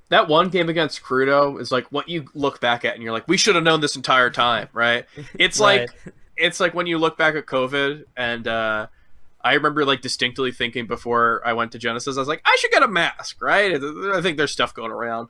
That 0.08 0.30
one 0.30 0.48
game 0.50 0.70
against 0.70 1.02
Crudo 1.04 1.60
is 1.60 1.72
like 1.72 1.88
what 1.92 2.08
you 2.08 2.28
look 2.34 2.62
back 2.62 2.86
at 2.86 2.94
and 2.94 3.04
you're 3.04 3.12
like, 3.12 3.28
we 3.28 3.36
should 3.36 3.56
have 3.56 3.64
known 3.66 3.82
this 3.82 3.96
entire 3.98 4.30
time, 4.30 4.70
right? 4.72 5.06
It's 5.38 5.60
Right. 5.60 5.90
like 5.90 6.14
it's 6.38 6.60
like 6.62 6.74
when 6.74 6.88
you 6.88 6.98
look 6.98 7.18
back 7.18 7.36
at 7.36 7.46
COVID 7.46 8.06
and 8.16 8.48
uh 8.48 8.88
I 9.44 9.54
remember 9.56 9.84
like 9.86 10.02
distinctly 10.02 10.52
thinking 10.52 10.88
before 10.88 11.42
I 11.46 11.54
went 11.54 11.72
to 11.74 11.78
Genesis, 11.80 12.16
I 12.18 12.22
was 12.22 12.28
like, 12.30 12.42
I 12.46 12.56
should 12.60 12.72
get 12.72 12.84
a 12.84 12.88
mask, 12.88 13.42
right? 13.42 13.74
I 13.76 14.22
think 14.22 14.38
there's 14.38 14.52
stuff 14.52 14.74
going 14.74 14.92
around. 14.92 15.30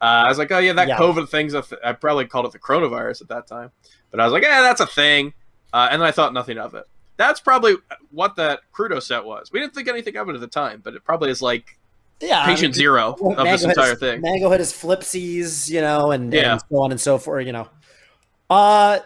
Uh, 0.00 0.04
I 0.04 0.28
was 0.28 0.38
like, 0.38 0.52
oh 0.52 0.58
yeah, 0.58 0.74
that 0.74 0.86
Yeah. 0.88 0.96
COVID 0.96 1.28
thing's 1.28 1.54
a 1.54 1.62
th- 1.62 1.80
I 1.84 1.92
probably 1.92 2.26
called 2.26 2.46
it 2.46 2.52
the 2.52 2.58
coronavirus 2.60 3.22
at 3.22 3.28
that 3.28 3.46
time, 3.48 3.72
but 4.12 4.20
I 4.20 4.24
was 4.24 4.32
like, 4.32 4.44
yeah, 4.44 4.60
that's 4.60 4.80
a 4.80 4.86
thing, 4.86 5.32
uh, 5.72 5.88
and 5.90 6.00
then 6.00 6.06
I 6.08 6.12
thought 6.12 6.32
nothing 6.32 6.56
of 6.56 6.74
it. 6.74 6.84
That's 7.16 7.40
probably 7.40 7.74
what 8.12 8.36
that 8.36 8.60
Crudo 8.72 9.02
set 9.02 9.24
was. 9.24 9.50
We 9.50 9.58
didn't 9.58 9.74
think 9.74 9.88
anything 9.88 10.16
of 10.16 10.28
it 10.28 10.36
at 10.36 10.40
the 10.40 10.46
time, 10.46 10.80
but 10.84 10.94
it 10.94 11.02
probably 11.04 11.30
is 11.30 11.42
like 11.42 11.76
yeah. 12.20 12.42
I 12.42 12.46
patient 12.46 12.62
mean, 12.68 12.72
zero 12.74 13.14
of 13.14 13.20
Mango 13.38 13.44
this 13.50 13.64
entire 13.64 13.90
his, 13.90 13.98
thing. 13.98 14.20
Mango 14.20 14.50
had 14.50 14.60
his 14.60 14.72
flipsies, 14.72 15.68
you 15.68 15.80
know, 15.80 16.12
and, 16.12 16.32
Yeah. 16.32 16.52
and 16.52 16.60
so 16.70 16.76
on 16.80 16.92
and 16.92 17.00
so 17.00 17.18
forth, 17.18 17.44
you 17.44 17.52
know. 17.52 17.68
Uh 18.48 19.00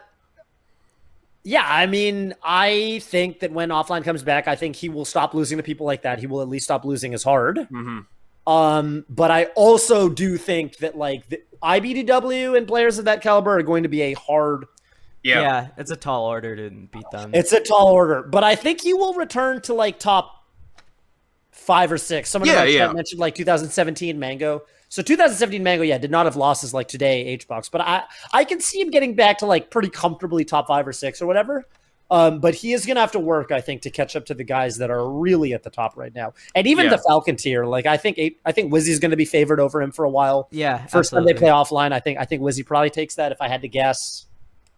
yeah, 1.44 1.64
I 1.66 1.86
mean, 1.86 2.34
I 2.42 3.00
think 3.04 3.40
that 3.40 3.52
when 3.52 3.70
offline 3.70 4.04
comes 4.04 4.22
back, 4.22 4.46
I 4.48 4.56
think 4.56 4.76
he 4.76 4.88
will 4.88 5.04
stop 5.04 5.34
losing 5.34 5.58
to 5.58 5.62
people 5.62 5.86
like 5.86 6.02
that. 6.02 6.18
He 6.18 6.26
will 6.26 6.40
at 6.42 6.48
least 6.48 6.64
stop 6.64 6.84
losing 6.84 7.14
as 7.14 7.22
hard. 7.22 7.58
hmm 7.70 8.00
Um, 8.46 9.04
but 9.08 9.30
I 9.30 9.44
also 9.56 10.08
do 10.08 10.36
think 10.36 10.76
that 10.78 10.96
like 10.96 11.28
the 11.28 11.42
IBDW 11.62 12.56
and 12.56 12.66
players 12.66 12.98
of 12.98 13.04
that 13.06 13.22
caliber 13.22 13.56
are 13.56 13.62
going 13.62 13.82
to 13.84 13.88
be 13.88 14.02
a 14.02 14.12
hard. 14.14 14.66
Yeah. 15.22 15.40
Yeah. 15.40 15.68
it's 15.76 15.90
a 15.90 15.96
tall 15.96 16.26
order 16.26 16.56
to 16.56 16.70
beat 16.70 17.10
them. 17.12 17.30
It's 17.32 17.52
a 17.52 17.60
tall 17.60 17.88
order, 17.92 18.22
but 18.22 18.42
I 18.42 18.56
think 18.56 18.80
he 18.80 18.92
will 18.92 19.14
return 19.14 19.60
to 19.62 19.74
like 19.74 19.98
top 20.00 20.41
five 21.52 21.92
or 21.92 21.98
six. 21.98 22.28
Someone 22.30 22.48
Yeah, 22.48 22.64
yeah. 22.64 22.92
mentioned 22.92 23.20
like 23.20 23.34
2017 23.36 24.18
Mango. 24.18 24.62
So 24.88 25.00
2017 25.02 25.62
Mango, 25.62 25.84
yeah, 25.84 25.96
did 25.98 26.10
not 26.10 26.26
have 26.26 26.36
losses 26.36 26.74
like 26.74 26.88
today 26.88 27.38
HBox, 27.38 27.70
but 27.70 27.80
I 27.80 28.02
I 28.32 28.44
can 28.44 28.60
see 28.60 28.80
him 28.80 28.90
getting 28.90 29.14
back 29.14 29.38
to 29.38 29.46
like 29.46 29.70
pretty 29.70 29.88
comfortably 29.88 30.44
top 30.44 30.66
five 30.68 30.86
or 30.86 30.92
six 30.92 31.22
or 31.22 31.26
whatever. 31.26 31.64
Um, 32.10 32.40
but 32.40 32.54
he 32.54 32.74
is 32.74 32.84
going 32.84 32.96
to 32.96 33.00
have 33.00 33.12
to 33.12 33.18
work, 33.18 33.52
I 33.52 33.62
think, 33.62 33.80
to 33.82 33.90
catch 33.90 34.16
up 34.16 34.26
to 34.26 34.34
the 34.34 34.44
guys 34.44 34.76
that 34.76 34.90
are 34.90 35.08
really 35.08 35.54
at 35.54 35.62
the 35.62 35.70
top 35.70 35.96
right 35.96 36.14
now, 36.14 36.34
and 36.54 36.66
even 36.66 36.84
Yeah. 36.84 36.90
the 36.90 36.98
Falcon 37.08 37.36
tier. 37.36 37.64
Like 37.64 37.86
I 37.86 37.96
think, 37.96 38.18
I 38.44 38.52
think 38.52 38.70
Wizzy's 38.70 38.98
going 38.98 39.12
to 39.12 39.16
be 39.16 39.24
favored 39.24 39.60
over 39.60 39.80
him 39.80 39.92
for 39.92 40.04
a 40.04 40.10
while. 40.10 40.46
yeah, 40.50 40.84
First 40.88 41.12
time 41.12 41.24
they 41.24 41.32
play 41.32 41.48
offline, 41.48 41.90
I 41.92 42.00
think 42.00 42.18
I 42.18 42.26
think 42.26 42.42
Wizzy 42.42 42.66
probably 42.66 42.90
takes 42.90 43.14
that. 43.14 43.32
If 43.32 43.40
I 43.40 43.48
had 43.48 43.62
to 43.62 43.68
guess, 43.68 44.26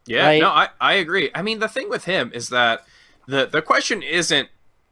Yeah, 0.06 0.26
right? 0.26 0.40
no, 0.40 0.48
I, 0.48 0.68
I 0.80 0.92
agree. 0.94 1.30
I 1.34 1.42
mean, 1.42 1.58
the 1.58 1.66
thing 1.66 1.88
with 1.88 2.04
him 2.04 2.30
is 2.32 2.50
that 2.50 2.84
the 3.26 3.46
the 3.46 3.62
question 3.62 4.00
isn't 4.00 4.48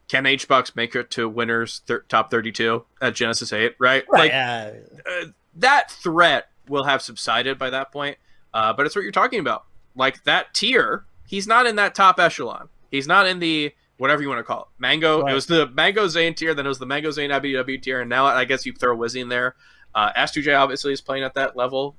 can 0.09 0.25
HBox 0.25 0.77
make 0.77 0.95
it 0.95 1.11
to 1.13 1.29
winners 1.29 1.83
thir- 1.87 2.05
top 2.09 2.31
32 2.31 2.85
at 3.01 3.15
Genesis 3.15 3.53
8, 3.53 3.75
right? 3.79 4.05
Like 4.11 4.33
uh, 4.33 4.71
uh, 5.07 5.25
that 5.57 5.91
threat 5.91 6.49
will 6.69 6.85
have 6.85 7.03
subsided 7.03 7.59
by 7.59 7.71
that 7.71 7.93
point. 7.93 8.19
Uh, 8.55 8.73
but 8.73 8.87
it's 8.87 8.95
what 8.95 9.03
you're 9.03 9.13
talking 9.13 9.41
about. 9.41 9.65
Like 9.95 10.25
that 10.25 10.55
tier, 10.55 11.05
he's 11.27 11.47
not 11.47 11.67
in 11.67 11.77
that 11.77 11.95
top 11.95 12.19
echelon. 12.19 12.69
He's 12.91 13.07
not 13.07 13.27
in 13.27 13.39
the 13.39 13.73
whatever 13.97 14.23
you 14.23 14.29
want 14.29 14.41
to 14.41 14.45
call 14.45 14.63
it. 14.63 14.67
Mango. 14.79 15.23
Right. 15.23 15.33
It 15.33 15.35
was 15.35 15.47
the 15.47 15.69
Mango 15.69 16.09
Zain 16.09 16.35
tier, 16.35 16.55
then 16.55 16.67
it 16.67 16.69
was 16.69 16.79
the 16.79 16.87
Mango 16.87 17.11
Zain 17.11 17.31
IBW 17.31 17.81
tier, 17.83 18.01
and 18.01 18.11
now 18.11 18.27
I 18.27 18.45
guess 18.45 18.67
you 18.67 18.73
throw 18.73 18.97
Wizzy 18.97 19.21
in 19.21 19.29
there. 19.29 19.55
Uh, 19.95 20.13
S2J 20.13 20.59
obviously 20.59 20.93
is 20.93 21.01
playing 21.01 21.25
at 21.25 21.35
that 21.35 21.57
level, 21.57 21.97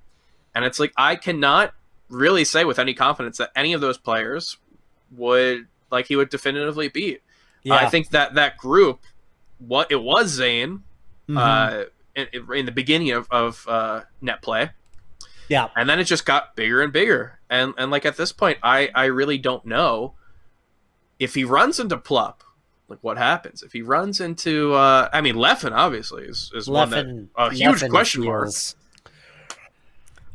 and 0.54 0.66
it's 0.66 0.80
like 0.80 0.91
I 0.97 1.16
cannot 1.16 1.74
really 2.10 2.43
say 2.43 2.66
with 2.66 2.78
any 2.78 2.93
confidence 2.93 3.38
that 3.38 3.51
any 3.56 3.74
of 3.74 3.82
those 3.82 3.97
players 3.97 4.58
would 5.12 5.68
like 5.91 6.08
he 6.08 6.16
would 6.16 6.30
definitively 6.30 6.88
beat. 6.88 7.22
Yeah, 7.64 7.76
I 7.76 7.89
think 7.89 8.09
that 8.09 8.34
that 8.36 8.57
group, 8.57 9.01
what 9.59 9.91
it 9.91 10.01
was 10.01 10.28
Zain, 10.30 10.84
Mhm. 11.30 11.38
uh, 11.38 11.86
in, 12.16 12.28
in 12.53 12.66
the 12.66 12.72
beginning 12.72 13.11
of, 13.11 13.28
of 13.32 13.66
uh, 13.68 14.01
net 14.22 14.41
play, 14.41 14.72
yeah. 15.47 15.70
and 15.76 15.89
then 15.89 15.99
it 15.99 16.03
just 16.03 16.26
got 16.26 16.55
bigger 16.55 16.82
and 16.82 16.91
bigger. 16.91 17.39
And 17.49 17.74
and 17.78 17.89
like 17.89 18.05
at 18.05 18.18
this 18.18 18.32
point, 18.34 18.57
I 18.61 18.89
I 18.93 19.05
really 19.05 19.38
don't 19.38 19.66
know 19.66 20.14
if 21.20 21.34
he 21.36 21.43
runs 21.45 21.80
into 21.80 21.97
Plup, 21.97 22.41
like 22.89 22.99
what 23.01 23.18
happens 23.18 23.64
if 23.64 23.72
he 23.72 23.82
runs 23.82 24.20
into. 24.20 24.74
Uh, 24.74 25.09
I 25.14 25.22
mean, 25.22 25.36
Leffen 25.36 25.72
obviously 25.72 26.26
is 26.26 26.51
is 26.53 26.68
one 26.70 26.89
that 26.89 27.05
Leffen- 27.05 27.28
a 27.38 27.53
huge 27.53 27.80
Leffen 27.82 27.89
question 27.89 28.26
mark. 28.26 28.49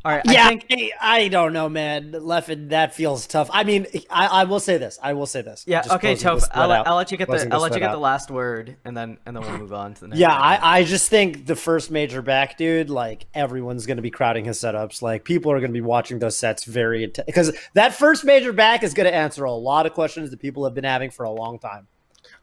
Feels- 0.02 0.04
All 0.04 0.12
right, 0.12 0.22
yeah, 0.26 0.46
I 0.46 0.48
think 0.56 0.66
I, 0.70 0.90
I 1.00 1.28
don't 1.28 1.52
know, 1.52 1.68
man. 1.68 2.12
Leffen, 2.12 2.70
that 2.70 2.94
feels 2.94 3.26
tough. 3.26 3.50
I 3.52 3.64
mean, 3.64 3.86
I, 4.10 4.26
I 4.26 4.44
will 4.44 4.60
say 4.60 4.78
this. 4.78 4.98
I 5.02 5.12
will 5.12 5.26
say 5.26 5.42
this. 5.42 5.64
Yeah. 5.66 5.82
Just 5.82 5.94
okay, 5.96 6.14
Toph. 6.14 6.44
I'll, 6.52 6.68
let- 6.68 6.86
I'll 6.86 6.96
let 6.96 7.10
you 7.10 7.16
get 7.18 7.26
Closing 7.28 7.48
the 7.48 7.54
I'll 7.56 7.60
let 7.60 7.72
you 7.72 7.78
thread 7.78 7.88
get 7.88 7.92
the 7.92 7.98
last 7.98 8.30
word, 8.30 8.76
and 8.84 8.96
then 8.96 9.18
and 9.26 9.36
then 9.36 9.42
we'll 9.42 9.58
move 9.58 9.72
on 9.72 9.94
to 9.94 10.00
the 10.02 10.08
next. 10.08 10.20
Yeah, 10.20 10.28
segment. 10.30 10.62
I, 10.64 10.78
I 10.78 10.84
just 10.84 11.10
think 11.10 11.46
the 11.46 11.56
first 11.56 11.90
major 11.90 12.22
back, 12.22 12.56
dude, 12.56 12.90
like 12.90 13.26
everyone's 13.34 13.86
going 13.86 13.96
to 13.98 14.02
be 14.02 14.10
crowding 14.10 14.44
his 14.44 14.58
setups. 14.58 15.02
Like 15.02 15.24
people 15.24 15.50
are 15.52 15.58
going 15.58 15.70
to 15.70 15.76
be 15.76 15.80
watching 15.80 16.18
those 16.20 16.36
sets 16.38 16.64
very 16.64 17.04
intense 17.04 17.26
because 17.26 17.52
that 17.74 17.94
first 17.94 18.24
major 18.24 18.52
back 18.52 18.82
is 18.82 18.94
going 18.94 19.06
to 19.08 19.14
answer 19.14 19.44
a 19.44 19.52
lot 19.52 19.84
of 19.86 19.92
questions 19.94 20.30
that 20.30 20.40
people 20.40 20.64
have 20.64 20.74
been 20.74 20.84
having 20.84 21.10
for 21.10 21.24
a 21.24 21.30
long 21.30 21.58
time. 21.58 21.88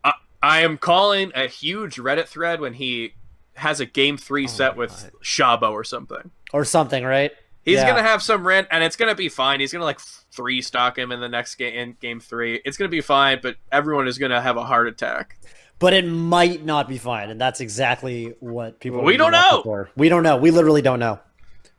I 0.03 0.13
I 0.43 0.59
am 0.61 0.77
calling 0.77 1.31
a 1.33 1.47
huge 1.47 1.95
Reddit 1.95 2.27
thread 2.27 2.59
when 2.59 2.73
he 2.73 3.13
has 3.53 3.79
a 3.79 3.85
game 3.85 4.17
three 4.17 4.43
Oh 4.43 4.47
set 4.47 4.75
with 4.75 4.91
God. 5.13 5.23
Shabo 5.23 5.71
or 5.71 5.83
something. 5.85 6.31
Or 6.53 6.65
something, 6.65 7.03
right? 7.03 7.31
He's 7.65 7.79
Yeah. 7.79 7.87
gonna 7.89 8.03
have 8.03 8.21
some 8.21 8.45
rent, 8.47 8.67
and 8.71 8.83
it's 8.83 8.95
gonna 8.95 9.15
be 9.15 9.27
fine. 9.27 9.59
He's 9.59 9.73
gonna 9.73 9.83
like 9.85 9.99
three 9.99 10.61
stock 10.61 10.97
him 10.97 11.11
in 11.11 11.19
the 11.19 11.27
next 11.27 11.55
game, 11.55 11.73
in 11.73 11.97
game 11.99 12.19
three. 12.19 12.61
It's 12.63 12.77
gonna 12.77 12.89
be 12.89 13.01
fine, 13.01 13.39
but 13.41 13.55
everyone 13.71 14.07
is 14.07 14.17
gonna 14.19 14.39
have 14.41 14.55
a 14.55 14.63
heart 14.63 14.87
attack. 14.87 15.37
But 15.79 15.93
it 15.93 16.05
might 16.05 16.63
not 16.63 16.87
be 16.87 16.97
fine, 16.97 17.29
and 17.29 17.41
that's 17.41 17.59
exactly 17.59 18.35
what 18.39 18.79
people. 18.79 19.01
We 19.03 19.15
are 19.15 19.17
don't 19.17 19.31
know. 19.31 19.61
For. 19.63 19.89
We 19.97 20.07
don't 20.09 20.23
know. 20.23 20.37
We 20.37 20.51
literally 20.51 20.81
don't 20.83 20.99
know. 20.99 21.19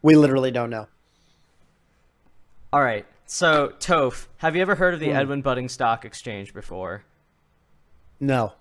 We 0.02 0.16
literally 0.16 0.50
don't 0.50 0.70
know. 0.70 0.88
All 2.72 2.82
right. 2.82 3.06
So 3.26 3.72
Toph, 3.78 4.26
have 4.38 4.54
you 4.54 4.62
ever 4.62 4.74
heard 4.74 4.92
of 4.94 5.00
the 5.00 5.10
Hmm. 5.10 5.16
Edwin 5.16 5.40
Budding 5.42 5.68
Stock 5.68 6.04
Exchange 6.04 6.52
before? 6.52 7.04
No. 8.20 8.52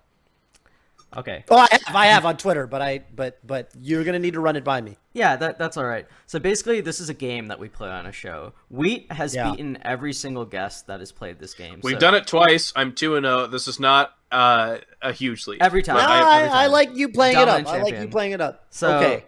Okay. 1.18 1.43
Oh, 1.49 1.57
I 1.57 1.68
have. 1.72 1.95
I 1.95 2.05
have 2.07 2.26
on 2.26 2.38
Twitter, 2.38 2.68
but 2.68 2.82
I 2.82 3.03
but 3.16 3.39
but 3.45 3.70
you're 3.80 4.03
gonna 4.03 4.20
need 4.20 4.34
to 4.34 4.39
run 4.41 4.55
it 4.55 4.63
by 4.63 4.82
me. 4.82 4.97
Yeah, 5.13 5.38
that, 5.38 5.57
that's 5.57 5.78
all 5.78 5.86
right. 5.86 6.05
So 6.26 6.39
basically, 6.39 6.82
this 6.82 6.99
is 6.99 7.07
a 7.09 7.13
game 7.13 7.47
that 7.47 7.57
we 7.57 7.70
play 7.70 7.88
on 7.89 8.05
a 8.05 8.11
show. 8.11 8.51
Wheat 8.70 9.09
has 9.13 9.34
Yeah. 9.34 9.51
beaten 9.51 9.78
every 9.82 10.11
single 10.11 10.43
guest 10.43 10.88
that 10.88 10.99
has 10.99 11.13
played 11.13 11.39
this 11.39 11.53
game. 11.53 11.80
We've 11.84 11.93
so 11.95 11.99
done 11.99 12.16
it 12.16 12.28
twice. 12.28 12.74
I'm 12.76 12.93
two 12.93 13.16
and 13.16 13.26
zero. 13.26 13.47
This 13.47 13.68
is 13.70 13.80
not 13.80 14.13
uh, 14.32 14.80
a 15.01 15.13
huge 15.13 15.47
lead. 15.47 15.61
Every 15.61 15.82
time. 15.84 15.95
No, 15.97 16.01
I- 16.03 16.20
I, 16.20 16.41
every 16.41 16.49
I 16.49 16.68
like 16.68 16.95
you 16.97 17.07
playing 17.09 17.38
it 17.38 17.47
up. 17.47 17.63
Dominant 17.63 17.68
I 17.70 17.82
like 17.84 18.01
you 18.01 18.07
playing 18.09 18.32
it 18.34 18.41
up. 18.41 18.66
So, 18.72 18.97
okay. 18.97 19.24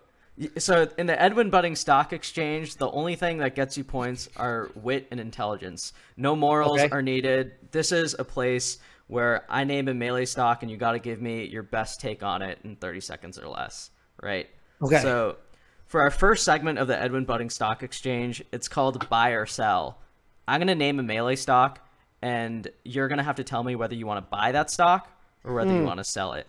so 0.57 0.89
in 0.97 1.07
the 1.07 1.19
Edwin 1.21 1.49
Budding 1.49 1.77
Stock 1.77 2.11
Exchange, 2.11 2.75
the 2.75 2.89
only 2.91 3.15
thing 3.15 3.37
that 3.37 3.55
gets 3.55 3.77
you 3.77 3.85
points 3.85 4.27
are 4.35 4.69
wit 4.75 5.07
and 5.09 5.21
intelligence. 5.21 5.93
No 6.17 6.35
morals 6.35 6.81
Okay. 6.81 6.89
are 6.91 7.01
needed. 7.01 7.53
This 7.71 7.93
is 7.93 8.13
a 8.19 8.25
place 8.25 8.79
where 9.07 9.45
I 9.49 9.63
name 9.63 9.87
a 9.87 9.93
melee 9.93 10.25
stock, 10.25 10.61
and 10.63 10.71
you 10.71 10.77
got 10.77 10.91
to 10.93 10.99
give 10.99 11.21
me 11.21 11.45
your 11.45 11.63
best 11.63 11.99
take 12.01 12.23
on 12.23 12.41
it 12.41 12.59
in 12.63 12.75
30 12.75 12.99
seconds 13.01 13.39
or 13.39 13.47
less, 13.47 13.89
right? 14.21 14.47
Okay. 14.81 14.99
So, 15.01 15.37
for 15.85 16.01
our 16.01 16.11
first 16.11 16.43
segment 16.43 16.77
of 16.79 16.87
the 16.87 17.01
Edwin 17.01 17.23
Budding 17.25 17.49
Stock 17.49 17.81
Exchange, 17.83 18.43
it's 18.51 18.67
called 18.67 19.07
Buy 19.09 19.29
or 19.29 19.45
Sell. 19.45 19.99
I'm 20.47 20.59
gonna 20.59 20.75
name 20.75 20.99
a 20.99 21.03
melee 21.03 21.35
stock, 21.37 21.79
and 22.21 22.67
you're 22.83 23.07
gonna 23.07 23.23
have 23.23 23.37
to 23.37 23.43
tell 23.43 23.63
me 23.63 23.75
whether 23.75 23.95
you 23.95 24.05
want 24.05 24.17
to 24.25 24.29
buy 24.29 24.51
that 24.51 24.69
stock 24.69 25.09
or 25.43 25.53
whether 25.53 25.73
you 25.73 25.83
want 25.83 25.99
to 25.99 26.03
sell 26.03 26.33
it. 26.33 26.47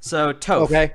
So, 0.00 0.32
Toph, 0.32 0.56
Hmm. 0.58 0.74
Okay. 0.74 0.92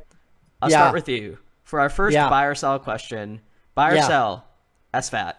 I'll 0.62 0.70
Yeah. 0.70 0.78
start 0.78 0.94
with 0.96 1.08
you. 1.10 1.38
For 1.64 1.80
our 1.80 1.90
first 1.90 2.14
Yeah. 2.14 2.30
buy 2.30 2.46
or 2.46 2.56
sell 2.56 2.80
question, 2.80 3.42
buy 3.76 3.92
or 3.92 3.96
Yeah. 3.96 4.08
sell 4.08 4.46
SFAT. 4.94 5.36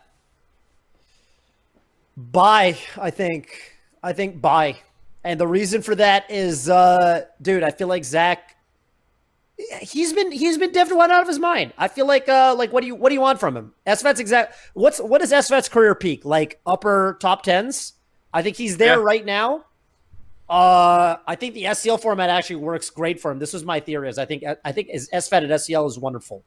Buy, 2.17 2.77
I 2.97 3.11
think. 3.11 3.77
I 4.03 4.13
think 4.13 4.41
buy. 4.41 4.79
And 5.29 5.39
the 5.39 5.47
reason 5.47 5.83
for 5.83 5.95
that 5.95 6.31
is, 6.31 6.71
uh, 6.71 7.27
dude, 7.43 7.63
I 7.63 7.71
feel 7.71 7.87
like 7.87 8.03
Zach 8.03 8.57
he's 9.81 10.13
been 10.13 10.31
he's 10.31 10.57
been 10.57 10.73
definitely 10.73 10.99
one 10.99 11.11
out 11.11 11.21
of 11.21 11.29
his 11.29 11.39
mind. 11.39 11.75
I 11.77 11.89
feel 11.89 12.07
like 12.07 12.29
uh 12.29 12.55
like 12.57 12.73
what 12.73 12.81
do 12.81 12.87
you 12.87 12.95
what 12.95 13.09
do 13.11 13.15
you 13.15 13.21
want 13.21 13.41
from 13.41 13.57
him? 13.57 13.75
SFAT's 13.87 14.21
exact 14.21 14.55
what's 14.73 15.01
what 15.01 15.21
is 15.21 15.33
SFAT's 15.33 15.69
career 15.69 15.95
peak? 15.95 16.25
Like 16.25 16.61
upper 16.65 17.19
top 17.21 17.43
tens? 17.43 17.95
I 18.33 18.43
think 18.43 18.57
he's 18.57 18.77
there 18.79 18.99
Yeah. 18.99 19.03
right 19.03 19.25
now. 19.25 19.65
Uh 20.49 21.17
I 21.27 21.35
think 21.35 21.55
the 21.55 21.65
SCL 21.65 22.01
format 22.01 22.31
actually 22.31 22.57
works 22.57 22.89
great 22.89 23.21
for 23.21 23.31
him. 23.31 23.39
This 23.39 23.53
was 23.53 23.65
my 23.65 23.81
theory 23.81 24.09
is 24.09 24.17
I 24.17 24.25
think 24.25 24.45
I 24.65 24.73
think 24.73 24.89
SFAT 24.91 25.43
at 25.45 25.51
SCL 25.51 25.89
is 25.89 25.99
wonderful 25.99 26.43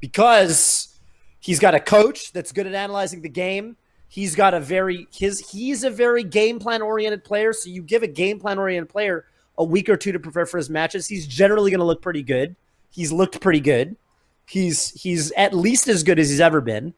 because 0.00 0.98
he's 1.40 1.60
got 1.60 1.74
a 1.74 1.80
coach 1.80 2.32
that's 2.32 2.52
good 2.52 2.66
at 2.66 2.74
analyzing 2.74 3.22
the 3.22 3.28
game. 3.30 3.76
He's 4.16 4.34
got 4.34 4.54
a 4.54 4.60
very 4.60 5.06
his 5.12 5.40
he's 5.50 5.84
a 5.84 5.90
very 5.90 6.24
game 6.24 6.58
plan 6.58 6.80
oriented 6.80 7.22
player. 7.22 7.52
So 7.52 7.68
you 7.68 7.82
give 7.82 8.02
a 8.02 8.06
game 8.06 8.40
plan 8.40 8.58
oriented 8.58 8.88
player 8.88 9.26
a 9.58 9.62
week 9.62 9.90
or 9.90 9.96
two 9.98 10.10
to 10.10 10.18
prepare 10.18 10.46
for 10.46 10.56
his 10.56 10.70
matches, 10.70 11.06
he's 11.06 11.26
generally 11.26 11.70
going 11.70 11.80
to 11.80 11.84
look 11.84 12.00
pretty 12.00 12.22
good. 12.22 12.56
He's 12.90 13.12
looked 13.12 13.42
pretty 13.42 13.60
good. 13.60 13.94
He's 14.46 14.90
he's 14.92 15.32
at 15.32 15.52
least 15.52 15.86
as 15.86 16.02
good 16.02 16.18
as 16.18 16.30
he's 16.30 16.40
ever 16.40 16.62
been, 16.62 16.94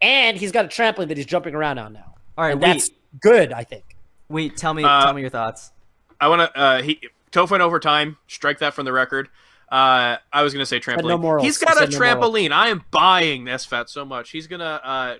and 0.00 0.36
he's 0.36 0.52
got 0.52 0.64
a 0.64 0.68
trampoline 0.68 1.08
that 1.08 1.16
he's 1.16 1.26
jumping 1.26 1.52
around 1.56 1.80
on 1.80 1.94
now. 1.94 2.14
All 2.38 2.44
right, 2.44 2.52
and 2.52 2.62
wait, 2.62 2.74
that's 2.74 2.90
good, 3.20 3.52
I 3.52 3.64
think. 3.64 3.96
wait. 4.28 4.56
Tell 4.56 4.72
me, 4.72 4.84
Uh, 4.84 5.02
tell 5.06 5.14
me 5.14 5.20
your 5.22 5.30
thoughts. 5.30 5.72
I 6.20 6.28
want 6.28 6.42
to. 6.42 6.56
Uh, 6.56 6.82
he 6.82 7.00
Toph 7.32 7.50
went 7.50 7.64
overtime. 7.64 8.18
Strike 8.28 8.60
that 8.60 8.72
from 8.72 8.84
the 8.84 8.92
record. 8.92 9.30
Uh, 9.68 10.18
I 10.32 10.42
was 10.44 10.52
gonna 10.52 10.64
say 10.64 10.78
trampoline. 10.78 11.08
no 11.08 11.18
morals. 11.18 11.44
he's 11.44 11.58
got 11.58 11.74
a 11.74 11.90
said 11.90 11.90
no 11.90 11.98
morals. 11.98 12.34
trampoline. 12.36 12.52
I 12.52 12.68
am 12.68 12.84
buying 12.92 13.46
this 13.46 13.64
fat 13.64 13.90
so 13.90 14.04
much. 14.04 14.30
He's 14.30 14.46
gonna. 14.46 14.80
Uh, 14.84 15.16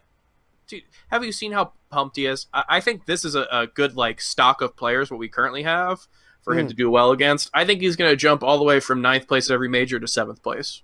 dude, 0.81 0.83
have 1.11 1.25
you 1.25 1.33
seen 1.33 1.53
how 1.53 1.73
pumped 1.91 2.17
he 2.17 2.27
is? 2.27 2.47
I, 2.53 2.65
I 2.69 2.81
think 2.81 3.07
this 3.07 3.25
is 3.25 3.35
a, 3.35 3.47
a 3.53 3.67
good 3.67 3.95
like 3.97 4.21
stock 4.21 4.61
of 4.61 4.77
players 4.77 5.11
what 5.11 5.19
we 5.21 5.29
currently 5.29 5.63
have 5.65 6.07
for 6.43 6.55
Hmm. 6.55 6.61
him 6.61 6.69
to 6.69 6.75
do 6.75 6.91
well 6.91 7.13
against. 7.13 7.51
I 7.55 7.65
think 7.65 7.81
he's 7.81 7.97
gonna 7.97 8.17
jump 8.17 8.43
all 8.43 8.59
the 8.59 8.65
way 8.65 8.81
from 8.81 9.01
ninth 9.03 9.29
place 9.29 9.51
at 9.51 9.55
every 9.55 9.69
major 9.69 10.01
to 10.01 10.09
seventh 10.09 10.43
place. 10.43 10.83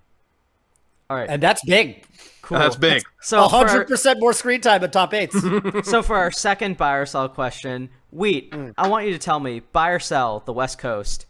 All 1.09 1.17
right, 1.17 1.27
And 1.29 1.41
that's 1.41 1.65
big. 1.65 2.03
cool. 2.43 2.59
That's 2.59 2.75
big. 2.75 3.03
So 3.21 3.41
100 3.41 3.87
percent 3.87 4.19
more 4.19 4.31
screen 4.33 4.61
time 4.61 4.83
at 4.83 4.93
top 4.93 5.13
eights. 5.13 5.35
so 5.89 6.01
for 6.03 6.15
our 6.15 6.31
second 6.31 6.77
buy 6.77 6.93
or 6.95 7.05
sell 7.05 7.27
question, 7.29 7.89
Wheat, 8.11 8.53
Hmm. 8.53 8.69
I 8.77 8.87
want 8.87 9.05
you 9.07 9.11
to 9.13 9.19
tell 9.19 9.39
me 9.39 9.59
buy 9.59 9.89
or 9.89 9.99
sell 9.99 10.41
the 10.45 10.53
West 10.53 10.77
Coast. 10.77 11.25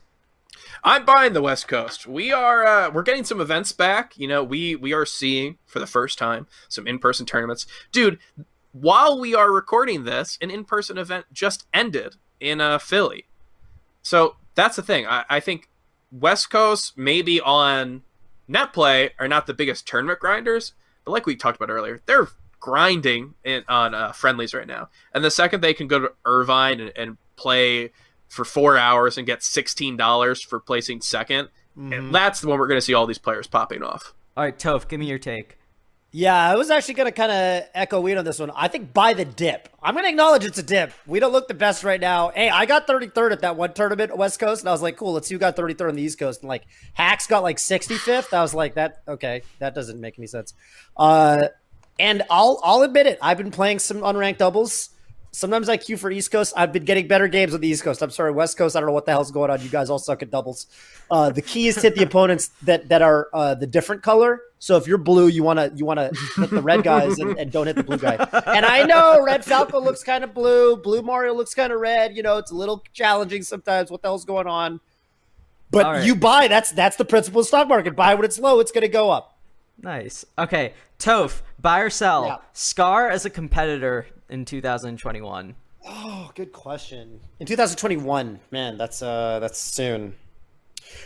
I'm 0.84 1.04
buying 1.04 1.34
the 1.34 1.42
West 1.42 1.68
Coast. 1.68 2.08
We 2.08 2.32
are 2.32 2.66
uh, 2.66 2.90
we're 2.92 3.04
getting 3.04 3.24
some 3.26 3.42
events 3.42 3.72
back. 3.72 4.18
You 4.18 4.28
know, 4.28 4.44
we 4.44 4.76
we 4.76 4.94
are 4.94 5.06
seeing 5.06 5.58
for 5.66 5.80
the 5.80 5.88
first 5.88 6.18
time 6.18 6.48
some 6.70 6.86
in-person 6.88 7.26
tournaments. 7.26 7.66
Dude, 7.92 8.20
while 8.72 9.20
we 9.20 9.34
are 9.36 9.52
recording 9.52 10.04
this, 10.04 10.38
an 10.42 10.52
in-person 10.52 10.98
event 10.98 11.26
just 11.32 11.68
ended 11.74 12.16
in 12.40 12.62
uh, 12.62 12.78
Philly. 12.78 13.26
So 14.02 14.36
that's 14.56 14.76
the 14.76 14.82
thing. 14.82 15.06
I, 15.08 15.26
I 15.30 15.40
think 15.40 15.70
West 16.12 16.50
Coast 16.50 16.98
maybe 16.98 17.42
on 17.42 18.04
net 18.48 18.74
play 18.74 19.12
are 19.20 19.28
not 19.28 19.48
the 19.48 19.54
biggest 19.54 19.88
tournament 19.88 20.20
grinders, 20.20 20.74
but 21.06 21.12
like 21.12 21.26
we 21.26 21.36
talked 21.36 21.58
about 21.58 21.72
earlier, 21.72 22.02
they're 22.06 22.28
grinding 22.60 23.36
in, 23.44 23.64
on 23.68 23.94
uh, 23.94 24.12
friendlies 24.12 24.54
right 24.54 24.68
now. 24.68 24.90
And 25.14 25.24
the 25.24 25.32
second 25.32 25.62
they 25.62 25.74
can 25.74 25.88
go 25.88 26.00
to 26.00 26.12
Irvine 26.26 26.80
and, 26.80 26.92
and 26.96 27.18
play 27.36 27.92
for 28.28 28.46
four 28.46 28.78
hours 28.78 29.18
and 29.18 29.26
get 29.26 29.42
sixteen 29.42 29.98
dollars 29.98 30.44
for 30.44 30.60
placing 30.60 31.00
2nd 31.00 31.48
and 31.80 32.14
that's 32.14 32.42
the 32.42 32.48
one 32.48 32.60
we're 32.60 32.68
going 32.68 32.78
to 32.78 32.86
see 32.86 32.94
all 32.94 33.06
these 33.06 33.18
players 33.18 33.48
popping 33.48 33.84
off. 33.84 34.14
All 34.36 34.44
right, 34.44 34.58
Toph, 34.58 34.88
give 34.88 35.00
me 35.00 35.08
your 35.08 35.20
take. 35.20 35.58
Yeah, 36.12 36.36
I 36.36 36.56
was 36.56 36.72
actually 36.72 36.96
going 36.96 37.06
to 37.06 37.12
kind 37.12 37.32
of 37.32 37.70
echo 37.76 38.02
Wheat 38.02 38.18
on 38.18 38.26
this 38.26 38.40
one. 38.40 38.50
I 38.56 38.68
think 38.68 38.94
by 38.94 39.14
the 39.14 39.26
dip. 39.26 39.70
I'm 39.82 39.94
going 39.94 40.06
to 40.06 40.10
acknowledge 40.10 40.44
it's 40.44 40.58
a 40.58 40.64
dip. 40.64 40.92
We 41.06 41.20
don't 41.20 41.32
look 41.32 41.48
the 41.48 41.54
best 41.54 41.84
right 41.84 42.02
now. 42.02 42.30
Hey, 42.30 42.50
I 42.50 42.66
got 42.66 42.88
33rd 42.88 43.34
at 43.34 43.42
that 43.42 43.58
one 43.58 43.74
tournament 43.74 44.18
West 44.18 44.40
Coast, 44.40 44.64
and 44.64 44.70
I 44.70 44.72
was 44.72 44.82
like, 44.82 44.98
cool, 44.98 45.14
let's 45.14 45.28
see 45.28 45.36
who 45.36 45.40
got 45.40 45.56
33rd 45.56 45.90
on 45.90 45.96
the 45.96 46.02
East 46.02 46.18
Coast. 46.18 46.42
And 46.42 46.50
like, 46.50 46.64
Hax 46.94 47.28
got 47.28 47.44
like 47.44 47.58
65th. 47.58 48.34
I 48.34 48.42
was 48.42 48.56
like, 48.56 48.74
that, 48.74 49.04
okay, 49.08 49.44
that 49.60 49.76
doesn't 49.76 50.02
make 50.02 50.18
any 50.18 50.26
sense. 50.26 50.56
Uh, 50.98 51.50
and 52.00 52.24
I'll, 52.32 52.60
I'll 52.64 52.82
admit 52.82 53.06
it. 53.06 53.20
I've 53.22 53.38
been 53.38 53.52
playing 53.52 53.78
some 53.78 53.98
unranked 53.98 54.38
doubles. 54.38 54.90
Sometimes 55.32 55.70
I 55.70 55.78
queue 55.78 55.96
for 55.96 56.10
East 56.10 56.32
Coast. 56.32 56.54
I've 56.58 56.74
been 56.74 56.86
getting 56.86 57.08
better 57.08 57.28
games 57.28 57.52
with 57.52 57.62
the 57.62 57.68
East 57.68 57.84
Coast. 57.84 58.02
I'm 58.02 58.10
sorry, 58.10 58.32
West 58.32 58.58
Coast. 58.58 58.76
I 58.76 58.80
don't 58.80 58.88
know 58.88 58.94
what 58.94 59.06
the 59.06 59.12
hell's 59.12 59.32
going 59.32 59.52
on. 59.52 59.62
You 59.62 59.70
guys 59.70 59.90
all 59.90 60.00
suck 60.00 60.24
at 60.24 60.32
doubles. 60.32 60.66
Uh, 61.12 61.30
the 61.30 61.42
key 61.42 61.68
is 61.68 61.76
to 61.76 61.82
hit 61.82 61.96
the 61.96 62.04
opponents 62.06 62.50
that 62.64 62.90
that 62.90 63.02
are 63.02 63.30
uh, 63.34 63.54
the 63.56 63.68
different 63.68 64.02
color. 64.02 64.42
So 64.58 64.76
if 64.76 64.88
you're 64.88 64.98
blue, 64.98 65.28
you 65.28 65.44
wanna 65.44 65.72
you 65.76 65.86
wanna 65.86 66.10
hit 66.36 66.50
the 66.50 66.62
red 66.62 66.84
guys 66.84 67.20
and, 67.20 67.38
and 67.38 67.52
don't 67.52 67.68
hit 67.68 67.76
the 67.76 67.84
blue 67.84 67.98
guy. 67.98 68.16
And 68.48 68.66
I 68.66 68.84
know 68.84 69.24
Red 69.24 69.46
Falco 69.46 69.80
looks 69.80 70.04
kind 70.04 70.24
of 70.24 70.34
blue, 70.34 70.76
Blue 70.78 71.02
Mario 71.02 71.34
looks 71.34 71.54
kind 71.54 71.72
of 71.72 71.80
red. 71.80 72.18
You 72.18 72.24
know, 72.24 72.38
it's 72.38 72.52
a 72.52 72.56
little 72.56 72.84
challenging 72.92 73.44
sometimes. 73.44 73.92
What 73.92 74.02
the 74.02 74.08
hell's 74.08 74.26
going 74.26 74.48
on? 74.48 74.82
But 75.72 75.86
right. 75.86 76.06
you 76.06 76.16
buy. 76.16 76.48
That's 76.48 76.72
that's 76.72 76.98
the 76.98 77.06
principle 77.06 77.42
of 77.42 77.48
stock 77.48 77.68
market. 77.68 77.96
Buy 77.96 78.16
when 78.16 78.26
it's 78.26 78.40
low. 78.40 78.60
It's 78.60 78.72
gonna 78.72 78.88
go 78.88 79.12
up. 79.12 79.38
Nice. 79.82 80.26
Okay, 80.38 80.74
Toph, 80.98 81.42
buy 81.60 81.80
or 81.80 81.90
sell 81.90 82.26
Yeah. 82.26 82.38
Scar 82.54 83.10
as 83.10 83.26
a 83.26 83.30
competitor 83.30 84.08
in 84.30 84.46
2021. 84.46 85.56
Oh, 85.88 86.32
good 86.36 86.52
question. 86.52 87.20
In 87.40 87.48
2021, 87.48 88.40
man, 88.52 88.78
that's 88.78 89.02
uh, 89.02 89.40
that's 89.40 89.60
soon. 89.60 90.16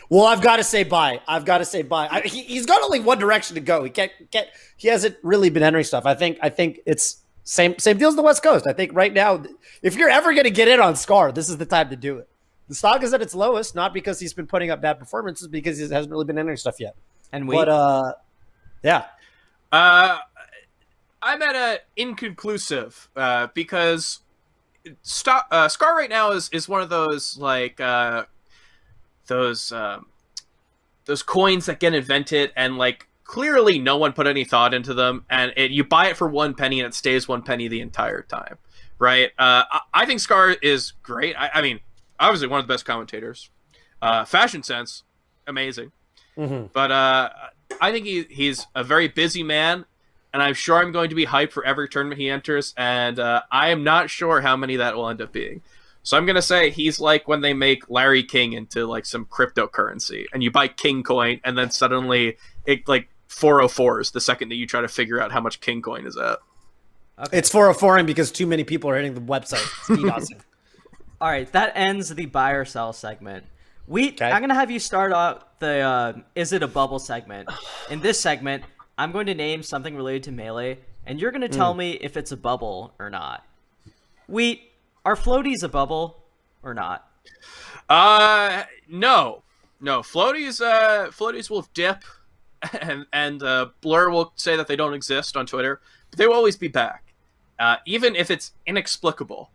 Well, 0.10 0.26
I've 0.26 0.42
got 0.42 0.58
to 0.58 0.64
say 0.64 0.84
bye. 0.84 1.20
I've 1.28 1.46
got 1.46 1.60
to 1.60 1.66
say 1.66 1.82
bye. 1.82 2.08
I, 2.10 2.22
he, 2.22 2.44
he's 2.44 2.66
got 2.66 2.82
only 2.82 3.00
one 3.00 3.20
direction 3.20 3.56
to 3.56 3.62
go. 3.62 3.84
He 3.84 3.90
can't 3.90 4.12
get. 4.32 4.50
He 4.78 4.88
hasn't 4.88 5.18
really 5.24 5.50
been 5.50 5.64
entering 5.64 5.84
stuff. 5.84 6.06
I 6.06 6.16
think. 6.16 6.38
I 6.42 6.50
think 6.50 6.80
it's 6.86 7.18
same 7.44 7.78
same 7.78 7.98
deal 7.98 8.10
as 8.10 8.16
the 8.16 8.22
West 8.22 8.42
Coast. 8.44 8.66
I 8.68 8.74
think 8.74 8.94
right 8.94 9.14
now, 9.14 9.44
if 9.82 9.96
you're 9.96 10.10
ever 10.10 10.34
going 10.34 10.46
to 10.46 10.52
get 10.52 10.68
in 10.68 10.80
on 10.80 10.96
Scar, 10.96 11.32
this 11.32 11.50
is 11.50 11.58
the 11.58 11.66
time 11.66 11.90
to 11.90 11.96
do 11.96 12.18
it. 12.18 12.30
The 12.70 12.76
stock 12.76 13.04
is 13.04 13.14
at 13.14 13.22
its 13.22 13.36
lowest, 13.36 13.76
not 13.76 13.94
because 13.94 14.20
he's 14.20 14.34
been 14.34 14.48
putting 14.48 14.72
up 14.72 14.82
bad 14.82 14.98
performances, 14.98 15.48
because 15.48 15.78
he 15.78 15.84
hasn't 15.84 16.10
really 16.10 16.26
been 16.26 16.38
entering 16.38 16.58
stuff 16.58 16.80
yet. 16.80 16.96
And 17.32 17.48
we 17.48 17.56
But 17.56 17.70
uh, 17.70 18.14
yeah, 18.84 19.06
Uh, 19.72 20.20
I'm 21.24 21.42
at 21.42 21.56
a 21.56 21.80
inconclusive 21.96 23.10
uh, 23.16 23.48
because 23.54 24.20
uh, 25.52 25.68
Scar 25.70 25.96
right 25.96 26.10
now 26.10 26.32
is 26.32 26.50
is 26.52 26.68
one 26.68 26.82
of 26.82 26.90
those 26.90 27.38
like 27.38 27.80
uh, 27.80 28.26
those 29.28 29.72
um, 29.72 30.08
those 31.06 31.24
coins 31.24 31.66
that 31.68 31.80
get 31.80 31.94
invented 31.94 32.52
and 32.56 32.78
like 32.78 33.08
clearly 33.24 33.80
no 33.80 33.98
one 33.98 34.12
put 34.14 34.28
any 34.28 34.44
thought 34.44 34.74
into 34.74 34.94
them 34.94 35.26
and 35.30 35.54
it, 35.56 35.72
you 35.72 35.84
buy 35.84 36.08
it 36.08 36.18
for 36.18 36.28
one 36.28 36.54
penny 36.54 36.82
and 36.82 36.88
it 36.88 36.94
stays 36.94 37.28
one 37.28 37.42
penny 37.42 37.68
the 37.68 37.80
entire 37.82 38.22
time 38.22 38.58
right? 39.00 39.32
Uh, 39.40 39.64
I, 39.72 39.80
I 39.94 40.06
think 40.06 40.20
scar 40.20 40.52
is 40.52 40.92
great. 41.04 41.36
I, 41.38 41.50
I 41.56 41.62
mean 41.62 41.80
obviously 42.20 42.48
one 42.48 42.60
of 42.60 42.68
the 42.68 42.74
best 42.74 42.86
commentators. 42.86 43.50
Uh, 44.02 44.24
fashion 44.26 44.64
sense 44.64 45.04
amazing. 45.48 45.92
Mhm. 46.38 46.72
but 46.74 46.92
uh, 46.92 47.30
I 47.82 47.92
think 47.92 48.06
he, 48.06 48.24
he's 48.30 48.66
a 48.76 48.84
very 48.84 49.08
busy 49.08 49.44
man, 49.44 49.86
and 50.34 50.42
I'm 50.42 50.56
sure 50.56 50.78
I'm 50.78 50.92
going 50.92 51.10
to 51.10 51.16
be 51.16 51.26
hyped 51.26 51.52
for 51.52 51.64
every 51.66 51.88
tournament 51.88 52.20
he 52.20 52.30
enters, 52.30 52.74
and 52.76 53.20
uh, 53.20 53.44
I 53.52 53.70
am 53.70 53.84
not 53.84 54.10
sure 54.10 54.42
how 54.42 54.58
many 54.58 54.78
that 54.78 54.96
will 54.96 55.08
end 55.10 55.22
up 55.22 55.32
being. 55.32 55.62
So 56.06 56.18
I'm 56.18 56.26
gonna 56.26 56.42
say 56.42 56.70
he's 56.70 57.00
like 57.00 57.30
when 57.30 57.40
they 57.40 57.54
make 57.54 57.90
Larry 57.90 58.24
King 58.24 58.54
into 58.54 58.86
like 58.86 59.06
some 59.06 59.26
cryptocurrency, 59.26 60.26
and 60.34 60.44
you 60.44 60.52
buy 60.52 60.68
King 60.68 61.02
Coin, 61.04 61.40
and 61.46 61.58
then 61.58 61.72
suddenly 61.72 62.38
it 62.66 62.88
like 62.90 63.08
404s 63.30 64.12
the 64.12 64.20
second 64.20 64.50
that 64.50 64.56
you 64.56 64.68
try 64.68 64.82
to 64.82 64.88
figure 64.90 65.22
out 65.22 65.32
how 65.32 65.40
much 65.40 65.62
King 65.62 65.82
Coin 65.82 66.06
is 66.06 66.18
at. 66.18 66.40
Okay. 67.20 67.38
it's 67.38 67.50
for 67.50 67.70
a 67.70 67.74
foreign 67.74 68.06
because 68.06 68.32
too 68.32 68.46
many 68.48 68.64
people 68.64 68.90
are 68.90 68.96
hitting 68.98 69.14
the 69.14 69.22
website. 69.22 69.64
It's 69.90 70.02
DDoSing. 70.02 70.40
All 71.22 71.30
right, 71.30 71.50
that 71.54 71.72
ends 71.76 72.14
the 72.14 72.26
buy 72.26 72.52
or 72.52 72.66
sell 72.66 72.92
segment. 72.92 73.46
We, 73.88 74.10
Okay. 74.10 74.30
I'm 74.30 74.42
gonna 74.42 74.56
have 74.56 74.72
you 74.72 74.80
start 74.80 75.14
off 75.14 75.46
the 75.60 75.80
uh, 75.80 76.14
"Is 76.36 76.52
it 76.52 76.64
a 76.64 76.68
bubble?" 76.68 77.00
segment. 77.00 77.50
In 77.90 78.02
this 78.02 78.20
segment, 78.20 78.64
I'm 78.98 79.12
going 79.12 79.26
to 79.28 79.36
name 79.36 79.64
something 79.64 79.96
related 79.96 80.24
to 80.24 80.32
melee, 80.32 80.80
and 81.06 81.20
you're 81.20 81.32
gonna 81.32 81.50
tell 81.50 81.74
me 81.74 81.94
if 81.94 82.16
it's 82.16 82.32
a 82.32 82.38
bubble 82.38 82.94
or 83.00 83.10
not. 83.10 83.46
Wheat, 84.28 84.72
are 85.04 85.16
floaties 85.16 85.64
a 85.64 85.70
bubble 85.70 86.24
or 86.62 86.74
not? 86.74 87.08
Uh, 87.90 88.64
no, 88.88 89.44
no. 89.82 90.02
Floaties, 90.02 90.62
uh, 90.62 91.10
floaties 91.10 91.50
will 91.50 91.68
dip, 91.74 92.04
and 92.82 93.06
and 93.12 93.44
uh, 93.44 93.68
Blur 93.82 94.10
will 94.10 94.32
say 94.36 94.56
that 94.56 94.68
they 94.68 94.76
don't 94.76 94.94
exist 94.94 95.36
on 95.36 95.46
Twitter, 95.46 95.82
but 96.10 96.20
they 96.20 96.28
will 96.28 96.36
always 96.36 96.56
be 96.56 96.68
back, 96.68 97.14
uh, 97.60 97.78
even 97.86 98.16
if 98.16 98.32
it's 98.32 98.54
inexplicable. 98.66 99.50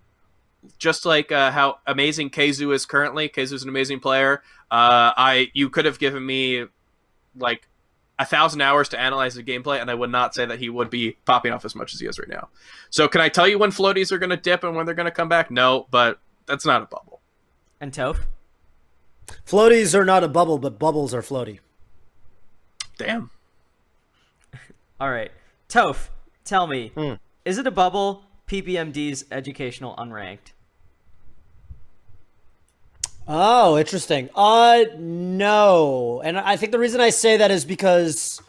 Just 0.79 1.07
like 1.07 1.31
uh, 1.31 1.53
how 1.53 1.79
amazing 1.87 2.31
Keizu 2.31 2.75
is 2.75 2.85
currently. 2.85 3.29
Keizu's 3.29 3.63
an 3.63 3.69
amazing 3.69 4.01
player. 4.01 4.43
Uh, 4.71 5.15
I 5.17 5.51
you 5.55 5.71
could 5.71 5.85
have 5.85 5.99
given 5.99 6.27
me 6.27 6.67
like 7.37 7.69
a 8.19 8.25
thousand 8.25 8.61
hours 8.61 8.89
to 8.91 9.01
analyze 9.01 9.35
the 9.35 9.43
gameplay, 9.43 9.81
and 9.81 9.91
I 9.91 9.95
would 9.95 10.11
not 10.11 10.35
say 10.35 10.45
that 10.45 10.59
he 10.59 10.69
would 10.69 10.91
be 10.91 11.17
popping 11.25 11.53
off 11.53 11.65
as 11.65 11.75
much 11.75 11.95
as 11.95 12.01
he 12.01 12.07
is 12.07 12.19
right 12.19 12.29
now. 12.29 12.49
So, 12.91 13.07
can 13.09 13.21
I 13.21 13.29
tell 13.29 13.47
you 13.47 13.59
when 13.59 13.71
floaties 13.71 14.11
are 14.13 14.19
going 14.19 14.31
to 14.31 14.37
dip 14.37 14.65
and 14.65 14.75
when 14.75 14.87
they're 14.87 14.95
going 14.95 15.07
to 15.07 15.13
come 15.13 15.29
back? 15.29 15.51
No, 15.51 15.87
but 15.91 16.19
that's 16.47 16.67
not 16.67 16.83
a 16.83 16.87
bubble. 16.87 17.21
And 17.81 17.93
Toph? 17.93 18.19
Floaties 19.47 19.95
are 19.95 20.05
not 20.05 20.25
a 20.25 20.29
bubble, 20.29 20.59
but 20.59 20.79
bubbles 20.79 21.15
are 21.15 21.23
floaty. 21.23 21.61
Damn. 22.99 23.31
All 25.01 25.11
right, 25.11 25.31
Toph, 25.69 26.09
tell 26.45 26.67
me, 26.67 26.89
Hmm. 26.97 27.15
is 27.45 27.59
it 27.59 27.67
a 27.67 27.71
bubble? 27.71 28.25
PPMD's 28.49 29.27
educational 29.31 29.95
unranked. 29.97 30.53
Oh, 33.31 33.77
interesting. 33.77 34.31
Uh, 34.35 34.85
no, 34.99 36.23
and 36.25 36.39
I 36.39 36.57
think 36.57 36.73
the 36.73 36.79
reason 36.79 36.99
I 37.03 37.11
say 37.11 37.37
that 37.37 37.51
is 37.51 37.67
because 37.67 38.41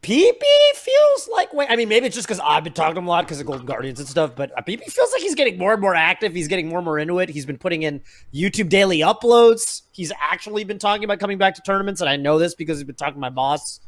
PP 0.00 0.42
feels 0.74 1.28
like. 1.30 1.52
Wait, 1.52 1.68
I 1.70 1.76
mean, 1.76 1.90
maybe 1.90 2.06
it's 2.06 2.14
just 2.14 2.26
because 2.26 2.40
I've 2.40 2.64
been 2.64 2.72
talking 2.72 2.94
to 2.94 3.00
him 3.00 3.06
a 3.06 3.10
lot 3.10 3.26
because 3.26 3.40
of 3.40 3.46
Golden 3.46 3.66
Guardians 3.66 4.00
and 4.00 4.08
stuff. 4.08 4.34
But 4.34 4.52
PP 4.66 4.84
feels 4.84 5.12
like 5.12 5.20
he's 5.20 5.34
getting 5.34 5.58
more 5.58 5.74
and 5.74 5.82
more 5.82 5.94
active. 5.94 6.34
He's 6.34 6.48
getting 6.48 6.66
more 6.66 6.78
and 6.78 6.86
more 6.86 6.98
into 6.98 7.18
it. 7.18 7.28
He's 7.28 7.44
been 7.44 7.58
putting 7.58 7.82
in 7.82 8.00
YouTube 8.32 8.70
daily 8.70 9.00
uploads. 9.00 9.82
He's 9.92 10.12
actually 10.18 10.64
been 10.64 10.78
talking 10.78 11.04
about 11.04 11.18
coming 11.20 11.36
back 11.36 11.54
to 11.56 11.62
tournaments, 11.62 12.00
and 12.00 12.08
I 12.08 12.16
know 12.16 12.38
this 12.38 12.54
because 12.54 12.78
he's 12.78 12.86
been 12.86 12.94
talking 12.94 13.16
to 13.16 13.20
my 13.20 13.28
boss. 13.28 13.80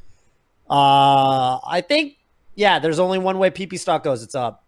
Uh, 0.68 1.58
I 1.66 1.82
think, 1.86 2.18
yeah, 2.54 2.80
there's 2.80 2.98
only 2.98 3.18
one 3.18 3.38
way 3.38 3.48
PP 3.48 3.78
stock 3.78 4.04
goes. 4.04 4.22
It's 4.22 4.34
up. 4.34 4.65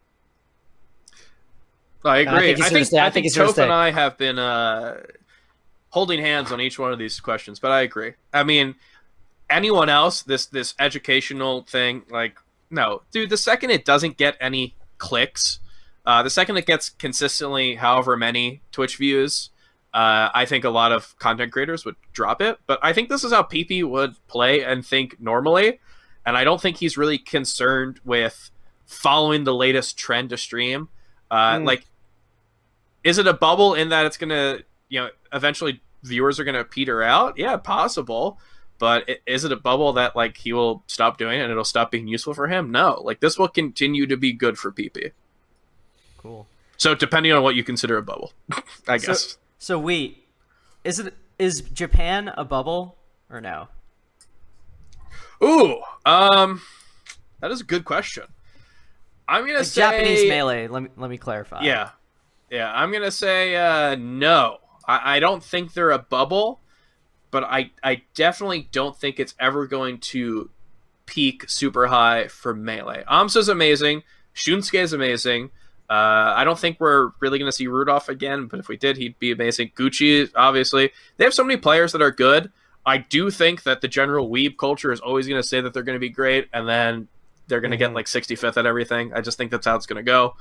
I 2.05 2.21
And 2.21 2.31
I 2.31 2.37
agree. 2.37 2.55
think 2.55 2.67
I 2.67 2.69
think, 2.69 2.87
stay. 2.87 2.99
I 2.99 3.07
I 3.07 3.11
think 3.11 3.33
think 3.33 3.49
Toph 3.49 3.63
and 3.63 3.73
I 3.73 3.91
have 3.91 4.17
been 4.19 4.39
uh, 4.39 5.01
holding 5.91 6.21
hands 6.21 6.53
on 6.53 6.61
each 6.61 6.79
one 6.79 6.93
of 6.93 6.99
these 6.99 7.21
questions, 7.21 7.59
but 7.59 7.71
I 7.71 7.83
agree. 7.83 8.15
I 8.33 8.45
mean, 8.45 8.77
anyone 9.51 9.89
else, 9.89 10.23
this 10.23 10.47
this 10.47 10.75
educational 10.79 11.63
thing, 11.63 12.03
like, 12.11 12.39
no, 12.71 13.03
dude. 13.11 13.31
The 13.31 13.37
second 13.37 13.71
it 13.71 13.85
doesn't 13.85 14.17
get 14.17 14.37
any 14.41 14.77
clicks, 14.99 15.59
uh, 16.07 16.23
the 16.23 16.31
second 16.31 16.57
it 16.57 16.67
gets 16.67 16.91
consistently 16.91 17.77
however 17.77 18.17
many 18.17 18.63
Twitch 18.73 18.97
views, 18.97 19.51
uh, 19.95 20.29
I 20.35 20.45
think 20.45 20.65
a 20.65 20.71
lot 20.71 20.93
of 20.93 21.19
content 21.19 21.53
creators 21.53 21.85
would 21.85 21.97
drop 22.13 22.41
it. 22.41 22.59
But 22.67 22.79
I 22.83 22.93
think 22.93 23.09
this 23.09 23.25
is 23.25 23.33
how 23.33 23.43
PP 23.43 23.85
would 23.85 24.15
play 24.29 24.63
and 24.63 24.87
think 24.87 25.21
normally, 25.21 25.81
and 26.25 26.37
I 26.37 26.45
don't 26.45 26.61
think 26.61 26.77
he's 26.77 26.97
really 26.97 27.19
concerned 27.19 28.01
with 28.05 28.51
following 28.87 29.45
the 29.45 29.55
latest 29.55 29.99
trend 29.99 30.31
to 30.31 30.37
stream. 30.37 30.89
Uh, 31.31 31.57
Mm. 31.57 31.67
Like, 31.67 31.85
is 33.05 33.19
it 33.19 33.27
a 33.27 33.33
bubble 33.35 33.75
in 33.75 33.91
that 33.91 34.07
it's 34.07 34.17
gonna, 34.17 34.59
you 34.89 35.01
know, 35.01 35.11
eventually 35.33 35.81
viewers 36.03 36.39
are 36.41 36.45
gonna 36.45 36.65
peter 36.65 37.03
out? 37.03 37.37
Yeah, 37.39 37.57
possible. 37.57 38.39
But 38.79 39.09
is 39.27 39.45
it 39.45 39.51
a 39.53 39.57
bubble 39.57 39.93
that 39.95 40.15
like 40.15 40.37
he 40.37 40.53
will 40.53 40.85
stop 40.87 41.19
doing 41.19 41.39
it 41.41 41.43
and 41.43 41.51
it'll 41.51 41.65
stop 41.65 41.91
being 41.91 42.07
useful 42.07 42.33
for 42.35 42.47
him? 42.49 42.71
No. 42.71 43.01
Like 43.05 43.21
this 43.21 43.37
will 43.39 43.49
continue 43.49 44.07
to 44.07 44.17
be 44.17 44.33
good 44.33 44.57
for 44.59 44.71
PP. 44.71 45.11
Cool. 46.19 46.47
So 46.77 46.95
depending 46.95 47.33
on 47.33 47.43
what 47.43 47.57
you 47.57 47.65
consider 47.65 47.97
a 47.99 48.03
bubble, 48.03 48.33
I 48.89 48.99
So- 48.99 49.07
guess. 49.09 49.39
So 49.59 49.79
wait, 49.79 50.25
is 50.85 51.01
it 51.01 51.15
is 51.39 51.61
Japan 51.63 52.29
a 52.37 52.45
bubble 52.45 52.97
or 53.29 53.41
no? 53.41 53.67
Ooh, 55.43 55.81
um, 56.07 56.63
that 57.41 57.51
is 57.51 57.61
a 57.61 57.65
good 57.65 57.85
question. 57.85 58.25
I'm 59.29 59.47
gonna 59.47 59.59
Like 59.59 59.67
say 59.67 59.83
Japanese 59.83 60.29
melee. 60.29 60.67
Let 60.69 60.83
me 60.83 60.89
let 60.97 61.11
me 61.11 61.19
clarify. 61.19 61.63
Yeah, 61.63 61.91
yeah. 62.51 62.73
I'm 62.73 62.91
gonna 62.91 63.11
say 63.11 63.55
uh, 63.57 63.95
no. 63.97 64.59
I, 64.87 65.17
I 65.17 65.21
don't 65.21 65.45
think 65.45 65.75
they're 65.75 65.91
a 65.91 65.99
bubble, 65.99 66.61
but 67.31 67.45
I 67.45 67.71
I 67.85 68.03
definitely 68.15 68.69
don't 68.73 68.97
think 68.97 69.21
it's 69.21 69.35
ever 69.39 69.67
going 69.67 69.99
to 69.99 70.51
peak 71.07 71.49
super 71.49 71.87
high 71.89 72.29
for 72.29 72.55
melee. 72.55 73.05
Amsa's 73.07 73.49
amazing. 73.49 74.03
Shunsuke 74.35 74.79
is 74.81 74.93
amazing. 74.93 75.51
Uh, 75.91 76.35
I 76.37 76.45
don't 76.45 76.59
think 76.59 76.79
we're 76.81 77.13
really 77.21 77.39
going 77.39 77.51
to 77.51 77.57
see 77.57 77.67
Rudolph 77.67 78.11
again, 78.11 78.47
but 78.47 78.61
if 78.61 78.69
we 78.69 78.77
did, 78.77 78.99
he'd 78.99 79.19
be 79.19 79.33
amazing. 79.33 79.71
Gucci, 79.75 80.31
obviously, 80.37 80.91
they 81.17 81.25
have 81.25 81.33
so 81.33 81.43
many 81.43 81.59
players 81.59 81.93
that 81.93 82.03
are 82.03 82.11
good. 82.11 82.53
I 82.85 82.99
do 82.99 83.31
think 83.31 83.63
that 83.63 83.81
the 83.81 83.89
general 83.89 84.29
weeb 84.29 84.59
culture 84.59 84.93
is 84.93 85.01
always 85.01 85.27
going 85.27 85.41
to 85.41 85.47
say 85.47 85.63
that 85.63 85.73
they're 85.73 85.83
going 85.83 85.97
to 85.97 86.01
be 86.01 86.11
great, 86.11 86.49
and 86.53 86.69
then 86.69 87.09
they're 87.49 87.61
going 87.61 87.71
to 87.73 87.77
get 87.77 87.91
Mhm. 87.91 87.95
like 87.95 88.07
65th 88.07 88.57
at 88.57 88.67
everything. 88.67 89.13
I 89.13 89.21
just 89.21 89.37
think 89.39 89.51
that's 89.51 89.67
how 89.67 89.75
it's 89.77 89.87
going 89.87 89.97
to 89.97 90.03
go. 90.03 90.37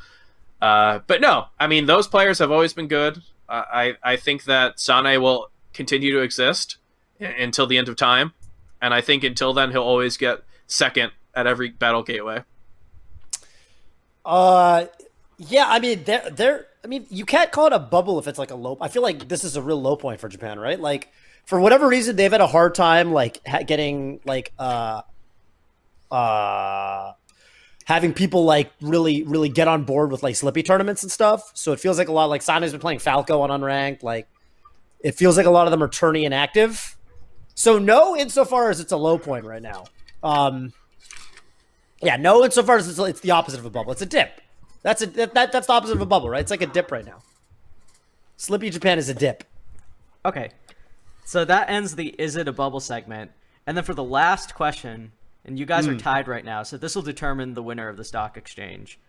Uh, 0.61 0.99
but 1.07 1.21
no, 1.21 1.45
I 1.59 1.67
mean 1.67 1.85
those 1.85 2.07
players 2.07 2.39
have 2.39 2.51
always 2.51 2.73
been 2.73 2.87
good. 2.87 3.21
Uh, 3.49 3.63
I 3.71 3.95
I 4.03 4.15
think 4.17 4.43
that 4.45 4.79
Sane 4.79 5.21
will 5.21 5.49
continue 5.73 6.11
to 6.13 6.19
exist 6.21 6.77
until 7.19 7.65
the 7.67 7.77
end 7.77 7.87
of 7.89 7.95
time, 7.95 8.33
and 8.81 8.93
I 8.93 9.01
think 9.01 9.23
until 9.23 9.53
then 9.53 9.71
he'll 9.71 9.83
always 9.83 10.17
get 10.17 10.43
second 10.67 11.11
at 11.33 11.47
every 11.47 11.69
battle 11.69 12.03
gateway. 12.03 12.43
Uh, 14.25 14.85
yeah. 15.37 15.65
I 15.67 15.79
mean, 15.79 16.03
they're 16.03 16.29
they're. 16.29 16.65
I 16.83 16.87
mean, 16.87 17.05
you 17.09 17.25
can't 17.25 17.51
call 17.51 17.67
it 17.67 17.73
a 17.73 17.79
bubble 17.79 18.17
if 18.19 18.27
it's 18.27 18.39
like 18.39 18.51
a 18.51 18.55
low. 18.55 18.77
I 18.79 18.87
feel 18.87 19.01
like 19.01 19.27
this 19.27 19.43
is 19.43 19.55
a 19.57 19.61
real 19.61 19.81
low 19.81 19.95
point 19.95 20.19
for 20.21 20.29
Japan, 20.29 20.57
right? 20.59 20.79
Like, 20.79 21.11
for 21.45 21.59
whatever 21.59 21.87
reason, 21.87 22.15
they've 22.15 22.31
had 22.31 22.39
a 22.41 22.47
hard 22.47 22.75
time 22.75 23.11
like 23.11 23.41
ha- 23.45 23.63
getting 23.63 24.19
like 24.25 24.53
uh, 24.57 25.01
uh, 26.11 27.13
having 27.85 28.13
people 28.13 28.43
like 28.45 28.71
really 28.81 29.23
really 29.23 29.49
get 29.49 29.67
on 29.67 29.83
board 29.83 30.11
with 30.11 30.23
like 30.23 30.35
Slippi 30.35 30.63
tournaments 30.63 31.03
and 31.03 31.11
stuff. 31.11 31.51
So 31.53 31.71
it 31.71 31.79
feels 31.79 31.97
like 31.97 32.07
a 32.07 32.11
lot. 32.11 32.25
Like 32.25 32.41
Sana's 32.41 32.71
been 32.71 32.81
playing 32.81 32.99
Falco 32.99 33.41
on 33.41 33.49
unranked. 33.49 34.03
Like, 34.03 34.27
it 34.99 35.15
feels 35.15 35.37
like 35.37 35.45
a 35.45 35.51
lot 35.51 35.67
of 35.67 35.71
them 35.71 35.81
are 35.83 35.87
turning 35.89 36.23
inactive. 36.23 36.97
So 37.55 37.79
no, 37.79 38.15
insofar 38.15 38.69
as 38.69 38.79
it's 38.79 38.91
a 38.91 38.97
low 38.97 39.17
point 39.17 39.45
right 39.45 39.61
now. 39.61 39.85
Um, 40.23 40.73
yeah, 42.01 42.15
no. 42.17 42.43
Insofar 42.43 42.77
as 42.77 42.87
it's, 42.87 42.99
it's 42.99 43.19
the 43.21 43.31
opposite 43.31 43.59
of 43.59 43.65
a 43.65 43.69
bubble, 43.69 43.91
it's 43.91 44.01
a 44.01 44.05
dip. 44.05 44.41
That's 44.83 45.01
a 45.01 45.07
that, 45.07 45.33
that- 45.33 45.51
that's 45.51 45.67
the 45.67 45.73
opposite 45.73 45.95
of 45.95 46.01
a 46.01 46.05
bubble, 46.05 46.29
right? 46.29 46.41
It's 46.41 46.51
like 46.51 46.61
a 46.61 46.67
dip 46.67 46.91
right 46.91 47.05
now. 47.05 47.23
Slippi 48.37 48.71
Japan 48.71 48.99
is 48.99 49.09
a 49.09 49.13
dip. 49.13 49.43
Okay. 50.23 50.51
So 51.25 51.43
that 51.45 51.69
ends 51.69 51.95
the 51.95 52.09
is 52.19 52.35
it 52.35 52.47
a 52.47 52.53
bubble 52.53 52.79
segment. 52.79 53.31
And 53.65 53.75
then 53.75 53.83
for 53.83 53.93
the 53.93 54.03
last 54.03 54.53
question, 54.55 55.11
and 55.47 55.57
you 55.57 55.65
guys 55.65 55.85
Hmm. 55.85 55.91
are 55.93 55.97
tied 55.97 56.27
right 56.27 56.43
now, 56.45 56.63
so 56.63 56.77
this 56.77 56.93
will 56.95 57.01
determine 57.01 57.53
the 57.53 57.63
winner 57.63 57.87
of 57.89 57.97
the 57.97 58.03
stock 58.03 58.37
exchange. 58.37 58.99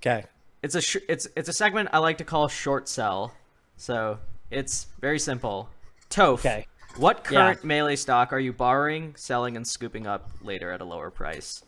Okay. 0.00 0.24
It's 0.62 0.74
a 0.74 0.80
sh- 0.80 0.96
it's 1.08 1.26
it's 1.36 1.48
a 1.48 1.52
segment 1.52 1.88
I 1.92 1.98
like 1.98 2.18
to 2.18 2.24
call 2.24 2.48
short 2.48 2.88
sell. 2.88 3.32
So 3.76 4.18
it's 4.50 4.86
very 5.00 5.18
simple. 5.18 5.68
Toph, 6.10 6.34
Okay. 6.40 6.66
what 6.96 7.26
Yeah. 7.30 7.40
current 7.46 7.64
melee 7.64 7.96
stock 7.96 8.32
are 8.32 8.38
you 8.38 8.52
borrowing, 8.52 9.14
selling, 9.16 9.56
and 9.56 9.66
scooping 9.66 10.06
up 10.06 10.30
later 10.42 10.70
at 10.72 10.80
a 10.80 10.84
lower 10.84 11.10
price? 11.10 11.62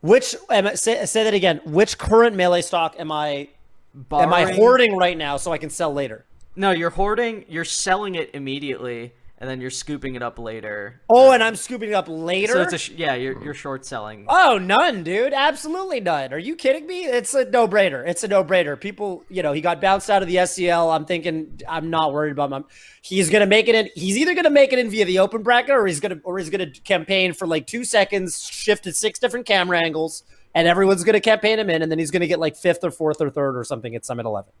Which 0.00 0.34
I, 0.50 0.74
say 0.74 1.04
say 1.06 1.24
that 1.24 1.34
again? 1.34 1.60
Which 1.64 1.96
current 1.98 2.34
melee 2.36 2.62
stock 2.62 2.96
am 2.98 3.10
I 3.12 3.48
Borrowing, 3.94 4.28
am 4.28 4.34
I 4.34 4.52
hoarding 4.54 4.96
right 4.96 5.16
now 5.16 5.36
so 5.36 5.52
I 5.52 5.58
can 5.58 5.70
sell 5.70 5.92
later? 5.92 6.24
No, 6.56 6.70
you're 6.70 6.90
hoarding. 6.90 7.44
You're 7.48 7.64
selling 7.64 8.14
it 8.14 8.30
immediately, 8.34 9.12
and 9.42 9.50
then 9.50 9.60
you're 9.60 9.70
scooping 9.70 10.14
it 10.14 10.22
up 10.22 10.38
later. 10.38 11.00
Oh, 11.10 11.32
and 11.32 11.42
I'm 11.42 11.56
scooping 11.56 11.88
it 11.88 11.94
up 11.94 12.06
later. 12.08 12.52
So 12.52 12.62
it's 12.62 12.74
a 12.74 12.78
sh- 12.78 12.90
yeah. 12.90 13.14
You're 13.14 13.42
you're 13.42 13.54
short 13.54 13.84
selling. 13.84 14.24
Oh, 14.28 14.56
none, 14.56 15.02
dude. 15.02 15.32
Absolutely 15.32 15.98
none. 15.98 16.32
Are 16.32 16.38
you 16.38 16.54
kidding 16.54 16.86
me? 16.86 17.06
It's 17.06 17.34
a 17.34 17.44
no 17.50 17.66
brainer. 17.66 18.06
It's 18.06 18.22
a 18.22 18.28
no 18.28 18.44
brainer. 18.44 18.80
People, 18.80 19.24
you 19.28 19.42
know, 19.42 19.52
he 19.52 19.60
got 19.60 19.80
bounced 19.80 20.08
out 20.08 20.22
of 20.22 20.28
the 20.28 20.36
SCL. 20.36 20.94
I'm 20.94 21.06
thinking, 21.06 21.58
I'm 21.68 21.90
not 21.90 22.12
worried 22.12 22.30
about 22.30 22.52
him. 22.52 22.66
He's 23.02 23.30
gonna 23.30 23.48
make 23.48 23.66
it 23.66 23.74
in. 23.74 23.88
He's 23.96 24.16
either 24.16 24.36
gonna 24.36 24.48
make 24.48 24.72
it 24.72 24.78
in 24.78 24.88
via 24.90 25.06
the 25.06 25.18
open 25.18 25.42
bracket, 25.42 25.74
or 25.74 25.88
he's 25.88 25.98
gonna, 25.98 26.20
or 26.22 26.38
he's 26.38 26.48
gonna 26.48 26.70
campaign 26.70 27.32
for 27.32 27.48
like 27.48 27.66
two 27.66 27.84
seconds, 27.84 28.48
shift 28.48 28.84
to 28.84 28.92
six 28.92 29.18
different 29.18 29.44
camera 29.44 29.80
angles, 29.84 30.22
and 30.54 30.68
everyone's 30.68 31.02
gonna 31.02 31.20
campaign 31.20 31.58
him 31.58 31.68
in, 31.68 31.82
and 31.82 31.90
then 31.90 31.98
he's 31.98 32.12
gonna 32.12 32.28
get 32.28 32.38
like 32.38 32.56
fifth 32.56 32.84
or 32.84 32.92
fourth 32.92 33.20
or 33.20 33.28
third 33.28 33.56
or 33.56 33.64
something 33.64 33.96
at 33.96 34.04
Summit 34.04 34.24
11. 34.24 34.52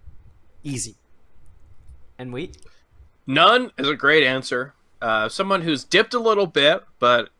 Easy. 0.64 0.96
And 2.18 2.32
we 2.32 2.50
None 3.26 3.70
is 3.78 3.88
a 3.88 3.94
great 3.94 4.24
answer. 4.24 4.74
Uh, 5.00 5.28
someone 5.28 5.62
who's 5.62 5.84
dipped 5.84 6.14
a 6.14 6.18
little 6.20 6.46
bit, 6.46 6.84
but 6.98 7.30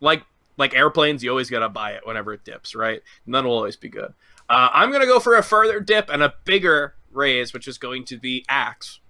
like 0.00 0.24
like 0.58 0.74
airplanes, 0.74 1.22
you 1.24 1.30
always 1.30 1.48
gotta 1.50 1.68
buy 1.68 1.92
it 1.92 2.06
whenever 2.06 2.32
it 2.32 2.44
dips, 2.44 2.74
right? 2.74 3.02
None 3.26 3.44
will 3.46 3.54
always 3.56 3.76
be 3.76 3.88
good. 3.88 4.12
Uh, 4.48 4.68
I'm 4.72 4.92
gonna 4.92 5.06
go 5.06 5.18
for 5.20 5.36
a 5.36 5.42
further 5.42 5.80
dip 5.80 6.10
and 6.10 6.22
a 6.22 6.34
bigger 6.44 6.94
raise, 7.10 7.52
which 7.52 7.66
is 7.68 7.78
going 7.78 8.04
to 8.06 8.18
be 8.18 8.44
Axe. 8.48 9.00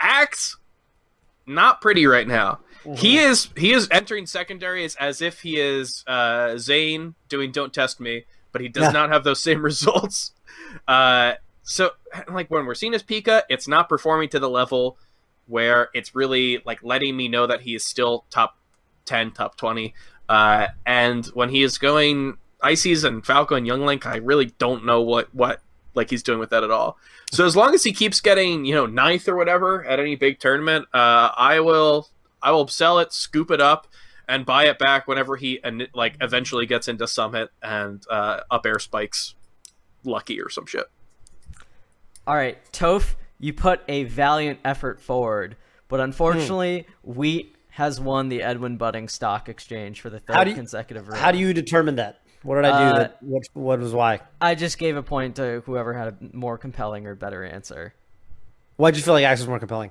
Axe, 0.00 0.56
not 1.46 1.80
pretty 1.80 2.06
right 2.06 2.26
now. 2.26 2.60
He 2.96 3.18
is 3.18 3.50
he 3.56 3.72
is 3.72 3.86
entering 3.90 4.26
secondaries 4.26 4.96
as 4.96 5.20
if 5.20 5.42
he 5.42 5.60
is 5.60 6.02
uh, 6.06 6.56
Zain 6.56 7.14
doing 7.28 7.52
"Don't 7.52 7.72
Test 7.74 8.00
Me," 8.00 8.24
but 8.52 8.62
he 8.62 8.68
does 8.68 8.84
Yeah. 8.84 8.90
not 8.92 9.10
have 9.10 9.22
those 9.22 9.42
same 9.42 9.62
results. 9.64 10.32
Uh, 10.88 11.34
so, 11.62 11.90
like 12.32 12.50
when 12.50 12.64
we're 12.64 12.74
seeing 12.74 12.94
his 12.94 13.02
Pika, 13.02 13.42
it's 13.50 13.68
not 13.68 13.88
performing 13.88 14.30
to 14.30 14.38
the 14.38 14.48
level 14.48 14.96
where 15.50 15.88
it's 15.92 16.14
really 16.14 16.62
like 16.64 16.82
letting 16.82 17.16
me 17.16 17.28
know 17.28 17.46
that 17.46 17.60
he 17.60 17.74
is 17.74 17.84
still 17.84 18.24
top 18.30 18.56
ten, 19.04 19.32
top 19.32 19.56
twenty. 19.56 19.94
Uh, 20.28 20.68
and 20.86 21.26
when 21.26 21.48
he 21.48 21.62
is 21.62 21.76
going 21.76 22.38
Ices 22.62 23.04
and 23.04 23.24
Falco 23.24 23.56
and 23.56 23.66
Young 23.66 23.82
Link, 23.82 24.06
I 24.06 24.16
really 24.16 24.46
don't 24.58 24.84
know 24.84 25.02
what 25.02 25.34
what 25.34 25.60
like 25.94 26.10
he's 26.10 26.22
doing 26.22 26.38
with 26.38 26.50
that 26.50 26.62
at 26.62 26.70
all. 26.70 26.96
So 27.32 27.44
as 27.44 27.56
long 27.56 27.74
as 27.74 27.82
he 27.82 27.92
keeps 27.92 28.20
getting 28.20 28.64
you 28.64 28.74
know 28.74 28.86
ninth 28.86 29.28
or 29.28 29.36
whatever 29.36 29.84
at 29.84 29.98
any 29.98 30.16
big 30.16 30.38
tournament, 30.38 30.86
uh, 30.94 31.30
I 31.36 31.60
will 31.60 32.08
I 32.42 32.52
will 32.52 32.68
sell 32.68 32.98
it, 32.98 33.12
scoop 33.12 33.50
it 33.50 33.60
up, 33.60 33.86
and 34.28 34.46
buy 34.46 34.66
it 34.66 34.78
back 34.78 35.08
whenever 35.08 35.36
he 35.36 35.60
and 35.62 35.88
like 35.94 36.14
eventually 36.20 36.66
gets 36.66 36.88
into 36.88 37.06
Summit 37.06 37.50
and 37.62 38.02
uh, 38.10 38.40
up 38.50 38.64
air 38.66 38.78
spikes, 38.78 39.34
lucky 40.04 40.40
or 40.40 40.48
some 40.48 40.66
shit. 40.66 40.86
all 42.26 42.36
right, 42.36 42.58
Toph. 42.72 43.14
You 43.40 43.52
put 43.52 43.80
a 43.88 44.04
valiant 44.04 44.60
effort 44.64 45.00
forward, 45.00 45.56
but 45.88 45.98
unfortunately, 45.98 46.86
Wheat 47.02 47.56
has 47.70 47.98
won 47.98 48.28
the 48.28 48.42
Edwin 48.42 48.76
Budding 48.76 49.08
Stock 49.08 49.48
Exchange 49.48 50.00
for 50.00 50.10
the 50.10 50.20
third 50.20 50.48
you- 50.48 50.54
consecutive 50.54 51.08
round. 51.08 51.20
How 51.20 51.32
do 51.32 51.38
you 51.38 51.52
determine 51.52 51.96
that? 51.96 52.20
What 52.42 52.56
did 52.56 52.64
I 52.66 52.68
do? 52.90 52.94
Uh, 52.94 52.98
that, 52.98 53.22
what, 53.22 53.42
what 53.52 53.80
was 53.80 53.92
why? 53.92 54.20
I 54.40 54.54
just 54.54 54.78
gave 54.78 54.96
a 54.96 55.02
point 55.02 55.36
to 55.36 55.62
whoever 55.66 55.92
had 55.92 56.08
a 56.08 56.36
more 56.36 56.56
compelling 56.56 57.06
or 57.06 57.14
better 57.14 57.44
answer. 57.44 57.92
Why'd 58.76 58.96
you 58.96 59.02
feel 59.02 59.12
like 59.14 59.24
Axe 59.24 59.40
was 59.40 59.48
more 59.48 59.58
compelling? 59.58 59.90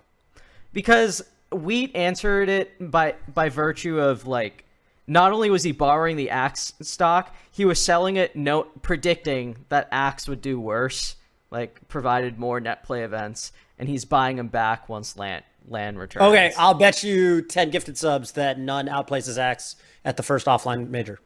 because 0.73 1.23
Wheat 1.51 1.95
answered 1.95 2.47
it 2.49 2.91
by 2.91 3.15
by 3.33 3.49
virtue 3.49 3.99
of 3.99 4.27
like 4.27 4.65
not 5.07 5.31
only 5.31 5.49
was 5.49 5.63
he 5.63 5.71
borrowing 5.71 6.15
the 6.15 6.29
axe 6.29 6.73
stock, 6.81 7.35
he 7.51 7.65
was 7.65 7.83
selling 7.83 8.17
it 8.17 8.35
no 8.35 8.63
predicting 8.83 9.57
that 9.69 9.87
axe 9.91 10.27
would 10.27 10.41
do 10.41 10.59
worse, 10.59 11.15
like 11.51 11.87
provided 11.87 12.37
more 12.39 12.59
net 12.59 12.83
play 12.83 13.03
events, 13.03 13.51
and 13.77 13.87
he's 13.89 14.05
buying 14.05 14.35
them 14.37 14.47
back 14.47 14.87
once 14.89 15.17
LAN 15.17 15.43
LAN 15.67 15.97
returns. 15.97 16.23
Okay, 16.25 16.51
I'll 16.57 16.73
bet 16.73 17.03
you 17.03 17.41
ten 17.41 17.69
gifted 17.69 17.97
subs 17.97 18.31
that 18.33 18.57
none 18.59 18.87
outplaces 18.87 19.37
Axe 19.37 19.75
at 20.05 20.17
the 20.17 20.23
first 20.23 20.45
offline 20.47 20.89
major. 20.89 21.19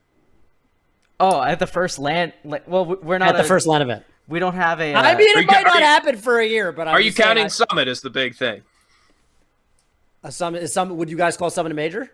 oh, 1.19 1.41
at 1.41 1.59
the 1.59 1.67
first 1.67 1.99
LAN, 1.99 2.33
well, 2.43 2.85
we're 2.85 3.17
not 3.17 3.29
At 3.29 3.35
the 3.37 3.41
a- 3.41 3.45
first 3.45 3.67
LAN 3.67 3.81
event. 3.81 4.03
We 4.27 4.39
don't 4.39 4.55
have 4.55 4.79
a. 4.79 4.93
I 4.93 5.13
uh, 5.13 5.17
mean, 5.17 5.37
it 5.37 5.45
might 5.45 5.57
are 5.57 5.63
not 5.63 5.75
you- 5.75 5.81
happen 5.81 6.17
for 6.17 6.39
a 6.39 6.45
year, 6.47 6.71
but 6.71 6.87
I'm 6.87 6.95
Are 6.95 7.01
you 7.01 7.13
counting 7.13 7.45
I- 7.45 7.49
Summit 7.49 7.87
as 7.87 8.01
the 8.01 8.09
big 8.09 8.35
thing? 8.35 8.61
a 10.23 10.31
summit? 10.31 10.63
Is 10.63 10.71
some 10.73 10.95
would 10.95 11.09
you 11.09 11.17
guys 11.17 11.35
call 11.35 11.49
summit 11.49 11.71
a 11.73 11.75
major? 11.75 12.09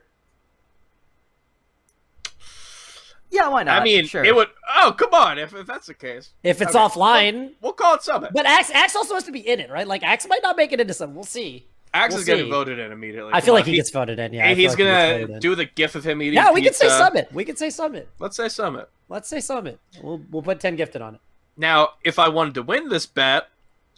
Yeah, 3.31 3.47
why 3.49 3.63
not? 3.63 3.81
I 3.81 3.83
mean, 3.83 4.05
sure. 4.05 4.23
it 4.23 4.33
would. 4.35 4.47
Oh, 4.77 4.93
come 4.97 5.13
on! 5.13 5.37
If, 5.37 5.53
if 5.53 5.65
that's 5.67 5.87
the 5.87 5.93
case, 5.93 6.31
If 6.43 6.61
it's 6.61 6.75
Okay. 6.75 6.79
offline, 6.79 7.51
we'll 7.61 7.73
call 7.73 7.95
it 7.95 8.03
Summit. 8.03 8.31
but 8.33 8.45
Axe 8.45 8.71
Axe 8.71 8.95
also 8.95 9.13
has 9.15 9.23
to 9.25 9.31
be 9.31 9.39
in 9.39 9.59
it, 9.59 9.69
right? 9.69 9.87
Like 9.87 10.03
Axe 10.03 10.27
might 10.27 10.41
not 10.43 10.57
make 10.57 10.71
it 10.71 10.79
into 10.79 10.93
Summit. 10.93 11.15
We'll 11.15 11.23
see. 11.23 11.65
Axe 11.93 12.13
we'll 12.13 12.19
is 12.19 12.25
getting 12.25 12.45
see. 12.45 12.51
voted 12.51 12.77
in 12.79 12.91
immediately. 12.91 13.31
I 13.33 13.41
feel 13.41 13.53
like 13.55 13.65
he 13.65 13.75
gets 13.75 13.89
voted 13.89 14.19
in. 14.19 14.31
Yeah, 14.33 14.47
I 14.49 14.53
he's 14.53 14.69
like 14.69 14.77
gonna 14.77 15.11
voted 15.13 15.29
in. 15.31 15.39
do 15.39 15.55
the 15.55 15.65
gif 15.65 15.95
of 15.95 16.03
him 16.05 16.21
eating. 16.21 16.35
Yeah, 16.35 16.51
we 16.51 16.61
can 16.61 16.73
say 16.73 16.87
summit. 16.87 17.29
We 17.33 17.43
can 17.45 17.55
say 17.55 17.69
summit. 17.71 18.07
Let's 18.19 18.37
say 18.37 18.47
Summit. 18.49 18.89
Let's 19.09 19.27
say 19.27 19.39
summit. 19.39 19.79
We'll 20.03 20.21
we'll 20.29 20.43
put 20.43 20.59
ten 20.59 20.75
gifted 20.75 21.01
on 21.01 21.15
it. 21.15 21.21
Now, 21.57 21.89
if 22.03 22.19
I 22.19 22.29
wanted 22.29 22.53
to 22.55 22.63
win 22.63 22.89
this 22.89 23.05
bet, 23.07 23.47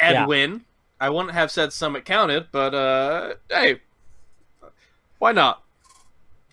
Yeah. 0.02 0.26
win, 0.26 0.64
I 1.02 1.10
wouldn't 1.10 1.34
have 1.34 1.52
said 1.52 1.74
Summit 1.74 2.06
counted, 2.06 2.48
but 2.52 2.74
uh, 2.74 3.34
hey, 3.50 3.82
why 5.20 5.32
not? 5.34 5.62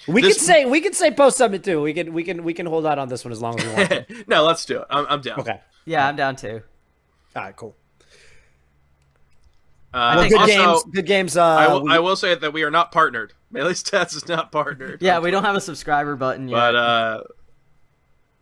We 0.06 0.22
This- 0.22 0.36
can 0.36 0.44
say 0.44 0.64
we 0.64 0.80
can 0.80 0.92
say 0.92 1.10
post 1.10 1.36
summit 1.36 1.64
too. 1.64 1.82
We 1.82 1.92
can 1.92 2.12
we 2.12 2.22
can 2.22 2.44
we 2.44 2.54
can 2.54 2.66
hold 2.66 2.86
out 2.86 2.98
on 2.98 3.08
this 3.08 3.24
one 3.24 3.32
as 3.32 3.42
long 3.42 3.58
as 3.58 3.66
we 3.66 3.72
want. 3.72 4.28
no, 4.28 4.44
let's 4.44 4.64
do 4.64 4.78
it. 4.80 4.86
I'm, 4.90 5.06
I'm 5.08 5.20
down. 5.20 5.40
okay. 5.40 5.60
yeah, 5.84 6.06
I'm 6.06 6.16
down 6.16 6.36
too. 6.36 6.62
All 7.34 7.42
right. 7.42 7.56
Cool. 7.56 7.74
Uh, 9.92 10.20
think- 10.20 10.32
Good 10.32 10.40
also, 10.40 10.54
games. 10.82 10.94
Good 10.94 11.06
games. 11.06 11.36
Uh, 11.36 11.44
I 11.44 11.68
will, 11.68 11.82
we- 11.84 11.92
I 11.92 11.98
will 11.98 12.16
say 12.16 12.34
that 12.34 12.52
we 12.52 12.62
are 12.62 12.70
not 12.70 12.92
partnered. 12.92 13.32
Melee 13.50 13.72
Stats 13.72 14.14
is 14.14 14.28
not 14.28 14.52
partnered. 14.52 15.00
Yeah, 15.00 15.18
we 15.20 15.30
don't 15.30 15.44
have 15.44 15.56
a 15.56 15.60
subscriber 15.60 16.14
button 16.16 16.48
yet. 16.48 16.56
But 16.56 16.74
uh, 16.76 17.22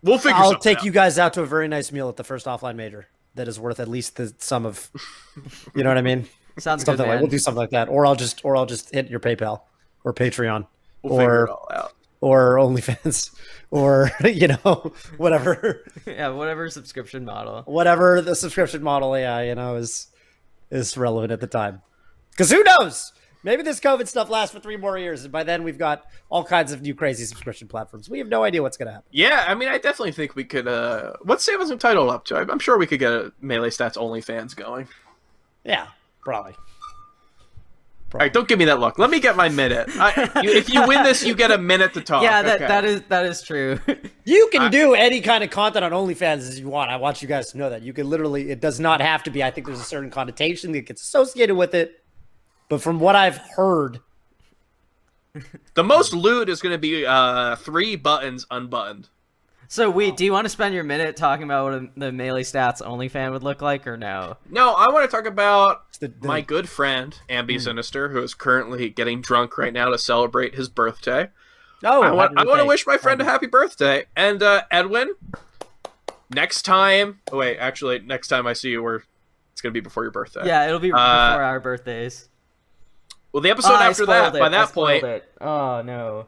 we'll 0.03 0.19
figure. 0.19 0.37
I'll 0.37 0.59
take 0.59 0.78
out. 0.78 0.85
you 0.85 0.91
guys 0.91 1.19
out 1.19 1.35
to 1.35 1.43
a 1.43 1.47
very 1.47 1.69
nice 1.69 1.93
meal 1.93 2.09
at 2.09 2.16
the 2.16 2.24
first 2.24 2.47
offline 2.47 2.77
major. 2.77 3.07
That 3.37 3.49
is 3.49 3.61
worth 3.61 3.81
at 3.81 3.89
least 3.89 4.16
the 4.16 4.35
sum 4.39 4.65
of, 4.65 4.91
you 5.74 5.85
know 5.85 5.91
what 5.91 5.99
I 5.99 6.03
mean? 6.03 6.27
Sounds 6.59 6.83
good, 6.85 6.97
Something 6.97 7.07
like 7.07 7.20
we'll 7.20 7.28
do 7.28 7.39
something 7.39 7.59
like 7.59 7.70
that, 7.70 7.89
or 7.91 8.07
I'll 8.07 8.15
just 8.16 8.43
or 8.47 8.57
I'll 8.57 8.65
just 8.65 8.95
hit 8.95 9.11
your 9.11 9.20
PayPal 9.20 9.61
or 10.05 10.15
Patreon 10.15 10.66
We'll 11.11 11.20
or 11.20 11.45
it 11.45 11.51
all 11.51 11.91
or 12.20 12.57
OnlyFans 12.57 13.31
or 13.70 14.11
you 14.24 14.49
know 14.49 14.93
whatever 15.16 15.85
yeah, 16.07 16.28
whatever 16.28 16.69
subscription 16.70 17.24
model. 17.24 17.62
whatever 17.66 18.20
the 18.20 18.35
subscription 18.35 18.83
model, 18.83 19.19
yeah, 19.19 19.41
you 19.41 19.55
know 19.55 19.77
is 19.77 20.09
is 20.70 20.97
relevant 20.97 21.33
at 21.33 21.41
the 21.41 21.47
time. 21.47 21.83
Because 22.31 22.51
who 22.51 22.62
knows? 22.65 23.12
Maybe 23.43 23.62
this 23.62 23.78
COVID 23.78 24.09
stuff 24.09 24.28
lasts 24.28 24.53
for 24.53 24.61
three 24.61 24.77
more 24.77 24.99
years, 24.99 25.23
and 25.23 25.33
by 25.33 25.45
then 25.45 25.62
we've 25.62 25.78
got 25.78 26.05
all 26.28 26.43
kinds 26.43 26.73
of 26.73 26.83
new 26.83 26.97
crazy 26.97 27.24
subscription 27.24 27.69
platforms. 27.69 28.11
We 28.11 28.19
have 28.19 28.28
no 28.28 28.43
idea 28.43 28.61
what's 28.61 28.77
going 28.77 28.89
to 28.89 28.93
happen. 28.93 29.09
Yeah, 29.12 29.45
I 29.47 29.55
mean, 29.55 29.69
I 29.69 29.78
definitely 29.78 30.12
think 30.12 30.35
we 30.35 30.43
could. 30.43 30.66
Uh, 30.66 31.12
what's 31.23 31.49
Samus 31.49 31.70
entitled 31.70 32.11
up 32.11 32.24
to? 32.27 32.37
I'm 32.37 32.51
I'm 32.51 32.59
sure 32.59 32.77
we 32.77 32.89
could 32.89 32.99
get 32.99 33.12
a 33.12 33.33
Melee 33.41 33.70
Stats 33.70 33.97
OnlyFans 33.97 34.57
going. 34.57 34.89
Yeah, 35.65 35.87
probably. 36.20 36.57
All 38.15 38.20
right, 38.20 38.33
don't 38.33 38.47
give 38.47 38.59
me 38.59 38.65
that 38.66 38.78
look. 38.78 38.99
Let 38.99 39.11
me 39.11 39.19
get 39.20 39.37
my 39.37 39.49
minute. 39.49 39.89
I, 39.95 40.41
you, 40.43 40.51
if 40.53 40.73
you 40.73 40.87
win 40.87 41.03
this, 41.03 41.24
you 41.24 41.35
get 41.35 41.51
a 41.51 41.59
minute 41.59 41.93
to 41.95 42.01
talk. 42.01 42.23
yeah, 42.24 42.41
that 42.41 42.57
Okay. 42.57 42.66
that 42.69 42.85
is 42.85 43.03
that 43.09 43.27
is 43.27 43.43
true. 43.43 43.78
You 44.24 44.49
can 44.51 44.73
do 44.73 44.95
any 44.95 45.20
kind 45.20 45.45
of 45.45 45.51
content 45.51 45.85
on 45.85 45.93
OnlyFans 45.93 46.39
as 46.39 46.59
you 46.59 46.69
want. 46.69 46.91
I 46.91 46.97
want 46.97 47.23
you 47.23 47.28
guys 47.28 47.53
to 47.53 47.59
know 47.59 47.70
that. 47.70 47.83
You 47.83 47.93
can 47.93 48.11
literally, 48.11 48.51
it 48.51 48.61
does 48.61 48.81
not 48.81 49.01
have 49.01 49.23
to 49.24 49.31
be. 49.31 49.45
I 49.45 49.53
think 49.53 49.69
there's 49.69 49.78
a 49.78 49.85
certain 49.85 50.11
connotation 50.11 50.73
that 50.73 50.81
gets 50.83 51.03
associated 51.03 51.55
with 51.55 51.74
it. 51.74 52.03
But 52.69 52.83
from 52.83 52.99
what 52.99 53.15
I've 53.15 53.37
heard, 53.55 54.01
The 55.74 55.85
most 55.85 56.12
loot 56.12 56.49
is 56.49 56.61
going 56.61 56.73
to 56.73 56.78
be 56.78 57.07
uh, 57.07 57.55
three 57.57 57.95
buttons 57.95 58.47
unbuttoned. 58.51 59.09
So, 59.68 59.90
wait, 59.90 60.16
do 60.16 60.24
you 60.24 60.32
want 60.32 60.44
to 60.44 60.48
spend 60.48 60.74
your 60.74 60.84
minute 60.84 61.16
talking 61.16 61.44
about 61.44 61.72
what 61.72 61.90
the 61.97 62.12
melee 62.12 62.43
stats 62.43 62.80
only 62.84 63.09
fan 63.09 63.32
would 63.32 63.43
look 63.43 63.60
like, 63.62 63.86
or 63.86 63.97
no? 63.97 64.36
No, 64.51 64.72
I 64.74 64.90
want 64.90 65.09
to 65.10 65.14
talk 65.16 65.26
about 65.26 65.93
the, 66.01 66.09
the, 66.09 66.26
my 66.28 66.40
good 66.40 66.68
friend 66.68 67.18
Ambi 67.28 67.55
Hmm. 67.55 67.59
Sinister, 67.60 68.09
who 68.10 68.22
is 68.22 68.34
currently 68.34 68.88
getting 68.90 69.20
drunk 69.20 69.56
right 69.59 69.72
now 69.72 69.88
to 69.90 69.98
celebrate 69.98 70.55
his 70.55 70.68
birthday. 70.68 71.30
oh, 71.84 72.02
I 72.02 72.10
want, 72.10 72.38
I 72.38 72.44
want 72.44 72.60
to 72.60 72.66
wish 72.66 72.86
my 72.86 72.97
friend 72.98 73.20
a 73.20 73.24
happy 73.24 73.47
birthday. 73.47 74.05
And 74.16 74.43
uh, 74.43 74.62
Edwin, 74.70 75.14
next 76.30 76.62
time. 76.62 77.20
Oh 77.32 77.38
wait, 77.38 77.59
actually, 77.59 77.98
next 78.01 78.28
time 78.28 78.47
I 78.47 78.52
see 78.52 78.70
you, 78.70 78.82
we're 78.82 79.02
it's 79.52 79.62
going 79.62 79.72
to 79.72 79.80
be 79.80 79.82
before 79.82 80.02
your 80.05 80.10
birthday. 80.12 80.43
Yeah, 80.47 80.66
it'll 80.66 80.78
be 80.78 80.93
Uh, 80.93 80.94
before 81.30 81.43
our 81.43 81.60
birthdays. 81.60 82.28
Well, 83.32 83.40
the 83.43 83.51
episode 83.51 83.72
Oh, 83.72 83.76
after 83.76 84.06
that, 84.06 84.32
spoiled 84.32 84.36
it, 84.36 84.38
by 84.40 84.47
I 84.47 84.48
that 84.51 84.68
spoiled 84.68 85.01
point, 85.02 85.05
it. 85.14 85.32
Oh 85.40 85.82
no. 85.82 86.26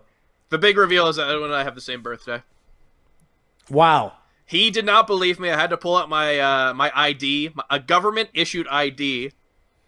the 0.51 0.59
big 0.59 0.77
reveal 0.79 1.09
is 1.09 1.17
that 1.17 1.29
Edwin 1.29 1.45
and 1.51 1.55
I 1.55 1.65
have 1.65 1.75
the 1.75 1.81
same 1.81 2.03
birthday. 2.03 2.43
Wow. 3.71 4.13
He 4.47 4.71
did 4.71 4.85
not 4.87 5.07
believe 5.07 5.39
me. 5.39 5.51
I 5.51 5.57
had 5.61 5.71
to 5.71 5.77
pull 5.77 5.97
out 5.97 6.09
my 6.09 6.39
uh, 6.39 6.75
my 6.75 6.91
ID, 6.95 7.51
my, 7.55 7.65
a 7.71 7.79
government 7.79 8.31
issued 8.33 8.67
ID, 8.69 9.33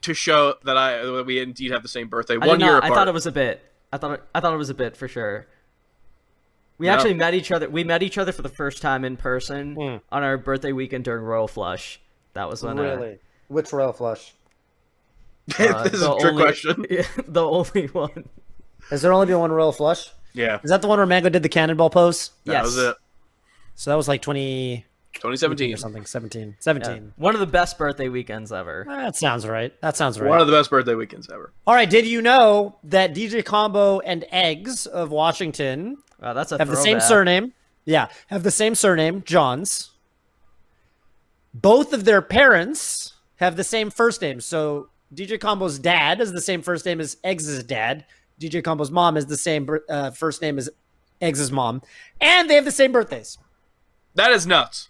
to 0.03 0.15
show 0.15 0.55
that 0.65 0.77
I 0.77 1.03
that 1.05 1.25
we 1.27 1.39
indeed 1.41 1.71
have 1.71 1.83
the 1.83 1.89
same 1.89 2.09
birthday. 2.09 2.35
I 2.35 2.47
One 2.47 2.61
year 2.61 2.73
not, 2.73 2.79
apart. 2.79 2.93
I 2.93 2.95
thought 2.95 3.09
it 3.09 3.15
was 3.15 3.27
a 3.27 3.33
bit. 3.33 3.63
I 3.93 3.97
thought 3.97 4.13
it, 4.13 4.23
I 4.35 4.41
thought 4.41 4.53
it 4.53 4.59
was 4.59 4.69
a 4.71 4.75
bit 4.75 4.97
for 4.97 5.09
sure. 5.09 5.47
We 6.77 6.87
No. 6.87 6.93
actually 6.93 7.15
met 7.15 7.35
each 7.35 7.51
other. 7.53 7.69
We 7.71 7.85
met 7.85 8.03
each 8.03 8.19
other 8.19 8.33
for 8.33 8.43
the 8.43 8.49
first 8.51 8.83
time 8.83 9.05
in 9.05 9.17
person 9.17 9.75
Hmm. 9.75 9.97
on 10.13 10.23
our 10.23 10.37
birthday 10.39 10.73
weekend 10.73 11.05
during 11.05 11.25
Royal 11.25 11.49
Flush. 11.49 12.01
That 12.35 12.49
was 12.49 12.63
when 12.63 12.79
uh, 12.79 12.83
Really? 12.83 13.19
Which 13.49 13.73
royal 13.73 13.93
flush? 13.93 14.33
uh, 15.59 15.83
this 15.85 15.95
is 15.95 16.03
a 16.03 16.17
trick 16.21 16.33
only- 16.33 16.43
question. 16.43 16.87
the 17.27 17.43
only 17.45 17.87
one. 17.89 18.29
Has 18.91 19.03
there 19.03 19.13
only 19.13 19.27
been 19.27 19.39
one 19.41 19.51
royal 19.53 19.73
flush? 19.73 20.11
Yeah, 20.33 20.61
Is 20.63 20.71
that 20.71 20.81
the 20.81 20.87
one 20.89 20.99
where 20.99 21.07
Mango 21.07 21.29
did 21.29 21.43
the 21.43 21.49
cannonball 21.49 21.91
pose? 21.91 22.31
that 22.45 22.53
yes. 22.53 22.65
was 22.67 22.77
it. 22.79 22.97
So 23.81 23.91
that 23.91 23.97
was 23.97 24.09
like 24.09 24.21
20 24.21 24.85
2017. 25.15 25.73
or 25.73 25.77
something, 25.79 26.05
17. 26.05 26.49
Yeah. 26.49 26.55
17. 26.61 27.15
One 27.17 27.33
of 27.33 27.41
the 27.41 27.47
best 27.47 27.79
birthday 27.79 28.11
weekends 28.11 28.53
ever. 28.53 28.85
That 28.87 29.17
sounds 29.17 29.47
right. 29.47 29.73
That 29.81 29.97
sounds 29.97 30.21
right. 30.21 30.29
One 30.29 30.39
of 30.39 30.47
the 30.47 30.53
best 30.53 30.69
birthday 30.69 30.95
weekends 30.95 31.31
ever. 31.31 31.51
All 31.67 31.73
right. 31.73 31.89
Did 31.89 32.07
you 32.07 32.21
know 32.21 32.77
that 32.85 33.15
DJ 33.15 33.43
Combo 33.43 34.01
and 34.01 34.27
Eggs 34.31 34.85
of 34.85 35.11
Washington 35.11 35.97
Wow, 36.21 36.35
that's 36.35 36.53
a 36.53 36.59
have 36.59 36.69
the 36.69 36.77
same 36.77 37.01
surname? 37.01 37.55
Yeah, 37.87 38.09
have 38.27 38.43
the 38.43 38.51
same 38.51 38.75
surname, 38.75 39.23
Johns. 39.23 39.93
Both 41.55 41.95
of 41.95 42.05
their 42.05 42.21
parents 42.21 43.15
have 43.37 43.57
the 43.57 43.65
same 43.65 43.89
first 43.89 44.21
name. 44.21 44.43
So 44.43 44.91
DJ 45.15 45.41
Combo's 45.41 45.79
dad 45.79 46.21
is 46.21 46.33
the 46.33 46.43
same 46.43 46.61
first 46.61 46.85
name 46.85 47.01
as 47.01 47.17
Eggs' 47.25 47.65
dad. 47.65 48.05
DJ 48.39 48.63
Combo's 48.63 48.91
mom 48.91 49.17
is 49.17 49.25
the 49.25 49.39
same 49.39 49.67
uh, 49.89 50.11
first 50.11 50.43
name 50.43 50.59
as 50.59 50.69
Eggs' 51.23 51.51
mom, 51.51 51.81
and 52.21 52.51
they 52.51 52.57
have 52.57 52.67
the 52.67 52.71
same 52.71 52.93
birthdays. 52.93 53.39
That 54.15 54.33
is 54.33 54.47
nuts. 54.47 54.89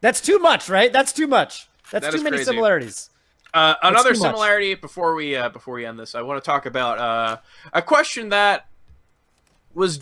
That's 0.00 0.20
too 0.20 0.38
much, 0.38 0.68
right? 0.68 0.92
That's 0.92 1.12
too 1.12 1.26
much. 1.26 1.68
That's 1.90 2.06
That 2.06 2.12
too 2.12 2.22
many 2.22 2.36
crazy. 2.36 2.44
similarities. 2.50 3.10
Uh, 3.54 3.74
another 3.82 4.14
too 4.14 4.18
much. 4.20 4.28
similarity 4.28 4.74
before 4.74 5.14
we 5.14 5.36
uh, 5.36 5.48
before 5.50 5.74
we 5.74 5.84
end 5.84 5.98
this, 5.98 6.14
I 6.14 6.22
want 6.22 6.42
to 6.42 6.46
talk 6.46 6.64
about 6.66 6.98
uh, 6.98 7.36
a 7.72 7.82
question 7.82 8.30
that 8.30 8.66
was 9.74 10.00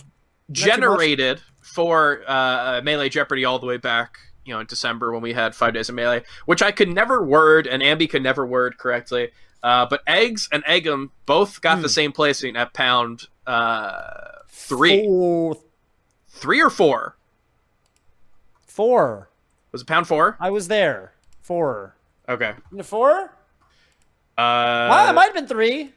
generated 0.52 1.40
for 1.60 2.22
uh, 2.26 2.80
Melee 2.84 3.08
Jeopardy 3.08 3.44
all 3.44 3.58
the 3.58 3.66
way 3.66 3.76
back, 3.76 4.18
you 4.44 4.54
know, 4.54 4.60
in 4.60 4.66
December 4.66 5.12
when 5.12 5.22
we 5.22 5.32
had 5.32 5.54
five 5.54 5.74
days 5.74 5.88
of 5.88 5.94
Melee, 5.94 6.22
which 6.46 6.62
I 6.62 6.70
could 6.70 6.88
never 6.88 7.24
word 7.24 7.66
and 7.66 7.82
Ambi 7.82 8.08
could 8.08 8.22
never 8.22 8.46
word 8.46 8.78
correctly. 8.78 9.30
Uh, 9.62 9.84
but 9.88 10.00
Eggs 10.06 10.48
and 10.52 10.64
Eggm 10.64 11.10
both 11.26 11.60
got 11.60 11.76
Hmm. 11.78 11.82
the 11.82 11.88
same 11.88 12.12
placing 12.12 12.56
at 12.56 12.72
pound 12.72 13.26
uh, 13.46 14.02
three, 14.48 15.04
Four. 15.06 15.56
three 16.28 16.62
or 16.62 16.70
four. 16.70 17.16
Four. 18.70 19.28
Was 19.72 19.82
it 19.82 19.86
pound 19.88 20.06
four? 20.06 20.36
I 20.40 20.50
was 20.50 20.68
there. 20.68 21.12
Four. 21.42 21.96
Okay. 22.28 22.52
Four? 22.84 23.22
Uh, 24.38 24.86
well, 24.88 25.10
it 25.10 25.12
might 25.14 25.24
have 25.24 25.34
been 25.34 25.46
three. 25.48 25.92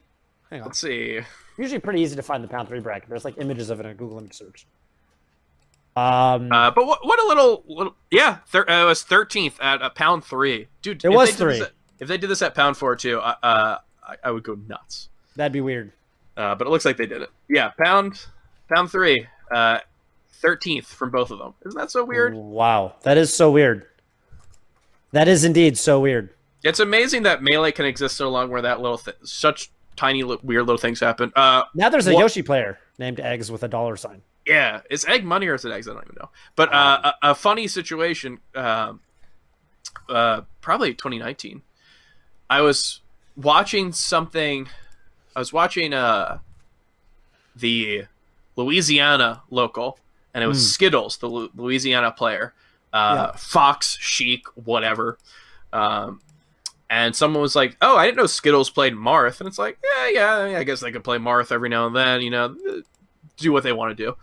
Hang 0.49 0.61
on. 0.61 0.67
let's 0.67 0.79
see. 0.79 1.19
Usually 1.57 1.79
pretty 1.79 2.01
easy 2.01 2.15
to 2.15 2.23
find 2.23 2.43
the 2.43 2.47
pound 2.47 2.67
three 2.67 2.79
bracket. 2.79 3.09
There's 3.09 3.25
like 3.25 3.37
images 3.37 3.69
of 3.69 3.79
it 3.79 3.85
in 3.85 3.91
a 3.91 3.93
Google 3.93 4.17
image 4.17 4.33
search. 4.33 4.65
Um, 5.95 6.51
Uh, 6.51 6.71
but 6.71 6.87
what, 6.87 7.05
what 7.05 7.23
a 7.23 7.27
little, 7.27 7.63
little 7.67 7.95
yeah, 8.09 8.37
uh, 8.53 8.63
it 8.67 8.85
was 8.85 9.03
thirteenth 9.03 9.59
at 9.61 9.81
a 9.83 9.91
pound 9.91 10.23
three, 10.25 10.67
dude. 10.81 11.05
It 11.05 11.09
was 11.09 11.29
they 11.29 11.37
did 11.37 11.47
this 11.49 11.57
three. 11.57 11.65
at- 11.65 11.71
if 11.99 12.07
they 12.07 12.17
did 12.17 12.29
this 12.31 12.41
at 12.41 12.55
pound 12.55 12.75
four 12.75 12.95
too, 12.95 13.19
uh, 13.19 13.35
uh, 13.43 13.77
I, 14.03 14.15
I 14.23 14.31
would 14.31 14.43
go 14.43 14.55
nuts. 14.67 15.09
that'd 15.35 15.53
be 15.53 15.61
weird. 15.61 15.91
Uh, 16.35 16.55
but 16.55 16.65
it 16.65 16.71
looks 16.71 16.83
like 16.85 16.97
they 16.97 17.05
did 17.05 17.21
it. 17.21 17.29
Yeah, 17.47 17.69
pound, 17.77 18.25
pound 18.73 18.89
three, 18.89 19.27
uh, 19.53 19.77
thirteenth 20.43 20.85
from 20.85 21.09
both 21.09 21.31
of 21.31 21.39
them. 21.39 21.53
Isn't 21.65 21.79
that 21.79 21.89
so 21.89 22.03
weird? 22.05 22.35
Wow, 22.35 22.93
that 23.01 23.17
is 23.17 23.33
so 23.35 23.49
weird. 23.49 23.87
That 25.11 25.27
is 25.27 25.43
indeed 25.43 25.77
so 25.77 25.99
weird. 25.99 26.29
It's 26.63 26.79
amazing 26.79 27.23
that 27.23 27.41
melee 27.41 27.71
can 27.71 27.85
exist 27.85 28.15
so 28.17 28.29
long 28.29 28.49
where 28.51 28.61
that 28.61 28.79
little 28.81 28.97
th- 28.99 29.17
such 29.23 29.71
tiny 29.95 30.23
li- 30.23 30.37
weird 30.43 30.65
little 30.67 30.77
things 30.77 30.99
happen. 30.99 31.31
Uh, 31.35 31.63
Now 31.73 31.89
there's 31.89 32.07
a 32.07 32.13
What- 32.13 32.19
Yoshi 32.21 32.41
player 32.43 32.77
named 32.99 33.19
Eggs 33.19 33.51
with 33.51 33.63
a 33.63 33.67
dollar 33.67 33.95
sign. 33.97 34.21
yeah, 34.45 34.81
is 34.89 35.05
egg 35.05 35.23
money 35.25 35.47
or 35.47 35.55
is 35.55 35.65
it 35.65 35.71
eggs? 35.71 35.87
I 35.87 35.93
don't 35.93 36.03
even 36.03 36.15
know. 36.19 36.29
But 36.55 36.73
uh, 36.73 37.13
a, 37.23 37.31
a 37.31 37.35
funny 37.35 37.67
situation. 37.67 38.39
Um, 38.55 38.99
uh, 40.09 40.41
probably 40.61 40.93
2019. 40.93 41.61
I 42.49 42.61
was 42.61 43.01
watching 43.35 43.91
something. 43.91 44.67
I 45.35 45.39
was 45.39 45.51
watching 45.53 45.93
uh, 45.93 46.39
the 47.55 48.05
Louisiana 48.55 49.43
local, 49.49 49.99
and 50.33 50.43
it 50.43 50.47
was 50.47 50.57
Hmm. 50.59 50.67
Skittles, 50.71 51.17
the 51.17 51.27
Lu- 51.27 51.51
Louisiana 51.55 52.11
player, 52.11 52.53
uh, 52.91 53.31
Fox, 53.33 53.97
Sheik, 53.99 54.45
whatever. 54.55 55.17
Um, 55.71 56.21
and 56.89 57.15
someone 57.15 57.41
was 57.41 57.55
like, 57.55 57.75
"Oh, 57.81 57.97
I 57.97 58.05
didn't 58.05 58.17
know 58.17 58.27
Skittles 58.27 58.69
played 58.69 58.93
Marth," 58.93 59.39
and 59.39 59.47
it's 59.47 59.57
like, 59.57 59.79
"Yeah, 59.83 60.09
yeah, 60.49 60.57
I 60.59 60.63
guess 60.63 60.79
they 60.81 60.91
could 60.91 61.03
play 61.03 61.17
Marth 61.17 61.51
every 61.51 61.69
now 61.69 61.87
and 61.87 61.95
then. 61.95 62.21
You 62.21 62.29
know, 62.29 62.55
do 63.37 63.51
what 63.51 63.63
they 63.63 63.73
want 63.73 63.97
to 63.97 64.03
do." 64.05 64.15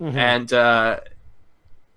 Mhm. 0.00 0.14
and 0.14 0.52
uh, 0.52 1.00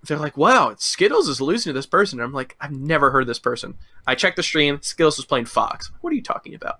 they're 0.04 0.18
like, 0.20 0.38
"Wow, 0.38 0.74
Skittles 0.78 1.28
is 1.28 1.42
losing 1.42 1.72
to 1.72 1.74
this 1.74 1.86
person." 1.88 2.20
And 2.20 2.26
I'm 2.26 2.34
like, 2.34 2.56
"I've 2.62 2.72
never 2.72 3.12
heard 3.12 3.28
this 3.28 3.40
person." 3.40 3.78
I 4.08 4.16
checked 4.16 4.36
the 4.38 4.44
stream. 4.44 4.80
Skittles 4.82 5.18
was 5.18 5.26
playing 5.26 5.46
Fox. 5.46 5.92
What 6.02 6.12
are 6.14 6.16
you 6.16 6.22
talking 6.24 6.54
about? 6.56 6.80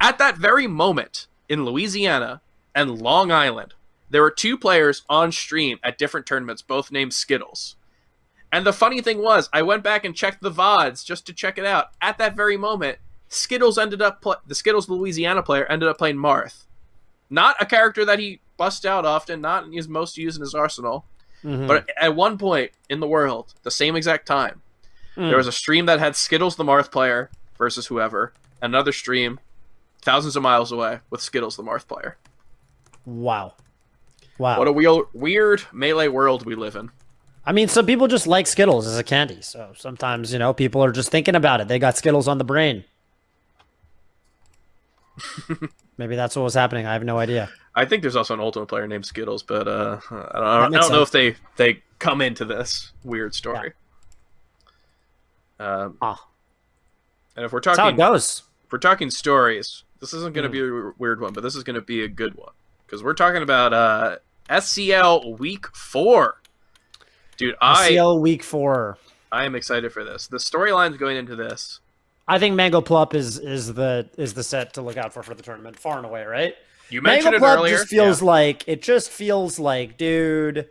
At 0.00 0.18
that 0.18 0.36
very 0.38 0.66
moment 0.66 1.26
in 1.48 1.64
Louisiana 1.64 2.40
and 2.74 3.00
Long 3.02 3.30
Island, 3.30 3.74
there 4.14 4.22
were 4.22 4.30
two 4.30 4.56
players 4.56 5.02
on 5.08 5.32
stream 5.32 5.76
at 5.82 5.98
different 5.98 6.24
tournaments, 6.24 6.62
both 6.62 6.92
named 6.92 7.12
Skittles. 7.12 7.74
And 8.52 8.64
the 8.64 8.72
funny 8.72 9.00
thing 9.00 9.18
was, 9.18 9.48
I 9.52 9.62
went 9.62 9.82
back 9.82 10.04
and 10.04 10.14
checked 10.14 10.40
the 10.40 10.52
VODs 10.52 11.04
just 11.04 11.26
to 11.26 11.32
check 11.32 11.58
it 11.58 11.64
out. 11.64 11.88
At 12.00 12.18
that 12.18 12.36
very 12.36 12.56
moment, 12.56 12.98
Skittles 13.28 13.76
ended 13.76 14.00
up 14.00 14.24
the 14.46 14.54
Skittles 14.54 14.88
Louisiana 14.88 15.42
player 15.42 15.66
ended 15.66 15.88
up 15.88 15.98
playing 15.98 16.14
Marth, 16.14 16.62
not 17.28 17.56
a 17.60 17.66
character 17.66 18.04
that 18.04 18.20
he 18.20 18.38
busts 18.56 18.84
out 18.84 19.04
often, 19.04 19.40
not 19.40 19.66
his 19.72 19.88
most 19.88 20.16
used 20.16 20.36
in 20.36 20.42
his 20.42 20.54
arsenal. 20.54 21.04
Mhm. 21.42 21.66
But 21.66 21.90
at 22.00 22.14
one 22.14 22.38
point 22.38 22.70
in 22.88 23.00
the 23.00 23.08
world, 23.08 23.52
the 23.64 23.70
same 23.72 23.96
exact 23.96 24.26
time, 24.28 24.62
Mm. 25.16 25.30
there 25.30 25.36
was 25.36 25.48
a 25.48 25.52
stream 25.52 25.86
that 25.86 25.98
had 25.98 26.14
Skittles 26.14 26.54
the 26.54 26.62
Marth 26.62 26.92
player 26.92 27.30
versus 27.58 27.88
whoever, 27.88 28.32
another 28.62 28.92
stream 28.92 29.40
thousands 30.02 30.36
of 30.36 30.44
miles 30.44 30.70
away 30.70 31.00
with 31.10 31.20
Skittles 31.20 31.56
the 31.56 31.64
Marth 31.64 31.88
player. 31.88 32.16
wow, 33.04 33.54
wow. 34.38 34.58
What 34.58 34.68
a 34.68 34.72
weird, 34.72 35.04
weird 35.12 35.62
melee 35.72 36.08
world 36.08 36.46
we 36.46 36.54
live 36.54 36.76
in. 36.76 36.90
I 37.46 37.52
mean, 37.52 37.68
some 37.68 37.84
people 37.86 38.06
just 38.08 38.26
like 38.26 38.46
Skittles 38.46 38.86
as 38.86 38.98
a 38.98 39.04
candy. 39.04 39.42
So 39.42 39.72
sometimes, 39.76 40.32
you 40.32 40.38
know, 40.38 40.54
people 40.54 40.82
are 40.82 40.92
just 40.92 41.10
thinking 41.10 41.34
about 41.34 41.60
it. 41.60 41.68
They 41.68 41.78
got 41.78 41.96
Skittles 41.96 42.26
on 42.26 42.38
the 42.38 42.44
brain. 42.44 42.84
Maybe 45.98 46.16
that's 46.16 46.34
what 46.36 46.42
was 46.42 46.54
happening. 46.54 46.86
I 46.86 46.92
have 46.94 47.04
no 47.04 47.18
idea. 47.18 47.50
I 47.74 47.84
think 47.84 48.02
there's 48.02 48.16
also 48.16 48.34
an 48.34 48.40
Ultimate 48.40 48.66
player 48.66 48.86
named 48.88 49.06
Skittles, 49.06 49.42
but 49.42 49.68
uh, 49.68 50.00
I 50.10 50.14
don't, 50.14 50.34
I 50.34 50.60
don't, 50.60 50.74
I 50.74 50.80
don't 50.80 50.92
know 50.92 51.02
if 51.02 51.10
they 51.10 51.36
they 51.56 51.82
come 51.98 52.20
into 52.20 52.44
this 52.44 52.92
weird 53.04 53.34
story. 53.34 53.72
Um, 55.60 55.96
Ah, 56.02 56.26
and 57.36 57.44
if 57.44 57.52
we're 57.52 57.60
that's 57.60 57.78
how 57.78 57.88
it 57.88 57.92
talking 57.92 58.12
goes. 58.12 58.42
if 58.64 58.72
we're 58.72 58.78
talking 58.78 59.10
stories, 59.10 59.84
this 60.00 60.12
isn't 60.14 60.34
going 60.34 60.42
to 60.44 60.48
be 60.48 60.60
a 60.60 60.92
weird 60.98 61.20
one, 61.20 61.32
but 61.32 61.42
this 61.42 61.54
is 61.54 61.62
going 61.62 61.74
to 61.74 61.80
be 61.80 62.02
a 62.02 62.08
good 62.08 62.34
one 62.34 62.52
because 62.86 63.02
we're 63.04 63.14
talking 63.14 63.42
about 63.42 63.72
uh, 63.72 64.16
SCL 64.48 65.38
Week 65.38 65.66
Four. 65.74 66.40
Dude, 67.36 67.56
I 67.60 67.88
CL 67.88 68.20
week 68.20 68.44
four. 68.44 68.96
I 69.32 69.44
am 69.44 69.56
excited 69.56 69.92
for 69.92 70.04
this. 70.04 70.28
The 70.28 70.36
storylines 70.36 70.96
going 70.96 71.16
into 71.16 71.34
this. 71.34 71.80
I 72.28 72.38
think 72.38 72.54
Mango 72.54 72.80
Plup 72.80 73.12
is 73.14 73.38
is 73.38 73.74
the 73.74 74.08
is 74.16 74.34
the 74.34 74.44
set 74.44 74.74
to 74.74 74.82
look 74.82 74.96
out 74.96 75.12
for 75.12 75.22
for 75.24 75.34
the 75.34 75.42
tournament, 75.42 75.76
far 75.78 75.96
and 75.96 76.06
away, 76.06 76.24
right? 76.24 76.54
You 76.90 77.02
Mango 77.02 77.24
mentioned 77.30 77.34
it 77.34 77.42
Plup 77.44 77.56
earlier. 77.56 77.76
just 77.76 77.88
feels 77.88 78.20
Yeah. 78.22 78.26
like 78.26 78.64
it 78.68 78.82
just 78.82 79.10
feels 79.10 79.58
like, 79.58 79.96
dude, 79.98 80.68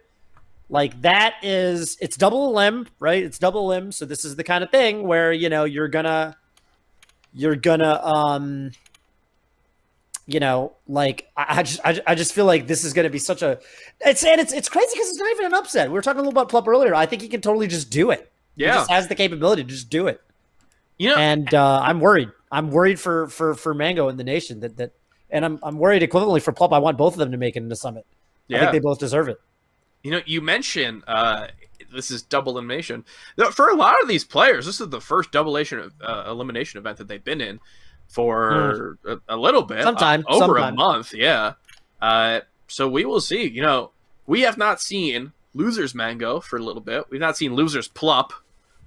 like 0.70 1.02
that 1.02 1.36
is 1.44 1.98
it's 2.00 2.16
double 2.16 2.54
limb, 2.54 2.88
right? 3.00 3.22
It's 3.22 3.38
double 3.40 3.68
limb, 3.68 3.92
so 3.92 4.06
this 4.06 4.24
is 4.24 4.38
the 4.38 4.44
kind 4.46 4.64
of 4.64 4.70
thing 4.72 5.04
where 5.06 5.34
you 5.34 5.50
know 5.50 5.66
you're 5.66 5.90
gonna 5.90 6.38
you're 7.34 7.58
gonna 7.58 8.00
um 8.06 8.72
you 10.26 10.40
know 10.40 10.74
like 10.88 11.30
I, 11.36 11.60
I 11.60 11.64
just 11.64 11.80
I, 11.84 12.02
I 12.08 12.16
just 12.16 12.34
feel 12.34 12.46
like 12.46 12.68
this 12.68 12.84
is 12.84 12.94
gonna 12.94 13.10
be 13.10 13.20
such 13.20 13.42
a 13.42 13.60
it's 14.02 14.24
and 14.24 14.40
it's 14.40 14.54
it's 14.54 14.70
crazy 14.70 14.90
because 14.94 15.10
it's 15.10 15.20
not 15.20 15.32
even 15.32 15.46
an 15.48 15.54
upset. 15.54 15.88
We 15.90 15.94
were 15.94 16.02
talking 16.02 16.20
a 16.20 16.24
little 16.24 16.40
about 16.40 16.50
Plup 16.50 16.68
earlier. 16.68 16.96
I 16.96 17.06
think 17.06 17.22
he 17.22 17.28
can 17.28 17.42
totally 17.42 17.68
just 17.68 17.90
do 17.90 18.12
it. 18.12 18.32
He 18.56 18.64
yeah. 18.64 18.76
just 18.76 18.90
has 18.90 19.08
the 19.08 19.16
capability 19.16 19.64
to 19.64 19.70
just 19.70 19.90
do 19.90 20.08
it 20.08 20.22
You 20.98 21.10
know, 21.10 21.18
and 21.18 21.54
uh, 21.54 21.82
I'm 21.84 22.00
worried. 22.00 22.30
I'm 22.52 22.70
worried 22.72 23.00
for 23.00 23.28
for 23.28 23.56
for 23.56 23.74
Mango 23.74 24.10
and 24.10 24.20
the 24.20 24.24
nation 24.24 24.60
that 24.62 24.78
that, 24.78 24.92
and 25.30 25.44
I'm 25.44 25.60
I'm 25.64 25.78
worried 25.78 26.04
equivalently 26.04 26.42
for 26.42 26.54
Plup. 26.54 26.72
I 26.72 26.80
want 26.80 26.98
both 26.98 27.14
of 27.14 27.20
them 27.20 27.32
to 27.32 27.38
make 27.38 27.56
it 27.56 27.64
into 27.64 27.76
Summit. 27.76 28.06
I 28.10 28.16
yeah. 28.48 28.60
think 28.60 28.72
they 28.74 28.80
both 28.80 29.00
deserve 29.00 29.28
it. 29.30 29.40
You 30.04 30.12
know, 30.12 30.22
you 30.26 30.42
mentioned 30.42 31.04
uh, 31.08 31.48
this 31.94 32.12
is 32.12 32.22
double 32.22 32.54
elimination. 32.54 33.06
For 33.52 33.70
a 33.70 33.76
lot 33.76 34.02
of 34.02 34.08
these 34.08 34.24
players, 34.24 34.66
this 34.66 34.82
is 34.82 34.90
the 34.90 35.02
first 35.02 35.32
double 35.32 35.56
elimination, 35.56 35.92
uh, 36.02 36.26
elimination 36.28 36.78
event 36.78 36.98
that 36.98 37.08
they've 37.08 37.24
been 37.24 37.42
in 37.42 37.60
for 38.14 38.98
a, 39.06 39.18
a 39.30 39.38
little 39.38 39.64
bit, 39.64 39.86
uh, 39.86 39.90
over 40.28 40.56
sometime. 40.60 40.74
a 40.74 40.78
month. 40.78 41.14
Yeah. 41.14 41.54
Uh, 42.02 42.42
so 42.68 42.88
we 42.88 43.06
will 43.06 43.22
see. 43.22 43.48
You 43.50 43.64
know, 43.64 43.92
we 44.28 44.42
have 44.42 44.58
not 44.58 44.80
seen 44.80 45.34
losers 45.56 45.96
mango 45.96 46.40
for 46.40 46.58
a 46.58 46.62
little 46.62 46.82
bit. 46.82 47.06
We've 47.10 47.20
not 47.20 47.38
seen 47.38 47.56
losers 47.56 47.90
plup, 47.90 48.30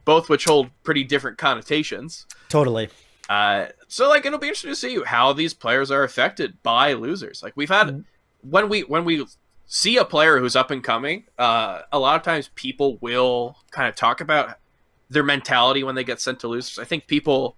both 0.05 0.29
which 0.29 0.45
hold 0.45 0.71
pretty 0.85 1.03
different 1.03 1.39
connotations. 1.39 2.27
Totally. 2.49 2.89
Uh, 3.29 3.67
so 3.89 4.09
like 4.09 4.25
it'll 4.25 4.39
be 4.39 4.47
interesting 4.47 4.71
to 4.71 4.77
see 4.77 5.01
how 5.05 5.33
these 5.33 5.55
players 5.55 5.91
are 5.91 6.05
affected 6.05 6.63
by 6.63 6.93
losers. 6.93 7.43
Like 7.43 7.55
we've 7.57 7.69
had 7.69 8.05
when 8.43 8.69
we 8.69 8.83
when 8.83 9.05
we 9.05 9.27
see 9.67 9.97
a 9.97 10.05
player 10.05 10.39
who's 10.39 10.55
up 10.55 10.71
and 10.71 10.85
coming, 10.85 11.25
uh, 11.37 11.83
a 11.91 11.99
lot 11.99 12.15
of 12.15 12.23
times 12.23 12.51
people 12.55 12.99
will 13.01 13.57
kind 13.73 13.89
of 13.89 13.97
talk 13.97 14.21
about 14.21 14.59
their 15.11 15.25
mentality 15.25 15.83
when 15.83 15.97
they 15.97 16.05
get 16.05 16.21
sent 16.21 16.39
to 16.41 16.49
losers. 16.49 16.79
I 16.79 16.85
think 16.85 17.09
people 17.09 17.57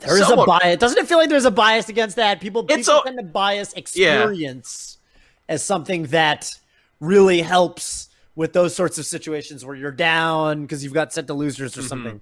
There 0.00 0.16
is 0.18 0.26
somewhat- 0.26 0.44
a 0.44 0.60
bias. 0.60 0.78
Doesn't 0.78 0.98
it 0.98 1.06
feel 1.08 1.18
like 1.18 1.28
there's 1.28 1.44
a 1.44 1.50
bias 1.50 1.88
against 1.88 2.16
that? 2.16 2.40
People, 2.40 2.64
It's 2.68 2.86
people 2.88 3.00
a- 3.00 3.04
tend 3.04 3.18
to 3.18 3.24
bias 3.24 3.72
experience 3.74 4.98
as 5.48 5.62
something 5.64 6.04
that 6.06 6.54
really 7.00 7.42
helps 7.42 8.08
with 8.34 8.52
those 8.52 8.74
sorts 8.74 8.98
of 8.98 9.06
situations 9.06 9.64
where 9.64 9.76
you're 9.76 9.90
down 9.92 10.62
because 10.62 10.82
you've 10.82 10.94
got 10.94 11.12
set 11.12 11.26
to 11.26 11.34
losers 11.34 11.76
or 11.76 11.82
Mhm. 11.82 11.88
something. 11.88 12.20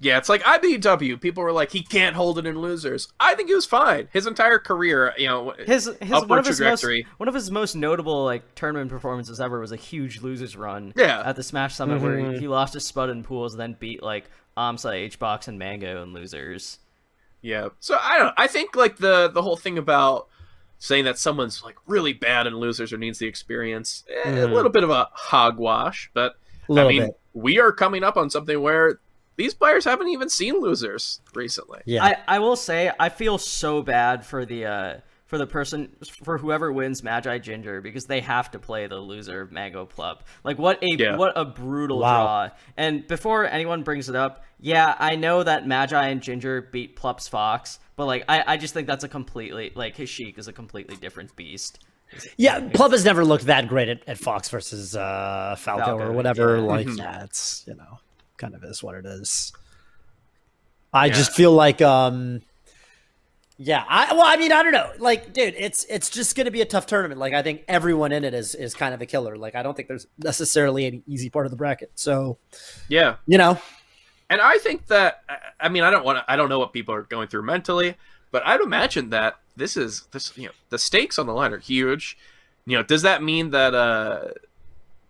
yeah, 0.00 0.18
it's 0.18 0.28
like 0.28 0.42
iBDW. 0.42 1.16
People 1.20 1.44
were 1.44 1.52
like, 1.52 1.70
he 1.70 1.80
can't 1.80 2.16
hold 2.16 2.36
it 2.38 2.44
in 2.44 2.58
losers. 2.60 3.06
I 3.20 3.34
think 3.36 3.48
he 3.48 3.54
was 3.54 3.64
fine. 3.66 4.08
His 4.12 4.26
entire 4.26 4.58
career, 4.58 5.14
you 5.16 5.28
know, 5.28 5.54
His 5.64 5.88
his 6.02 6.10
one 6.26 6.38
of 6.40 6.44
his 6.46 6.60
most 6.60 6.84
one 7.18 7.28
of 7.28 7.34
his 7.34 7.50
most 7.52 7.76
notable 7.76 8.24
like 8.24 8.54
tournament 8.56 8.90
performances 8.90 9.40
ever 9.40 9.60
was 9.60 9.70
a 9.70 9.76
huge 9.76 10.20
losers 10.20 10.56
run. 10.56 10.92
Yeah. 10.96 11.22
At 11.24 11.36
the 11.36 11.42
Smash 11.44 11.76
Summit 11.76 12.00
where 12.02 12.16
Mhm. 12.18 12.34
he, 12.34 12.40
he 12.40 12.48
lost 12.48 12.72
to 12.72 12.80
Spud 12.80 13.10
and 13.10 13.24
Pools, 13.24 13.54
and 13.54 13.60
then 13.60 13.76
beat 13.78 14.02
like 14.02 14.28
Amsa, 14.56 15.08
HBox, 15.16 15.48
and 15.48 15.58
Mango 15.58 16.02
and 16.02 16.12
losers. 16.12 16.78
Yeah. 17.40 17.68
So 17.80 17.98
I 18.00 18.18
don't. 18.18 18.34
I 18.36 18.46
think 18.46 18.76
like 18.76 18.96
the 18.98 19.28
the 19.28 19.42
whole 19.42 19.56
thing 19.56 19.78
about 19.78 20.28
saying 20.78 21.04
that 21.04 21.18
someone's 21.18 21.62
like 21.62 21.76
really 21.86 22.12
bad 22.12 22.46
and 22.46 22.56
losers 22.56 22.92
or 22.92 22.98
needs 22.98 23.18
the 23.18 23.26
experience, 23.26 24.04
eh, 24.10 24.30
a 24.30 24.46
Mhm. 24.48 24.52
little 24.52 24.70
bit 24.70 24.82
of 24.84 24.90
a 24.90 25.08
hogwash. 25.12 26.10
But 26.12 26.34
A 26.68 26.72
little 26.72 26.88
I 26.88 26.92
mean, 26.92 27.02
bit. 27.06 27.20
we 27.34 27.60
are 27.60 27.70
coming 27.72 28.02
up 28.02 28.16
on 28.16 28.30
something 28.30 28.60
where 28.60 28.98
these 29.36 29.54
players 29.54 29.84
haven't 29.84 30.08
even 30.08 30.28
seen 30.28 30.60
losers 30.60 31.20
recently. 31.34 31.80
Yeah. 31.86 32.04
I, 32.04 32.16
I 32.28 32.38
will 32.40 32.56
say 32.56 32.92
I 33.00 33.08
feel 33.08 33.38
so 33.38 33.80
bad 33.82 34.26
for 34.26 34.44
the 34.44 34.66
uh 34.66 34.94
for 35.32 35.38
the 35.38 35.46
person 35.46 35.88
for 36.24 36.36
whoever 36.36 36.70
wins 36.70 37.02
Magi 37.02 37.38
Ginger 37.38 37.80
because 37.80 38.04
they 38.04 38.20
have 38.20 38.50
to 38.50 38.58
play 38.58 38.86
the 38.86 38.96
loser 38.98 39.40
of 39.40 39.50
Mango 39.50 39.86
Plup. 39.86 40.20
Like 40.44 40.58
what 40.58 40.76
a 40.84 40.88
Yeah. 40.98 41.16
what 41.16 41.32
a 41.36 41.46
brutal 41.46 42.00
Wow. 42.00 42.22
draw. 42.48 42.56
And 42.76 43.08
before 43.08 43.46
anyone 43.46 43.82
brings 43.82 44.10
it 44.10 44.14
up, 44.14 44.44
yeah, 44.60 44.94
I 44.98 45.16
know 45.16 45.42
that 45.42 45.66
Magi 45.66 46.08
and 46.08 46.20
Ginger 46.20 46.68
beat 46.70 46.96
Plup's 46.96 47.28
Fox, 47.28 47.78
but 47.96 48.04
like 48.04 48.26
I, 48.28 48.44
I 48.46 48.56
just 48.58 48.74
think 48.74 48.86
that's 48.86 49.04
a 49.04 49.08
completely 49.08 49.72
like 49.74 49.96
his 49.96 50.10
Sheik 50.10 50.36
is 50.36 50.48
a 50.48 50.52
completely 50.52 50.96
different 50.96 51.34
beast. 51.34 51.78
Yeah, 52.36 52.60
Plup 52.60 52.90
has 52.90 53.06
never 53.06 53.24
looked 53.24 53.46
that 53.46 53.68
great 53.68 53.88
at, 53.88 54.06
at 54.06 54.18
Fox 54.18 54.50
versus 54.50 54.94
uh, 54.94 55.56
Falco, 55.58 55.82
Falco, 55.82 56.04
or 56.04 56.12
whatever. 56.12 56.56
yeah. 56.58 56.62
Like, 56.62 56.86
Mhm. 56.88 56.98
yeah, 56.98 57.24
it's 57.24 57.64
you 57.66 57.74
know, 57.74 58.00
kind 58.36 58.54
of 58.54 58.62
is 58.64 58.82
what 58.82 58.96
it 58.96 59.06
is. 59.06 59.50
I 60.92 61.06
Yeah. 61.06 61.14
just 61.14 61.32
feel 61.32 61.52
like, 61.52 61.80
um, 61.80 62.42
yeah, 63.64 63.84
I 63.88 64.12
well, 64.12 64.24
I 64.26 64.36
mean, 64.36 64.50
I 64.52 64.62
don't 64.62 64.72
know, 64.72 64.90
like, 64.98 65.32
dude, 65.32 65.54
it's 65.56 65.84
it's 65.84 66.10
just 66.10 66.34
gonna 66.36 66.50
be 66.50 66.60
a 66.62 66.64
tough 66.64 66.86
tournament. 66.86 67.20
Like, 67.20 67.32
I 67.32 67.42
think 67.42 67.62
everyone 67.68 68.10
in 68.12 68.24
it 68.24 68.34
is 68.34 68.54
is 68.54 68.74
kind 68.74 68.92
of 68.94 69.00
a 69.00 69.06
killer. 69.06 69.36
Like, 69.36 69.54
I 69.54 69.62
don't 69.62 69.74
think 69.76 69.88
there's 69.88 70.06
necessarily 70.18 70.86
any 70.86 71.02
easy 71.06 71.30
part 71.30 71.46
of 71.46 71.50
the 71.50 71.56
bracket. 71.56 71.92
So, 71.94 72.38
Yeah. 72.88 73.16
you 73.26 73.38
know, 73.38 73.58
And 74.30 74.40
I 74.40 74.56
think 74.58 74.86
that 74.86 75.22
I- 75.28 75.38
I 75.60 75.68
mean 75.68 75.82
I 75.84 75.90
don't 75.90 76.04
want 76.04 76.18
to 76.18 76.24
I 76.32 76.36
don't 76.36 76.48
know 76.48 76.58
what 76.58 76.72
people 76.72 76.94
are 76.94 77.02
going 77.02 77.28
through 77.28 77.42
mentally, 77.42 77.96
but 78.30 78.42
I'd 78.46 78.60
imagine 78.62 79.10
that 79.10 79.36
this 79.56 79.76
is 79.76 80.02
this 80.12 80.32
you 80.38 80.46
know 80.46 80.52
the 80.70 80.78
stakes 80.78 81.18
on 81.18 81.26
the 81.26 81.34
line 81.34 81.52
are 81.52 81.58
huge. 81.58 82.16
You 82.66 82.76
know, 82.78 82.82
does 82.82 83.02
that 83.02 83.22
mean 83.22 83.50
that 83.50 83.74
uh 83.74 84.28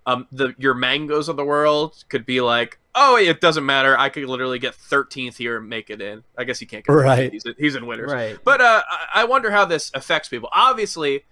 um, 0.07 0.27
the 0.33 0.55
your 0.59 0.75
mangoes 0.75 1.29
of 1.29 1.37
the 1.37 1.45
world 1.45 2.05
could 2.09 2.27
be 2.27 2.41
like, 2.41 2.79
oh, 2.95 3.17
it 3.17 3.41
doesn't 3.41 3.65
matter. 3.65 3.99
I 3.99 4.09
could 4.09 4.25
literally 4.25 4.59
get 4.59 4.75
13th 4.75 5.37
here 5.37 5.59
and 5.59 5.69
make 5.69 5.91
it 5.91 6.01
in. 6.01 6.25
I 6.37 6.45
guess 6.45 6.59
he 6.59 6.67
can't 6.67 6.85
get 6.85 6.93
right. 6.93 7.33
He's, 7.33 7.45
he's 7.59 7.75
in 7.75 7.87
winners. 7.87 8.13
Right. 8.13 8.39
But 8.43 8.61
uh, 8.61 8.83
I 9.15 9.25
wonder 9.25 9.51
how 9.51 9.65
this 9.65 9.91
affects 9.95 10.29
people. 10.29 10.49
Obviously, 10.53 11.25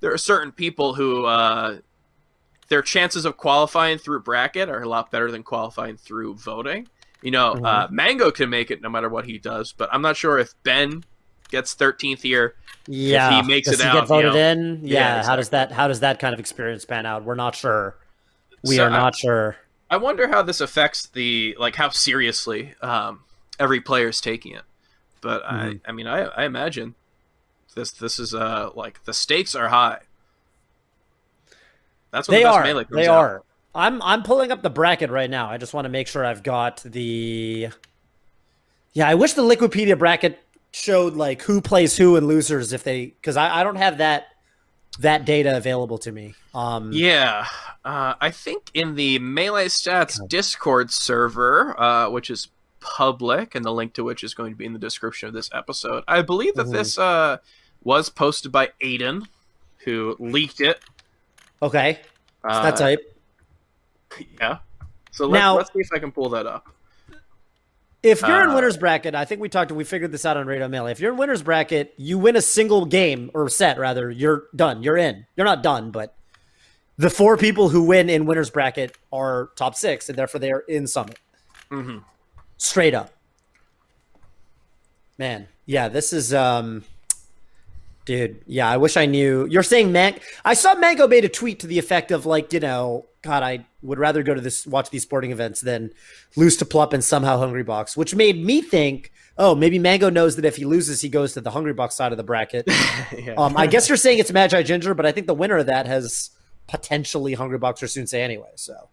there 0.00 0.12
are 0.12 0.18
certain 0.18 0.52
people 0.52 0.94
who 0.94 1.24
uh, 1.24 1.78
their 2.68 2.82
chances 2.82 3.24
of 3.24 3.36
qualifying 3.36 3.98
through 3.98 4.20
bracket 4.20 4.68
are 4.68 4.82
a 4.82 4.88
lot 4.88 5.10
better 5.10 5.30
than 5.30 5.42
qualifying 5.42 5.96
through 5.96 6.34
voting. 6.34 6.88
You 7.22 7.30
know, 7.30 7.54
mm-hmm. 7.54 7.64
uh, 7.64 7.88
Mango 7.90 8.30
can 8.30 8.50
make 8.50 8.70
it 8.70 8.82
no 8.82 8.90
matter 8.90 9.08
what 9.08 9.24
he 9.24 9.38
does, 9.38 9.72
but 9.72 9.88
I'm 9.92 10.02
not 10.02 10.16
sure 10.16 10.38
if 10.38 10.54
Ben 10.62 11.04
gets 11.50 11.74
13th 11.74 12.22
here. 12.22 12.54
Yeah, 12.86 13.38
if 13.38 13.46
he 13.46 13.50
makes 13.50 13.68
does 13.68 13.80
it 13.80 13.84
he 13.84 13.88
out, 13.88 13.94
get 13.94 14.08
voted 14.08 14.34
you 14.34 14.38
know, 14.38 14.46
in? 14.46 14.80
Yeah, 14.82 14.94
yeah 14.94 15.18
exactly. 15.18 15.30
how 15.30 15.36
does 15.36 15.48
that 15.50 15.72
how 15.72 15.88
does 15.88 16.00
that 16.00 16.18
kind 16.18 16.34
of 16.34 16.40
experience 16.40 16.84
pan 16.84 17.06
out? 17.06 17.24
We're 17.24 17.34
not 17.34 17.54
sure. 17.54 17.96
We 18.62 18.76
so 18.76 18.84
are 18.84 18.90
not 18.90 19.14
I, 19.14 19.18
sure. 19.18 19.56
I 19.90 19.96
wonder 19.96 20.28
how 20.28 20.42
this 20.42 20.60
affects 20.60 21.06
the 21.06 21.56
like 21.58 21.76
how 21.76 21.88
seriously 21.90 22.74
um, 22.82 23.20
every 23.58 23.80
player's 23.80 24.20
taking 24.20 24.52
it. 24.52 24.62
But 25.22 25.42
mm-hmm. 25.44 25.54
I, 25.54 25.80
I 25.86 25.92
mean, 25.92 26.06
I, 26.06 26.24
I 26.24 26.44
imagine 26.44 26.94
this 27.74 27.90
this 27.90 28.18
is 28.18 28.34
uh 28.34 28.70
like 28.74 29.02
the 29.04 29.14
stakes 29.14 29.54
are 29.54 29.68
high. 29.68 30.00
That's 32.10 32.28
what 32.28 32.34
they 32.34 32.42
the 32.42 32.48
are. 32.48 32.84
they 32.84 33.08
out. 33.08 33.14
are. 33.14 33.42
I'm 33.74 34.00
I'm 34.02 34.22
pulling 34.22 34.52
up 34.52 34.62
the 34.62 34.70
bracket 34.70 35.10
right 35.10 35.28
now. 35.28 35.50
I 35.50 35.56
just 35.56 35.74
want 35.74 35.86
to 35.86 35.88
make 35.88 36.06
sure 36.06 36.24
I've 36.24 36.42
got 36.42 36.82
the. 36.84 37.70
Yeah, 38.92 39.08
I 39.08 39.14
wish 39.16 39.32
the 39.32 39.42
Liquipedia 39.42 39.98
bracket 39.98 40.43
showed 40.74 41.14
like 41.14 41.42
who 41.42 41.60
plays 41.60 41.96
who 41.96 42.16
and 42.16 42.26
losers 42.26 42.72
if 42.72 42.82
they 42.82 43.06
because 43.06 43.36
I, 43.36 43.60
I 43.60 43.62
don't 43.62 43.76
have 43.76 43.98
that 43.98 44.26
that 44.98 45.24
data 45.24 45.56
available 45.56 45.98
to 45.98 46.10
me. 46.10 46.34
Um, 46.52 46.90
yeah, 46.92 47.46
uh, 47.84 48.14
I 48.20 48.30
think 48.30 48.70
in 48.74 48.96
the 48.96 49.20
Melee 49.20 49.66
Stats 49.66 50.18
Discord 50.28 50.90
server, 50.90 51.80
uh, 51.80 52.10
which 52.10 52.28
is 52.28 52.48
public, 52.80 53.54
and 53.54 53.64
the 53.64 53.72
link 53.72 53.92
to 53.94 54.04
which 54.04 54.24
is 54.24 54.34
going 54.34 54.52
to 54.52 54.56
be 54.56 54.64
in 54.64 54.72
the 54.72 54.78
description 54.78 55.28
of 55.28 55.34
this 55.34 55.48
episode, 55.52 56.02
I 56.08 56.22
believe 56.22 56.54
that 56.54 56.64
mm-hmm. 56.64 56.72
this 56.72 56.98
uh, 56.98 57.38
was 57.84 58.08
posted 58.08 58.50
by 58.50 58.70
Aiden, 58.82 59.26
who 59.84 60.16
leaked 60.18 60.60
it. 60.60 60.80
Okay, 61.62 62.00
uh, 62.42 62.62
that 62.62 62.76
type. 62.76 63.16
Yeah. 64.40 64.58
So 65.12 65.26
let's, 65.26 65.40
now, 65.40 65.56
let's 65.56 65.72
see 65.72 65.78
if 65.78 65.92
I 65.92 66.00
can 66.00 66.10
pull 66.10 66.30
that 66.30 66.46
up. 66.46 66.73
If 68.04 68.20
you're 68.20 68.42
uh, 68.42 68.48
in 68.48 68.54
winner's 68.54 68.76
bracket, 68.76 69.14
I 69.14 69.24
think 69.24 69.40
we 69.40 69.48
talked. 69.48 69.72
We 69.72 69.82
figured 69.82 70.12
this 70.12 70.26
out 70.26 70.36
on 70.36 70.46
Radio 70.46 70.68
Melee. 70.68 70.92
If 70.92 71.00
you're 71.00 71.12
in 71.12 71.18
winner's 71.18 71.42
bracket, 71.42 71.94
you 71.96 72.18
win 72.18 72.36
a 72.36 72.42
single 72.42 72.84
game 72.84 73.30
or 73.32 73.48
set 73.48 73.78
rather. 73.78 74.10
You're 74.10 74.44
done. 74.54 74.82
You're 74.82 74.98
in. 74.98 75.26
You're 75.36 75.46
not 75.46 75.62
done, 75.62 75.90
but 75.90 76.14
the 76.98 77.08
four 77.08 77.38
people 77.38 77.70
who 77.70 77.82
win 77.82 78.10
in 78.10 78.26
winner's 78.26 78.50
bracket 78.50 78.96
are 79.10 79.50
top 79.56 79.74
six, 79.74 80.10
and 80.10 80.18
therefore 80.18 80.38
they 80.38 80.52
are 80.52 80.60
in 80.60 80.86
summit. 80.86 81.18
Mm-hmm. 81.70 81.98
Straight 82.58 82.92
up, 82.92 83.10
man. 85.16 85.48
Yeah, 85.64 85.88
this 85.88 86.12
is 86.12 86.34
um, 86.34 86.84
dude. 88.04 88.42
Yeah, 88.46 88.68
I 88.68 88.76
wish 88.76 88.96
I 88.96 89.06
knew. 89.06 89.46
You're 89.46 89.62
saying 89.62 89.92
Man? 89.92 90.18
I 90.44 90.54
saw 90.54 90.74
Mango 90.74 91.08
made 91.08 91.24
a 91.24 91.28
tweet 91.28 91.60
to 91.60 91.66
the 91.66 91.78
effect 91.78 92.10
of 92.10 92.26
like, 92.26 92.52
you 92.52 92.60
know, 92.60 93.06
God, 93.22 93.42
I 93.42 93.66
would 93.82 93.98
rather 93.98 94.22
go 94.22 94.34
to 94.34 94.40
this 94.40 94.66
watch 94.66 94.90
these 94.90 95.02
sporting 95.02 95.30
events 95.30 95.60
than 95.60 95.90
lose 96.36 96.56
to 96.58 96.64
Plup 96.64 96.92
and 96.92 97.02
somehow 97.02 97.38
Hungry 97.38 97.62
Box, 97.62 97.96
which 97.96 98.14
made 98.14 98.44
me 98.44 98.60
think, 98.60 99.12
oh, 99.38 99.54
maybe 99.54 99.78
Mango 99.78 100.10
knows 100.10 100.36
that 100.36 100.44
if 100.44 100.56
he 100.56 100.64
loses, 100.64 101.00
he 101.00 101.08
goes 101.08 101.32
to 101.32 101.40
the 101.40 101.50
Hungry 101.50 101.72
Box 101.72 101.94
side 101.94 102.12
of 102.12 102.18
the 102.18 102.24
bracket. 102.24 102.66
yeah. 103.16 103.34
um, 103.36 103.56
I 103.56 103.66
guess 103.66 103.88
you're 103.88 103.96
saying 103.96 104.18
it's 104.18 104.32
Magi 104.32 104.62
Ginger, 104.62 104.94
but 104.94 105.06
I 105.06 105.12
think 105.12 105.26
the 105.26 105.34
winner 105.34 105.56
of 105.56 105.66
that 105.66 105.86
has 105.86 106.30
potentially 106.66 107.34
Hungry 107.34 107.58
Box 107.58 107.82
or 107.82 107.86
Soonsay 107.86 108.20
anyway. 108.20 108.50
So. 108.56 108.88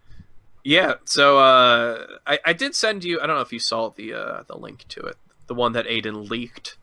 Yeah, 0.64 0.96
so 1.06 1.40
uh, 1.40 2.06
I, 2.28 2.40
I 2.46 2.54
did 2.54 2.76
send 2.76 3.04
you. 3.04 3.20
I 3.20 3.28
don't 3.28 3.36
know 3.36 3.42
if 3.42 3.52
you 3.52 3.60
saw 3.60 3.90
the 3.90 4.14
uh, 4.14 4.44
the 4.48 4.58
link 4.58 4.86
to 4.90 5.02
it, 5.02 5.18
the 5.48 5.56
one 5.56 5.74
that 5.74 5.88
Aiden 5.88 6.30
leaked. 6.30 6.78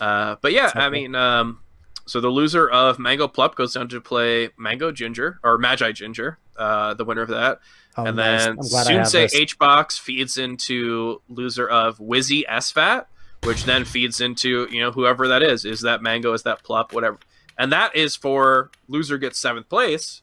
Uh, 0.00 0.36
but 0.40 0.52
yeah. 0.52 0.70
I 0.74 0.88
mean, 0.88 1.14
um, 1.14 1.60
so 2.06 2.20
the 2.20 2.28
loser 2.28 2.68
of 2.68 2.98
Mango 2.98 3.28
Plup 3.28 3.54
goes 3.54 3.74
down 3.74 3.88
to 3.90 4.00
play 4.00 4.48
Mango 4.56 4.90
Ginger 4.90 5.38
or 5.44 5.58
Magi 5.58 5.92
Ginger, 5.92 6.38
uh, 6.56 6.94
the 6.94 7.04
winner 7.04 7.22
of 7.22 7.28
that. 7.28 7.60
Oh, 7.96 8.04
and 8.04 8.16
nice. 8.16 8.44
then 8.44 8.56
Soonsay 8.58 9.34
H 9.34 9.58
Box 9.58 9.98
feeds 9.98 10.38
into 10.38 11.20
loser 11.28 11.68
of 11.68 11.98
Wizzy 11.98 12.44
SFAT, 12.48 13.06
which 13.42 13.64
then 13.64 13.84
feeds 13.84 14.20
into, 14.20 14.68
you 14.70 14.80
know, 14.80 14.92
whoever 14.92 15.28
that 15.28 15.42
is. 15.42 15.64
Is 15.64 15.82
that 15.82 16.02
Mango? 16.02 16.32
Is 16.32 16.44
that 16.44 16.62
Plup? 16.62 16.92
Whatever. 16.92 17.18
And 17.58 17.72
that 17.72 17.94
is 17.94 18.16
for 18.16 18.70
loser 18.88 19.18
gets 19.18 19.38
seventh 19.38 19.68
place. 19.68 20.22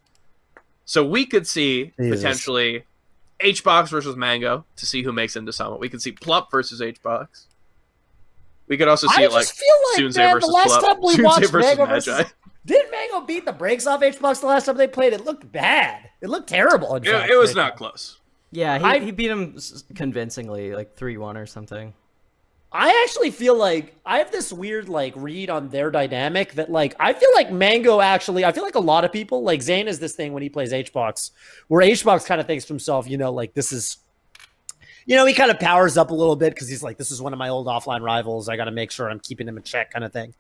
So 0.86 1.06
we 1.06 1.26
could 1.26 1.46
see 1.46 1.94
Jesus. 2.00 2.22
potentially 2.22 2.86
H 3.40 3.64
Box 3.64 3.92
versus 3.92 4.16
Mango 4.16 4.66
to 4.78 4.86
see 4.86 5.04
who 5.04 5.12
makes 5.12 5.36
into 5.36 5.52
Summit. 5.52 5.80
We 5.80 5.90
could 5.90 6.02
see 6.02 6.14
Plup 6.14 6.50
versus 6.50 6.82
H 6.82 7.02
Box. 7.04 7.47
We 8.68 8.78
could 8.78 8.88
also 8.88 9.08
see 9.08 9.22
I 9.22 9.26
it 9.26 9.32
like, 9.32 9.48
feel 9.48 9.76
like 9.94 10.04
Soonsay 10.04 10.18
man, 10.18 10.34
versus 10.36 10.50
the 10.50 10.54
last 10.54 10.82
time 10.82 10.98
we 11.02 11.24
watched 11.24 11.54
Mango 11.54 11.86
versus, 11.86 12.18
Magi. 12.18 12.30
did 12.66 12.92
Mango 12.92 13.22
beat 13.22 13.46
the 13.46 13.54
brakes 13.54 13.88
off 13.88 14.02
HBox 14.02 14.42
the 14.42 14.48
last 14.48 14.66
time 14.66 14.78
they 14.78 14.88
played? 14.88 15.14
It 15.14 15.24
looked 15.24 15.50
bad. 15.52 16.10
It 16.22 16.30
looked 16.30 16.50
terrible. 16.50 16.96
It, 16.96 17.08
it, 17.08 17.38
was 17.38 17.56
not 17.56 17.78
close. 17.78 18.20
Yeah, 18.52 18.78
he, 18.78 18.84
I, 18.84 19.00
he 19.00 19.12
beat 19.12 19.32
him 19.32 19.58
convincingly, 19.96 20.74
like 20.74 20.96
three 20.96 21.18
one 21.18 21.38
or 21.38 21.46
something. 21.46 21.94
I 22.72 23.04
actually 23.06 23.32
feel 23.32 23.56
like 23.56 23.96
I 24.06 24.18
have 24.18 24.32
this 24.32 24.52
weird 24.52 24.90
like 24.90 25.14
read 25.16 25.50
on 25.50 25.70
their 25.70 25.90
dynamic 25.90 26.54
that 26.54 26.70
like 26.70 26.96
I 27.00 27.14
feel 27.14 27.30
like 27.34 27.50
Mango 27.50 28.02
actually 28.02 28.44
I 28.44 28.52
feel 28.52 28.64
like 28.64 28.76
a 28.76 28.80
lot 28.80 29.06
of 29.06 29.14
people 29.14 29.44
like 29.44 29.62
Zain 29.62 29.88
is 29.88 30.00
this 30.00 30.16
thing 30.16 30.34
when 30.34 30.44
he 30.44 30.50
plays 30.50 30.74
HBox 30.74 31.32
where 31.70 31.82
HBox 31.82 32.26
kind 32.26 32.42
of 32.42 32.48
thinks 32.48 32.66
to 32.66 32.74
himself, 32.74 33.10
you 33.10 33.18
know, 33.18 33.32
like 33.32 33.54
this 33.54 33.72
is 33.72 33.98
you 35.08 35.16
know, 35.16 35.26
he 35.26 35.34
kind 35.34 35.50
of 35.50 35.58
powers 35.58 35.96
up 35.98 36.12
a 36.12 36.14
little 36.14 36.36
bit 36.36 36.54
because 36.54 36.68
he's 36.68 36.84
like, 36.84 36.98
this 36.98 37.12
is 37.12 37.22
one 37.22 37.32
of 37.32 37.40
my 37.40 37.48
old 37.48 37.66
offline 37.66 38.02
rivals. 38.02 38.50
I 38.50 38.58
got 38.58 38.66
to 38.66 38.72
make 38.72 38.92
sure 38.92 39.10
I'm 39.10 39.22
keeping 39.22 39.48
him 39.48 39.58
in 39.58 39.64
check, 39.64 39.92
kind 39.92 40.04
of 40.04 40.12
thing. 40.12 40.36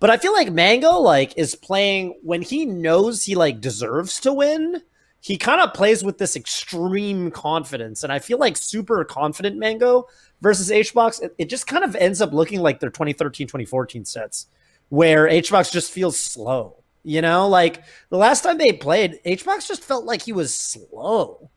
But 0.00 0.10
I 0.10 0.16
feel 0.16 0.32
like 0.32 0.50
Mango 0.50 0.98
like 0.98 1.38
is 1.38 1.54
playing 1.54 2.18
when 2.22 2.42
he 2.42 2.66
knows 2.66 3.24
he 3.24 3.36
like 3.36 3.60
deserves 3.60 4.18
to 4.20 4.32
win. 4.32 4.82
He 5.20 5.36
kind 5.36 5.60
of 5.60 5.72
plays 5.72 6.02
with 6.02 6.18
this 6.18 6.34
extreme 6.34 7.30
confidence, 7.30 8.02
and 8.02 8.12
I 8.12 8.18
feel 8.18 8.38
like 8.38 8.56
super 8.56 9.04
confident 9.04 9.56
Mango 9.56 10.06
versus 10.40 10.70
HBox. 10.70 11.22
It, 11.22 11.34
it 11.38 11.44
just 11.48 11.66
kind 11.68 11.84
of 11.84 11.94
ends 11.96 12.20
up 12.20 12.32
looking 12.32 12.60
like 12.60 12.80
their 12.80 12.90
2013 12.90 13.46
2014 13.46 14.04
sets, 14.04 14.46
where 14.88 15.28
HBox 15.28 15.72
just 15.72 15.92
feels 15.92 16.18
slow. 16.18 16.82
You 17.04 17.22
know, 17.22 17.48
like 17.48 17.84
the 18.10 18.16
last 18.16 18.42
time 18.42 18.58
they 18.58 18.72
played, 18.72 19.20
HBox 19.24 19.68
just 19.68 19.82
felt 19.82 20.04
like 20.04 20.22
he 20.22 20.32
was 20.32 20.54
slow 20.54 21.50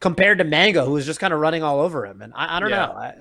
compared 0.00 0.38
to 0.38 0.44
Mango, 0.44 0.84
who 0.84 0.92
was 0.92 1.06
just 1.06 1.20
kind 1.20 1.32
of 1.32 1.40
running 1.40 1.62
all 1.62 1.80
over 1.80 2.06
him. 2.06 2.22
And 2.22 2.32
I, 2.34 2.56
I 2.56 2.60
don't 2.60 2.70
yeah. 2.70 2.86
know. 2.86 2.92
I... 2.92 3.14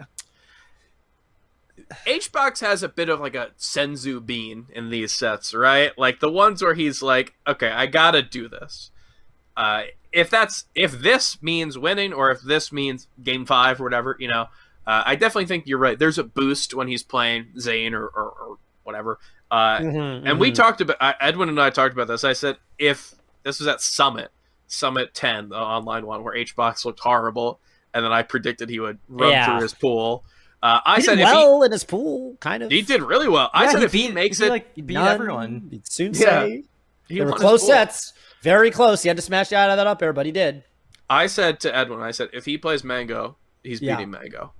HBox 2.06 2.60
has 2.62 2.84
a 2.84 2.90
bit 2.90 3.10
of 3.10 3.20
like 3.20 3.36
a 3.36 3.52
Senzu 3.58 4.26
bean 4.26 4.68
in 4.74 4.90
these 4.90 5.12
sets, 5.14 5.54
right? 5.54 5.98
Like 5.98 6.20
the 6.20 6.30
ones 6.30 6.62
where 6.62 6.74
he's 6.74 7.02
like, 7.02 7.34
okay, 7.48 7.70
I 7.70 7.86
gotta 7.86 8.22
do 8.22 8.49
this. 8.49 8.91
Uh, 9.56 9.84
if 10.12 10.30
that's 10.30 10.66
if 10.76 10.91
this 10.91 11.41
means 11.41 11.78
winning 11.78 12.14
or 12.14 12.32
if 12.32 12.41
this 12.41 12.72
means 12.72 13.08
game 13.24 13.45
five 13.45 13.80
or 13.80 13.86
whatever, 13.86 14.18
you 14.20 14.28
know, 14.28 14.48
uh, 14.86 15.04
I 15.06 15.16
definitely 15.16 15.45
think 15.45 15.68
you're 15.68 15.78
right. 15.78 15.98
There's 15.98 16.18
a 16.18 16.24
boost 16.24 16.74
when 16.74 16.88
he's 16.88 17.04
playing 17.04 17.48
Zain 17.60 17.94
or, 17.94 18.06
or, 18.08 18.30
or 18.30 18.58
whatever. 18.84 19.20
Uh, 19.49 19.80
mm-hmm, 19.80 19.98
and 19.98 20.26
mm-hmm. 20.26 20.40
we 20.40 20.52
talked 20.52 20.82
about 20.82 20.98
Edwin 21.22 21.49
and 21.49 21.60
I 21.60 21.70
talked 21.70 21.94
about 21.94 22.08
this. 22.08 22.24
I 22.24 22.34
said 22.34 22.58
if 22.78 23.16
this 23.44 23.60
was 23.60 23.68
at 23.68 23.82
Summit 23.82 24.32
Summit 24.68 25.14
10, 25.14 25.49
the 25.49 25.56
online 25.56 26.06
one, 26.06 26.23
where 26.23 26.35
HBox 26.35 26.85
looked 26.85 26.99
horrible, 26.99 27.60
and 27.94 28.03
then 28.03 28.11
I 28.11 28.23
predicted 28.23 28.69
he 28.69 28.80
would 28.80 28.99
run 29.07 29.31
yeah. 29.31 29.45
through 29.45 29.61
his 29.61 29.73
pool. 29.73 30.23
Uh, 30.61 30.80
I 30.85 30.95
he 30.98 31.02
said 31.03 31.19
well 31.19 31.61
he, 31.61 31.65
in 31.68 31.72
his 31.72 31.84
pool, 31.84 32.35
kind 32.39 32.64
of. 32.64 32.72
He 32.72 32.81
did 32.81 33.02
really 33.02 33.27
well. 33.27 33.49
Yeah, 33.53 33.61
I 33.61 33.72
said 33.72 33.80
he 33.80 33.85
if 33.85 33.91
beat, 33.91 34.07
he 34.07 34.11
makes 34.11 34.41
it, 34.41 34.49
like 34.49 34.76
beat 34.76 34.89
none, 34.89 35.07
everyone. 35.07 35.68
He'd 35.72 35.88
soon 35.88 36.14
say 36.14 36.64
yeah, 37.07 37.19
they 37.19 37.26
were 37.26 37.34
close 37.34 37.65
sets, 37.65 38.14
very 38.41 38.72
close. 38.72 39.03
He 39.03 39.07
had 39.07 39.18
to 39.18 39.23
smash 39.23 39.53
out 39.53 39.69
of 39.69 39.77
that 39.77 39.88
up 39.88 40.02
air, 40.02 40.14
but 40.14 40.26
he 40.26 40.31
did. 40.31 40.64
I 41.10 41.27
said 41.27 41.60
to 41.61 41.76
Edwin, 41.76 42.02
I 42.02 42.11
said 42.11 42.30
if 42.34 42.45
he 42.45 42.57
plays 42.57 42.84
Mango, 42.84 43.38
he's 43.64 43.81
yeah. 43.81 43.95
beating 43.95 44.11
Mango. 44.11 44.52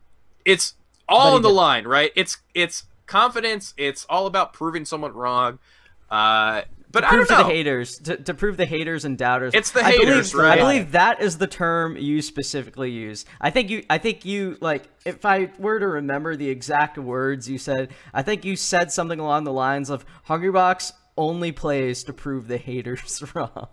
It's 0.45 0.75
all 1.09 1.35
on 1.35 1.41
the 1.41 1.49
did. 1.49 1.55
line, 1.55 1.88
right? 1.88 2.11
It's 2.15 2.38
it's 2.53 2.84
confidence. 3.05 3.73
It's 3.75 4.05
all 4.07 4.27
about 4.27 4.53
proving 4.53 4.85
someone 4.85 5.13
wrong. 5.13 5.59
Uh, 6.09 6.61
but 6.97 7.07
to 7.07 7.07
I 7.07 7.15
prove 7.15 7.27
to 7.27 7.35
the 7.35 7.43
haters, 7.43 7.97
to, 7.99 8.17
to 8.17 8.33
prove 8.33 8.57
the 8.57 8.65
haters 8.65 9.05
and 9.05 9.17
doubters. 9.17 9.53
It's 9.53 9.71
the 9.71 9.83
haters, 9.83 10.31
believe, 10.31 10.45
right? 10.45 10.59
I 10.59 10.61
believe 10.61 10.91
that 10.93 11.21
is 11.21 11.37
the 11.37 11.47
term 11.47 11.97
you 11.97 12.21
specifically 12.21 12.91
use. 12.91 13.25
I 13.39 13.49
think 13.49 13.69
you, 13.69 13.83
I 13.89 13.97
think 13.97 14.25
you 14.25 14.57
like. 14.61 14.89
If 15.05 15.25
I 15.25 15.51
were 15.57 15.79
to 15.79 15.87
remember 15.87 16.35
the 16.35 16.49
exact 16.49 16.97
words 16.97 17.49
you 17.49 17.57
said, 17.57 17.93
I 18.13 18.23
think 18.23 18.43
you 18.43 18.55
said 18.55 18.91
something 18.91 19.19
along 19.19 19.45
the 19.45 19.53
lines 19.53 19.89
of 19.89 20.05
"Hungrybox 20.27 20.91
only 21.17 21.51
plays 21.51 22.03
to 22.03 22.13
prove 22.13 22.47
the 22.47 22.57
haters 22.57 23.23
wrong. 23.35 23.67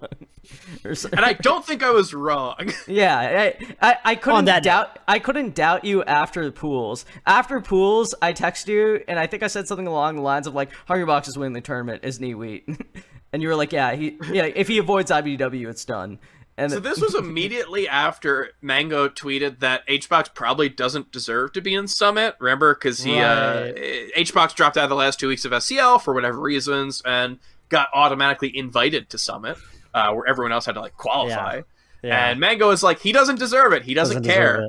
and 0.84 1.20
I 1.20 1.34
don't 1.34 1.64
think 1.64 1.82
I 1.82 1.90
was 1.90 2.14
wrong. 2.14 2.72
yeah, 2.88 3.18
I, 3.18 3.76
I, 3.80 3.96
I 4.04 4.14
couldn't 4.14 4.46
doubt 4.46 4.64
note. 4.64 4.88
I 5.06 5.18
couldn't 5.18 5.54
doubt 5.54 5.84
you 5.84 6.02
after 6.04 6.44
the 6.44 6.52
pools. 6.52 7.04
After 7.26 7.60
pools, 7.60 8.14
I 8.22 8.32
texted 8.32 8.68
you 8.68 9.04
and 9.06 9.18
I 9.18 9.26
think 9.26 9.42
I 9.42 9.48
said 9.48 9.68
something 9.68 9.86
along 9.86 10.16
the 10.16 10.22
lines 10.22 10.46
of 10.46 10.54
like 10.54 10.70
Hungrybox 10.88 11.28
is 11.28 11.38
winning 11.38 11.52
the 11.52 11.60
tournament, 11.60 12.02
isn't 12.04 12.24
he 12.24 12.34
wheat? 12.34 12.66
and 13.34 13.42
you 13.42 13.48
were 13.48 13.56
like, 13.56 13.72
Yeah, 13.72 13.94
he 13.96 14.16
yeah, 14.30 14.44
if 14.44 14.68
he 14.68 14.78
avoids 14.78 15.10
iBDW, 15.10 15.68
it's 15.68 15.84
done. 15.84 16.20
And 16.56 16.70
So 16.70 16.78
this 16.78 17.00
was 17.00 17.16
immediately 17.16 17.88
after 17.88 18.50
Mango 18.62 19.08
tweeted 19.08 19.58
that 19.58 19.84
HBox 19.88 20.32
probably 20.32 20.68
doesn't 20.68 21.10
deserve 21.10 21.52
to 21.54 21.60
be 21.60 21.74
in 21.74 21.88
Summit. 21.88 22.36
Remember, 22.38 22.74
because 22.74 23.02
he 23.02 23.18
uh, 23.18 23.72
HBox 24.16 24.54
dropped 24.54 24.76
out 24.76 24.84
of 24.84 24.90
the 24.90 24.94
last 24.94 25.18
two 25.18 25.26
weeks 25.26 25.44
of 25.44 25.50
SCL 25.50 26.00
for 26.00 26.14
whatever 26.14 26.38
reasons 26.40 27.02
and 27.04 27.40
got 27.70 27.88
automatically 27.92 28.56
invited 28.56 29.10
to 29.10 29.18
Summit, 29.18 29.56
uh, 29.94 30.12
where 30.12 30.28
everyone 30.28 30.52
else 30.52 30.66
had 30.66 30.76
to 30.76 30.80
like 30.80 30.96
qualify. 30.96 31.62
Yeah. 32.04 32.28
And 32.28 32.38
Mango 32.38 32.70
is 32.70 32.84
like, 32.84 33.00
he 33.00 33.10
doesn't 33.10 33.40
deserve 33.40 33.72
it. 33.72 33.82
He 33.82 33.94
doesn't, 33.94 34.22
Doesn't 34.22 34.32
care. 34.32 34.68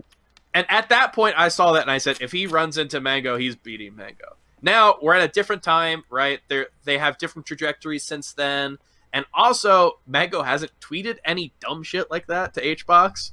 And 0.56 0.66
at 0.70 0.90
that 0.90 1.14
point, 1.14 1.36
I 1.38 1.50
saw 1.50 1.74
that 1.74 1.84
and 1.84 1.92
I 1.92 2.00
said, 2.00 2.18
if 2.20 2.32
he 2.32 2.48
runs 2.48 2.80
into 2.80 3.00
Mango, 3.00 3.38
he's 3.38 3.56
beating 3.56 3.96
Mango. 3.96 4.38
Now 4.66 4.96
we're 5.02 5.14
at 5.14 5.22
a 5.22 5.32
different 5.32 5.62
time, 5.62 6.04
right? 6.10 6.40
They 6.50 6.66
they 6.84 6.98
have 6.98 7.20
different 7.20 7.46
trajectories 7.46 8.04
since 8.04 8.34
then, 8.34 8.80
and 9.14 9.24
also 9.32 10.00
Mango 10.08 10.42
hasn't 10.42 10.72
tweeted 10.82 11.18
any 11.24 11.54
dumb 11.60 11.84
shit 11.84 12.10
like 12.10 12.26
that 12.28 12.56
to 12.56 12.62
HBox. 12.76 13.32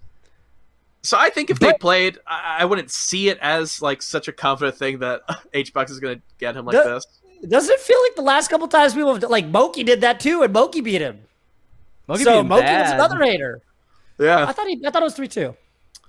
So 1.03 1.17
I 1.19 1.31
think 1.31 1.49
if 1.51 1.59
they 1.59 1.73
played, 1.81 2.19
I, 2.27 2.59
I 2.61 2.65
wouldn't 2.67 2.91
see 2.91 3.29
it 3.31 3.39
as 3.41 3.81
like 3.81 4.03
such 4.03 4.29
a 4.29 4.33
confident 4.33 4.77
thing 4.77 4.99
that 4.99 5.23
HBox 5.55 5.91
is 5.91 5.99
going 6.01 6.19
to 6.19 6.23
get 6.39 6.55
him 6.55 6.67
like 6.67 6.77
The- 6.77 6.85
this. 6.95 7.07
Doesn't 7.49 7.73
it 7.75 7.81
feel 7.81 8.01
like 8.05 8.15
the 8.15 8.23
last 8.23 8.49
couple 8.51 8.69
times 8.69 8.95
people 8.95 9.15
have 9.15 9.23
like 9.25 9.47
Moky 9.47 9.83
did 9.83 10.03
that 10.03 10.21
too, 10.21 10.43
and 10.43 10.53
Moky 10.53 10.81
beat 10.81 11.01
him. 11.01 11.23
Moky 12.07 12.23
so 12.25 12.31
beat 12.35 12.39
him 12.41 12.47
Moky 12.49 12.63
was 12.77 12.91
another 12.93 13.19
hater. 13.25 13.61
Yeah, 14.21 14.37
I 14.37 14.41
Yeah, 14.43 14.53
thought 14.53 14.67
he, 14.69 14.81
I 14.87 14.91
thought 14.91 15.03
it 15.03 15.07
was 15.07 15.15
three 15.15 15.27
two. 15.29 15.57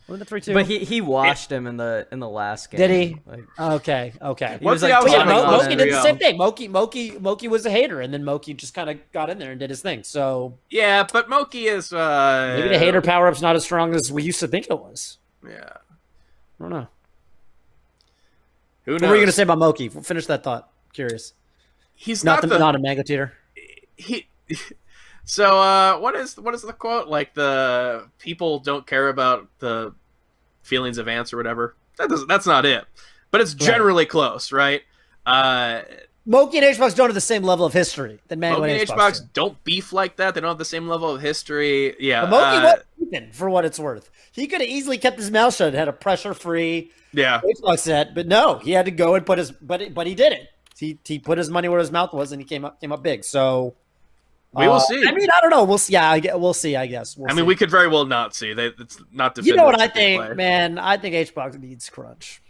Wasn't 0.08 0.22
it 0.22 0.30
three 0.30 0.42
two? 0.42 0.54
But 0.54 0.66
he 0.66 0.80
he 0.80 1.00
washed 1.02 1.52
him 1.52 1.66
in 1.66 1.78
the 1.78 2.08
in 2.12 2.20
the 2.20 2.28
last 2.28 2.70
game. 2.70 2.78
Did 2.78 2.90
he? 2.92 3.18
Like, 3.26 3.44
Okay, 3.58 4.14
okay. 4.22 4.58
He 4.60 4.66
Once 4.66 4.76
was, 4.76 4.82
the 4.82 4.88
like, 4.90 4.96
outcome 4.96 5.12
But 5.12 5.12
yeah, 5.12 5.24
talking 5.26 5.52
Mo- 5.52 5.58
Moky 5.64 5.76
did 5.78 5.94
the 5.94 6.02
same 6.02 6.18
thing. 6.18 6.38
Moky, 6.38 6.68
Moky, 6.68 7.12
Moky 7.20 7.48
was 7.48 7.66
a 7.66 7.70
hater, 7.72 8.02
and 8.02 8.14
then 8.14 8.24
Moky 8.26 8.54
just 8.54 8.74
kind 8.74 8.90
of 8.90 9.00
got 9.14 9.30
in 9.30 9.40
there 9.40 9.52
and 9.52 9.60
did 9.60 9.70
his 9.70 9.82
thing. 9.82 10.04
So 10.04 10.58
yeah, 10.70 11.06
but 11.12 11.30
Moky 11.30 11.68
is 11.68 11.94
uh, 11.94 12.56
maybe 12.58 12.70
the 12.70 12.80
hater 12.80 13.02
power 13.02 13.28
up's 13.28 13.42
not 13.42 13.56
as 13.56 13.64
strong 13.64 13.96
as 13.96 14.12
we 14.12 14.24
used 14.24 14.42
to 14.42 14.48
think 14.48 14.68
it 14.70 14.78
was. 14.78 15.20
Yeah, 15.48 15.70
I 15.72 16.60
don't 16.60 16.70
know. 16.70 16.88
who 18.86 18.92
knows? 18.94 19.02
What 19.02 19.10
were 19.12 19.16
you 19.16 19.22
gonna 19.22 19.32
say 19.32 19.44
about 19.44 19.58
Moky? 19.60 19.88
Finish 19.90 20.26
that 20.26 20.44
thought. 20.44 20.70
Curious. 20.92 21.34
He's 21.96 22.24
Not, 22.24 22.36
not, 22.36 22.42
the, 22.42 22.48
the 22.50 22.60
not 22.60 22.76
a 22.76 22.80
mango 22.80 23.04
teeter. 23.04 23.34
he 23.96 24.28
so 25.26 25.60
uh 25.60 25.98
what 26.00 26.16
is 26.16 26.38
what 26.38 26.54
is 26.54 26.62
the 26.62 26.74
quote 26.74 27.08
like 27.08 27.34
the 27.34 28.08
people 28.20 28.60
don't 28.60 28.86
care 28.86 29.10
about 29.10 29.48
the 29.60 29.94
feelings 30.62 30.98
of 30.98 31.08
ants 31.08 31.34
or 31.34 31.38
whatever 31.38 31.76
that 31.98 32.10
doesn't 32.10 32.28
that's 32.28 32.46
not 32.46 32.66
it 32.66 32.86
but 33.32 33.42
it's 33.42 33.54
generally 33.54 34.06
close 34.06 34.52
right 34.52 34.82
uh 35.26 35.82
Moky 36.26 36.58
and 36.58 36.78
HBox 36.78 36.96
don't 36.96 37.10
have 37.10 37.16
the 37.16 37.22
same 37.22 37.44
level 37.44 37.66
of 37.66 37.74
history 37.74 38.18
that 38.30 38.40
Mango 38.40 38.62
Moky 38.62 38.72
and 38.72 38.88
HBox. 38.88 38.96
HBox 38.96 39.20
do. 39.20 39.30
don't 39.34 39.64
beef 39.66 39.92
like 39.92 40.16
that 40.18 40.34
they 40.34 40.42
don't 40.42 40.50
have 40.50 40.58
the 40.58 40.64
same 40.64 40.88
level 40.88 41.14
of 41.14 41.22
history 41.22 41.96
yeah 42.00 42.22
But 42.22 42.30
Moky 42.30 42.58
uh, 42.58 42.62
was 42.64 42.84
beefing, 42.98 43.32
for 43.34 43.50
what 43.50 43.66
it's 43.66 43.78
worth. 43.78 44.10
He 44.32 44.48
could 44.48 44.62
have 44.62 44.70
easily 44.70 44.98
kept 44.98 45.18
his 45.18 45.32
mouth 45.32 45.54
shut, 45.54 45.70
and 45.70 45.78
had 45.78 45.90
a 45.90 45.94
pressure-free 45.94 46.92
yeah 47.12 47.42
HBox 47.42 47.80
set, 47.80 48.16
but 48.16 48.28
no, 48.28 48.58
he 48.60 48.72
had 48.72 48.86
to 48.86 48.92
go 48.92 49.16
and 49.16 49.26
put 49.26 49.38
his. 49.38 49.52
But 49.52 49.94
but 49.94 50.08
he 50.08 50.16
did 50.16 50.32
it. 50.32 50.48
He 50.78 50.98
he 51.06 51.20
put 51.20 51.38
his 51.38 51.50
money 51.50 51.68
where 51.68 51.80
his 51.80 51.92
mouth 51.92 52.14
was, 52.14 52.32
and 52.32 52.42
he 52.42 52.48
came 52.48 52.64
up 52.66 52.80
came 52.80 52.92
up 52.92 53.04
big. 53.04 53.24
So 53.24 53.76
we 54.56 54.68
will 54.68 54.76
uh, 54.76 54.80
see 54.80 55.04
I 55.08 55.12
mean, 55.12 55.30
I 55.30 55.42
don't 55.42 55.50
know. 55.50 55.64
We'll 55.64 55.78
see. 55.78 55.94
Yeah, 55.94 56.10
I 56.12 56.20
get, 56.20 56.40
we'll 56.40 56.54
see. 56.54 56.76
I 56.76 56.88
guess. 56.88 57.18
We'll 57.18 57.30
I 57.30 57.34
mean 57.34 57.44
see. 57.44 57.48
we 57.48 57.56
could 57.56 57.72
very 57.72 57.88
well 57.88 58.06
not 58.06 58.36
see 58.36 58.54
they 58.54 58.68
it's 58.68 59.00
not 59.12 59.38
You 59.44 59.56
know 59.56 59.66
what 59.66 59.80
I 59.80 59.88
definitive 59.88 59.88
if 59.88 59.94
they 59.94 60.18
think, 60.18 60.26
play. 60.26 60.36
man? 60.36 60.78
I 60.80 60.98
think 60.98 61.16
HBox 61.16 61.60
needs 61.60 61.90
crunch. 61.90 62.42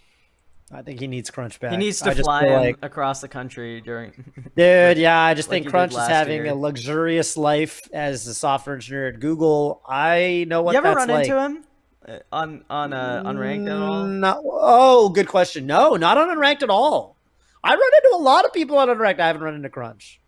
I 0.71 0.81
think 0.81 0.99
he 0.99 1.05
needs 1.07 1.29
crunch 1.29 1.59
back. 1.59 1.71
he 1.71 1.77
needs 1.77 1.99
to 2.01 2.09
just 2.15 2.21
fly 2.23 2.45
him 2.45 2.51
like- 2.61 2.77
across 2.81 3.21
the 3.21 3.27
country 3.27 3.79
during. 3.81 4.11
Dude, 4.57 4.97
yeah, 4.97 5.19
I 5.21 5.33
just 5.35 5.47
like 5.49 5.57
think 5.57 5.65
he 5.65 5.69
Crunch 5.71 5.91
is 5.91 5.99
having 6.07 6.43
year. 6.45 6.51
a 6.53 6.55
luxurious 6.55 7.37
life 7.37 7.81
as 7.93 8.25
a 8.25 8.33
software 8.33 8.75
engineer 8.75 9.09
at 9.09 9.19
Google. 9.19 9.81
I 9.87 10.45
know 10.47 10.63
what 10.63 10.71
you 10.73 10.79
ever 10.79 10.87
that's 10.87 10.97
run 10.97 11.09
like. 11.09 11.25
into 11.27 11.39
him 11.39 11.63
Uh, 12.07 12.19
on 12.31 12.65
on 12.71 12.91
uh, 12.91 13.21
unranked 13.23 13.67
at 13.69 13.79
all? 13.81 14.05
No. 14.05 14.41
Oh, 14.45 15.09
good 15.09 15.27
question. 15.27 15.67
No, 15.67 15.95
not 15.95 16.17
on 16.17 16.29
unranked 16.35 16.63
at 16.63 16.69
all. 16.71 17.17
I 17.63 17.69
run 17.75 17.91
into 18.03 18.15
a 18.17 18.21
lot 18.21 18.43
of 18.45 18.51
people 18.51 18.77
on 18.79 18.87
unranked. 18.87 19.19
I 19.19 19.27
haven't 19.27 19.43
run 19.43 19.53
into 19.55 19.69
Crunch. 19.69 20.19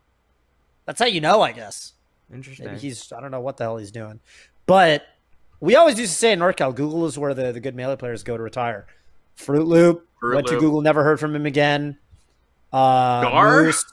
That's 0.86 1.00
how 1.00 1.06
you 1.08 1.22
know, 1.22 1.42
I 1.42 1.52
guess. 1.52 1.94
Interesting. 2.34 2.68
Maybe 2.68 2.80
he's 2.80 3.12
I 3.12 3.22
don't 3.22 3.32
know 3.32 3.42
what 3.42 3.58
the 3.58 3.64
hell 3.66 3.78
he's 3.78 3.92
doing. 3.92 4.20
But 4.66 5.04
we 5.60 5.76
always 5.76 6.00
used 6.00 6.14
to 6.14 6.18
say 6.18 6.32
in 6.32 6.40
NorCal, 6.40 6.76
Google 6.76 7.06
is 7.06 7.18
where 7.18 7.34
the, 7.34 7.52
the 7.52 7.60
good 7.60 7.76
melee 7.76 7.96
players 7.96 8.24
go 8.24 8.36
to 8.38 8.44
retire. 8.44 8.88
Fruit 9.36 9.68
Loop 9.68 10.08
Fruit 10.20 10.36
went 10.36 10.48
to 10.48 10.60
Google, 10.60 10.82
never 10.82 11.04
heard 11.04 11.20
from 11.20 11.36
him 11.36 11.46
again. 11.46 11.98
Uh, 12.72 13.22
Gar? 13.22 13.64
Moose- 13.64 13.86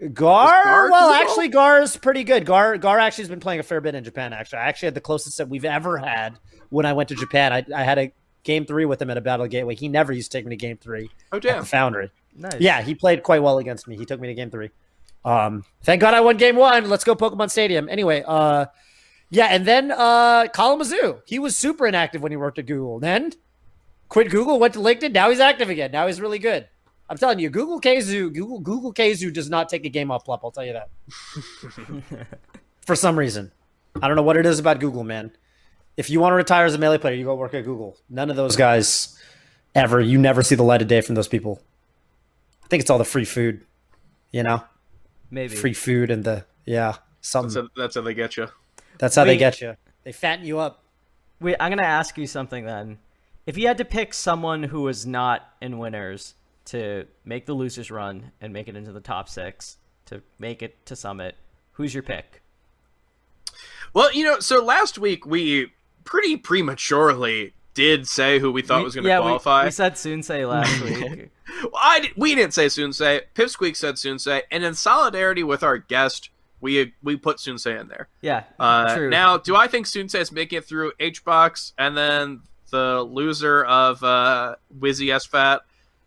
Gar, 0.00 0.64
Gar 0.64 0.90
well, 0.90 1.08
Google? 1.10 1.22
actually, 1.22 1.48
Gar 1.48 1.82
is 1.82 1.96
pretty 1.96 2.24
good. 2.24 2.46
Gar, 2.46 2.78
Gar 2.78 2.98
actually 2.98 3.22
has 3.22 3.28
been 3.28 3.40
playing 3.40 3.60
a 3.60 3.62
fair 3.62 3.80
bit 3.82 3.94
in 3.94 4.02
Japan. 4.02 4.32
Actually, 4.32 4.60
I 4.60 4.68
actually 4.68 4.86
had 4.86 4.94
the 4.94 5.00
closest 5.02 5.36
that 5.38 5.48
we've 5.48 5.64
ever 5.64 5.98
had 5.98 6.38
when 6.70 6.86
I 6.86 6.94
went 6.94 7.10
to 7.10 7.14
Japan. 7.14 7.52
I, 7.52 7.64
I 7.74 7.82
had 7.82 7.98
a 7.98 8.12
game 8.42 8.64
three 8.64 8.86
with 8.86 9.02
him 9.02 9.10
at 9.10 9.18
a 9.18 9.20
battle 9.20 9.46
gateway. 9.46 9.74
He 9.74 9.88
never 9.88 10.12
used 10.12 10.32
to 10.32 10.38
take 10.38 10.46
me 10.46 10.50
to 10.50 10.56
game 10.56 10.78
three. 10.78 11.10
at 11.32 11.42
damn 11.42 11.60
the 11.60 11.66
Foundry. 11.66 12.10
nice. 12.34 12.56
Yeah, 12.60 12.80
he 12.80 12.94
played 12.94 13.22
quite 13.22 13.42
well 13.42 13.58
against 13.58 13.86
me. 13.86 13.96
He 13.96 14.06
took 14.06 14.20
me 14.20 14.28
to 14.28 14.34
game 14.34 14.50
three. 14.50 14.70
Um, 15.24 15.64
thank 15.82 16.00
God 16.00 16.14
I 16.14 16.20
won 16.20 16.36
game 16.36 16.56
one. 16.56 16.88
Let's 16.88 17.04
go 17.04 17.14
Pokemon 17.14 17.50
Stadium. 17.50 17.88
Anyway, 17.88 18.24
uh, 18.26 18.66
yeah, 19.30 19.46
and 19.46 19.66
then 19.66 19.90
uh, 19.92 20.46
Kalamazhu. 20.54 21.20
He 21.26 21.38
was 21.38 21.56
super 21.56 21.86
inactive 21.86 22.22
when 22.22 22.32
he 22.32 22.36
worked 22.36 22.58
at 22.58 22.66
Google. 22.66 22.98
Then 22.98 23.32
quit 24.08 24.30
Google, 24.30 24.58
went 24.58 24.74
to 24.74 24.80
LinkedIn. 24.80 25.12
Now 25.12 25.30
he's 25.30 25.40
active 25.40 25.70
again. 25.70 25.92
Now 25.92 26.06
he's 26.06 26.20
really 26.20 26.38
good. 26.38 26.68
I'm 27.08 27.18
telling 27.18 27.40
you, 27.40 27.50
Google 27.50 27.80
Kazoo, 27.80 28.32
Google 28.32 28.60
Google 28.60 28.94
Kazoo 28.94 29.32
does 29.32 29.50
not 29.50 29.68
take 29.68 29.84
a 29.84 29.88
game 29.88 30.10
off 30.10 30.24
Plup. 30.24 30.40
I'll 30.44 30.52
tell 30.52 30.64
you 30.64 30.74
that. 30.74 30.88
For 32.86 32.94
some 32.94 33.18
reason, 33.18 33.52
I 34.00 34.06
don't 34.06 34.16
know 34.16 34.22
what 34.22 34.36
it 34.36 34.46
is 34.46 34.58
about 34.58 34.78
Google, 34.80 35.04
man. 35.04 35.32
If 35.96 36.08
you 36.08 36.20
want 36.20 36.32
to 36.32 36.36
retire 36.36 36.66
as 36.66 36.74
a 36.74 36.78
melee 36.78 36.98
player, 36.98 37.14
you 37.14 37.24
go 37.24 37.34
work 37.34 37.52
at 37.52 37.64
Google. 37.64 37.96
None 38.08 38.30
of 38.30 38.36
those 38.36 38.56
guys 38.56 39.18
ever. 39.74 40.00
You 40.00 40.18
never 40.18 40.42
see 40.42 40.54
the 40.54 40.62
light 40.62 40.82
of 40.82 40.88
day 40.88 41.00
from 41.00 41.14
those 41.14 41.28
people. 41.28 41.60
I 42.64 42.68
think 42.68 42.80
it's 42.80 42.90
all 42.90 42.98
the 42.98 43.04
free 43.04 43.24
food, 43.24 43.66
you 44.30 44.44
know, 44.44 44.62
Maybe. 45.30 45.54
free 45.54 45.74
food 45.74 46.10
and 46.10 46.24
the 46.24 46.44
yeah, 46.64 46.96
something. 47.20 47.54
that's, 47.54 47.68
how, 47.76 47.82
that's 47.82 47.94
how 47.94 48.00
they 48.02 48.14
get 48.14 48.36
you 48.36 48.48
That's 48.98 49.14
how 49.16 49.24
they 49.24 49.36
get 49.36 49.60
you. 49.60 49.76
They 50.04 50.12
fatten 50.12 50.44
you 50.44 50.58
up. 50.58 50.82
Wait, 51.40 51.56
I'm 51.60 51.70
gonna 51.70 51.82
ask 51.82 52.18
you 52.18 52.26
something 52.26 52.64
then. 52.64 52.98
If 53.46 53.56
you 53.56 53.66
had 53.66 53.78
to 53.78 53.84
pick 53.84 54.12
someone 54.12 54.62
who 54.62 54.82
was 54.82 55.06
not 55.06 55.54
in 55.60 55.78
winners 55.78 56.34
to 56.66 57.06
make 57.24 57.46
the 57.46 57.54
losers 57.54 57.90
run 57.90 58.32
and 58.40 58.52
make 58.52 58.68
it 58.68 58.76
into 58.76 58.92
the 58.92 59.00
top 59.00 59.28
six 59.28 59.78
to 60.06 60.22
make 60.38 60.62
it 60.62 60.84
to 60.86 60.96
summit, 60.96 61.36
who's 61.72 61.94
your 61.94 62.02
pick? 62.02 62.42
well 63.92 64.12
you 64.12 64.24
know 64.24 64.38
so 64.40 64.62
last 64.62 64.98
week 64.98 65.26
we 65.26 65.72
pretty 66.04 66.36
prematurely 66.36 67.52
did 67.74 68.06
say 68.06 68.38
who 68.38 68.50
we 68.52 68.62
thought 68.62 68.78
We- 68.78 68.84
was 68.84 68.94
going 68.94 69.04
to 69.04 69.08
yeah, 69.10 69.18
we- 69.20 69.24
qualify 69.26 69.64
We, 69.66 69.70
said 69.70 69.94
Soonsay 69.94 70.48
last 70.48 70.80
week. 70.84 71.30
Well, 71.62 71.70
I 71.74 72.10
we 72.16 72.34
didn't 72.34 72.54
say 72.54 72.66
Soonsay. 72.66 73.22
Pipsqueak 73.34 73.76
said 73.76 73.94
Soonsay, 73.96 74.42
and 74.50 74.64
in 74.64 74.74
solidarity 74.74 75.42
with 75.42 75.62
our 75.62 75.78
guest, 75.78 76.30
we 76.60 76.92
we 77.02 77.16
put 77.16 77.38
Soonsay 77.38 77.80
in 77.80 77.88
there. 77.88 78.08
Yeah, 78.22 78.44
Uh, 78.58 78.94
true. 78.94 79.10
now, 79.10 79.36
do 79.38 79.56
I 79.56 79.66
think 79.66 79.86
Soonsay 79.86 80.20
is 80.20 80.32
making 80.32 80.58
it 80.58 80.64
through 80.64 80.92
H 81.00 81.24
box, 81.24 81.72
and 81.78 81.96
then 81.96 82.42
the 82.70 83.02
loser 83.02 83.64
of 83.64 84.02
uh, 84.04 84.56
Wizzy 84.78 85.06
SFAT, 85.08 85.60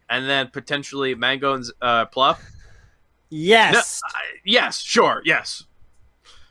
and 0.10 0.28
then 0.30 0.48
potentially 0.48 1.14
Mango 1.16 1.54
and 1.56 1.66
uh, 1.82 2.06
Plup? 2.06 2.38
Yes. 3.30 4.02
I- 4.06 4.22
yes, 4.46 4.80
sure, 4.80 5.22
yes. 5.26 5.66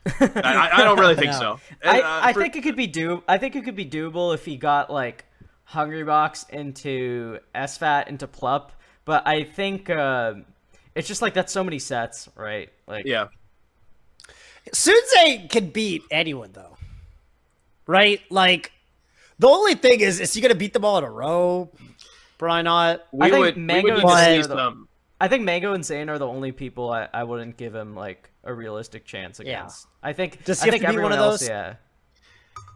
I, 0.06 0.30
I- 0.34 0.76
I 0.80 0.84
don't 0.84 0.98
really 0.98 1.14
think 1.22 1.32
No. 1.32 1.38
so. 1.38 1.60
I, 1.84 2.00
Uh, 2.00 2.20
I 2.24 2.32
for- 2.32 2.40
think 2.42 2.56
it 2.56 2.62
could 2.62 2.76
be 2.76 2.86
do. 2.86 3.22
I 3.28 3.38
think 3.38 3.56
it 3.56 3.64
could 3.64 3.76
be 3.76 3.86
doable 3.86 4.34
if 4.34 4.44
he 4.44 4.56
got 4.56 4.90
like 4.90 5.24
Hungrybox 5.70 6.50
into 6.50 7.38
SFAT 7.54 8.08
into 8.08 8.26
Plup, 8.26 8.70
but 9.04 9.26
I 9.26 9.44
think 9.44 9.88
uh, 9.90 10.34
it's 10.94 11.08
just 11.08 11.22
like 11.22 11.34
that's 11.34 11.52
so 11.52 11.64
many 11.64 11.78
sets, 11.78 12.28
right? 12.36 12.70
Like 12.86 13.06
yeah. 13.06 13.28
Soonsay 14.72 15.48
can 15.50 15.70
beat 15.70 16.02
anyone 16.10 16.50
though. 16.52 16.76
Right? 17.86 18.20
Like 18.30 18.72
the 19.38 19.48
only 19.48 19.74
thing 19.74 20.00
is 20.00 20.20
is 20.20 20.32
he 20.34 20.40
gonna 20.40 20.54
beat 20.54 20.72
them 20.72 20.84
all 20.84 20.98
in 20.98 21.04
a 21.04 21.10
row? 21.10 21.70
Probably 22.38 22.62
not. 22.62 23.02
We 23.12 23.30
think 23.30 23.38
would, 23.38 23.56
we 23.56 23.62
would 23.62 23.86
and 23.86 23.96
need 23.96 24.00
to 24.02 24.08
Zain 24.08 24.42
see 24.42 24.48
the- 24.48 24.56
some. 24.56 24.88
I 25.20 25.28
think 25.28 25.44
Mango 25.44 25.72
and 25.72 25.84
Zain 25.84 26.08
are 26.10 26.18
the 26.18 26.26
only 26.26 26.50
people 26.50 26.90
I, 26.90 27.08
I 27.14 27.22
wouldn't 27.22 27.56
give 27.56 27.74
him 27.74 27.94
like 27.94 28.31
a 28.44 28.52
realistic 28.52 29.04
chance 29.04 29.38
against. 29.40 29.50
Yeah. 29.50 29.58
against. 29.60 29.86
I 30.02 30.12
think 30.12 30.44
Does 30.44 30.60
I 30.60 30.64
he 30.64 30.68
have 30.68 30.72
think 30.72 30.82
to 30.84 30.88
beat 30.92 31.02
one 31.02 31.12
everyone 31.12 31.12
of 31.12 31.32
else, 31.32 31.40
those? 31.40 31.48
yeah. 31.48 31.74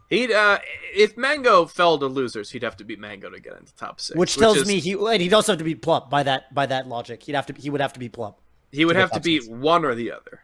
He'd 0.09 0.31
uh, 0.31 0.59
if 0.95 1.17
Mango 1.17 1.65
fell 1.65 1.97
to 1.99 2.05
losers, 2.05 2.49
he'd 2.51 2.63
have 2.63 2.77
to 2.77 2.85
beat 2.85 2.97
Mango 2.99 3.29
to 3.29 3.39
get 3.41 3.57
into 3.57 3.75
top 3.75 3.99
six, 3.99 4.17
Which 4.17 4.37
tells 4.37 4.57
is- 4.57 4.67
me 4.67 4.79
he 4.79 4.93
and 4.93 5.21
he'd 5.21 5.33
also 5.33 5.51
have 5.51 5.59
to 5.59 5.65
beat 5.65 5.81
Plup 5.81 6.09
by 6.09 6.23
that 6.23 6.53
by 6.53 6.65
that 6.65 6.87
logic. 6.87 7.23
He'd 7.23 7.35
have 7.35 7.45
to 7.47 7.53
he 7.53 7.69
would 7.69 7.81
have 7.81 7.91
to 7.93 7.99
beat 7.99 8.13
Plup. 8.13 8.35
he 8.71 8.85
would 8.85 8.93
to 8.93 8.99
have 8.99 9.09
to 9.11 9.15
top 9.15 9.23
beat 9.23 9.43
six. 9.43 9.53
one 9.53 9.83
or 9.83 9.95
the 9.95 10.11
other. 10.13 10.39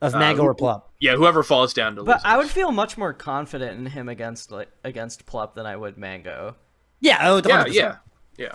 Of 0.00 0.12
Mango 0.14 0.42
who- 0.42 0.48
or 0.48 0.54
Plup. 0.56 0.82
Yeah, 0.98 1.14
whoever 1.14 1.44
falls 1.44 1.72
down 1.72 1.94
to 1.94 2.02
But 2.02 2.16
losers. 2.16 2.22
I 2.24 2.36
would 2.38 2.50
feel 2.50 2.72
much 2.72 2.98
more 2.98 3.12
confident 3.12 3.78
in 3.78 3.86
him 3.86 4.08
against 4.08 4.50
like 4.50 4.68
against 4.82 5.24
Plup 5.26 5.54
than 5.54 5.64
I 5.64 5.76
would 5.76 5.96
Mango. 5.96 6.56
Yeah, 7.00 7.18
oh, 7.30 7.40
yeah, 7.46 7.66
yeah, 7.66 7.96
yeah. 8.36 8.46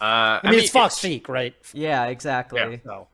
Uh, 0.00 0.40
I 0.42 0.50
mean, 0.50 0.58
it's 0.58 0.70
Fox 0.70 0.98
Sheik, 0.98 1.28
right? 1.28 1.54
Yeah, 1.72 2.06
exactly. 2.06 2.58
Yeah. 2.60 2.76
No. 2.84 3.08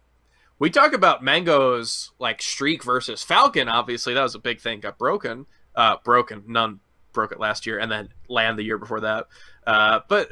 We 0.58 0.70
talk 0.70 0.92
about 0.92 1.22
Mango's 1.22 2.10
like 2.18 2.42
streak 2.42 2.82
versus 2.82 3.22
Falcon. 3.22 3.68
Obviously, 3.68 4.14
that 4.14 4.22
was 4.22 4.34
a 4.34 4.40
big 4.40 4.60
thing. 4.60 4.80
Got 4.80 4.98
broken. 4.98 5.46
uh, 5.74 5.96
broken. 6.04 6.42
None 6.46 6.80
broke 7.12 7.32
it 7.32 7.40
last 7.40 7.66
year, 7.66 7.78
and 7.78 7.90
then 7.90 8.08
land 8.28 8.58
the 8.58 8.64
year 8.64 8.78
before 8.78 9.00
that. 9.00 9.28
Uh, 9.66 10.00
but 10.08 10.28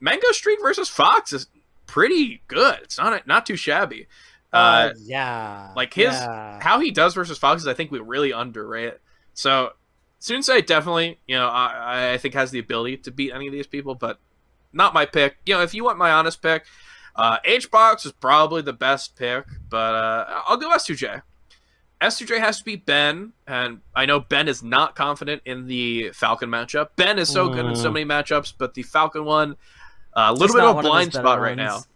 Mango 0.00 0.30
streak 0.32 0.60
versus 0.60 0.88
Fox 0.88 1.32
is 1.32 1.48
pretty 1.86 2.42
good. 2.46 2.78
It's 2.82 2.98
not 2.98 3.26
not 3.26 3.46
too 3.46 3.56
shabby. 3.56 4.06
Uh, 4.52 4.90
yeah, 5.00 5.72
like 5.74 5.92
his 5.94 6.12
yeah. 6.12 6.60
how 6.62 6.80
he 6.80 6.90
does 6.90 7.14
versus 7.14 7.38
Fox 7.38 7.62
is 7.62 7.68
I 7.68 7.74
think 7.74 7.90
we 7.90 7.98
really 7.98 8.30
underrate. 8.30 8.94
So 9.34 9.72
Soonsay 10.20 10.64
definitely, 10.66 11.18
you 11.26 11.36
know, 11.36 11.48
I, 11.48 12.12
I 12.12 12.18
think 12.18 12.34
has 12.34 12.50
the 12.50 12.58
ability 12.58 12.98
to 12.98 13.10
beat 13.10 13.32
any 13.32 13.46
of 13.46 13.52
these 13.52 13.66
people, 13.66 13.94
but 13.94 14.18
not 14.72 14.94
my 14.94 15.06
pick. 15.06 15.38
You 15.46 15.54
know, 15.54 15.62
if 15.62 15.74
you 15.74 15.84
want 15.84 15.98
my 15.98 16.10
honest 16.10 16.42
pick, 16.42 16.64
uh, 17.18 17.38
HBox 17.46 18.06
is 18.06 18.12
probably 18.12 18.62
the 18.62 18.72
best 18.72 19.16
pick, 19.16 19.44
but 19.68 19.94
uh, 19.94 20.42
I'll 20.46 20.56
go 20.56 20.70
S2J. 20.70 21.20
S2J 22.00 22.38
has 22.38 22.58
to 22.58 22.64
be 22.64 22.76
Ben, 22.76 23.32
and 23.46 23.80
I 23.94 24.06
know 24.06 24.20
Ben 24.20 24.46
is 24.48 24.62
not 24.62 24.94
confident 24.94 25.42
in 25.44 25.66
the 25.66 26.10
Falcon 26.14 26.48
matchup. 26.48 26.90
Ben 26.96 27.18
is 27.18 27.28
so 27.28 27.48
good 27.48 27.66
in 27.66 27.74
so 27.74 27.90
Mm. 27.90 27.94
many 27.94 28.04
matchups, 28.06 28.52
but 28.56 28.74
the 28.74 28.84
Falcon 28.84 29.24
one, 29.24 29.56
uh, 30.14 30.28
a 30.28 30.38
Just 30.38 30.40
little 30.40 30.56
bit 30.56 30.64
of 30.64 30.76
a 30.76 30.78
of 30.78 30.84
blind 30.84 31.12
better 31.12 31.24
spot 31.24 31.40
right 31.40 31.56
now. 31.56 31.72
ones. 31.74 31.88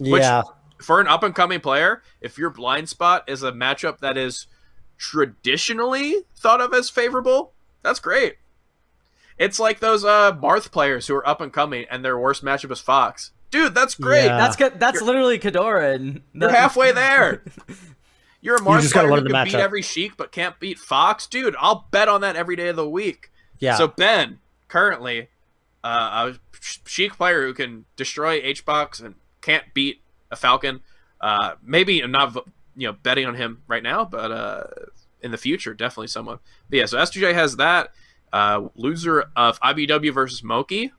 which- 0.00 0.22
yeah. 0.22 0.42
For 0.80 1.00
an 1.00 1.06
up 1.08 1.22
and 1.22 1.34
coming 1.34 1.60
player, 1.60 2.02
if 2.20 2.36
your 2.38 2.50
blind 2.50 2.88
spot 2.88 3.24
is 3.28 3.42
a 3.42 3.52
matchup 3.52 3.98
that 4.00 4.16
is 4.16 4.46
traditionally 4.98 6.16
thought 6.36 6.60
of 6.60 6.74
as 6.74 6.90
favorable, 6.90 7.52
that's 7.82 8.00
great. 8.00 8.36
It's 9.38 9.58
like 9.58 9.80
those 9.80 10.04
uh 10.04 10.32
Marth 10.32 10.70
players 10.70 11.06
who 11.06 11.14
are 11.16 11.26
up 11.26 11.40
and 11.40 11.52
coming 11.52 11.86
and 11.90 12.04
their 12.04 12.18
worst 12.18 12.44
matchup 12.44 12.70
is 12.70 12.80
Fox. 12.80 13.30
Dude, 13.54 13.72
that's 13.72 13.94
great. 13.94 14.24
Yeah. 14.24 14.36
That's 14.36 14.56
good. 14.56 14.80
That's 14.80 15.00
literally 15.00 15.38
Kodorin. 15.38 15.94
And 15.94 16.22
You're 16.34 16.50
halfway 16.50 16.90
there. 16.90 17.44
You're 18.40 18.56
a 18.56 18.58
Marth 18.58 18.80
just 18.82 18.92
gotta 18.92 19.06
player 19.06 19.20
who 19.20 19.22
learn 19.22 19.24
the 19.24 19.30
can 19.30 19.44
beat 19.44 19.54
matchup. 19.54 19.60
every 19.60 19.80
Sheik 19.80 20.16
but 20.16 20.32
can't 20.32 20.58
beat 20.58 20.76
Fox. 20.76 21.28
Dude, 21.28 21.54
I'll 21.60 21.86
bet 21.92 22.08
on 22.08 22.20
that 22.22 22.34
every 22.34 22.56
day 22.56 22.66
of 22.66 22.74
the 22.74 22.88
week. 22.88 23.30
Yeah. 23.60 23.76
So 23.76 23.86
Ben, 23.86 24.40
currently, 24.66 25.28
uh, 25.84 26.32
a 26.34 26.38
Sheik 26.60 27.16
player 27.16 27.46
who 27.46 27.54
can 27.54 27.84
destroy 27.94 28.40
HBox 28.42 29.00
and 29.00 29.14
can't 29.40 29.72
beat 29.72 30.02
a 30.32 30.36
Falcon. 30.36 30.80
Uh, 31.20 31.52
maybe 31.62 32.00
I'm 32.00 32.10
not 32.10 32.34
you 32.74 32.88
know 32.88 32.92
betting 32.92 33.26
on 33.26 33.36
him 33.36 33.62
right 33.68 33.84
now, 33.84 34.04
but 34.04 34.32
uh, 34.32 34.64
in 35.20 35.30
the 35.30 35.38
future, 35.38 35.74
definitely 35.74 36.08
someone. 36.08 36.40
But 36.68 36.80
yeah, 36.80 36.86
so 36.86 36.98
S2J 36.98 37.34
has 37.34 37.54
that. 37.58 37.90
Uh, 38.32 38.66
loser 38.74 39.26
of 39.36 39.60
iBDW 39.60 40.12
versus 40.12 40.42
Moky, 40.42 40.90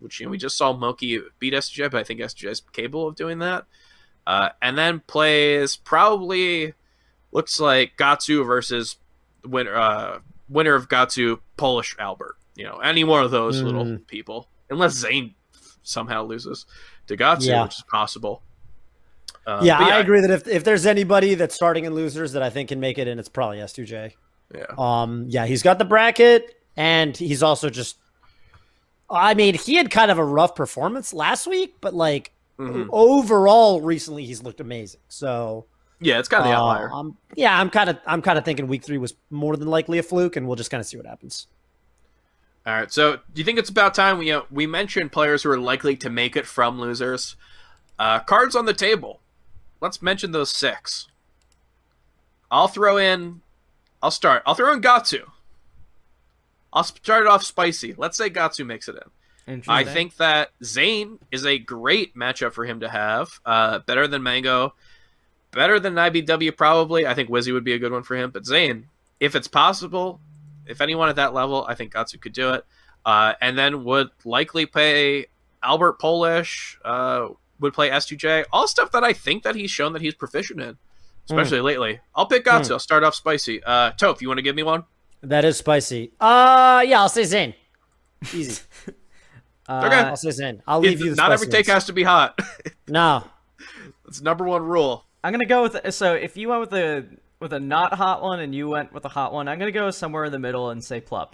which 0.00 0.20
you 0.20 0.26
know, 0.26 0.30
we 0.30 0.38
just 0.38 0.56
saw 0.56 0.72
Moky 0.72 1.20
beat 1.38 1.54
S2J, 1.54 1.90
but 1.90 1.98
I 1.98 2.04
think 2.04 2.20
S2J 2.20 2.48
is 2.50 2.60
capable 2.72 3.08
of 3.08 3.16
doing 3.16 3.38
that. 3.40 3.64
Uh, 4.26 4.48
and 4.60 4.76
then 4.76 5.00
plays 5.06 5.76
probably 5.76 6.74
looks 7.32 7.60
like 7.60 7.96
Gahtzu 7.96 8.44
versus 8.46 8.96
winner 9.44 9.76
uh, 9.76 10.18
winner 10.48 10.74
of 10.74 10.88
Gahtzu 10.88 11.38
Polish 11.56 11.94
Albert. 11.98 12.36
You 12.56 12.64
know, 12.64 12.78
any 12.78 13.04
one 13.04 13.22
of 13.24 13.30
those 13.30 13.60
little 13.62 13.84
Mm. 13.84 14.06
people, 14.06 14.48
unless 14.70 14.92
Zain 14.94 15.34
somehow 15.82 16.24
loses 16.24 16.66
to 17.06 17.16
Gahtzu, 17.16 17.46
Yeah. 17.46 17.62
which 17.64 17.76
is 17.76 17.84
possible. 17.88 18.42
Uh, 19.46 19.60
yeah, 19.62 19.78
but 19.78 19.92
I 19.92 19.98
agree 20.00 20.20
that 20.22 20.30
if, 20.30 20.48
if 20.48 20.64
there's 20.64 20.86
anybody 20.86 21.34
that's 21.36 21.54
starting 21.54 21.84
in 21.84 21.94
losers 21.94 22.32
that 22.32 22.42
I 22.42 22.50
think 22.50 22.70
can 22.70 22.80
make 22.80 22.98
it 22.98 23.06
and 23.06 23.20
it's 23.20 23.28
probably 23.28 23.58
S2J. 23.58 24.12
Yeah, 24.54 24.64
Um, 24.76 25.26
yeah, 25.28 25.46
he's 25.46 25.62
got 25.62 25.78
the 25.78 25.84
bracket, 25.84 26.56
and 26.76 27.16
he's 27.16 27.42
also 27.44 27.70
just. 27.70 27.96
I 29.08 29.34
mean, 29.34 29.54
he 29.54 29.74
had 29.76 29.90
kind 29.90 30.10
of 30.10 30.18
a 30.18 30.24
rough 30.24 30.54
performance 30.54 31.12
last 31.14 31.46
week, 31.46 31.76
but 31.80 31.94
like 31.94 32.32
Mhm. 32.58 32.88
overall, 32.90 33.80
recently 33.82 34.24
he's 34.24 34.42
looked 34.42 34.60
amazing. 34.60 35.00
So 35.08 35.66
yeah, 36.00 36.18
it's 36.18 36.28
kind 36.28 36.42
of 36.44 36.50
the 36.50 36.56
uh, 36.56 36.60
outlier. 36.60 36.90
um, 36.92 37.16
yeah, 37.36 37.58
I'm 37.60 37.70
kind 37.70 37.90
of 37.90 37.98
I'm 38.06 38.22
kind 38.22 38.38
of 38.38 38.44
thinking 38.44 38.66
week 38.66 38.82
three 38.82 38.98
was 38.98 39.14
more 39.30 39.56
than 39.56 39.68
likely 39.68 39.98
a 39.98 40.02
fluke, 40.02 40.36
and 40.36 40.46
we'll 40.46 40.56
just 40.56 40.70
kind 40.70 40.80
of 40.80 40.86
see 40.86 40.96
what 40.96 41.06
happens. 41.06 41.46
All 42.66 42.72
right. 42.74 42.92
So, 42.92 43.16
do 43.16 43.20
you 43.36 43.44
think 43.44 43.58
it's 43.60 43.70
about 43.70 43.94
time 43.94 44.18
we 44.18 44.26
you 44.26 44.32
know, 44.32 44.46
we 44.50 44.66
mentioned 44.66 45.12
players 45.12 45.42
who 45.44 45.50
are 45.50 45.58
likely 45.58 45.96
to 45.98 46.10
make 46.10 46.34
it 46.34 46.46
from 46.46 46.80
losers? 46.80 47.36
Uh, 47.98 48.18
cards 48.20 48.56
on 48.56 48.64
the 48.66 48.74
table. 48.74 49.20
Let's 49.80 50.02
mention 50.02 50.32
those 50.32 50.50
six. 50.50 51.06
I'll 52.50 52.68
throw 52.68 52.96
in. 52.96 53.42
I'll 54.02 54.10
start. 54.10 54.42
I'll 54.46 54.54
throw 54.54 54.72
in 54.72 54.80
Gahtzu. 54.80 55.22
I'll 56.76 56.84
start 56.84 57.22
it 57.22 57.26
off 57.28 57.42
spicy. 57.42 57.94
Let's 57.96 58.18
say 58.18 58.28
Gahtzu 58.28 58.66
makes 58.66 58.86
it 58.86 58.96
in. 58.96 59.10
I 59.66 59.84
think 59.94 60.16
that 60.16 60.50
Zain 60.62 61.18
is 61.32 61.46
a 61.46 61.58
great 61.58 62.14
matchup 62.14 62.52
for 62.52 62.66
him 62.66 62.80
to 62.80 62.88
have. 62.88 63.30
Uh, 63.46 63.78
better 63.78 64.06
than 64.06 64.22
Mango, 64.22 64.74
better 65.52 65.80
than 65.80 65.94
iBDW 65.94 66.54
probably. 66.54 67.06
I 67.06 67.14
think 67.14 67.30
Wizzy 67.30 67.52
would 67.52 67.64
be 67.64 67.72
a 67.72 67.78
good 67.78 67.92
one 67.92 68.02
for 68.02 68.14
him. 68.14 68.30
But 68.30 68.44
Zain, 68.44 68.88
if 69.20 69.34
it's 69.34 69.48
possible, 69.48 70.20
if 70.66 70.82
anyone 70.82 71.08
at 71.08 71.16
that 71.16 71.32
level, 71.32 71.64
I 71.66 71.74
think 71.74 71.94
Gahtzu 71.94 72.20
could 72.20 72.34
do 72.34 72.52
it. 72.52 72.66
Uh, 73.06 73.32
and 73.40 73.56
then 73.56 73.84
would 73.84 74.10
likely 74.26 74.66
play 74.66 75.26
Albert 75.62 75.98
Polish. 75.98 76.78
Uh, 76.84 77.28
would 77.60 77.72
play 77.72 77.88
S2J. 77.88 78.44
All 78.52 78.68
stuff 78.68 78.92
that 78.92 79.02
I 79.02 79.14
think 79.14 79.44
that 79.44 79.54
he's 79.54 79.70
shown 79.70 79.94
that 79.94 80.02
he's 80.02 80.12
proficient 80.14 80.60
in, 80.60 80.76
especially 81.30 81.60
lately. 81.62 82.00
I'll 82.14 82.26
pick 82.26 82.44
Gahtzu. 82.44 82.72
I'll 82.72 82.78
start 82.80 83.02
off 83.02 83.14
spicy. 83.14 83.62
Uh, 83.64 83.92
Toph, 83.92 84.20
you 84.20 84.28
want 84.28 84.36
to 84.38 84.42
give 84.42 84.54
me 84.54 84.62
one? 84.62 84.84
That 85.22 85.44
is 85.44 85.56
spicy. 85.56 86.12
Uh, 86.20 86.84
yeah, 86.86 87.00
I'll 87.00 87.08
say 87.08 87.24
Zain. 87.24 87.54
Easy. 88.34 88.62
Uh, 89.68 89.82
Okay. 89.86 89.96
I'll 89.96 90.16
say 90.16 90.30
Zain. 90.30 90.62
I'll 90.64 90.78
leave 90.78 91.00
you. 91.00 91.10
The 91.10 91.16
Not 91.16 91.32
every 91.32 91.48
spicy 91.48 91.64
take 91.64 91.66
has 91.74 91.86
to 91.86 91.92
be 91.92 92.04
hot. 92.04 92.38
ones. 92.38 92.50
No. 92.88 93.24
It's 94.06 94.20
number 94.22 94.44
one 94.44 94.62
rule. 94.62 95.04
I'm 95.24 95.32
gonna 95.32 95.44
go 95.44 95.62
with 95.64 95.92
so 95.92 96.14
if 96.14 96.36
you 96.36 96.48
went 96.50 96.60
with 96.60 96.72
a 96.74 97.04
with 97.40 97.52
a 97.52 97.58
not 97.58 97.92
hot 97.94 98.22
one 98.22 98.38
and 98.38 98.54
you 98.54 98.68
went 98.68 98.92
with 98.92 99.04
a 99.04 99.08
hot 99.08 99.32
one, 99.32 99.48
I'm 99.48 99.58
gonna 99.58 99.72
go 99.72 99.90
somewhere 99.90 100.24
in 100.26 100.30
the 100.30 100.38
middle 100.38 100.70
and 100.70 100.84
say 100.84 101.00
Plup. 101.00 101.30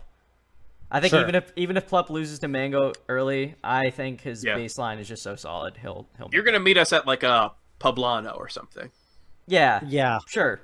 I 0.90 1.00
think 1.00 1.10
Sure. 1.10 1.20
even 1.20 1.34
if 1.34 1.52
even 1.56 1.76
if 1.76 1.86
Plup 1.90 2.08
loses 2.08 2.38
to 2.38 2.48
Mango 2.48 2.92
early, 3.06 3.54
I 3.62 3.90
think 3.90 4.22
his 4.22 4.42
Yeah. 4.42 4.56
baseline 4.56 4.98
is 4.98 5.08
just 5.08 5.22
so 5.22 5.36
solid. 5.36 5.76
He'll 5.82 6.08
he'll. 6.16 6.30
You're 6.32 6.42
gonna 6.44 6.58
meet 6.58 6.78
us 6.78 6.94
at 6.94 7.06
like 7.06 7.22
a 7.24 7.52
Poblano 7.80 8.34
or 8.34 8.48
something. 8.48 8.90
Yeah, 9.46 9.80
Yeah, 9.86 10.18
sure. 10.28 10.60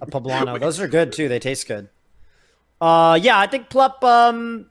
a 0.00 0.06
poblano. 0.06 0.58
Those 0.60 0.80
are 0.80 0.88
good 0.88 1.12
too. 1.12 1.28
They 1.28 1.38
taste 1.38 1.66
good. 1.68 1.88
Uh, 2.80 3.18
yeah, 3.22 3.38
I 3.38 3.46
think 3.46 3.68
Plup. 3.70 4.02
Um, 4.02 4.66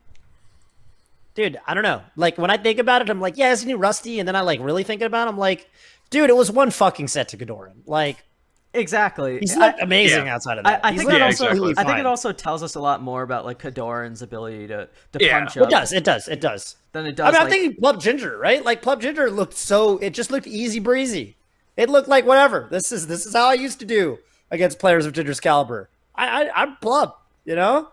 dude, 1.35 1.57
I 1.65 1.73
don't 1.73 1.84
know. 1.84 2.01
Like 2.15 2.38
when 2.38 2.51
I 2.51 2.57
think 2.57 2.80
about 2.80 3.01
it, 3.01 3.09
I'm 3.09 3.19
like, 3.22 3.38
yeah, 3.38 3.51
isn't 3.51 3.68
he 3.68 3.73
rusty? 3.73 4.19
And 4.19 4.27
then 4.27 4.35
I 4.35 4.41
like 4.41 4.59
really 4.61 4.84
thinking 4.84 5.05
about, 5.07 5.27
it, 5.27 5.31
I'm 5.31 5.38
like, 5.38 5.69
dude, 6.09 6.30
it 6.30 6.35
was 6.35 6.51
one 6.51 6.72
fucking 6.72 7.07
set 7.07 7.30
to 7.30 7.38
Kodorin. 7.38 7.76
Like 7.85 8.23
Exactly. 8.73 9.39
he's 9.39 9.57
I- 9.57 9.72
amazing 9.81 10.26
yeah. 10.27 10.35
outside 10.35 10.57
of 10.57 10.63
that. 10.65 10.84
I 10.85 10.91
He's 10.91 11.01
think 11.01 11.09
looked 11.11 11.19
that 11.19 11.19
Yeah, 11.19 11.26
also. 11.26 11.45
exactly. 11.45 11.73
I 11.77 11.84
think 11.85 11.99
it 11.99 12.05
also 12.05 12.31
tells 12.31 12.63
us 12.63 12.76
a 12.76 12.80
lot 12.80 13.01
more 13.01 13.22
about 13.23 13.43
like 13.45 13.59
Kodorin's 13.59 14.22
ability 14.22 14.68
to 14.68 14.88
to 15.13 15.19
Yeah. 15.26 15.39
punch 15.39 15.57
It 15.57 15.69
does. 15.69 15.91
It 15.93 16.03
does. 16.03 16.27
It 16.27 16.39
does. 16.41 16.76
Then 16.93 17.05
it 17.05 17.15
does. 17.15 17.27
I 17.27 17.31
mean, 17.31 17.34
like, 17.34 17.43
I'm 17.43 17.49
thinking 17.49 17.81
Plup 17.81 18.01
Ginger, 18.01 18.38
right? 18.38 18.63
Like 18.63 18.81
Plup 18.81 18.99
Ginger 18.99 19.30
looked 19.31 19.55
so. 19.55 19.97
It 19.97 20.13
just 20.13 20.31
looked 20.31 20.47
easy 20.47 20.80
breezy. 20.80 21.38
It 21.77 21.89
looked 21.89 22.07
like 22.07 22.26
whatever. 22.26 22.68
This 22.69 22.91
is 22.91 23.07
this 23.07 23.26
is 23.26 23.34
how 23.34 23.48
I 23.49 23.53
used 23.53 23.80
to 23.80 23.85
do 23.85 24.19
against 24.52 24.80
players 24.80 25.06
of 25.06 25.14
Ginger's 25.14 25.39
caliber. 25.39 25.89
I, 26.15 26.43
I 26.49 26.61
I'm 26.64 26.77
Plup, 26.81 27.14
you 27.45 27.56
know. 27.56 27.89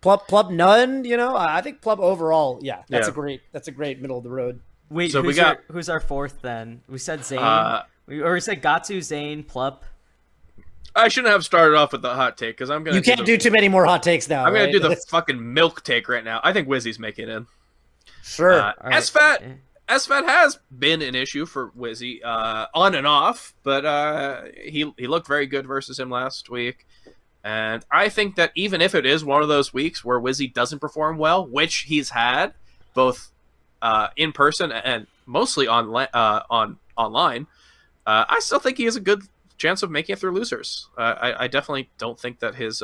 Plup 0.00 0.26
Plup 0.28 0.50
none, 0.50 1.04
you 1.04 1.16
know. 1.16 1.34
I 1.36 1.58
I 1.58 1.60
think 1.62 1.80
Plup 1.82 1.98
overall, 1.98 2.58
yeah, 2.62 2.82
that's 2.88 3.06
Yeah. 3.06 3.10
a 3.10 3.14
great 3.14 3.40
that's 3.52 3.68
a 3.68 3.72
great 3.72 4.00
middle 4.00 4.18
of 4.18 4.24
the 4.24 4.30
road. 4.30 4.60
Wait, 4.90 5.10
So 5.12 5.20
we 5.20 5.28
who's, 5.28 5.36
got- 5.36 5.56
our, 5.56 5.62
who's 5.72 5.88
our 5.88 6.00
fourth 6.00 6.42
then? 6.42 6.82
We 6.88 6.98
said 6.98 7.24
Zain, 7.24 7.38
Uh, 7.38 7.82
we, 8.06 8.20
or 8.20 8.34
we 8.34 8.40
said 8.40 8.62
Gahtzu, 8.62 9.00
Zain, 9.02 9.42
Plup. 9.42 9.78
I 10.94 11.08
shouldn't 11.08 11.32
have 11.32 11.42
started 11.44 11.74
off 11.76 11.92
with 11.92 12.02
the 12.02 12.14
hot 12.14 12.36
take 12.36 12.56
because 12.56 12.68
I'm 12.68 12.84
gonna. 12.84 12.96
You 12.96 13.02
can't 13.02 13.18
the, 13.20 13.24
do 13.24 13.38
too 13.38 13.50
many 13.50 13.68
more 13.68 13.86
hot 13.86 14.02
takes 14.02 14.28
now. 14.28 14.44
I'm 14.44 14.52
gonna 14.52 14.70
do 14.70 14.78
the 14.78 14.94
fucking 15.08 15.54
milk 15.54 15.82
take 15.84 16.08
right 16.08 16.22
now. 16.22 16.40
I 16.44 16.52
think 16.52 16.68
Wizzy's 16.68 16.98
making 16.98 17.28
it 17.28 17.32
in. 17.32 17.46
sure. 18.22 18.52
Uh, 18.52 18.72
All 18.80 18.90
right. 18.90 19.02
SFAT 19.02 19.42
Eh. 19.42 19.52
SFAT 19.92 20.26
has 20.26 20.58
been 20.76 21.02
an 21.02 21.14
issue 21.14 21.44
for 21.44 21.70
Wizzy, 21.72 22.20
uh, 22.24 22.66
on 22.74 22.94
and 22.94 23.06
off, 23.06 23.52
but 23.62 23.84
uh, 23.84 24.42
he 24.64 24.90
he 24.96 25.06
looked 25.06 25.28
very 25.28 25.46
good 25.46 25.66
versus 25.66 25.98
him 25.98 26.08
last 26.08 26.48
week. 26.48 26.86
And 27.44 27.84
I 27.90 28.08
think 28.08 28.36
that 28.36 28.52
even 28.54 28.80
if 28.80 28.94
it 28.94 29.04
is 29.04 29.24
one 29.24 29.42
of 29.42 29.48
those 29.48 29.74
weeks 29.74 30.04
where 30.04 30.18
Wizzy 30.18 30.52
doesn't 30.52 30.78
perform 30.78 31.18
well, 31.18 31.46
which 31.46 31.80
he's 31.80 32.10
had 32.10 32.54
both 32.94 33.30
uh, 33.82 34.08
in 34.16 34.32
person 34.32 34.72
and 34.72 35.06
mostly 35.26 35.66
on 35.66 35.94
uh, 35.94 36.42
on 36.48 36.78
online, 36.96 37.46
uh, 38.06 38.24
I 38.28 38.38
still 38.40 38.60
think 38.60 38.78
he 38.78 38.84
has 38.84 38.96
a 38.96 39.00
good 39.00 39.24
chance 39.58 39.82
of 39.82 39.90
making 39.90 40.14
it 40.14 40.20
through 40.20 40.32
losers. 40.32 40.88
Uh, 40.96 41.14
I, 41.20 41.44
I 41.44 41.48
definitely 41.48 41.90
don't 41.98 42.18
think 42.18 42.38
that 42.40 42.54
his. 42.54 42.82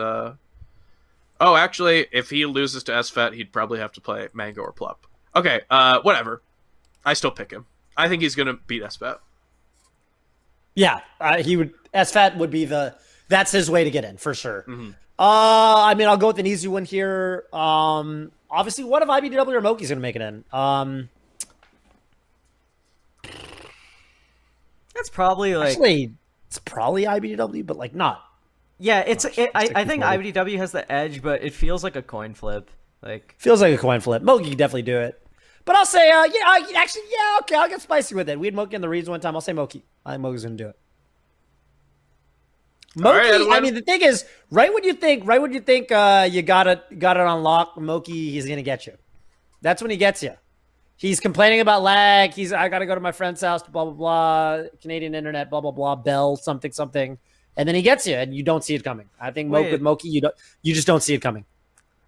Oh, 1.40 1.55
actually, 1.55 2.06
if 2.10 2.30
he 2.30 2.44
loses 2.47 2.82
to 2.85 2.93
SFAT, 2.93 3.32
he'd 3.32 3.52
probably 3.52 3.78
have 3.78 3.93
to 3.93 4.01
play 4.01 4.28
Mango 4.35 4.60
or 4.60 4.72
Plup. 4.72 4.97
Okay, 5.36 5.60
whatever. 6.02 6.43
I 7.05 7.15
still 7.15 7.31
pick 7.31 7.51
him. 7.51 7.66
I 7.97 8.09
think 8.09 8.23
he's 8.23 8.35
gonna 8.35 8.55
beat 8.66 8.83
SFAT. 8.83 9.19
yeah, 10.75 11.01
uh, 11.20 11.43
he 11.43 11.57
would. 11.57 11.73
SFAT 11.95 12.37
would 12.37 12.51
be 12.51 12.65
the. 12.65 12.95
That's 13.29 13.51
his 13.53 13.70
way 13.70 13.85
to 13.85 13.91
get 13.91 14.05
in 14.05 14.16
for 14.16 14.35
sure. 14.35 14.65
Mhm. 14.69 14.95
Uh, 15.19 15.83
I 15.85 15.95
mean, 15.95 16.07
I'll 16.07 16.16
go 16.16 16.29
with 16.29 16.39
an 16.39 16.47
easy 16.47 16.69
one 16.69 16.85
here. 16.85 17.45
Um, 17.53 18.31
obviously, 18.51 18.85
what 18.85 19.03
if 19.03 19.09
iBDW 19.09 19.53
or 19.55 19.61
Moky's 19.61 19.89
gonna 19.89 20.01
make 20.01 20.15
it 20.16 20.23
in? 20.23 20.45
Um, 20.53 21.09
That's 24.95 25.11
probably 25.11 25.55
like 25.57 25.70
actually, 25.70 26.15
it's 26.49 26.59
probably 26.59 27.05
iBDW, 27.05 27.65
but 27.66 27.77
like 27.77 27.95
not 27.95 28.23
Yeah, 28.79 29.01
it's. 29.01 29.25
It, 29.25 29.51
I, 29.55 29.69
I 29.75 29.85
think 29.85 30.03
60-40. 30.03 30.33
IBDW 30.33 30.57
has 30.59 30.73
the 30.73 30.91
edge, 30.91 31.23
but 31.23 31.43
it 31.43 31.53
feels 31.53 31.85
like 31.85 31.97
a 31.97 32.03
coin 32.03 32.35
flip. 32.35 32.70
Like 33.03 33.35
Feels 33.39 33.61
like 33.61 33.75
a 33.75 33.79
coin 33.79 34.01
flip. 34.01 34.23
Moky 34.23 34.49
can 34.51 34.57
definitely 34.59 34.83
do 34.83 34.99
it. 34.99 35.20
But 35.64 35.76
I'll 35.76 35.86
say, 35.86 36.10
uh, 36.10 36.24
yeah, 36.24 36.44
I, 36.44 36.72
actually, 36.76 37.02
yeah, 37.10 37.39
okay, 37.40 37.55
I'll 37.56 37.68
get 37.68 37.82
spicy 37.82 38.14
with 38.14 38.28
it. 38.28 38.39
We 38.39 38.47
had 38.47 38.55
Moky 38.55 38.76
in 38.76 38.80
the 38.80 38.89
reads 38.89 39.09
one 39.09 39.20
time. 39.20 39.35
I'll 39.35 39.40
say 39.40 39.52
Moky. 39.52 39.85
I 40.05 40.12
think 40.12 40.22
Moky's 40.22 40.44
gonna 40.44 40.56
do 40.56 40.68
it. 40.68 40.78
All 43.05 43.12
right, 43.12 43.39
Moky, 43.39 43.52
I 43.52 43.60
mean, 43.60 43.74
the 43.74 43.82
thing 43.82 44.01
is, 44.02 44.24
right 44.51 44.72
when 44.72 44.82
you 44.82 44.94
think, 44.94 45.26
right 45.26 45.40
when 45.40 45.52
you 45.52 45.60
think 45.60 45.93
uh, 45.93 46.26
you 46.30 46.43
got 46.43 46.66
it, 46.66 46.98
got 46.98 47.16
it 47.16 47.22
on 47.22 47.43
lock, 47.43 47.76
Moky, 47.76 48.30
he's 48.30 48.47
gonna 48.47 48.62
get 48.62 48.86
you. 48.86 48.94
That's 49.60 49.82
when 49.82 49.90
he 49.90 49.97
gets 49.97 50.22
you. 50.22 50.32
He's 50.97 51.20
complaining 51.20 51.60
about 51.60 51.82
lag. 51.82 52.32
He's, 52.32 52.52
I 52.52 52.68
gotta 52.68 52.86
go 52.86 52.94
to 52.94 53.01
my 53.01 53.12
friend's 53.12 53.40
house, 53.40 53.62
blah 53.62 53.85
blah 53.85 53.93
blah, 53.93 54.68
Canadian 54.80 55.14
internet, 55.14 55.51
blah 55.51 55.60
blah 55.60 55.70
blah, 55.70 55.94
Bell, 55.97 56.36
something 56.36 56.72
something, 56.72 57.18
and 57.56 57.68
then 57.68 57.74
he 57.74 57.82
gets 57.82 58.06
you, 58.06 58.14
and 58.14 58.35
you 58.35 58.43
don't 58.43 58.64
see 58.64 58.74
it 58.74 58.82
coming. 58.82 59.09
I 59.20 59.30
think 59.30 59.51
Mo- 59.51 59.62
Wait. 59.62 59.72
with 59.72 59.82
Moky, 59.82 60.09
you 60.09 60.22
don't, 60.22 60.35
you 60.62 60.74
just 60.74 60.86
don't 60.86 61.02
see 61.02 61.14
it 61.14 61.20
coming. 61.20 61.44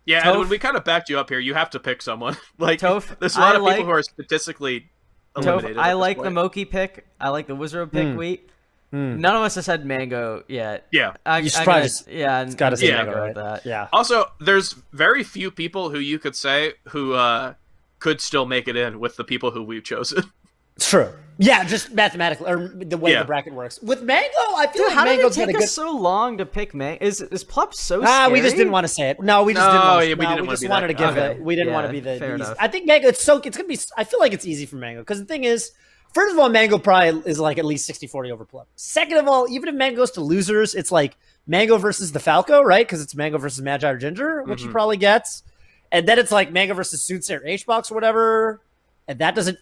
Yeah, 0.07 0.23
Toph- 0.23 0.33
Edwin, 0.33 0.49
we 0.49 0.59
kind 0.59 0.77
of 0.77 0.85
backed 0.85 1.09
you 1.09 1.19
up 1.19 1.29
here. 1.29 1.39
You 1.39 1.55
have 1.55 1.71
to 1.71 1.81
pick 1.81 2.03
someone. 2.03 2.37
like, 2.59 2.81
Toph, 2.81 3.19
there's 3.19 3.37
a 3.37 3.41
lot 3.41 3.55
I 3.55 3.57
of 3.59 3.63
like- 3.63 3.77
people 3.77 3.87
who 3.93 3.99
are 3.99 4.03
statistically 4.03 4.89
eliminated. 5.37 5.77
at 5.79 5.83
I 5.85 5.91
this 5.91 5.99
like 5.99 6.17
the 6.17 6.23
point. 6.25 6.35
Moky 6.35 6.65
pick. 6.65 7.07
I 7.21 7.29
like 7.29 7.47
the 7.47 7.55
Wizard 7.55 7.93
pick. 7.93 8.09
Hmm. 8.09 8.17
Wheat. 8.17 8.47
Hmm. 8.91 9.21
None 9.21 9.37
of 9.37 9.43
us 9.43 9.55
has 9.55 9.67
said 9.67 9.87
mango 9.87 10.43
yet. 10.49 10.87
Yeah. 10.91 11.15
I, 11.25 11.39
You 11.39 11.49
should 11.49 11.61
I 11.61 11.65
probably 11.65 11.81
gotta- 11.83 11.89
just- 11.89 12.09
yeah, 12.09 12.41
It's 12.43 12.55
got 12.57 12.71
to 12.71 12.75
I'm 12.75 12.77
say 12.79 12.89
Yeah. 12.89 12.97
Mango, 13.05 13.19
right? 13.21 13.27
with 13.29 13.37
that. 13.37 13.65
Yeah. 13.67 13.87
Also, 13.93 14.25
there's 14.41 14.75
very 14.93 15.23
few 15.23 15.51
people 15.53 15.91
who 15.91 15.99
you 16.01 16.19
could 16.19 16.35
say 16.35 16.73
who 16.89 17.13
uh, 17.15 17.55
could 18.01 18.21
still 18.21 18.47
make 18.47 18.67
it 18.67 18.75
in 18.77 18.99
with 18.99 19.17
the 19.17 19.23
people 19.25 19.53
who 19.53 19.63
we've 19.63 19.85
chosen. 19.85 20.25
It's 20.77 20.89
true. 20.89 21.11
Yeah, 21.43 21.65
just 21.65 21.93
mathematically, 21.93 22.51
or 22.51 22.69
the 22.69 22.99
way 22.99 23.13
Yeah. 23.13 23.21
the 23.21 23.25
bracket 23.25 23.55
works. 23.55 23.81
With 23.81 24.03
Mango, 24.03 24.29
I 24.57 24.67
feel 24.67 24.83
Dude, 24.83 24.87
like 24.89 24.93
how 24.95 25.05
did 25.05 25.13
it 25.13 25.17
Mango's 25.17 25.37
got 25.39 25.47
take 25.47 25.55
a 25.55 25.59
us 25.59 25.65
good. 25.65 25.71
so 25.71 25.97
long 25.97 26.37
to 26.37 26.45
pick 26.45 26.75
mango? 26.75 27.03
Is 27.03 27.23
is 27.23 27.45
Plup 27.45 27.73
so 27.73 28.03
Ah, 28.05 28.29
we 28.31 28.43
just 28.43 28.57
didn't 28.57 28.73
want 28.73 28.85
to 28.85 28.89
say 28.93 29.09
it. 29.09 29.23
No, 29.23 29.43
we 29.43 29.55
just 29.55 29.65
No, 29.67 29.73
didn't. 29.73 29.87
Want 29.89 30.01
to, 30.03 30.09
yeah, 30.09 30.15
we 30.17 30.25
no, 30.25 30.29
didn't 30.31 30.41
we 30.43 30.47
wanna 30.49 30.53
just 30.53 30.63
be 30.63 30.69
wanted 30.69 30.87
to 30.89 30.95
give 30.95 31.15
guy. 31.15 31.27
it. 31.29 31.41
We 31.41 31.57
didn't 31.57 31.73
want 31.73 31.87
to 31.87 31.93
be 31.93 32.01
the. 32.01 32.19
fair 32.19 32.37
the 32.37 32.45
easy- 32.45 32.53
I 32.59 32.69
think 32.69 32.87
Mango. 32.87 33.09
It's 33.09 33.23
so. 33.25 33.39
It's 33.39 33.57
gonna 33.57 33.69
be. 33.69 33.79
I 33.97 34.05
feel 34.05 34.21
like 34.21 34.35
it's 34.35 34.45
easy 34.45 34.67
for 34.67 34.77
Mango 34.77 35.01
because 35.01 35.19
the 35.19 35.25
thing 35.25 35.45
is, 35.45 35.73
first 36.13 36.31
of 36.31 36.39
all, 36.39 36.51
Mango 36.51 36.77
probably 36.77 37.23
is 37.25 37.41
like 37.41 37.57
at 37.57 37.65
least 37.65 37.87
60-40 37.89 38.31
over 38.31 38.45
Plup. 38.45 38.67
Second 38.77 39.17
of 39.17 39.27
all, 39.27 39.49
even 39.49 39.71
if 39.71 39.75
Mango 39.75 39.97
goes 39.97 40.11
to 40.13 40.21
losers, 40.21 40.75
it's 40.75 40.93
like 40.93 41.17
Mango 41.47 41.79
versus 41.79 42.13
the 42.13 42.21
Falco, 42.21 42.61
right? 42.63 42.87
Because 42.87 43.01
it's 43.01 43.15
Mango 43.15 43.39
versus 43.39 43.63
Magi 43.63 43.89
or 43.89 43.97
Ginger, 43.97 44.43
which 44.43 44.61
he 44.61 44.69
Mhm. 44.69 44.73
probably 44.73 44.99
gets, 44.99 45.43
and 45.91 46.07
then 46.07 46.19
it's 46.19 46.31
like 46.31 46.53
Mango 46.53 46.75
versus 46.75 47.03
Soothsayer 47.03 47.41
H 47.47 47.65
box 47.65 47.91
or 47.91 47.95
whatever, 47.95 48.61
and 49.09 49.19
that 49.21 49.35
doesn't. 49.35 49.57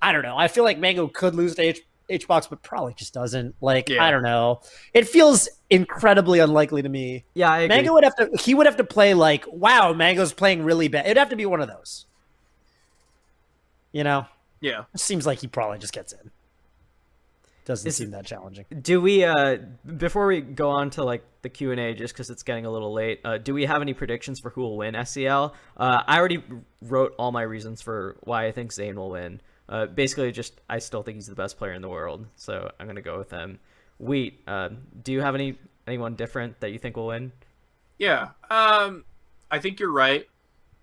I 0.00 0.12
don't 0.12 0.22
know. 0.22 0.36
I 0.36 0.48
feel 0.48 0.64
like 0.64 0.78
Mango 0.78 1.08
could 1.08 1.34
lose 1.34 1.54
to 1.56 1.62
H. 1.62 1.80
H 2.08 2.28
box, 2.28 2.46
but 2.46 2.62
probably 2.62 2.94
just 2.94 3.14
doesn't. 3.14 3.54
Like 3.60 3.88
Yeah. 3.88 4.04
I 4.04 4.10
don't 4.10 4.22
know. 4.22 4.60
It 4.92 5.08
feels 5.08 5.48
incredibly 5.70 6.40
unlikely 6.40 6.82
to 6.82 6.88
me. 6.88 7.24
Yeah, 7.34 7.50
I 7.50 7.60
agree. 7.60 7.76
Mango 7.76 7.92
would 7.94 8.04
have 8.04 8.16
to. 8.16 8.30
He 8.38 8.54
would 8.54 8.66
have 8.66 8.76
to 8.76 8.84
play 8.84 9.14
like, 9.14 9.44
wow, 9.50 9.92
Mango's 9.92 10.32
playing 10.32 10.64
really 10.64 10.88
bad. 10.88 11.06
It'd 11.06 11.16
have 11.16 11.30
to 11.30 11.36
be 11.36 11.46
one 11.46 11.60
of 11.60 11.68
those. 11.68 12.06
You 13.92 14.04
know, 14.04 14.26
yeah. 14.60 14.84
it 14.94 15.00
seems 15.00 15.26
like 15.26 15.40
he 15.40 15.46
probably 15.46 15.78
just 15.78 15.92
gets 15.92 16.12
in. 16.12 16.30
Doesn't 17.64 17.86
Is- 17.86 17.96
seem 17.96 18.10
that 18.10 18.26
challenging. 18.26 18.64
Do 18.80 19.00
we 19.00 19.24
uh 19.24 19.58
before 19.96 20.26
we 20.26 20.40
go 20.40 20.70
on 20.70 20.90
to 20.90 21.04
like 21.04 21.24
the 21.42 21.48
Q 21.48 21.70
and 21.70 21.80
A, 21.80 21.94
just 21.94 22.12
because 22.14 22.28
it's 22.30 22.42
getting 22.42 22.66
a 22.66 22.70
little 22.70 22.92
late? 22.92 23.20
Uh, 23.24 23.38
do 23.38 23.54
we 23.54 23.66
have 23.66 23.80
any 23.82 23.94
predictions 23.94 24.40
for 24.40 24.50
who 24.50 24.62
will 24.62 24.76
win 24.76 24.94
SCL? 24.94 25.52
Uh, 25.76 26.02
I 26.06 26.18
already 26.18 26.42
wrote 26.80 27.14
all 27.18 27.30
my 27.30 27.42
reasons 27.42 27.80
for 27.80 28.16
why 28.22 28.46
I 28.46 28.52
think 28.52 28.72
Zain 28.72 28.96
will 28.96 29.10
win. 29.10 29.40
Uh, 29.68 29.86
basically, 29.86 30.30
just 30.32 30.60
I 30.68 30.78
still 30.78 31.02
think 31.02 31.16
he's 31.16 31.26
the 31.26 31.34
best 31.34 31.56
player 31.58 31.72
in 31.72 31.82
the 31.82 31.88
world, 31.88 32.26
so 32.36 32.70
I'm 32.78 32.86
gonna 32.86 33.00
go 33.02 33.18
with 33.18 33.30
him. 33.30 33.58
Wheat, 33.98 34.40
uh, 34.46 34.70
do 35.02 35.12
you 35.12 35.20
have 35.20 35.34
any 35.34 35.56
anyone 35.86 36.14
different 36.14 36.60
that 36.60 36.70
you 36.72 36.78
think 36.78 36.96
will 36.96 37.06
win? 37.08 37.32
Yeah. 37.98 38.30
Um, 38.50 39.04
I 39.50 39.58
think 39.60 39.78
you're 39.80 39.92
right. 39.92 40.28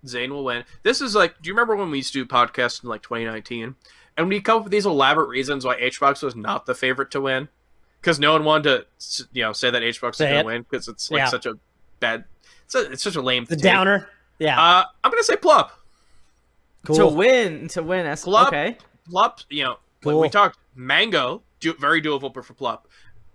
Zain 0.08 0.32
will 0.34 0.46
win. 0.46 0.64
This 0.84 1.02
is 1.02 1.14
like, 1.16 1.42
do 1.42 1.48
you 1.50 1.54
remember 1.54 1.76
when 1.76 1.92
we 1.92 1.98
used 1.98 2.14
to 2.14 2.24
do 2.24 2.26
podcasts 2.26 2.82
in 2.84 2.90
like 2.90 3.02
2019? 3.02 3.76
And 4.16 4.30
we 4.30 4.40
come 4.42 4.58
up 4.60 4.64
with 4.64 4.72
these 4.72 4.86
elaborate 4.86 5.28
reasons 5.28 5.66
why 5.66 5.78
HBox 5.80 6.24
was 6.24 6.36
not 6.36 6.66
the 6.66 6.74
favorite 6.76 7.12
to 7.12 7.22
win? 7.22 7.50
Because 8.00 8.20
no 8.20 8.32
one 8.34 8.46
wanted 8.46 8.86
to, 9.00 9.28
you 9.34 9.44
know, 9.44 9.52
say 9.52 9.70
that 9.70 9.82
HBox 9.82 10.12
is 10.14 10.18
going 10.20 10.40
to 10.40 10.46
win 10.46 10.62
because 10.70 10.88
it's 10.88 11.12
like 11.12 11.20
Yeah. 11.20 11.26
such 11.28 11.46
a 11.46 11.56
bad, 12.00 12.24
it's, 12.66 12.76
a, 12.76 12.92
it's 12.92 13.04
such 13.04 13.16
a 13.18 13.22
lame 13.22 13.44
The 13.46 13.56
take. 13.58 13.64
downer. 13.64 14.08
Yeah. 14.40 14.58
Uh, 14.62 14.84
I'm 15.04 15.12
going 15.12 15.22
to 15.22 15.26
say 15.26 15.36
Plup. 15.36 15.72
Cool. 16.86 16.96
To 16.96 17.08
win, 17.08 17.68
to 17.70 17.84
win 17.84 18.06
S. 18.06 18.26
Plup. 18.26 18.48
Okay, 18.48 18.78
Plup, 19.12 19.44
you 19.50 19.64
know, 19.64 19.78
when 20.04 20.14
Cool. 20.14 20.22
we 20.22 20.30
talked 20.30 20.58
Mango, 20.76 21.42
do, 21.60 21.74
very 21.74 22.02
doable 22.02 22.34
for 22.34 22.54
Plup. 22.54 22.82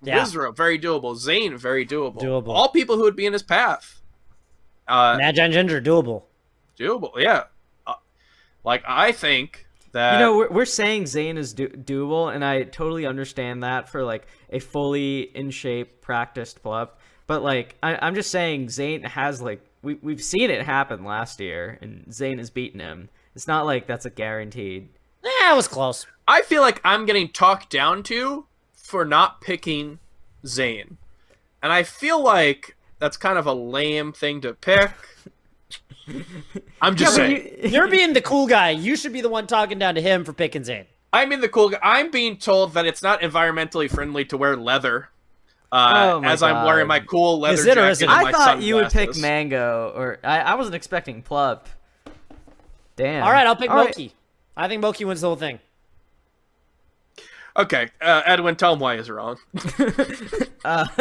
Yeah. 0.02 0.20
Wizzrobe, 0.20 0.56
very 0.56 0.78
doable. 0.78 1.16
Zain, 1.16 1.56
very 1.56 1.86
doable. 1.86 2.20
Doable. 2.20 2.48
All 2.48 2.68
people 2.68 2.96
who 2.96 3.02
would 3.02 3.16
be 3.16 3.26
in 3.26 3.32
his 3.32 3.42
path. 3.42 4.00
Uh, 4.86 5.16
Magi 5.18 5.42
and 5.42 5.52
Ginger, 5.52 5.80
doable. 5.80 6.24
doable, 6.78 7.12
yeah. 7.16 7.44
Uh, 7.86 7.94
like, 8.64 8.82
I 8.86 9.12
think 9.12 9.66
that. 9.92 10.14
you 10.14 10.18
know 10.20 10.36
we're, 10.36 10.50
we're 10.50 10.64
saying 10.66 11.06
Zain 11.06 11.38
is 11.38 11.54
do- 11.54 11.68
doable, 11.68 12.34
and 12.34 12.44
I 12.44 12.64
totally 12.64 13.06
understand 13.06 13.62
that 13.62 13.88
for 13.88 14.04
like 14.04 14.26
a 14.50 14.58
fully 14.58 15.20
in 15.34 15.50
shape 15.50 16.02
practiced 16.02 16.62
Plup. 16.62 16.90
But 17.26 17.42
like 17.42 17.76
I, 17.82 17.96
I'm 18.06 18.14
just 18.14 18.30
saying 18.30 18.68
Zain 18.68 19.02
has 19.04 19.40
like 19.40 19.62
we 19.82 19.94
we've 20.02 20.22
seen 20.22 20.50
it 20.50 20.62
happen 20.62 21.04
last 21.04 21.40
year, 21.40 21.78
and 21.80 22.12
Zain 22.12 22.36
has 22.38 22.50
beaten 22.50 22.80
him. 22.80 23.08
It's 23.34 23.46
not 23.48 23.66
like 23.66 23.86
that's 23.86 24.04
a 24.06 24.10
guaranteed. 24.10 24.88
Yeah, 25.22 25.52
it 25.52 25.56
was 25.56 25.68
close. 25.68 26.06
I 26.28 26.42
feel 26.42 26.62
like 26.62 26.80
I'm 26.84 27.06
getting 27.06 27.28
talked 27.28 27.70
down 27.70 28.02
to 28.04 28.46
for 28.74 29.04
not 29.04 29.40
picking 29.40 29.98
Zain. 30.46 30.98
And 31.62 31.72
I 31.72 31.82
feel 31.82 32.22
like 32.22 32.76
that's 32.98 33.16
kind 33.16 33.38
of 33.38 33.46
a 33.46 33.52
lame 33.54 34.12
thing 34.12 34.40
to 34.42 34.52
pick. 34.54 34.90
I'm 36.80 36.94
just 36.96 37.16
Yeah, 37.18 37.26
saying. 37.26 37.56
you- 37.62 37.68
You're 37.70 37.88
being 37.88 38.12
the 38.12 38.20
cool 38.20 38.46
guy. 38.46 38.70
You 38.70 38.96
should 38.96 39.12
be 39.12 39.20
the 39.20 39.28
one 39.28 39.46
talking 39.46 39.78
down 39.78 39.94
to 39.94 40.00
him 40.02 40.24
for 40.24 40.32
picking 40.32 40.64
Zain. 40.64 40.86
I'm 41.12 41.32
in 41.32 41.40
the 41.40 41.48
cool. 41.48 41.72
I'm 41.82 42.10
being 42.10 42.36
told 42.36 42.74
that 42.74 42.86
it's 42.86 43.02
not 43.02 43.20
environmentally 43.20 43.88
friendly 43.90 44.24
to 44.26 44.36
wear 44.36 44.56
leather. 44.56 45.10
Uh, 45.72 46.10
Oh 46.14 46.20
my 46.20 46.32
as 46.32 46.42
I'm 46.42 46.64
wearing 46.66 46.86
my 46.86 47.00
cool 47.00 47.40
leather 47.40 47.54
Is 47.54 47.66
it 47.66 47.72
or 47.78 47.82
jacket. 47.82 47.90
isn't 47.92 48.08
and 48.10 48.12
it? 48.12 48.20
I 48.20 48.22
my 48.24 48.32
thought 48.32 48.62
you 48.62 48.74
would 48.76 48.90
pick. 48.90 49.16
Mango, 49.16 49.92
or 49.94 50.18
I, 50.24 50.40
I 50.40 50.54
wasn't 50.56 50.74
expecting 50.76 51.22
Plup. 51.22 51.62
Damn. 52.96 53.24
All 53.24 53.30
right, 53.32 53.46
I'll 53.46 53.56
pick 53.56 53.70
All 53.70 53.76
right. 53.76 53.86
Moky. 53.88 54.12
I 54.56 54.68
think 54.68 54.80
Moky 54.82 55.04
wins 55.04 55.20
the 55.20 55.26
whole 55.26 55.36
thing. 55.36 55.58
Okay, 57.56 57.88
uh, 58.00 58.22
Edwin, 58.26 58.56
tell 58.56 58.72
him 58.72 58.80
why 58.80 58.96
he's 58.96 59.08
wrong. 59.10 59.38
Uh, 60.64 60.86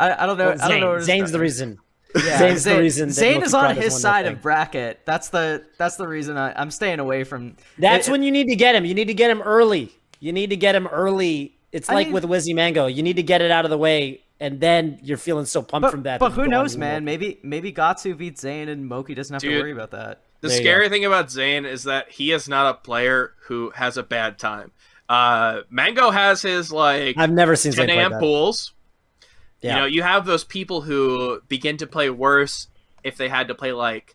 I, 0.00 0.24
I 0.24 0.26
don't 0.26 0.36
know. 0.36 0.46
Well, 0.48 0.62
I 0.62 0.68
don't 0.68 0.80
know. 0.80 0.88
where 0.88 1.00
Zain, 1.00 1.00
to 1.00 1.04
Zain's 1.04 1.28
start. 1.28 1.32
the 1.32 1.38
reason. 1.38 1.78
Yeah, 2.16 2.38
Zain's 2.38 2.64
the 2.64 2.76
reason 2.76 3.08
that 3.10 3.14
Zain 3.14 3.34
Moky 3.34 3.44
is 3.46 3.54
on 3.54 3.76
his 3.76 4.00
side 4.00 4.26
of 4.26 4.42
bracket. 4.42 4.98
That's 5.04 5.28
the 5.28 5.64
that's 5.78 5.94
the 5.94 6.08
reason 6.08 6.36
I, 6.36 6.60
I'm 6.60 6.72
staying 6.72 6.98
away 6.98 7.22
from. 7.22 7.54
That's 7.78 8.08
it- 8.08 8.10
when 8.10 8.24
you 8.24 8.32
need 8.32 8.48
to 8.48 8.56
get 8.56 8.74
him. 8.74 8.84
You 8.84 8.94
need 8.94 9.06
to 9.06 9.14
get 9.14 9.30
him 9.30 9.42
early. 9.42 9.92
You 10.18 10.32
need 10.32 10.50
to 10.50 10.56
get 10.56 10.74
him 10.74 10.88
early. 10.88 11.54
It's 11.70 11.88
I 11.88 11.94
like 11.94 12.06
mean- 12.08 12.14
with 12.14 12.24
Wizzy 12.24 12.52
Mango. 12.52 12.86
You 12.88 13.04
need 13.04 13.14
to 13.14 13.22
get 13.22 13.42
it 13.42 13.52
out 13.52 13.64
of 13.64 13.70
the 13.70 13.78
way, 13.78 14.22
and 14.40 14.58
then 14.58 14.98
you're 15.04 15.16
feeling 15.16 15.44
so 15.44 15.62
pumped 15.62 15.84
But, 15.84 15.90
from 15.92 16.02
that. 16.02 16.18
but 16.18 16.30
that 16.30 16.34
who 16.34 16.42
you 16.42 16.50
go 16.50 16.56
on 16.56 16.62
knows, 16.64 16.76
man? 16.76 17.04
Maybe 17.04 17.38
maybe 17.44 17.72
Gahtzu 17.72 18.18
beats 18.18 18.40
Zain, 18.40 18.68
and 18.68 18.88
Moky 18.88 19.14
doesn't 19.14 19.32
have 19.34 19.42
to 19.42 19.56
worry 19.60 19.70
about 19.70 19.92
that. 19.92 20.22
The 20.40 20.50
scary 20.50 20.88
thing 20.88 21.04
about 21.04 21.30
Zain 21.30 21.64
is 21.64 21.84
that 21.84 22.10
he 22.10 22.30
is 22.32 22.48
not 22.48 22.66
a 22.70 22.74
player 22.78 23.34
who 23.46 23.70
has 23.70 23.96
a 23.96 24.02
bad 24.02 24.38
time. 24.38 24.70
Uh, 25.08 25.62
Mango 25.70 26.10
has 26.10 26.42
his 26.42 26.70
like 26.72 27.16
I've 27.18 27.32
never 27.32 27.56
seen 27.56 27.72
10 27.72 27.76
Zain 27.76 27.86
play 27.88 27.98
a.m. 27.98 28.12
that. 28.12 28.20
pools. 28.20 28.72
Yeah. 29.60 29.74
You 29.74 29.80
know, 29.80 29.86
you 29.86 30.02
have 30.02 30.26
those 30.26 30.44
people 30.44 30.80
who 30.82 31.40
begin 31.48 31.76
to 31.78 31.86
play 31.86 32.10
worse 32.10 32.68
if 33.02 33.16
they 33.16 33.28
had 33.28 33.48
to 33.48 33.54
play 33.54 33.72
like 33.72 34.14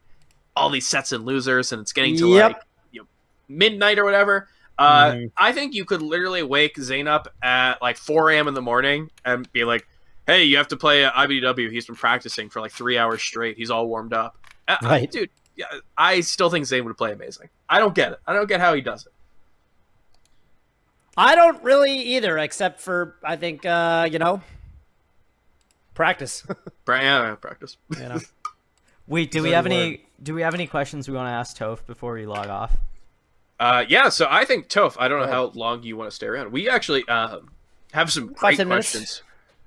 all 0.55 0.69
these 0.69 0.87
sets 0.87 1.11
and 1.11 1.25
losers, 1.25 1.71
and 1.73 1.81
it's 1.81 1.91
getting 1.93 2.15
to 2.17 2.29
Yep. 2.35 2.53
like 2.53 2.61
you 2.91 3.01
know, 3.01 3.07
midnight 3.49 3.99
or 3.99 4.05
whatever. 4.05 4.47
Uh, 4.77 5.11
Mhm. 5.11 5.31
I 5.35 5.51
think 5.51 5.73
you 5.73 5.83
could 5.83 6.01
literally 6.01 6.43
wake 6.43 6.77
Zain 6.79 7.07
up 7.07 7.27
at 7.43 7.81
like 7.81 7.97
4 7.97 8.29
a.m. 8.31 8.47
in 8.47 8.53
the 8.53 8.61
morning 8.61 9.09
and 9.25 9.51
be 9.51 9.65
like, 9.65 9.85
"Hey, 10.25 10.43
you 10.43 10.57
have 10.57 10.69
to 10.69 10.77
play 10.77 11.03
iBDW. 11.03 11.69
He's 11.69 11.85
been 11.85 11.95
practicing 11.95 12.49
for 12.49 12.61
like 12.61 12.71
three 12.71 12.97
hours 12.97 13.21
straight. 13.21 13.57
He's 13.57 13.69
all 13.71 13.87
warmed 13.87 14.13
up." 14.13 14.37
Uh, 14.67 14.77
uh, 14.81 14.87
Right. 14.87 15.11
dude. 15.11 15.29
Yeah, 15.55 15.65
I 15.97 16.21
still 16.21 16.49
think 16.49 16.65
Zain 16.65 16.85
would 16.85 16.97
play 16.97 17.11
amazing. 17.11 17.49
I 17.69 17.79
don't 17.79 17.93
get 17.93 18.13
it. 18.13 18.19
I 18.25 18.33
don't 18.33 18.47
get 18.47 18.59
how 18.59 18.73
he 18.73 18.81
does 18.81 19.05
it. 19.05 19.13
I 21.15 21.35
don't 21.35 21.61
really 21.63 21.95
either, 22.15 22.37
except 22.37 22.81
for 22.81 23.15
I 23.23 23.35
think 23.35 23.65
uh, 23.65 24.07
you 24.11 24.19
know 24.19 24.41
practice. 25.93 26.45
Bra- 26.85 27.01
yeah, 27.01 27.35
practice. 27.35 27.77
you 27.91 28.09
know. 28.09 28.19
Wait, 29.07 29.31
do 29.31 29.39
we 29.39 29.49
Very 29.49 29.55
have 29.55 29.65
word. 29.65 29.71
any 29.73 30.05
do 30.21 30.33
we 30.33 30.41
have 30.41 30.53
any 30.53 30.65
questions 30.65 31.07
we 31.07 31.15
want 31.15 31.27
to 31.27 31.31
ask 31.31 31.57
Toph 31.57 31.85
before 31.85 32.13
we 32.13 32.25
log 32.25 32.47
off? 32.47 32.75
Uh, 33.59 33.85
yeah, 33.87 34.09
so 34.09 34.27
I 34.29 34.45
think 34.45 34.69
Toph. 34.69 34.95
I 34.97 35.07
don't 35.07 35.21
know 35.21 35.31
how 35.31 35.51
long 35.53 35.83
you 35.83 35.95
want 35.97 36.09
to 36.09 36.15
stay 36.15 36.25
around. 36.25 36.51
We 36.51 36.69
actually 36.69 37.07
um, 37.07 37.51
have 37.91 38.11
some 38.11 38.33
great 38.33 38.57
ten 38.57 38.67
minutes. 38.67 38.91
questions. 38.91 39.21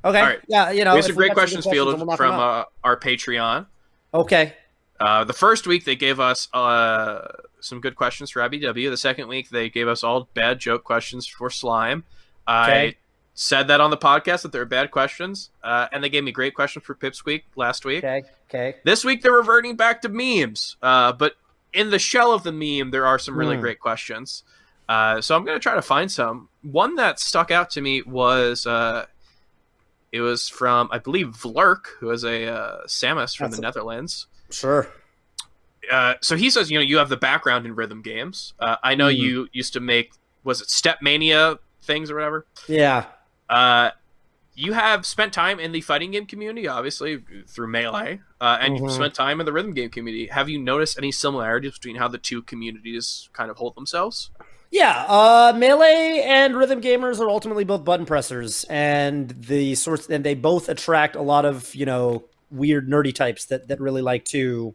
Okay. 0.04 0.20
All 0.20 0.26
right. 0.26 0.40
Yeah, 0.48 0.70
you 0.70 0.84
know. 0.84 0.92
we 0.92 0.98
have 0.98 1.06
some 1.06 1.16
great 1.16 1.28
got 1.28 1.34
questions 1.34 1.64
good 1.64 1.72
fielded 1.72 2.06
we'll 2.06 2.16
from 2.16 2.34
uh, 2.34 2.64
our 2.82 2.98
Patreon. 2.98 3.66
okay. 4.12 4.54
Uh, 4.98 5.24
the 5.24 5.32
first 5.32 5.66
week 5.66 5.84
they 5.84 5.96
gave 5.96 6.18
us 6.20 6.48
uh, 6.54 7.28
some 7.60 7.80
good 7.80 7.96
questions 7.96 8.30
for 8.30 8.40
iBDW. 8.40 8.88
The 8.90 8.96
second 8.96 9.28
week 9.28 9.50
they 9.50 9.68
gave 9.68 9.88
us 9.88 10.02
all 10.02 10.28
bad 10.34 10.58
joke 10.58 10.84
questions 10.84 11.26
for 11.26 11.50
Slime. 11.50 12.04
I 12.46 12.94
said 13.34 13.68
that 13.68 13.80
on 13.80 13.90
the 13.90 13.96
podcast 13.98 14.42
that 14.42 14.52
they 14.52 14.58
were 14.58 14.64
bad 14.64 14.90
questions, 14.90 15.50
uh, 15.62 15.88
and 15.92 16.02
they 16.02 16.08
gave 16.08 16.24
me 16.24 16.32
great 16.32 16.54
questions 16.54 16.84
for 16.84 16.94
Pipsqueak 16.94 17.42
last 17.56 17.84
week. 17.84 17.98
Okay. 18.04 18.22
Okay. 18.48 18.76
This 18.84 19.04
week 19.04 19.22
they're 19.22 19.32
reverting 19.32 19.76
back 19.76 20.00
to 20.02 20.08
memes, 20.08 20.76
uh, 20.82 21.12
but 21.12 21.34
in 21.72 21.90
the 21.90 21.98
shell 21.98 22.32
of 22.32 22.44
the 22.44 22.52
meme, 22.52 22.90
there 22.92 23.04
are 23.06 23.18
some 23.18 23.36
really 23.36 23.56
Hmm. 23.56 23.60
great 23.62 23.80
questions. 23.80 24.44
Uh, 24.88 25.20
so 25.20 25.34
I'm 25.36 25.44
going 25.44 25.56
to 25.58 25.62
try 25.62 25.74
to 25.74 25.82
find 25.82 26.10
some. 26.10 26.48
One 26.62 26.94
that 26.94 27.18
stuck 27.18 27.50
out 27.50 27.70
to 27.70 27.80
me 27.80 28.02
was 28.02 28.66
uh, 28.66 29.06
it 30.12 30.20
was 30.20 30.48
from 30.48 30.88
I 30.92 30.98
believe 31.00 31.26
Vlerk, 31.28 31.86
who 31.98 32.10
is 32.10 32.24
a 32.24 32.46
uh, 32.46 32.84
Samus 32.86 33.36
from 33.36 33.46
That's 33.46 33.56
the 33.56 33.62
a- 33.62 33.68
Netherlands. 33.68 34.28
Sure. 34.50 34.88
Uh, 35.90 36.14
so 36.20 36.36
he 36.36 36.50
says, 36.50 36.70
you 36.70 36.78
know, 36.78 36.82
you 36.82 36.98
have 36.98 37.08
the 37.08 37.16
background 37.16 37.64
in 37.66 37.74
rhythm 37.74 38.02
games. 38.02 38.54
Uh, 38.58 38.76
I 38.82 38.94
know 38.94 39.06
Mhm. 39.08 39.18
you 39.18 39.48
used 39.52 39.72
to 39.74 39.80
make 39.80 40.10
was 40.44 40.60
it 40.60 40.70
Step 40.70 40.98
Mania 41.02 41.58
things 41.82 42.10
or 42.10 42.14
whatever. 42.14 42.46
Yeah. 42.68 43.06
Uh, 43.48 43.90
you 44.54 44.72
have 44.72 45.04
spent 45.04 45.32
time 45.32 45.60
in 45.60 45.72
the 45.72 45.80
fighting 45.80 46.12
game 46.12 46.24
community, 46.26 46.66
obviously 46.66 47.22
through 47.48 47.66
Melee, 47.68 48.20
uh, 48.40 48.58
and 48.60 48.74
Mhm. 48.74 48.80
you've 48.80 48.92
spent 48.92 49.14
time 49.14 49.38
in 49.40 49.46
the 49.46 49.52
rhythm 49.52 49.74
game 49.74 49.90
community. 49.90 50.26
Have 50.28 50.48
you 50.48 50.58
noticed 50.58 50.96
any 50.98 51.12
similarities 51.12 51.72
between 51.72 51.96
how 51.96 52.08
the 52.08 52.18
two 52.18 52.42
communities 52.42 53.28
kind 53.32 53.50
of 53.50 53.56
hold 53.58 53.74
themselves? 53.76 54.30
Yeah, 54.70 55.04
uh, 55.08 55.52
melee 55.56 56.22
and 56.26 56.56
rhythm 56.56 56.80
gamers 56.80 57.20
are 57.20 57.28
ultimately 57.28 57.64
both 57.64 57.84
button 57.84 58.06
pressers, 58.06 58.64
and 58.64 59.30
the 59.30 59.74
sorts, 59.76 60.08
and 60.08 60.24
they 60.24 60.34
both 60.34 60.68
attract 60.68 61.16
a 61.16 61.22
lot 61.22 61.44
of 61.44 61.74
you 61.74 61.86
know 61.86 62.24
weird 62.50 62.88
nerdy 62.88 63.14
types 63.14 63.46
that 63.46 63.68
that 63.68 63.80
really 63.80 64.02
like 64.02 64.24
to. 64.26 64.74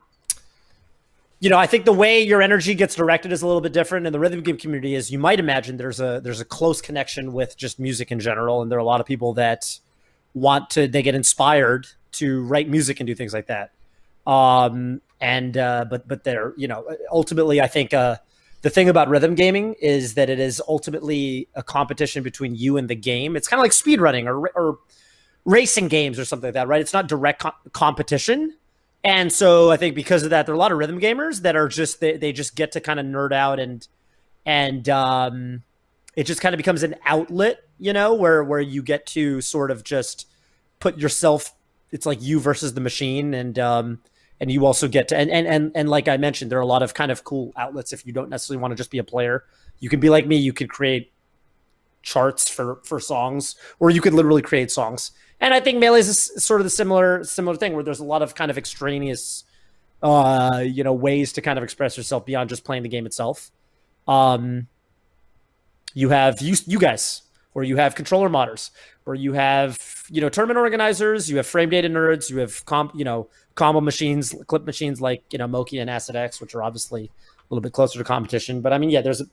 You 1.39 1.49
know, 1.49 1.57
I 1.57 1.65
think 1.65 1.85
the 1.85 1.93
way 1.93 2.21
your 2.21 2.39
energy 2.39 2.75
gets 2.75 2.93
directed 2.93 3.31
is 3.31 3.41
a 3.41 3.47
little 3.47 3.61
bit 3.61 3.73
different 3.73 4.05
in 4.05 4.13
the 4.13 4.19
rhythm 4.19 4.41
game 4.41 4.57
community. 4.57 4.93
Is 4.93 5.11
you 5.11 5.17
might 5.17 5.39
imagine 5.39 5.77
there's 5.77 5.99
a 5.99 6.21
there's 6.23 6.39
a 6.39 6.45
close 6.45 6.81
connection 6.81 7.33
with 7.33 7.57
just 7.57 7.79
music 7.79 8.11
in 8.11 8.19
general, 8.19 8.61
and 8.61 8.71
there 8.71 8.77
are 8.77 8.81
a 8.81 8.85
lot 8.85 9.01
of 9.01 9.07
people 9.07 9.33
that 9.33 9.79
want 10.33 10.69
to 10.71 10.87
they 10.87 11.01
get 11.01 11.15
inspired 11.15 11.87
to 12.13 12.43
write 12.43 12.69
music 12.69 12.99
and 12.99 13.07
do 13.07 13.15
things 13.15 13.33
like 13.33 13.47
that. 13.47 13.71
Um, 14.27 15.01
and 15.19 15.57
uh, 15.57 15.85
but 15.89 16.07
but 16.07 16.23
they're 16.23 16.53
you 16.57 16.67
know 16.67 16.85
ultimately 17.11 17.59
I 17.59 17.67
think 17.67 17.93
uh, 17.93 18.17
the 18.61 18.69
thing 18.69 18.89
about 18.89 19.09
rhythm 19.09 19.35
gaming 19.35 19.75
is 19.81 20.13
that 20.15 20.29
it 20.29 20.39
is 20.39 20.61
ultimately 20.67 21.47
a 21.55 21.63
competition 21.63 22.23
between 22.23 22.55
you 22.55 22.77
and 22.77 22.89
the 22.89 22.95
game. 22.95 23.35
It's 23.35 23.47
kind 23.47 23.59
of 23.59 23.63
like 23.63 23.71
speedrunning 23.71 24.25
or, 24.25 24.49
or 24.49 24.79
racing 25.45 25.87
games 25.87 26.19
or 26.19 26.25
something 26.25 26.47
like 26.47 26.53
that, 26.53 26.67
right? 26.67 26.81
It's 26.81 26.93
not 26.93 27.07
direct 27.07 27.41
co- 27.41 27.69
competition. 27.71 28.55
And 29.03 29.31
so 29.33 29.71
I 29.71 29.77
think 29.77 29.95
because 29.95 30.23
of 30.23 30.29
that, 30.29 30.45
there 30.45 30.53
are 30.53 30.55
a 30.55 30.59
lot 30.59 30.71
of 30.71 30.77
rhythm 30.77 30.99
gamers 30.99 31.41
that 31.41 31.55
are 31.55 31.67
just 31.67 31.99
they, 31.99 32.17
they 32.17 32.31
just 32.31 32.55
get 32.55 32.71
to 32.73 32.81
kind 32.81 32.99
of 32.99 33.05
nerd 33.05 33.33
out 33.33 33.59
and 33.59 33.87
and 34.45 34.87
um, 34.89 35.63
it 36.15 36.25
just 36.25 36.41
kind 36.41 36.53
of 36.53 36.57
becomes 36.57 36.83
an 36.83 36.95
outlet, 37.05 37.61
you 37.79 37.93
know, 37.93 38.13
where 38.13 38.43
where 38.43 38.59
you 38.59 38.83
get 38.83 39.05
to 39.07 39.41
sort 39.41 39.71
of 39.71 39.83
just 39.83 40.27
put 40.79 40.97
yourself. 40.97 41.53
It's 41.91 42.05
like 42.05 42.21
you 42.21 42.39
versus 42.39 42.73
the 42.73 42.81
machine, 42.81 43.33
and 43.33 43.57
um, 43.59 43.99
and 44.39 44.51
you 44.51 44.65
also 44.65 44.87
get 44.87 45.07
to 45.09 45.17
and, 45.17 45.29
and 45.29 45.47
and 45.47 45.71
and 45.75 45.89
like 45.89 46.07
I 46.07 46.17
mentioned, 46.17 46.51
there 46.51 46.59
are 46.59 46.63
a 46.63 46.67
lot 46.67 46.83
of 46.83 46.93
kind 46.93 47.11
of 47.11 47.23
cool 47.23 47.53
outlets 47.57 47.93
if 47.93 48.05
you 48.05 48.13
don't 48.13 48.29
necessarily 48.29 48.61
want 48.61 48.71
to 48.71 48.75
just 48.75 48.91
be 48.91 48.97
a 48.97 49.03
player. 49.03 49.45
You 49.79 49.89
can 49.89 49.99
be 49.99 50.09
like 50.09 50.27
me. 50.27 50.37
You 50.37 50.53
could 50.53 50.69
create 50.69 51.11
charts 52.01 52.49
for 52.49 52.79
for 52.83 52.99
songs, 52.99 53.55
or 53.79 53.89
you 53.89 54.01
could 54.01 54.13
literally 54.13 54.41
create 54.41 54.71
songs. 54.71 55.11
And 55.41 55.55
I 55.55 55.59
think 55.59 55.79
melee 55.79 55.99
is 55.99 56.31
sort 56.37 56.61
of 56.61 56.65
the 56.65 56.69
similar 56.69 57.23
similar 57.23 57.57
thing 57.57 57.73
where 57.73 57.83
there's 57.83 57.99
a 57.99 58.05
lot 58.05 58.21
of 58.21 58.35
kind 58.35 58.51
of 58.51 58.57
extraneous, 58.57 59.43
uh, 60.03 60.63
you 60.63 60.83
know, 60.83 60.93
ways 60.93 61.33
to 61.33 61.41
kind 61.41 61.57
of 61.57 61.63
express 61.63 61.97
yourself 61.97 62.25
beyond 62.25 62.49
just 62.49 62.63
playing 62.63 62.83
the 62.83 62.89
game 62.89 63.07
itself. 63.07 63.51
Um, 64.07 64.67
you 65.95 66.09
have 66.09 66.41
you 66.41 66.55
you 66.67 66.77
guys, 66.77 67.23
or 67.55 67.63
you 67.63 67.77
have 67.77 67.95
controller 67.95 68.29
modders, 68.29 68.69
or 69.07 69.15
you 69.15 69.33
have 69.33 70.05
you 70.11 70.21
know 70.21 70.29
tournament 70.29 70.59
organizers, 70.59 71.29
you 71.29 71.37
have 71.37 71.47
frame 71.47 71.69
data 71.69 71.89
nerds, 71.89 72.29
you 72.29 72.37
have 72.37 72.63
comp 72.65 72.91
you 72.95 73.03
know 73.03 73.27
combo 73.55 73.81
machines, 73.81 74.35
clip 74.45 74.65
machines 74.65 75.01
like 75.01 75.23
you 75.31 75.39
know 75.39 75.47
Moky 75.47 75.79
and 75.79 75.89
Acid 75.89 76.15
X, 76.15 76.39
which 76.39 76.53
are 76.53 76.61
obviously 76.61 77.05
a 77.05 77.43
little 77.49 77.61
bit 77.61 77.73
closer 77.73 77.97
to 77.97 78.05
competition. 78.05 78.61
But 78.61 78.73
I 78.73 78.77
mean, 78.77 78.91
yeah, 78.91 79.01
there's 79.01 79.21
a 79.21 79.25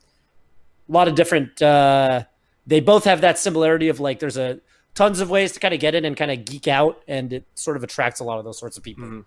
lot 0.87 1.07
of 1.07 1.13
different. 1.13 1.61
Uh, 1.61 2.23
they 2.65 2.79
both 2.79 3.03
have 3.03 3.21
that 3.21 3.37
similarity 3.37 3.89
of 3.89 3.99
like 3.99 4.19
there's 4.19 4.37
a 4.37 4.59
tons 4.95 5.19
of 5.19 5.29
ways 5.29 5.51
to 5.53 5.59
kind 5.59 5.73
of 5.73 5.79
get 5.79 5.95
in 5.95 6.05
and 6.05 6.15
kind 6.17 6.31
of 6.31 6.45
geek 6.45 6.67
out, 6.67 7.01
and 7.07 7.31
it 7.33 7.45
sort 7.55 7.77
of 7.77 7.83
attracts 7.83 8.19
a 8.19 8.23
lot 8.23 8.39
of 8.39 8.45
those 8.45 8.57
sorts 8.59 8.77
of 8.77 8.83
people. 8.83 9.05
Mhm. 9.05 9.25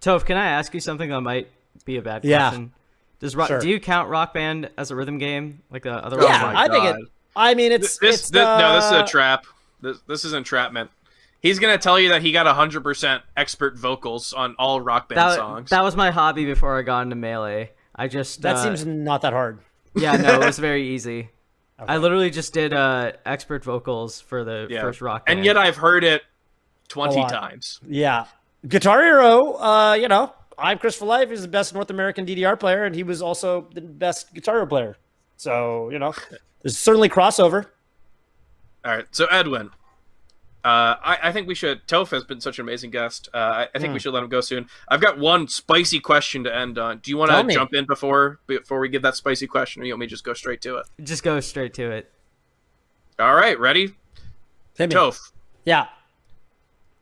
Toph, 0.00 0.24
can 0.26 0.36
I 0.36 0.46
ask 0.46 0.74
you 0.74 0.80
something 0.80 1.08
that 1.10 1.20
might 1.22 1.48
be 1.84 1.96
a 1.96 2.02
bad 2.02 2.24
Yeah. 2.24 2.48
question? 2.50 2.72
Does 3.20 3.34
rock, 3.36 3.48
Sure. 3.48 3.58
do 3.60 3.68
you 3.68 3.80
count 3.80 4.10
Rock 4.10 4.34
Band 4.34 4.68
as 4.76 4.90
a 4.90 4.96
rhythm 4.96 5.16
game 5.18 5.62
like 5.70 5.82
the 5.84 5.92
other 5.92 6.20
Oh 6.20 6.24
Yeah, 6.26 6.42
my 6.42 6.62
I 6.64 6.68
think 6.68 6.84
it. 6.84 6.92
God. 6.92 7.00
I 7.36 7.54
mean, 7.54 7.72
it's 7.72 7.96
this, 7.98 8.14
it's 8.20 8.30
this 8.30 8.42
no, 8.44 8.74
this 8.74 8.84
is 8.84 8.92
a 8.92 8.96
uh, 8.98 9.06
trap. 9.06 9.46
This, 9.80 9.98
this 10.06 10.24
is 10.24 10.32
entrapment. 10.34 10.90
He's 11.40 11.58
gonna 11.58 11.78
tell 11.78 11.98
you 11.98 12.08
that 12.10 12.22
he 12.22 12.32
got 12.32 12.46
hundred 12.46 12.82
percent 12.82 13.22
expert 13.36 13.76
vocals 13.78 14.32
on 14.32 14.54
all 14.58 14.80
rock 14.80 15.08
band 15.08 15.18
that, 15.18 15.36
songs. 15.36 15.70
that 15.70 15.82
was 15.82 15.96
my 15.96 16.10
hobby 16.10 16.44
before 16.44 16.78
I 16.78 16.82
got 16.82 17.00
into 17.02 17.16
melee. 17.16 17.70
I 17.94 18.08
just 18.08 18.42
That 18.42 18.56
uh, 18.56 18.62
seems 18.62 18.84
not 18.86 19.22
that 19.22 19.32
hard. 19.32 19.58
yeah 19.94 20.16
no 20.16 20.40
it 20.40 20.44
was 20.46 20.58
very 20.70 20.86
easy. 20.88 21.30
I 21.78 21.96
literally 21.96 22.30
just 22.30 22.52
did 22.52 22.72
uh 22.72 23.12
expert 23.26 23.64
vocals 23.64 24.20
for 24.20 24.44
the 24.44 24.66
Yeah. 24.70 24.80
first 24.82 25.00
rock 25.00 25.26
band. 25.26 25.38
and 25.40 25.46
yet 25.46 25.56
I've 25.56 25.76
heard 25.76 26.04
it 26.04 26.22
twenty 26.88 27.22
times. 27.26 27.80
Yeah. 27.86 28.26
Guitar 28.68 29.02
Hero, 29.02 29.54
uh, 29.54 29.92
you 30.00 30.08
know, 30.08 30.32
I'm 30.58 30.78
Chris 30.78 30.96
for 30.96 31.04
Life 31.04 31.28
He's 31.30 31.42
the 31.42 31.48
best 31.48 31.74
North 31.74 31.90
American 31.90 32.24
DDR 32.24 32.58
player, 32.58 32.84
and 32.84 32.94
he 32.94 33.02
was 33.02 33.20
also 33.20 33.68
the 33.74 33.80
best 33.80 34.32
Guitar 34.32 34.54
Hero 34.56 34.66
player. 34.66 34.96
So, 35.36 35.90
you 35.90 35.98
know, 35.98 36.14
there's 36.62 36.78
certainly 36.78 37.08
crossover. 37.08 37.66
All 38.84 38.92
right, 38.96 39.06
so 39.10 39.26
Edwin, 39.26 39.70
uh, 40.64 40.96
I, 41.04 41.18
I 41.24 41.32
think 41.32 41.46
we 41.46 41.54
should. 41.54 41.86
Toph 41.86 42.10
has 42.10 42.24
been 42.24 42.40
such 42.40 42.58
an 42.58 42.64
amazing 42.64 42.90
guest. 42.90 43.28
Uh, 43.34 43.36
I, 43.36 43.68
I 43.74 43.78
think 43.78 43.92
we 43.92 43.98
Mm. 43.98 44.02
should 44.02 44.14
let 44.14 44.22
him 44.22 44.30
go 44.30 44.40
soon. 44.40 44.66
I've 44.88 45.00
got 45.02 45.18
one 45.18 45.46
spicy 45.46 46.00
question 46.00 46.44
to 46.44 46.54
end 46.54 46.78
on. 46.78 46.98
Do 46.98 47.10
you 47.10 47.18
want 47.18 47.30
to 47.30 47.52
jump 47.54 47.74
in 47.74 47.84
before 47.84 48.40
before 48.46 48.80
we 48.80 48.88
give 48.88 49.02
that 49.02 49.14
spicy 49.14 49.46
question, 49.46 49.82
or 49.82 49.84
you 49.84 49.92
want 49.92 50.00
me 50.00 50.06
to 50.06 50.10
just 50.10 50.24
go 50.24 50.32
straight 50.32 50.62
to 50.62 50.76
it? 50.78 50.86
just 51.02 51.22
go 51.22 51.38
straight 51.40 51.74
to 51.74 51.90
it. 51.90 52.10
All 53.18 53.34
right, 53.34 53.58
ready? 53.60 53.94
Hit 54.76 54.88
me. 54.88 54.94
Toph, 54.96 55.30
Yeah. 55.64 55.86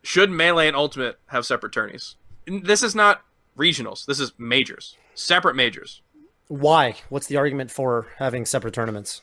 should 0.02 0.30
melee 0.30 0.66
and 0.68 0.76
ultimate 0.76 1.18
have 1.28 1.46
separate 1.46 1.72
tourneys? 1.72 2.16
This 2.46 2.82
is 2.82 2.94
not 2.94 3.22
regionals. 3.56 4.04
This 4.04 4.18
is 4.20 4.32
majors, 4.38 4.96
separate 5.14 5.54
majors. 5.54 6.02
Why? 6.48 6.96
What's 7.08 7.28
the 7.28 7.36
argument 7.36 7.70
for 7.70 8.08
having 8.18 8.44
separate 8.44 8.74
tournaments? 8.74 9.22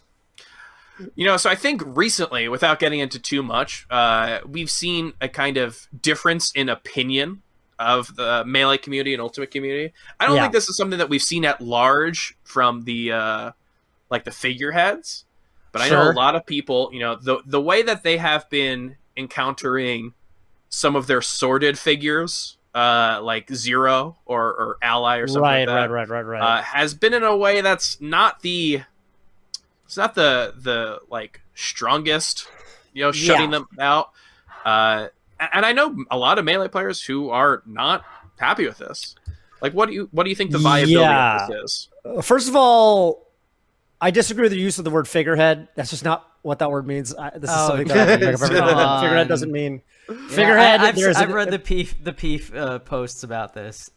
You 1.16 1.26
know, 1.26 1.38
so 1.38 1.50
I 1.50 1.56
think 1.56 1.82
recently, 1.86 2.48
without 2.50 2.80
getting 2.80 3.00
into 3.00 3.20
too 3.20 3.42
much, 3.44 3.86
uh, 3.90 4.40
we've 4.48 4.70
seen 4.70 5.14
a 5.22 5.30
kind 5.30 5.58
of 5.58 5.88
difference 6.02 6.52
in 6.54 6.70
opinion 6.70 7.42
of 7.78 8.16
the 8.16 8.44
melee 8.46 8.78
community 8.78 9.14
and 9.14 9.22
ultimate 9.22 9.52
community. 9.52 9.94
I 10.20 10.26
don't 10.28 10.36
Yeah. 10.36 10.42
think 10.44 10.54
this 10.54 10.68
is 10.70 10.76
something 10.76 11.00
that 11.00 11.08
we've 11.10 11.22
seen 11.22 11.46
at 11.46 11.62
large 11.62 12.36
from 12.44 12.82
the 12.84 13.12
uh, 13.14 13.52
like 14.10 14.26
the 14.26 14.32
figureheads, 14.32 15.26
but 15.72 15.82
I 15.82 15.90
know 15.90 16.10
a 16.10 16.14
lot 16.14 16.36
of 16.36 16.46
people. 16.46 16.90
You 16.92 17.00
know, 17.00 17.16
the 17.16 17.40
the 17.46 17.62
way 17.62 17.82
that 17.84 18.04
they 18.04 18.18
have 18.18 18.50
been 18.50 18.98
encountering 19.16 20.14
some 20.70 20.96
of 20.96 21.08
their 21.08 21.22
sorted 21.22 21.80
figures, 21.80 22.58
uh, 22.76 23.20
like 23.24 23.50
Zero 23.54 24.18
or 24.26 24.48
or 24.54 24.78
Ally 24.82 25.18
or 25.20 25.28
something 25.28 25.42
Right, 25.44 25.60
like 25.60 25.68
that, 25.68 25.90
right, 25.90 26.10
right, 26.10 26.26
right, 26.26 26.40
right. 26.40 26.60
uh, 26.60 26.62
has 26.64 26.94
been 26.94 27.14
in 27.14 27.24
a 27.24 27.36
way 27.38 27.62
that's 27.62 28.02
not 28.02 28.42
the 28.42 28.82
it's 29.90 29.98
not 29.98 30.14
the 30.14 30.54
the 30.56 31.00
like 31.10 31.42
strongest 31.56 32.48
you 32.94 33.02
know 33.04 33.12
shutting 33.12 33.52
Yeah. 33.52 33.58
them 33.60 33.68
out 33.80 34.12
uh 34.64 35.08
and 35.40 35.66
i 35.66 35.72
know 35.72 35.96
a 36.12 36.18
lot 36.18 36.38
of 36.38 36.46
melee 36.46 36.68
players 36.68 37.02
who 37.02 37.32
are 37.32 37.64
not 37.66 38.06
happy 38.38 38.68
with 38.68 38.78
this 38.78 39.16
like 39.64 39.74
what 39.74 39.88
do 39.88 39.96
you 39.96 40.08
what 40.12 40.26
do 40.26 40.30
you 40.30 40.36
think 40.36 40.52
the 40.52 40.60
viability 40.60 40.94
Yeah. 40.94 41.46
of 41.46 41.50
this 41.50 41.64
is 41.64 41.90
Uh, 42.06 42.22
First 42.22 42.48
of 42.50 42.56
all, 42.56 43.28
I 44.00 44.12
disagree 44.12 44.44
with 44.44 44.52
the 44.52 44.60
use 44.60 44.78
of 44.78 44.86
the 44.86 44.92
word 44.92 45.08
figurehead. 45.08 45.68
That's 45.76 45.90
just 45.90 46.06
not 46.06 46.26
what 46.44 46.60
that 46.60 46.70
word 46.72 46.88
means. 46.88 47.14
I, 47.14 47.32
this 47.32 47.50
is 47.50 47.56
Oh, 47.60 47.68
something 47.70 47.88
that 47.90 47.98
I 48.10 48.18
think 48.18 48.24
I've 48.36 48.40
come 48.40 48.56
ever 48.56 48.72
on. 48.72 49.02
Figurehead 49.02 49.28
doesn't 49.28 49.52
mean 49.52 49.82
Yeah, 50.08 50.16
figurehead. 50.30 50.80
I, 50.82 50.86
have 50.86 50.98
I've 51.18 51.30
an- 51.30 51.36
read 51.36 51.52
the 51.52 51.60
peef 51.60 51.96
the 52.02 52.14
peef 52.14 52.56
uh, 52.56 52.80
posts 52.80 53.24
about 53.24 53.54
this. 53.56 53.90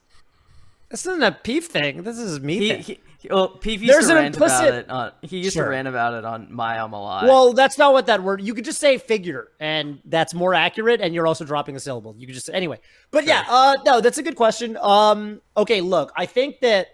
This 0.89 1.07
isn't 1.07 1.23
a 1.23 1.31
peef 1.45 1.65
thing. 1.67 2.03
This 2.03 2.19
is 2.19 2.41
me. 2.41 2.59
He, 2.59 2.69
thing. 2.71 2.83
he, 2.83 2.93
he- 2.95 3.01
well, 3.31 3.59
used 3.65 3.87
There's 3.89 4.09
an 4.09 4.25
implicit- 4.25 4.75
it. 4.75 4.91
On, 4.91 5.13
he 5.23 5.39
used 5.39 5.55
Sure. 5.55 5.65
to 5.65 5.71
rant 5.71 5.89
about 5.89 6.15
it 6.15 6.25
on 6.25 6.53
my 6.53 6.79
alma 6.79 6.97
a 6.97 6.99
lot. 6.99 7.25
Well, 7.25 7.53
that's 7.53 7.79
not 7.79 7.93
what 7.93 8.07
that 8.07 8.23
word. 8.23 8.41
You 8.43 8.55
could 8.55 8.65
just 8.65 8.81
say 8.81 8.99
figure, 8.99 9.49
and 9.61 10.01
that's 10.05 10.35
more 10.35 10.55
accurate. 10.55 11.01
And 11.01 11.15
you're 11.15 11.27
also 11.27 11.45
dropping 11.45 11.77
a 11.77 11.81
syllable. 11.81 12.15
You 12.19 12.27
could 12.27 12.35
just 12.35 12.51
anyway. 12.53 12.81
But 13.11 13.25
yeah, 13.27 13.45
uh, 13.49 13.77
no, 13.85 14.01
that's 14.01 14.19
a 14.19 14.23
good 14.23 14.37
question. 14.37 14.77
Um, 14.81 15.41
okay, 15.57 15.81
look, 15.81 16.13
I 16.17 16.27
think 16.27 16.61
that. 16.61 16.89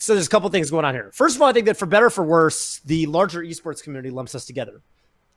So 0.00 0.14
there's 0.14 0.28
a 0.28 0.30
couple 0.30 0.48
things 0.50 0.70
going 0.70 0.84
on 0.84 0.94
here. 0.94 1.10
First 1.12 1.34
of 1.36 1.42
all, 1.42 1.48
I 1.48 1.52
think 1.52 1.66
that 1.66 1.76
for 1.76 1.86
better 1.86 2.06
or 2.06 2.10
for 2.10 2.22
worse, 2.24 2.78
the 2.84 3.06
larger 3.06 3.42
esports 3.42 3.82
community 3.82 4.10
lumps 4.10 4.34
us 4.34 4.44
together. 4.44 4.80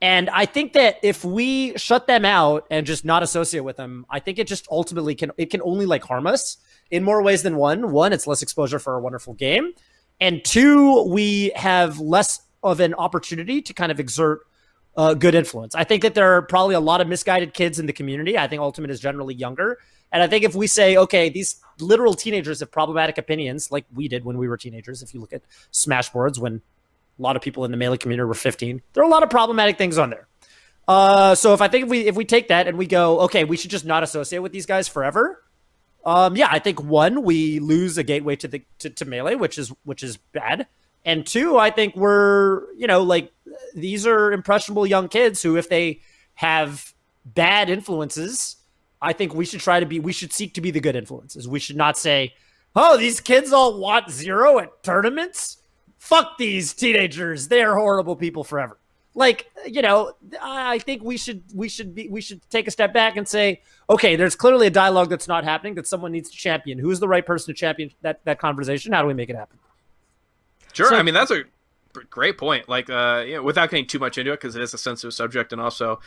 And 0.00 0.30
I 0.30 0.46
think 0.46 0.72
that 0.72 0.98
if 1.02 1.24
we 1.24 1.76
shut 1.76 2.06
them 2.06 2.24
out 2.24 2.66
and 2.70 2.86
just 2.86 3.04
not 3.04 3.22
associate 3.22 3.60
with 3.62 3.76
them, 3.76 4.04
I 4.10 4.18
think 4.20 4.38
it 4.38 4.46
just 4.46 4.66
ultimately 4.70 5.14
can 5.14 5.32
it 5.36 5.50
can 5.50 5.62
only 5.62 5.86
like 5.86 6.04
harm 6.04 6.26
us 6.26 6.58
in 6.92 7.02
more 7.02 7.22
ways 7.22 7.42
than 7.42 7.56
one. 7.56 7.90
One, 7.90 8.12
it's 8.12 8.26
less 8.28 8.42
exposure 8.42 8.78
for 8.78 8.94
a 8.94 9.00
wonderful 9.00 9.34
game. 9.34 9.72
And 10.20 10.44
two, 10.44 11.02
we 11.04 11.50
have 11.56 11.98
less 11.98 12.42
of 12.62 12.78
an 12.78 12.94
opportunity 12.94 13.60
to 13.62 13.74
kind 13.74 13.90
of 13.90 13.98
exert 13.98 14.42
uh, 14.96 15.14
good 15.14 15.34
influence. 15.34 15.74
I 15.74 15.84
think 15.84 16.02
that 16.02 16.14
there 16.14 16.36
are 16.36 16.42
probably 16.42 16.74
a 16.74 16.80
lot 16.80 17.00
of 17.00 17.08
misguided 17.08 17.54
kids 17.54 17.78
in 17.78 17.86
the 17.86 17.94
community. 17.94 18.38
I 18.38 18.46
think 18.46 18.60
Ultimate 18.60 18.90
is 18.90 19.00
generally 19.00 19.34
younger. 19.34 19.78
And 20.12 20.22
I 20.22 20.26
think 20.26 20.44
if 20.44 20.54
we 20.54 20.66
say, 20.66 20.98
okay, 20.98 21.30
these 21.30 21.56
literal 21.80 22.12
teenagers 22.12 22.60
have 22.60 22.70
problematic 22.70 23.16
opinions, 23.16 23.72
like 23.72 23.86
we 23.94 24.06
did 24.06 24.22
when 24.26 24.36
we 24.36 24.46
were 24.46 24.58
teenagers, 24.58 25.02
if 25.02 25.14
you 25.14 25.20
look 25.20 25.32
at 25.32 25.40
Smashboards 25.72 26.38
when 26.38 26.60
a 27.18 27.22
lot 27.22 27.36
of 27.36 27.42
people 27.42 27.64
in 27.64 27.70
the 27.70 27.78
melee 27.78 27.96
community 27.96 28.26
were 28.26 28.34
15, 28.34 28.82
there 28.92 29.02
are 29.02 29.06
a 29.06 29.10
lot 29.10 29.22
of 29.22 29.30
problematic 29.30 29.78
things 29.78 29.96
on 29.96 30.10
there. 30.10 30.28
Uh, 30.86 31.34
so 31.34 31.54
if 31.54 31.62
I 31.62 31.68
think 31.68 31.84
if 31.84 31.90
we 31.90 32.00
if 32.06 32.16
we 32.16 32.24
take 32.26 32.48
that 32.48 32.68
and 32.68 32.76
we 32.76 32.86
go, 32.86 33.20
okay, 33.20 33.44
we 33.44 33.56
should 33.56 33.70
just 33.70 33.86
not 33.86 34.02
associate 34.02 34.40
with 34.40 34.52
these 34.52 34.66
guys 34.66 34.88
forever. 34.88 35.42
Um, 36.04 36.36
yeah, 36.36 36.48
I 36.50 36.58
think 36.58 36.82
one, 36.82 37.22
we 37.22 37.60
lose 37.60 37.96
a 37.96 38.02
gateway 38.02 38.36
to 38.36 38.48
the 38.48 38.62
to, 38.80 38.90
to 38.90 39.04
melee, 39.04 39.36
which 39.36 39.58
is 39.58 39.72
which 39.84 40.02
is 40.02 40.16
bad. 40.16 40.66
And 41.04 41.26
two, 41.26 41.58
I 41.58 41.70
think 41.70 41.96
we're, 41.96 42.72
you 42.74 42.86
know, 42.86 43.02
like 43.02 43.32
these 43.74 44.06
are 44.06 44.32
impressionable 44.32 44.86
young 44.86 45.08
kids 45.08 45.42
who, 45.42 45.56
if 45.56 45.68
they 45.68 46.00
have 46.34 46.94
bad 47.24 47.68
influences, 47.68 48.56
I 49.00 49.12
think 49.12 49.34
we 49.34 49.44
should 49.44 49.60
try 49.60 49.80
to 49.80 49.86
be, 49.86 49.98
we 49.98 50.12
should 50.12 50.32
seek 50.32 50.54
to 50.54 50.60
be 50.60 50.70
the 50.70 50.80
good 50.80 50.94
influences. 50.94 51.48
We 51.48 51.58
should 51.58 51.76
not 51.76 51.98
say, 51.98 52.34
oh, 52.76 52.96
these 52.96 53.20
kids 53.20 53.52
all 53.52 53.80
want 53.80 54.10
zero 54.10 54.60
at 54.60 54.82
tournaments. 54.82 55.58
Fuck 55.98 56.38
these 56.38 56.72
teenagers. 56.72 57.48
They 57.48 57.62
are 57.62 57.76
horrible 57.76 58.16
people 58.16 58.44
forever. 58.44 58.78
Like, 59.14 59.50
you 59.66 59.82
know, 59.82 60.12
I 60.40 60.78
think 60.78 61.02
we 61.02 61.18
should 61.18 61.42
we 61.54 61.68
should 61.68 61.94
be 61.94 62.08
we 62.08 62.20
should 62.22 62.40
take 62.48 62.66
a 62.66 62.70
step 62.70 62.94
back 62.94 63.16
and 63.16 63.28
say, 63.28 63.60
okay, 63.90 64.16
there's 64.16 64.34
clearly 64.34 64.68
a 64.68 64.70
dialogue 64.70 65.10
that's 65.10 65.28
not 65.28 65.44
happening 65.44 65.74
that 65.74 65.86
someone 65.86 66.12
needs 66.12 66.30
to 66.30 66.36
champion. 66.36 66.78
Who's 66.78 66.98
the 66.98 67.08
right 67.08 67.24
person 67.24 67.54
to 67.54 67.58
champion 67.58 67.90
that 68.00 68.24
that 68.24 68.38
conversation? 68.38 68.92
How 68.92 69.02
do 69.02 69.08
we 69.08 69.14
make 69.14 69.28
it 69.28 69.36
happen? 69.36 69.58
Sure. 70.72 70.88
So, 70.88 70.96
I 70.96 71.02
mean, 71.02 71.12
that's 71.12 71.30
a 71.30 71.44
great 72.08 72.38
point. 72.38 72.68
Like, 72.68 72.88
uh, 72.88 73.24
you 73.26 73.34
know, 73.34 73.42
without 73.42 73.70
getting 73.70 73.86
too 73.86 73.98
much 73.98 74.16
into 74.16 74.32
it, 74.32 74.40
because 74.40 74.56
it 74.56 74.62
is 74.62 74.72
a 74.72 74.78
sensitive 74.78 75.12
subject, 75.12 75.52
and 75.52 75.60
also, 75.60 76.00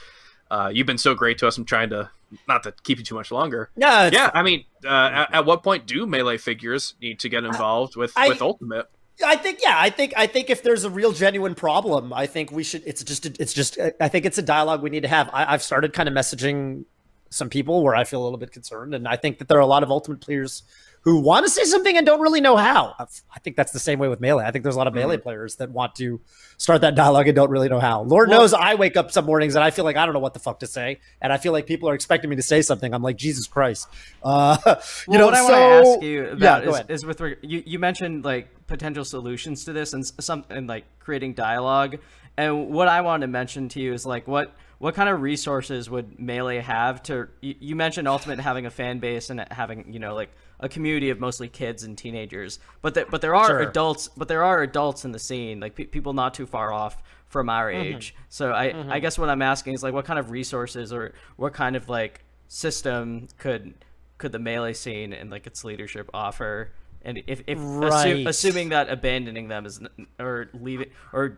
uh, 0.49 0.71
you've 0.73 0.87
been 0.87 0.97
so 0.97 1.13
great 1.13 1.37
to 1.39 1.47
us. 1.47 1.57
I'm 1.57 1.65
trying 1.65 1.89
to 1.91 2.09
not 2.47 2.63
to 2.63 2.73
keep 2.83 2.97
you 2.97 3.03
too 3.03 3.15
much 3.15 3.31
longer. 3.31 3.69
Yeah, 3.77 4.09
yeah. 4.11 4.31
I 4.33 4.43
mean, 4.43 4.65
uh, 4.83 4.89
at, 5.13 5.33
at, 5.35 5.45
what 5.45 5.63
point 5.63 5.85
do 5.85 6.05
melee 6.05 6.37
figures 6.37 6.95
need 7.01 7.19
to 7.19 7.29
get 7.29 7.43
involved 7.43 7.95
with 7.95 8.13
I, 8.15 8.29
with 8.29 8.41
Ultimate? 8.41 8.89
I 9.23 9.35
think 9.37 9.59
yeah, 9.63 9.75
I 9.77 9.89
think 9.89 10.13
I 10.17 10.27
think 10.27 10.49
if 10.49 10.63
there's 10.63 10.83
a 10.83 10.89
real 10.89 11.11
genuine 11.11 11.55
problem, 11.55 12.11
I 12.11 12.25
think 12.25 12.51
we 12.51 12.63
should. 12.63 12.83
It's 12.85 13.03
just 13.03 13.25
it's 13.25 13.53
just 13.53 13.77
I 13.99 14.09
think 14.09 14.25
it's 14.25 14.37
a 14.37 14.41
dialogue 14.41 14.81
we 14.81 14.89
need 14.89 15.03
to 15.03 15.07
have. 15.07 15.29
I, 15.31 15.53
I've 15.53 15.63
started 15.63 15.93
kind 15.93 16.09
of 16.09 16.15
messaging 16.15 16.85
some 17.29 17.49
people 17.49 17.83
where 17.83 17.95
I 17.95 18.03
feel 18.03 18.21
a 18.21 18.25
little 18.25 18.37
bit 18.37 18.51
concerned, 18.51 18.93
and 18.93 19.07
I 19.07 19.15
think 19.15 19.37
that 19.39 19.47
there 19.47 19.57
are 19.57 19.61
a 19.61 19.65
lot 19.65 19.83
of 19.83 19.91
Ultimate 19.91 20.19
players 20.19 20.63
who 21.05 21.19
want 21.19 21.45
to 21.45 21.51
say 21.51 21.63
something 21.63 21.95
and 21.95 22.03
don't 22.03 22.19
really 22.19 22.41
know 22.41 22.57
how. 22.57 22.95
I 22.99 23.39
think 23.39 23.55
that's 23.55 23.71
the 23.71 23.79
same 23.79 23.99
way 23.99 24.07
with 24.07 24.19
melee. 24.19 24.43
I 24.43 24.49
think 24.49 24.63
there's 24.63 24.73
a 24.73 24.77
lot 24.79 24.87
of 24.87 24.95
melee 24.95 25.15
mm-hmm. 25.15 25.23
players 25.23 25.57
that 25.57 25.69
want 25.69 25.93
to 25.95 26.19
start 26.57 26.81
that 26.81 26.95
dialogue 26.95 27.27
and 27.27 27.35
don't 27.35 27.51
really 27.51 27.69
know 27.69 27.79
how. 27.79 28.01
Lord 28.01 28.27
well, 28.27 28.41
knows 28.41 28.55
I 28.55 28.73
wake 28.73 28.97
up 28.97 29.11
some 29.11 29.23
mornings 29.25 29.53
and 29.53 29.63
I 29.63 29.69
feel 29.69 29.85
like 29.85 29.97
I 29.97 30.05
don't 30.05 30.13
know 30.13 30.19
what 30.19 30.33
the 30.33 30.39
fuck 30.39 30.59
to 30.61 30.67
say, 30.67 30.99
and 31.21 31.31
I 31.31 31.37
feel 31.37 31.53
like 31.53 31.67
people 31.67 31.87
are 31.89 31.93
expecting 31.93 32.31
me 32.31 32.35
to 32.37 32.41
say 32.41 32.63
something. 32.63 32.91
I'm 32.91 33.03
like 33.03 33.17
Jesus 33.17 33.45
Christ. 33.45 33.87
Uh, 34.23 34.57
you 34.65 34.73
well, 35.07 35.19
know, 35.19 35.25
what 35.27 35.35
I 35.35 35.41
want 35.43 35.53
to 35.53 35.89
ask 35.89 36.01
you 36.01 36.27
about 36.29 36.63
yeah, 36.65 36.69
is, 36.89 37.03
is, 37.03 37.05
with 37.05 37.21
you. 37.43 37.63
You 37.65 37.77
mentioned 37.77 38.25
like 38.25 38.49
potential 38.65 39.05
solutions 39.05 39.65
to 39.65 39.73
this 39.73 39.93
and 39.93 40.03
some 40.05 40.43
and 40.49 40.67
like 40.67 40.85
creating 40.99 41.35
dialogue. 41.35 41.99
And 42.35 42.69
what 42.69 42.87
I 42.87 43.01
wanted 43.01 43.27
to 43.27 43.31
mention 43.31 43.69
to 43.69 43.79
you 43.79 43.93
is 43.93 44.07
like 44.07 44.27
what 44.27 44.55
what 44.79 44.95
kind 44.95 45.07
of 45.07 45.21
resources 45.21 45.87
would 45.87 46.19
melee 46.19 46.57
have 46.57 47.03
to 47.03 47.29
you, 47.41 47.55
you 47.59 47.75
mentioned 47.75 48.07
ultimate 48.07 48.39
having 48.39 48.65
a 48.65 48.71
fan 48.71 48.97
base 48.97 49.29
and 49.29 49.45
having 49.51 49.93
you 49.93 49.99
know 49.99 50.15
like 50.15 50.31
a 50.59 50.69
community 50.69 51.09
of 51.09 51.19
mostly 51.19 51.47
kids 51.47 51.83
and 51.83 51.97
teenagers 51.97 52.59
but 52.81 52.93
the, 52.93 53.05
but 53.09 53.21
there 53.21 53.35
are 53.35 53.47
sure. 53.47 53.59
adults 53.59 54.09
but 54.15 54.27
there 54.27 54.43
are 54.43 54.61
adults 54.61 55.05
in 55.05 55.11
the 55.11 55.19
scene 55.19 55.59
like 55.59 55.75
pe- 55.75 55.85
people 55.85 56.13
not 56.13 56.33
too 56.33 56.45
far 56.45 56.71
off 56.71 57.01
from 57.27 57.49
our 57.49 57.71
mm-hmm. 57.71 57.95
age 57.95 58.15
so 58.29 58.53
i 58.53 58.69
mm-hmm. 58.69 58.91
i 58.91 58.99
guess 58.99 59.17
what 59.17 59.29
i'm 59.29 59.41
asking 59.41 59.73
is 59.73 59.83
like 59.83 59.93
what 59.93 60.05
kind 60.05 60.19
of 60.19 60.31
resources 60.31 60.93
or 60.93 61.13
what 61.35 61.53
kind 61.53 61.75
of 61.75 61.89
like 61.89 62.23
system 62.47 63.27
could 63.37 63.73
could 64.17 64.31
the 64.31 64.39
melee 64.39 64.73
scene 64.73 65.13
and 65.13 65.29
like 65.29 65.45
its 65.45 65.63
leadership 65.63 66.09
offer 66.13 66.71
and 67.05 67.21
if, 67.27 67.43
if 67.45 67.59
right. 67.61 68.17
assu- 68.17 68.27
assuming 68.27 68.69
that 68.69 68.89
abandoning 68.89 69.47
them 69.47 69.65
is 69.65 69.79
or 70.19 70.49
leaving 70.53 70.89
or 71.13 71.37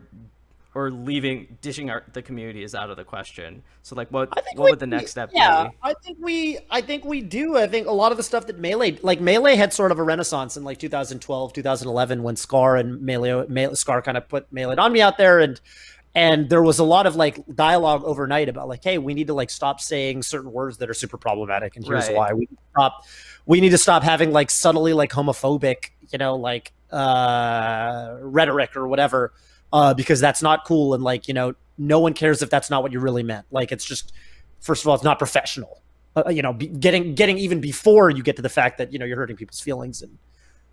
or 0.74 0.90
leaving 0.90 1.56
dishing 1.62 1.90
our, 1.90 2.04
the 2.12 2.22
community 2.22 2.62
is 2.62 2.74
out 2.74 2.90
of 2.90 2.96
the 2.96 3.04
question. 3.04 3.62
So 3.82 3.96
like 3.96 4.08
what 4.10 4.28
what 4.30 4.64
we, 4.64 4.70
would 4.70 4.78
the 4.78 4.86
next 4.86 5.10
step 5.10 5.30
yeah, 5.32 5.68
be? 5.68 5.76
I 5.82 5.94
think 6.04 6.18
we 6.20 6.58
I 6.70 6.80
think 6.80 7.04
we 7.04 7.20
do. 7.20 7.56
I 7.56 7.66
think 7.66 7.86
a 7.86 7.92
lot 7.92 8.12
of 8.12 8.18
the 8.18 8.22
stuff 8.22 8.46
that 8.46 8.58
Melee 8.58 8.98
like 9.02 9.20
Melee 9.20 9.56
had 9.56 9.72
sort 9.72 9.92
of 9.92 9.98
a 9.98 10.02
renaissance 10.02 10.56
in 10.56 10.64
like 10.64 10.78
2012, 10.78 11.52
2011 11.52 12.22
when 12.22 12.36
Scar 12.36 12.76
and 12.76 13.00
Melee, 13.00 13.46
Melee 13.48 13.74
Scar 13.74 14.02
kind 14.02 14.16
of 14.16 14.28
put 14.28 14.52
Melee 14.52 14.76
on 14.76 14.92
me 14.92 15.00
out 15.00 15.16
there 15.16 15.40
and 15.40 15.60
and 16.14 16.48
there 16.48 16.62
was 16.62 16.78
a 16.78 16.84
lot 16.84 17.06
of 17.06 17.16
like 17.16 17.38
dialogue 17.54 18.02
overnight 18.04 18.48
about 18.48 18.68
like 18.68 18.82
hey 18.82 18.98
we 18.98 19.14
need 19.14 19.26
to 19.26 19.34
like 19.34 19.50
stop 19.50 19.80
saying 19.80 20.22
certain 20.22 20.52
words 20.52 20.78
that 20.78 20.90
are 20.90 20.94
super 20.94 21.16
problematic 21.16 21.76
and 21.76 21.86
here's 21.86 22.08
right. 22.08 22.16
why 22.16 22.32
we 22.32 22.48
stop 22.70 23.04
we 23.46 23.60
need 23.60 23.70
to 23.70 23.78
stop 23.78 24.02
having 24.02 24.32
like 24.32 24.50
subtly 24.50 24.92
like 24.92 25.10
homophobic 25.10 25.90
you 26.10 26.18
know 26.18 26.34
like 26.34 26.72
uh 26.90 28.16
rhetoric 28.20 28.74
or 28.76 28.88
whatever 28.88 29.32
uh, 29.72 29.94
because 29.94 30.20
that's 30.20 30.42
not 30.42 30.64
cool. 30.64 30.94
And 30.94 31.02
like, 31.02 31.28
you 31.28 31.34
know, 31.34 31.54
no 31.76 32.00
one 32.00 32.14
cares 32.14 32.42
if 32.42 32.50
that's 32.50 32.70
not 32.70 32.82
what 32.82 32.92
you 32.92 33.00
really 33.00 33.22
meant. 33.22 33.46
Like, 33.50 33.72
it's 33.72 33.84
just, 33.84 34.12
first 34.60 34.82
of 34.82 34.88
all, 34.88 34.94
it's 34.94 35.04
not 35.04 35.18
professional. 35.18 35.82
Uh, 36.16 36.24
uh 36.26 36.30
you 36.30 36.42
know, 36.42 36.52
be, 36.52 36.68
getting 36.68 37.14
getting 37.14 37.38
even 37.38 37.60
before 37.60 38.10
you 38.10 38.22
get 38.22 38.36
to 38.36 38.42
the 38.42 38.48
fact 38.48 38.78
that 38.78 38.92
you 38.92 38.98
know 38.98 39.04
you're 39.04 39.16
hurting 39.16 39.36
people's 39.36 39.60
feelings, 39.60 40.02
and 40.02 40.18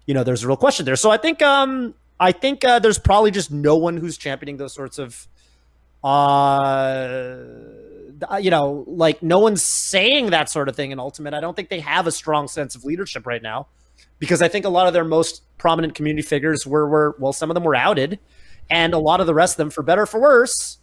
you 0.05 0.13
know, 0.13 0.23
there's 0.23 0.43
a 0.43 0.47
real 0.47 0.57
question 0.57 0.85
there. 0.85 0.95
So 0.95 1.11
I 1.11 1.17
think, 1.17 1.41
um, 1.41 1.93
I 2.19 2.31
think 2.31 2.63
uh, 2.63 2.79
there's 2.79 2.99
probably 2.99 3.31
just 3.31 3.51
no 3.51 3.75
one 3.75 3.97
who's 3.97 4.17
championing 4.17 4.57
those 4.57 4.73
sorts 4.73 4.99
of, 4.99 5.27
uh, 6.03 7.37
you 8.39 8.51
know, 8.51 8.85
like 8.87 9.21
no 9.21 9.39
one's 9.39 9.61
saying 9.61 10.27
that 10.27 10.49
sort 10.49 10.69
of 10.69 10.75
thing 10.75 10.91
in 10.91 10.99
Ultimate. 10.99 11.33
I 11.33 11.41
don't 11.41 11.55
think 11.55 11.69
they 11.69 11.81
have 11.81 12.07
a 12.07 12.11
strong 12.11 12.47
sense 12.47 12.75
of 12.75 12.85
leadership 12.85 13.25
right 13.25 13.41
now, 13.41 13.67
because 14.19 14.41
I 14.41 14.47
think 14.47 14.65
a 14.65 14.69
lot 14.69 14.87
of 14.87 14.93
their 14.93 15.03
most 15.03 15.41
prominent 15.57 15.95
community 15.95 16.25
figures 16.25 16.65
were 16.65 16.87
were 16.87 17.15
well, 17.19 17.33
some 17.33 17.49
of 17.49 17.55
them 17.55 17.63
were 17.63 17.75
outed 17.75 18.19
and 18.69 18.93
a 18.93 18.99
lot 18.99 19.19
of 19.19 19.27
the 19.27 19.33
rest 19.33 19.53
of 19.53 19.57
them, 19.57 19.69
for 19.69 19.83
better 19.83 20.03
or 20.03 20.05
for 20.05 20.19
worse, 20.19 20.79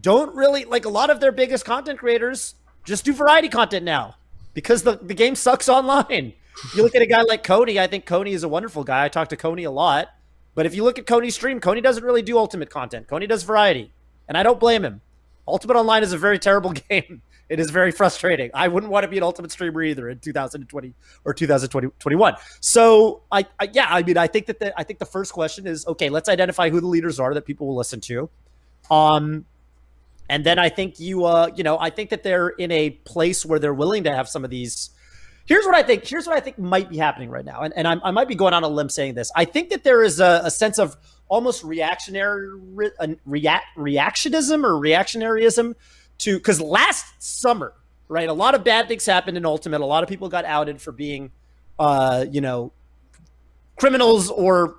don't 0.00 0.34
really 0.34 0.64
like 0.64 0.84
a 0.84 0.88
lot 0.88 1.10
of 1.10 1.20
their 1.20 1.32
biggest 1.32 1.64
content 1.64 1.98
creators 1.98 2.54
just 2.84 3.04
do 3.04 3.12
variety 3.12 3.48
content 3.48 3.84
now 3.84 4.16
because 4.54 4.82
the, 4.82 4.96
the 4.96 5.14
game 5.14 5.34
sucks 5.34 5.68
online. 5.68 6.32
You 6.74 6.82
look 6.82 6.94
at 6.94 7.02
a 7.02 7.06
guy 7.06 7.22
like 7.22 7.44
Coney, 7.44 7.78
I 7.78 7.86
think 7.86 8.06
Coney 8.06 8.32
is 8.32 8.42
a 8.42 8.48
wonderful 8.48 8.82
guy. 8.82 9.04
I 9.04 9.08
talk 9.08 9.28
to 9.28 9.36
Coney 9.36 9.64
a 9.64 9.70
lot. 9.70 10.08
But 10.54 10.66
if 10.66 10.74
you 10.74 10.82
look 10.82 10.98
at 10.98 11.06
Coney's 11.06 11.36
stream, 11.36 11.60
Coney 11.60 11.80
doesn't 11.80 12.02
really 12.02 12.22
do 12.22 12.36
ultimate 12.36 12.68
content. 12.68 13.06
Coney 13.06 13.28
does 13.28 13.44
variety. 13.44 13.92
And 14.26 14.36
I 14.36 14.42
don't 14.42 14.58
blame 14.58 14.84
him. 14.84 15.02
Ultimate 15.46 15.76
Online 15.76 16.02
is 16.02 16.12
a 16.12 16.18
very 16.18 16.38
terrible 16.38 16.72
game. 16.90 17.22
It 17.48 17.60
is 17.60 17.70
very 17.70 17.92
frustrating. 17.92 18.50
I 18.52 18.68
wouldn't 18.68 18.92
want 18.92 19.04
to 19.04 19.08
be 19.08 19.16
an 19.16 19.22
ultimate 19.22 19.50
streamer 19.50 19.82
either 19.82 20.08
in 20.08 20.18
2020 20.18 20.94
or 21.24 21.32
2021. 21.32 22.34
So 22.60 23.22
I, 23.32 23.46
I, 23.58 23.70
yeah, 23.72 23.86
I 23.88 24.02
mean, 24.02 24.18
I 24.18 24.26
think 24.26 24.46
that 24.46 24.60
the, 24.60 24.78
I 24.78 24.82
think 24.84 24.98
the 24.98 25.06
first 25.06 25.32
question 25.32 25.66
is 25.66 25.86
okay. 25.86 26.10
Let's 26.10 26.28
identify 26.28 26.68
who 26.68 26.80
the 26.80 26.86
leaders 26.86 27.18
are 27.18 27.32
that 27.34 27.46
people 27.46 27.66
will 27.66 27.76
listen 27.76 28.00
to. 28.02 28.28
Um, 28.90 29.46
and 30.28 30.44
then 30.44 30.58
I 30.58 30.68
think 30.68 31.00
you, 31.00 31.24
uh, 31.24 31.50
you 31.56 31.64
know, 31.64 31.78
I 31.78 31.90
think 31.90 32.10
that 32.10 32.22
they're 32.22 32.48
in 32.48 32.70
a 32.70 32.90
place 32.90 33.46
where 33.46 33.58
they're 33.58 33.74
willing 33.74 34.04
to 34.04 34.14
have 34.14 34.28
some 34.28 34.44
of 34.44 34.50
these. 34.50 34.90
Here's 35.46 35.64
what 35.64 35.74
I 35.74 35.82
think. 35.82 36.06
Here's 36.06 36.26
what 36.26 36.36
I 36.36 36.40
think 36.40 36.58
might 36.58 36.90
be 36.90 36.98
happening 36.98 37.30
right 37.30 37.44
now, 37.44 37.62
and, 37.62 37.72
and 37.74 37.88
I, 37.88 38.10
might 38.10 38.28
be 38.28 38.34
going 38.34 38.52
on 38.52 38.64
a 38.64 38.68
limb 38.68 38.90
saying 38.90 39.14
this. 39.14 39.32
I 39.34 39.46
think 39.46 39.70
that 39.70 39.82
there 39.82 40.02
is 40.02 40.20
a, 40.20 40.42
a 40.44 40.50
sense 40.50 40.78
of 40.78 40.94
almost 41.28 41.64
reactionary, 41.64 42.50
re, 42.54 42.90
react, 43.24 43.64
reactionism 43.78 44.62
or 44.64 44.72
reactionaryism 44.72 45.74
to 46.18 46.36
because 46.38 46.60
last 46.60 47.06
summer, 47.22 47.72
right, 48.08 48.28
a 48.28 48.32
lot 48.32 48.54
of 48.54 48.64
bad 48.64 48.88
things 48.88 49.06
happened 49.06 49.36
in 49.36 49.46
Ultimate. 49.46 49.80
A 49.80 49.86
lot 49.86 50.02
of 50.02 50.08
people 50.08 50.28
got 50.28 50.44
outed 50.44 50.80
for 50.80 50.92
being, 50.92 51.30
uh, 51.78 52.24
you 52.30 52.40
know, 52.40 52.72
criminals 53.76 54.30
or 54.30 54.76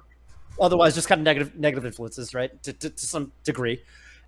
otherwise 0.60 0.96
just 0.96 1.08
kind 1.08 1.20
of 1.20 1.26
negative 1.26 1.56
negative 1.56 1.86
influences, 1.86 2.34
right, 2.34 2.62
to, 2.64 2.74
to, 2.74 2.90
to 2.90 3.06
some 3.06 3.32
degree. 3.44 3.82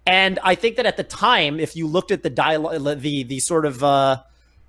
And 0.05 0.39
I 0.43 0.55
think 0.55 0.77
that 0.77 0.85
at 0.85 0.97
the 0.97 1.03
time, 1.03 1.59
if 1.59 1.75
you 1.75 1.87
looked 1.87 2.11
at 2.11 2.23
the 2.23 2.29
dialogue, 2.29 3.01
the 3.01 3.23
the 3.23 3.39
sort 3.39 3.65
of 3.65 3.83
uh, 3.83 4.23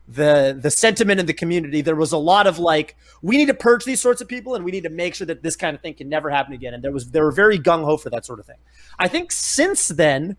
the 0.07 0.59
the 0.61 0.71
sentiment 0.71 1.21
in 1.21 1.27
the 1.27 1.33
community, 1.33 1.81
there 1.81 1.97
was 1.97 2.13
a 2.13 2.19
lot 2.19 2.47
of 2.47 2.59
like, 2.59 2.97
we 3.23 3.37
need 3.39 3.47
to 3.47 3.55
purge 3.55 3.85
these 3.85 4.01
sorts 4.01 4.21
of 4.21 4.29
people, 4.29 4.55
and 4.55 4.65
we 4.65 4.71
need 4.71 4.83
to 4.83 4.91
make 4.91 5.15
sure 5.15 5.27
that 5.27 5.43
this 5.43 5.57
kind 5.57 5.75
of 5.75 5.81
thing 5.81 5.95
can 5.95 6.09
never 6.09 6.29
happen 6.29 6.53
again. 6.53 6.75
And 6.75 6.85
there 6.85 6.93
was 6.93 7.11
they 7.11 7.21
were 7.21 7.33
very 7.33 7.59
gung 7.59 7.85
ho 7.85 7.97
for 7.97 8.11
that 8.11 8.27
sort 8.27 8.41
of 8.41 8.47
thing. 8.47 8.59
I 8.99 9.09
think 9.09 9.33
since 9.33 9.89
then, 9.89 10.37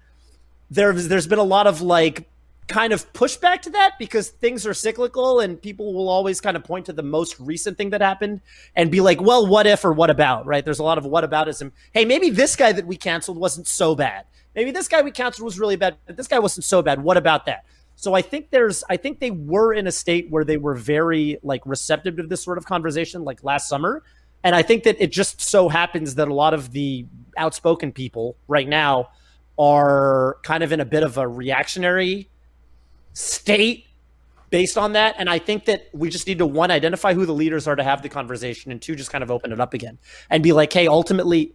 there's 0.74 1.08
there's 1.08 1.28
been 1.28 1.40
a 1.40 1.44
lot 1.44 1.68
of 1.68 1.82
like 1.82 2.30
kind 2.68 2.94
of 2.94 3.12
pushback 3.14 3.62
to 3.62 3.70
that 3.72 3.92
because 4.00 4.30
things 4.30 4.66
are 4.66 4.74
cyclical 4.74 5.40
and 5.40 5.62
people 5.62 5.94
will 5.94 6.08
always 6.08 6.40
kind 6.40 6.56
of 6.56 6.64
point 6.64 6.86
to 6.86 6.94
the 6.94 7.04
most 7.04 7.40
recent 7.40 7.78
thing 7.78 7.90
that 7.90 8.02
happened 8.02 8.42
and 8.76 8.90
be 8.90 9.02
like, 9.02 9.22
well, 9.22 9.46
what 9.46 9.68
if 9.68 9.84
or 9.84 9.92
what 9.92 10.10
about, 10.10 10.46
right? 10.46 10.64
There's 10.64 10.80
a 10.80 10.84
lot 10.84 10.98
of 10.98 11.06
what 11.06 11.30
aboutism. 11.30 11.72
Hey, 11.92 12.06
maybe 12.06 12.30
this 12.30 12.56
guy 12.56 12.72
that 12.72 12.88
we 12.88 12.96
canceled 12.96 13.38
wasn't 13.38 13.68
so 13.68 13.96
bad. 13.96 14.26
Maybe 14.56 14.72
this 14.72 14.88
guy 14.88 15.02
we 15.02 15.12
canceled 15.12 15.46
was 15.46 15.60
really 15.60 15.76
bad, 15.76 15.98
this 16.08 16.28
guy 16.28 16.40
wasn't 16.40 16.64
so 16.64 16.82
bad. 16.82 17.04
What 17.04 17.18
about 17.18 17.46
that? 17.48 17.66
So 17.96 18.14
I 18.14 18.22
think 18.22 18.50
there's 18.50 18.84
I 18.90 18.98
think 18.98 19.20
they 19.20 19.32
were 19.32 19.74
in 19.74 19.88
a 19.88 19.92
state 19.92 20.30
where 20.30 20.44
they 20.44 20.58
were 20.58 20.76
very 20.76 21.38
like 21.44 21.62
receptive 21.66 22.18
to 22.18 22.24
this 22.24 22.44
sort 22.44 22.58
of 22.58 22.66
conversation 22.66 23.24
like 23.24 23.44
last 23.44 23.68
summer. 23.68 24.04
And 24.44 24.56
I 24.56 24.62
think 24.62 24.84
that 24.84 25.02
it 25.02 25.12
just 25.12 25.42
so 25.42 25.70
happens 25.70 26.16
that 26.16 26.28
a 26.28 26.34
lot 26.34 26.54
of 26.54 26.72
the 26.72 27.06
outspoken 27.38 27.92
people 27.92 28.36
right 28.48 28.68
now 28.68 29.10
are 29.58 30.38
kind 30.44 30.64
of 30.64 30.72
in 30.72 30.80
a 30.80 30.86
bit 30.86 31.04
of 31.04 31.18
a 31.18 31.28
reactionary 31.28 32.30
state 33.14 33.86
based 34.50 34.78
on 34.78 34.94
that. 34.94 35.16
And 35.18 35.30
I 35.30 35.40
think 35.40 35.66
that 35.66 35.90
we 35.94 36.10
just 36.10 36.28
need 36.28 36.40
to 36.40 36.46
one 36.46 36.72
identify 36.72 37.14
who 37.14 37.26
the 37.26 37.34
leaders 37.34 37.68
are 37.68 37.76
to 37.76 37.84
have 37.84 38.02
the 38.02 38.10
conversation, 38.10 38.72
and 38.72 38.82
two 38.82 38.96
just 38.96 39.12
kind 39.12 39.24
of 39.24 39.32
open 39.32 39.52
it 39.52 39.60
up 39.60 39.74
again 39.74 39.98
and 40.30 40.44
be 40.44 40.52
like, 40.52 40.72
hey, 40.74 40.88
ultimately, 40.88 41.54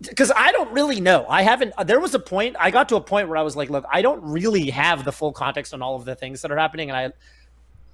because 0.00 0.32
I 0.34 0.52
don't 0.52 0.72
really 0.72 1.00
know. 1.00 1.26
I 1.28 1.42
haven't. 1.42 1.74
There 1.84 2.00
was 2.00 2.14
a 2.14 2.18
point. 2.18 2.56
I 2.58 2.70
got 2.70 2.88
to 2.90 2.96
a 2.96 3.00
point 3.00 3.28
where 3.28 3.36
I 3.36 3.42
was 3.42 3.56
like, 3.56 3.70
look, 3.70 3.84
I 3.92 4.02
don't 4.02 4.22
really 4.22 4.70
have 4.70 5.04
the 5.04 5.12
full 5.12 5.32
context 5.32 5.74
on 5.74 5.82
all 5.82 5.96
of 5.96 6.04
the 6.04 6.14
things 6.14 6.42
that 6.42 6.50
are 6.50 6.58
happening, 6.58 6.90
and 6.90 6.96
I. 6.96 7.12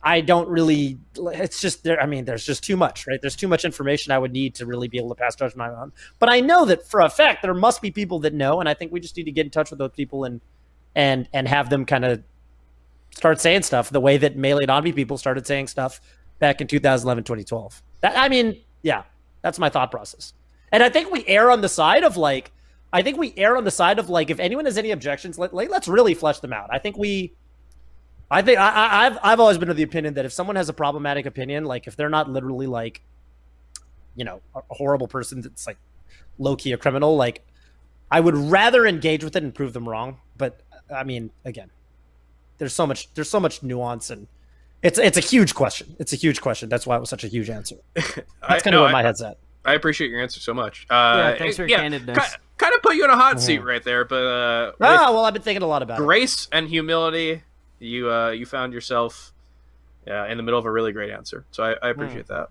I 0.06 0.20
don't 0.20 0.48
really. 0.48 0.98
It's 1.16 1.60
just 1.60 1.82
there. 1.82 2.00
I 2.00 2.06
mean, 2.06 2.26
there's 2.26 2.46
just 2.46 2.62
too 2.62 2.76
much, 2.76 3.08
right? 3.08 3.20
There's 3.20 3.34
too 3.34 3.48
much 3.48 3.64
information 3.64 4.12
I 4.12 4.18
would 4.18 4.32
need 4.32 4.54
to 4.54 4.64
really 4.64 4.86
be 4.86 4.98
able 4.98 5.08
to 5.08 5.16
pass 5.16 5.34
judgment 5.34 5.72
on. 5.72 5.92
But 6.20 6.28
I 6.28 6.38
know 6.38 6.64
that 6.66 6.86
for 6.86 7.00
a 7.00 7.10
fact 7.10 7.42
there 7.42 7.52
must 7.54 7.82
be 7.82 7.90
people 7.90 8.20
that 8.20 8.32
know, 8.32 8.60
and 8.60 8.68
I 8.68 8.74
think 8.74 8.92
we 8.92 9.00
just 9.00 9.16
need 9.16 9.24
to 9.24 9.32
get 9.32 9.46
in 9.46 9.50
touch 9.50 9.70
with 9.70 9.80
those 9.80 9.90
people 9.90 10.22
and 10.22 10.40
and 10.94 11.28
and 11.32 11.48
have 11.48 11.70
them 11.70 11.84
kind 11.84 12.04
of 12.04 12.22
start 13.16 13.40
saying 13.40 13.62
stuff 13.62 13.90
the 13.90 14.00
way 14.00 14.16
that 14.16 14.36
melee 14.36 14.64
Donby 14.66 14.94
people 14.94 15.18
started 15.18 15.44
saying 15.44 15.66
stuff 15.66 16.00
back 16.38 16.60
in 16.60 16.68
2011, 16.68 17.24
2012. 17.24 17.82
That, 18.02 18.16
I 18.16 18.28
mean, 18.28 18.60
yeah, 18.82 19.02
that's 19.42 19.58
my 19.58 19.70
thought 19.70 19.90
process. 19.90 20.34
And 20.70 20.84
I 20.84 20.88
think 20.88 21.10
we 21.10 21.26
err 21.26 21.50
on 21.50 21.62
the 21.62 21.68
side 21.68 22.04
of 22.04 22.16
like, 22.16 22.52
I 22.92 23.02
think 23.02 23.18
we 23.18 23.34
err 23.36 23.56
on 23.56 23.64
the 23.64 23.72
side 23.72 23.98
of 23.98 24.08
like, 24.08 24.30
if 24.30 24.38
anyone 24.38 24.66
has 24.66 24.78
any 24.78 24.92
objections, 24.92 25.36
let, 25.36 25.52
let, 25.52 25.72
us 25.72 25.88
really 25.88 26.14
flesh 26.14 26.38
them 26.38 26.52
out. 26.52 26.68
I 26.70 26.78
think 26.78 26.96
we, 26.96 27.34
I 28.30 28.42
think 28.42 28.58
I, 28.58 29.04
have 29.04 29.18
I've 29.22 29.40
always 29.40 29.56
been 29.58 29.70
of 29.70 29.76
the 29.76 29.84
opinion 29.84 30.14
that 30.14 30.24
if 30.24 30.32
someone 30.32 30.56
has 30.56 30.68
a 30.68 30.72
problematic 30.72 31.26
opinion, 31.26 31.64
like 31.64 31.86
if 31.86 31.94
they're 31.94 32.08
not 32.08 32.28
literally 32.28 32.66
like, 32.66 33.02
you 34.16 34.24
know, 34.24 34.40
a 34.54 34.62
horrible 34.70 35.06
person 35.06 35.42
that's 35.42 35.66
like 35.66 35.76
low 36.38 36.56
key 36.56 36.72
a 36.72 36.76
criminal, 36.76 37.16
like 37.16 37.46
I 38.10 38.20
would 38.20 38.36
rather 38.36 38.84
engage 38.84 39.22
with 39.22 39.36
it 39.36 39.42
and 39.42 39.54
prove 39.54 39.72
them 39.72 39.88
wrong. 39.88 40.18
But 40.36 40.60
I 40.92 41.04
mean, 41.04 41.30
again, 41.44 41.70
there's 42.58 42.74
so 42.74 42.86
much 42.86 43.12
there's 43.14 43.30
so 43.30 43.38
much 43.38 43.62
nuance 43.62 44.10
and 44.10 44.26
it's 44.82 44.98
it's 44.98 45.16
a 45.16 45.20
huge 45.20 45.54
question. 45.54 45.94
It's 45.98 46.12
a 46.12 46.16
huge 46.16 46.40
question. 46.40 46.68
That's 46.68 46.86
why 46.86 46.96
it 46.96 47.00
was 47.00 47.10
such 47.10 47.24
a 47.24 47.28
huge 47.28 47.48
answer. 47.48 47.76
That's 47.94 48.62
kind 48.62 48.74
of 48.74 48.82
where 48.82 48.92
my 48.92 49.02
head's 49.02 49.22
at. 49.22 49.38
I 49.64 49.74
appreciate 49.74 50.10
your 50.10 50.20
answer 50.20 50.40
so 50.40 50.54
much. 50.54 50.86
Uh, 50.88 50.94
yeah, 51.32 51.38
thanks 51.38 51.56
for 51.56 51.62
your 51.66 51.70
yeah, 51.70 51.84
candidness. 51.84 52.14
Kind, 52.14 52.36
kind 52.56 52.74
of 52.74 52.82
put 52.82 52.94
you 52.94 53.04
in 53.04 53.10
a 53.10 53.16
hot 53.16 53.40
seat 53.40 53.58
right 53.58 53.82
there, 53.82 54.04
but 54.04 54.24
uh, 54.24 54.72
ah, 54.80 55.10
well, 55.12 55.24
I've 55.24 55.32
been 55.32 55.42
thinking 55.42 55.62
a 55.62 55.66
lot 55.66 55.82
about 55.82 55.98
grace 55.98 56.44
it. 56.44 56.50
and 56.52 56.68
humility. 56.68 57.42
You 57.78 58.10
uh, 58.10 58.30
you 58.30 58.46
found 58.46 58.72
yourself 58.72 59.32
uh, 60.08 60.26
in 60.26 60.36
the 60.36 60.42
middle 60.42 60.58
of 60.58 60.66
a 60.66 60.70
really 60.70 60.92
great 60.92 61.10
answer, 61.10 61.44
so 61.50 61.62
I, 61.62 61.74
I 61.82 61.90
appreciate 61.90 62.26
mm. 62.26 62.48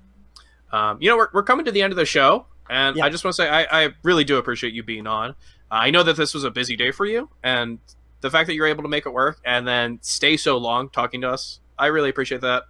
that. 0.72 0.76
Um, 0.76 0.98
you 1.00 1.10
know, 1.10 1.18
we're, 1.18 1.30
we're 1.34 1.44
coming 1.44 1.66
to 1.66 1.72
the 1.72 1.82
end 1.82 1.94
of 1.94 1.98
the 1.98 2.06
show, 2.06 2.46
and 2.70 2.98
yeah. 2.98 3.06
I 3.06 3.10
just 3.10 3.24
want 3.24 3.36
to 3.36 3.42
say 3.44 3.50
I, 3.50 3.86
I 3.86 3.90
really 4.04 4.24
do 4.24 4.38
appreciate 4.38 4.74
you 4.74 4.84
being 4.84 5.08
on. 5.08 5.32
Uh, 5.32 5.34
I 5.70 5.90
know 5.90 6.04
that 6.04 6.18
this 6.18 6.34
was 6.34 6.44
a 6.44 6.52
busy 6.52 6.76
day 6.76 6.92
for 6.92 7.06
you, 7.06 7.30
and 7.44 7.80
the 8.22 8.30
fact 8.30 8.48
that 8.48 8.56
you're 8.56 8.68
able 8.68 8.84
to 8.84 8.90
make 8.90 9.06
it 9.06 9.14
work 9.14 9.40
and 9.46 9.68
then 9.68 10.00
stay 10.02 10.38
so 10.38 10.58
long 10.58 10.90
talking 10.90 11.22
to 11.22 11.30
us, 11.30 11.60
I 11.78 11.88
really 11.88 12.10
appreciate 12.10 12.42
that. 12.42 12.64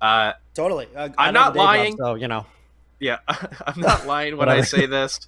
Uh, 0.00 0.32
totally. 0.54 0.88
Uh, 0.94 1.10
I'm 1.16 1.34
not 1.34 1.56
lying. 1.56 1.96
So 1.96 2.14
you 2.14 2.28
know. 2.28 2.46
Yeah, 3.00 3.18
I'm 3.28 3.80
not 3.80 4.06
lying 4.06 4.36
when 4.36 4.48
I 4.48 4.62
say 4.62 4.86
this. 4.86 5.20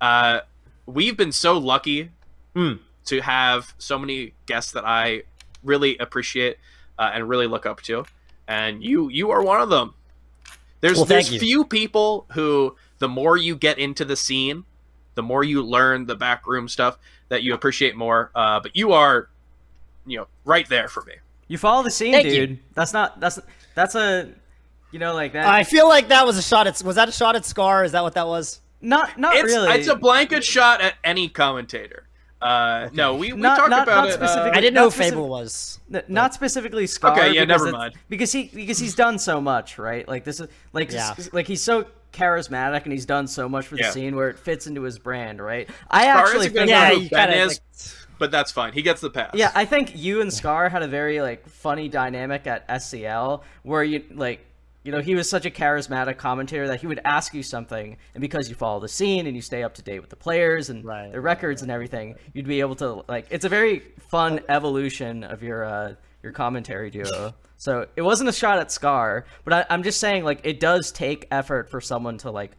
Uh, 0.00 0.40
we've 0.86 1.16
been 1.16 1.32
so 1.32 1.56
lucky 1.56 2.10
mm. 2.54 2.78
to 3.06 3.20
have 3.20 3.74
so 3.78 3.98
many 3.98 4.34
guests 4.46 4.72
that 4.72 4.84
I 4.84 5.22
really 5.62 5.98
appreciate 5.98 6.58
uh, 6.98 7.10
and 7.12 7.28
really 7.28 7.46
look 7.46 7.66
up 7.66 7.80
to, 7.82 8.04
and 8.48 8.82
you 8.82 9.08
you 9.08 9.30
are 9.30 9.42
one 9.42 9.60
of 9.60 9.70
them. 9.70 9.94
There's 10.80 10.96
well, 10.96 11.06
there's 11.06 11.28
few 11.28 11.64
people 11.64 12.26
who 12.32 12.76
the 12.98 13.08
more 13.08 13.36
you 13.36 13.56
get 13.56 13.78
into 13.78 14.04
the 14.04 14.16
scene, 14.16 14.64
the 15.14 15.22
more 15.22 15.44
you 15.44 15.62
learn 15.62 16.06
the 16.06 16.16
backroom 16.16 16.68
stuff 16.68 16.98
that 17.28 17.42
you 17.42 17.54
appreciate 17.54 17.96
more. 17.96 18.30
Uh, 18.34 18.60
but 18.60 18.76
you 18.76 18.92
are, 18.92 19.28
you 20.06 20.18
know, 20.18 20.26
right 20.44 20.68
there 20.68 20.88
for 20.88 21.02
me. 21.04 21.14
You 21.48 21.58
follow 21.58 21.82
the 21.82 21.90
scene, 21.90 22.12
Thank 22.12 22.28
dude. 22.28 22.50
You. 22.50 22.58
That's 22.74 22.92
not 22.92 23.20
that's 23.20 23.38
that's 23.74 23.94
a 23.94 24.32
you 24.92 24.98
know, 24.98 25.14
like 25.14 25.32
that. 25.32 25.48
I 25.48 25.64
feel 25.64 25.88
like 25.88 26.08
that 26.08 26.26
was 26.26 26.36
a 26.36 26.42
shot 26.42 26.66
at. 26.66 26.80
Was 26.82 26.96
that 26.96 27.08
a 27.08 27.12
shot 27.12 27.34
at 27.34 27.44
Scar? 27.44 27.82
Is 27.82 27.92
that 27.92 28.02
what 28.02 28.14
that 28.14 28.26
was? 28.26 28.60
Not, 28.80 29.18
not 29.18 29.34
it's, 29.34 29.44
really. 29.44 29.70
It's 29.78 29.88
a 29.88 29.96
blanket 29.96 30.44
shot 30.44 30.80
at 30.80 30.94
any 31.02 31.28
commentator. 31.28 32.06
Uh, 32.42 32.84
okay. 32.86 32.96
No, 32.96 33.14
we, 33.14 33.32
we 33.32 33.40
not, 33.40 33.56
talked 33.56 33.70
not, 33.70 33.82
about 33.84 34.08
not 34.08 34.14
it. 34.14 34.22
Uh, 34.22 34.50
I 34.52 34.60
didn't 34.60 34.74
know 34.74 34.90
Fable 34.90 35.28
was. 35.28 35.78
not 36.08 36.34
specifically 36.34 36.86
Scar. 36.86 37.12
Okay, 37.12 37.34
yeah, 37.34 37.44
never 37.44 37.70
mind. 37.70 37.94
Because 38.08 38.32
he 38.32 38.50
because 38.52 38.78
he's 38.78 38.94
done 38.94 39.18
so 39.18 39.40
much, 39.40 39.78
right? 39.78 40.06
Like 40.06 40.24
this 40.24 40.40
is 40.40 40.48
like 40.72 40.90
yeah. 40.90 41.14
like 41.32 41.46
he's 41.46 41.62
so 41.62 41.86
charismatic 42.12 42.84
and 42.84 42.92
he's 42.92 43.06
done 43.06 43.26
so 43.26 43.48
much 43.48 43.66
for 43.66 43.76
the 43.76 43.82
yeah. 43.82 43.90
scene 43.90 44.16
where 44.16 44.28
it 44.28 44.38
fits 44.38 44.66
into 44.66 44.82
his 44.82 44.98
brand, 44.98 45.40
right? 45.40 45.68
I 45.90 46.04
Scar 46.04 46.26
actually 46.26 46.48
think 46.48 46.68
yeah, 46.68 46.94
who 46.94 47.08
Ben 47.08 47.32
is, 47.32 47.48
like, 47.48 48.18
but 48.18 48.30
that's 48.30 48.52
fine. 48.52 48.72
He 48.72 48.82
gets 48.82 49.00
the 49.00 49.10
pass. 49.10 49.30
Yeah, 49.34 49.50
I 49.54 49.64
think 49.64 49.96
you 49.96 50.20
and 50.20 50.32
Scar 50.32 50.68
had 50.68 50.82
a 50.82 50.88
very 50.88 51.20
like 51.20 51.48
funny 51.48 51.88
dynamic 51.88 52.46
at 52.46 52.68
SCL 52.68 53.42
where 53.62 53.82
you 53.82 54.04
like 54.12 54.44
you 54.82 54.90
know, 54.92 55.00
he 55.00 55.14
was 55.14 55.28
such 55.28 55.46
a 55.46 55.50
charismatic 55.50 56.16
commentator 56.16 56.66
that 56.68 56.80
he 56.80 56.86
would 56.86 57.00
ask 57.04 57.34
you 57.34 57.42
something, 57.42 57.96
and 58.14 58.20
because 58.20 58.48
you 58.48 58.54
follow 58.54 58.80
the 58.80 58.88
scene 58.88 59.26
and 59.26 59.36
you 59.36 59.42
stay 59.42 59.62
up 59.62 59.74
to 59.74 59.82
date 59.82 60.00
with 60.00 60.10
the 60.10 60.16
players 60.16 60.70
and 60.70 60.84
right, 60.84 61.12
their 61.12 61.20
records 61.20 61.62
right, 61.62 61.66
and 61.66 61.72
everything, 61.72 62.16
you'd 62.32 62.46
be 62.46 62.60
able 62.60 62.74
to 62.76 63.04
like. 63.08 63.26
It's 63.30 63.44
a 63.44 63.48
very 63.48 63.80
fun 64.08 64.40
evolution 64.48 65.24
of 65.24 65.42
your 65.42 65.64
uh, 65.64 65.94
your 66.22 66.32
commentary 66.32 66.90
duo. 66.90 67.34
So 67.56 67.86
it 67.94 68.02
wasn't 68.02 68.28
a 68.28 68.32
shot 68.32 68.58
at 68.58 68.72
Scar, 68.72 69.24
but 69.44 69.52
I, 69.52 69.66
I'm 69.70 69.84
just 69.84 70.00
saying 70.00 70.24
like 70.24 70.40
it 70.44 70.58
does 70.58 70.90
take 70.90 71.28
effort 71.30 71.70
for 71.70 71.80
someone 71.80 72.18
to 72.18 72.30
like 72.30 72.52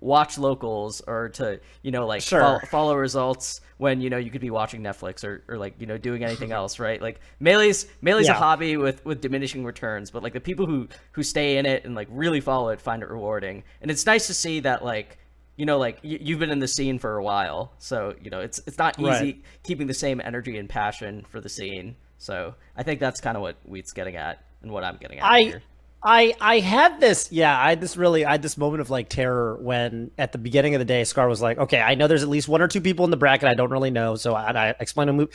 watch 0.00 0.38
locals 0.38 1.00
or 1.06 1.28
to 1.28 1.60
you 1.82 1.90
know 1.90 2.06
like 2.06 2.22
sure. 2.22 2.40
follow, 2.40 2.58
follow, 2.70 2.94
results 2.96 3.60
when 3.78 4.00
you 4.00 4.10
know 4.10 4.16
you 4.16 4.30
could 4.30 4.40
be 4.40 4.50
watching 4.50 4.82
Netflix 4.82 5.24
or, 5.24 5.42
or 5.48 5.58
like 5.58 5.74
you 5.78 5.86
know 5.86 5.98
doing 5.98 6.24
anything 6.24 6.52
else 6.60 6.78
right 6.78 7.00
like 7.00 7.20
melee's 7.38 7.86
melee's 8.00 8.26
yeah. 8.26 8.32
a 8.32 8.36
hobby 8.36 8.76
with 8.76 9.04
with 9.04 9.20
diminishing 9.20 9.64
returns 9.64 10.10
but 10.10 10.22
like 10.22 10.32
the 10.32 10.40
people 10.40 10.66
who 10.66 10.88
who 11.12 11.22
stay 11.22 11.58
in 11.58 11.66
it 11.66 11.84
and 11.84 11.94
like 11.94 12.08
really 12.10 12.40
follow 12.40 12.70
it 12.70 12.80
find 12.80 13.02
it 13.02 13.08
rewarding 13.08 13.62
and 13.82 13.90
it's 13.90 14.06
nice 14.06 14.26
to 14.26 14.34
see 14.34 14.60
that 14.60 14.84
like 14.84 15.18
you 15.56 15.66
know 15.66 15.78
like 15.78 15.98
y- 16.02 16.18
you've 16.20 16.38
been 16.38 16.50
in 16.50 16.58
the 16.58 16.68
scene 16.68 16.98
for 16.98 17.16
a 17.16 17.22
while 17.22 17.72
so 17.78 18.14
you 18.22 18.30
know 18.30 18.40
it's 18.40 18.60
it's 18.66 18.78
not 18.78 18.98
easy 18.98 19.06
right. 19.06 19.42
keeping 19.62 19.86
the 19.86 19.94
same 19.94 20.20
energy 20.24 20.56
and 20.56 20.68
passion 20.68 21.24
for 21.28 21.40
the 21.40 21.48
scene 21.48 21.94
so 22.20 22.54
I 22.76 22.82
think 22.82 23.00
that's 23.00 23.20
kind 23.20 23.36
of 23.36 23.42
what 23.42 23.56
Wheat's 23.64 23.92
getting 23.92 24.16
at 24.16 24.44
and 24.62 24.70
what 24.70 24.84
I'm 24.84 24.98
getting 24.98 25.18
at 25.18 25.24
I, 25.24 25.40
here. 25.40 25.62
I 26.02 26.34
I 26.40 26.60
had 26.60 27.00
this 27.00 27.30
yeah 27.30 27.58
I 27.58 27.70
had 27.70 27.80
this 27.80 27.96
really 27.96 28.24
I 28.24 28.32
had 28.32 28.42
this 28.42 28.56
moment 28.56 28.80
of 28.80 28.88
like 28.88 29.08
terror 29.08 29.58
when 29.60 30.10
at 30.16 30.32
the 30.32 30.38
beginning 30.38 30.74
of 30.74 30.78
the 30.78 30.84
day 30.86 31.04
Scar 31.04 31.28
was 31.28 31.42
like 31.42 31.58
okay 31.58 31.80
I 31.80 31.94
know 31.94 32.06
there's 32.06 32.22
at 32.22 32.28
least 32.28 32.48
one 32.48 32.62
or 32.62 32.68
two 32.68 32.80
people 32.80 33.04
in 33.04 33.10
the 33.10 33.18
bracket 33.18 33.48
I 33.48 33.54
don't 33.54 33.70
really 33.70 33.90
know 33.90 34.16
so 34.16 34.34
I, 34.34 34.68
I 34.68 34.74
explained 34.80 35.10
him 35.10 35.28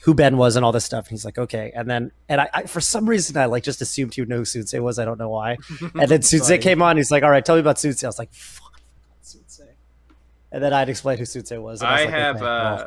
who 0.00 0.14
Ben 0.14 0.36
was 0.36 0.56
and 0.56 0.64
all 0.64 0.72
this 0.72 0.84
stuff. 0.84 1.06
And 1.06 1.10
he's 1.10 1.24
like 1.24 1.36
okay 1.36 1.70
and 1.74 1.90
then 1.90 2.12
and 2.28 2.40
I, 2.40 2.48
I 2.54 2.62
for 2.62 2.80
some 2.80 3.06
reason 3.08 3.36
I 3.36 3.44
like 3.44 3.62
just 3.62 3.82
assumed 3.82 4.14
he 4.14 4.22
would 4.22 4.28
know 4.28 4.38
who 4.38 4.42
Soonsay 4.42 4.80
was 4.80 4.98
I 4.98 5.04
don't 5.04 5.18
know 5.18 5.28
why. 5.28 5.56
And 5.94 6.08
then 6.08 6.20
Soonsay 6.20 6.60
came 6.62 6.80
on 6.80 6.96
he's 6.96 7.10
like 7.10 7.22
all 7.22 7.30
right 7.30 7.44
tell 7.44 7.56
me 7.56 7.60
about 7.60 7.76
Soonsay 7.76 8.04
I 8.04 8.08
was 8.08 8.18
like 8.18 8.32
fuck 8.32 8.80
Soonsay 9.22 9.68
and 10.50 10.62
then 10.62 10.72
I'd 10.72 10.88
explain 10.88 11.18
who 11.18 11.24
Soonsay 11.24 11.60
was 11.60 11.82
I, 11.82 11.86
I 11.86 12.04
like, 12.04 12.10
have 12.10 12.36
okay, 12.36 12.46
uh. 12.46 12.84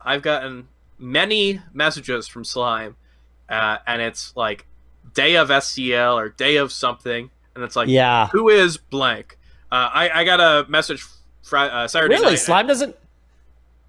I've 0.00 0.22
gotten 0.22 0.66
many 0.98 1.60
messages 1.72 2.26
from 2.26 2.44
Slime 2.44 2.96
uh, 3.48 3.78
and 3.86 4.02
it's 4.02 4.34
like 4.34 4.66
day 5.16 5.36
of 5.36 5.48
SCL 5.48 6.14
or 6.14 6.28
day 6.28 6.56
of 6.56 6.70
something, 6.70 7.30
and 7.56 7.64
it's 7.64 7.74
like, 7.74 7.88
yeah, 7.88 8.28
who 8.28 8.48
is 8.48 8.76
blank? 8.76 9.36
Uh, 9.72 9.90
I 9.92 10.10
I 10.20 10.24
got 10.24 10.40
a 10.40 10.68
message 10.70 11.04
Friday, 11.42 11.74
uh, 11.74 11.88
Saturday 11.88 12.14
really? 12.14 12.30
night. 12.32 12.36
Slime 12.36 12.68
doesn't. 12.68 12.94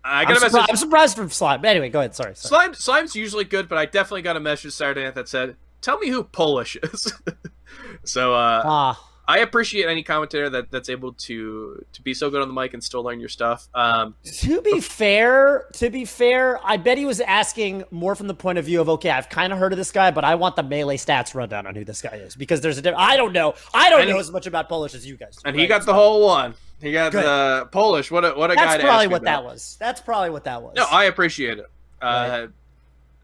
I 0.03 0.23
got 0.23 0.31
I'm 0.31 0.37
a 0.37 0.39
message. 0.39 0.51
Surprised, 0.51 0.69
I'm 0.71 0.77
surprised 0.77 1.15
from 1.17 1.29
Slime. 1.29 1.65
Anyway, 1.65 1.89
go 1.89 1.99
ahead. 1.99 2.15
Sorry, 2.15 2.33
sorry. 2.35 2.49
Slime 2.49 2.73
Slime's 2.73 3.15
usually 3.15 3.43
good, 3.43 3.69
but 3.69 3.77
I 3.77 3.85
definitely 3.85 4.23
got 4.23 4.37
a 4.37 4.39
message 4.39 4.71
Saturday 4.71 5.03
night 5.03 5.15
that 5.15 5.27
said, 5.29 5.57
"Tell 5.81 5.99
me 5.99 6.09
who 6.09 6.23
Polish 6.23 6.77
is." 6.81 7.13
so 8.03 8.33
uh, 8.33 8.63
ah. 8.65 9.06
I 9.29 9.39
appreciate 9.39 9.87
any 9.87 10.03
commentator 10.03 10.49
that 10.51 10.71
that's 10.71 10.87
able 10.87 11.11
to 11.13 11.85
to 11.91 12.01
be 12.01 12.13
so 12.13 12.29
good 12.29 12.41
on 12.41 12.47
the 12.47 12.53
mic 12.53 12.73
and 12.73 12.81
still 12.81 13.03
learn 13.03 13.19
your 13.19 13.27
stuff. 13.27 13.67
Um, 13.73 14.15
to 14.23 14.61
be 14.61 14.79
fair, 14.79 15.65
to 15.73 15.89
be 15.89 16.05
fair, 16.05 16.65
I 16.65 16.77
bet 16.77 16.97
he 16.97 17.05
was 17.05 17.19
asking 17.19 17.83
more 17.91 18.15
from 18.15 18.27
the 18.27 18.33
point 18.33 18.57
of 18.57 18.63
view 18.63 18.79
of 18.79 18.87
okay, 18.87 19.09
I've 19.09 19.27
kind 19.27 19.51
of 19.51 19.59
heard 19.59 19.73
of 19.73 19.77
this 19.77 19.91
guy, 19.91 20.11
but 20.11 20.23
I 20.23 20.35
want 20.35 20.55
the 20.55 20.63
melee 20.63 20.95
stats 20.95 21.35
rundown 21.35 21.67
on 21.67 21.75
who 21.75 21.83
this 21.83 22.01
guy 22.01 22.15
is 22.15 22.35
because 22.37 22.61
there's 22.61 22.77
a 22.77 22.81
different. 22.81 23.03
I 23.03 23.17
don't 23.17 23.33
know. 23.33 23.55
I 23.73 23.89
don't 23.89 24.07
know 24.07 24.13
he, 24.13 24.19
as 24.19 24.31
much 24.31 24.47
about 24.47 24.69
Polish 24.69 24.93
as 24.93 25.05
you 25.05 25.17
guys. 25.17 25.35
Do, 25.35 25.41
and 25.45 25.55
right? 25.55 25.61
he 25.61 25.67
got 25.67 25.85
the 25.85 25.93
whole 25.93 26.25
one. 26.25 26.53
He 26.79 26.93
got 26.93 27.11
good. 27.11 27.25
the 27.25 27.67
Polish. 27.71 28.09
What 28.09 28.23
a 28.23 28.31
what 28.31 28.49
a 28.49 28.55
That's 28.55 28.65
guy. 28.65 28.77
That's 28.77 28.83
probably 28.83 29.07
what 29.07 29.23
that 29.23 29.43
was. 29.43 29.75
That's 29.77 29.99
probably 29.99 30.29
what 30.29 30.45
that 30.45 30.61
was. 30.61 30.75
No, 30.75 30.85
I 30.89 31.05
appreciate 31.05 31.57
it, 31.57 31.65
uh, 32.01 32.05
right. 32.29 32.49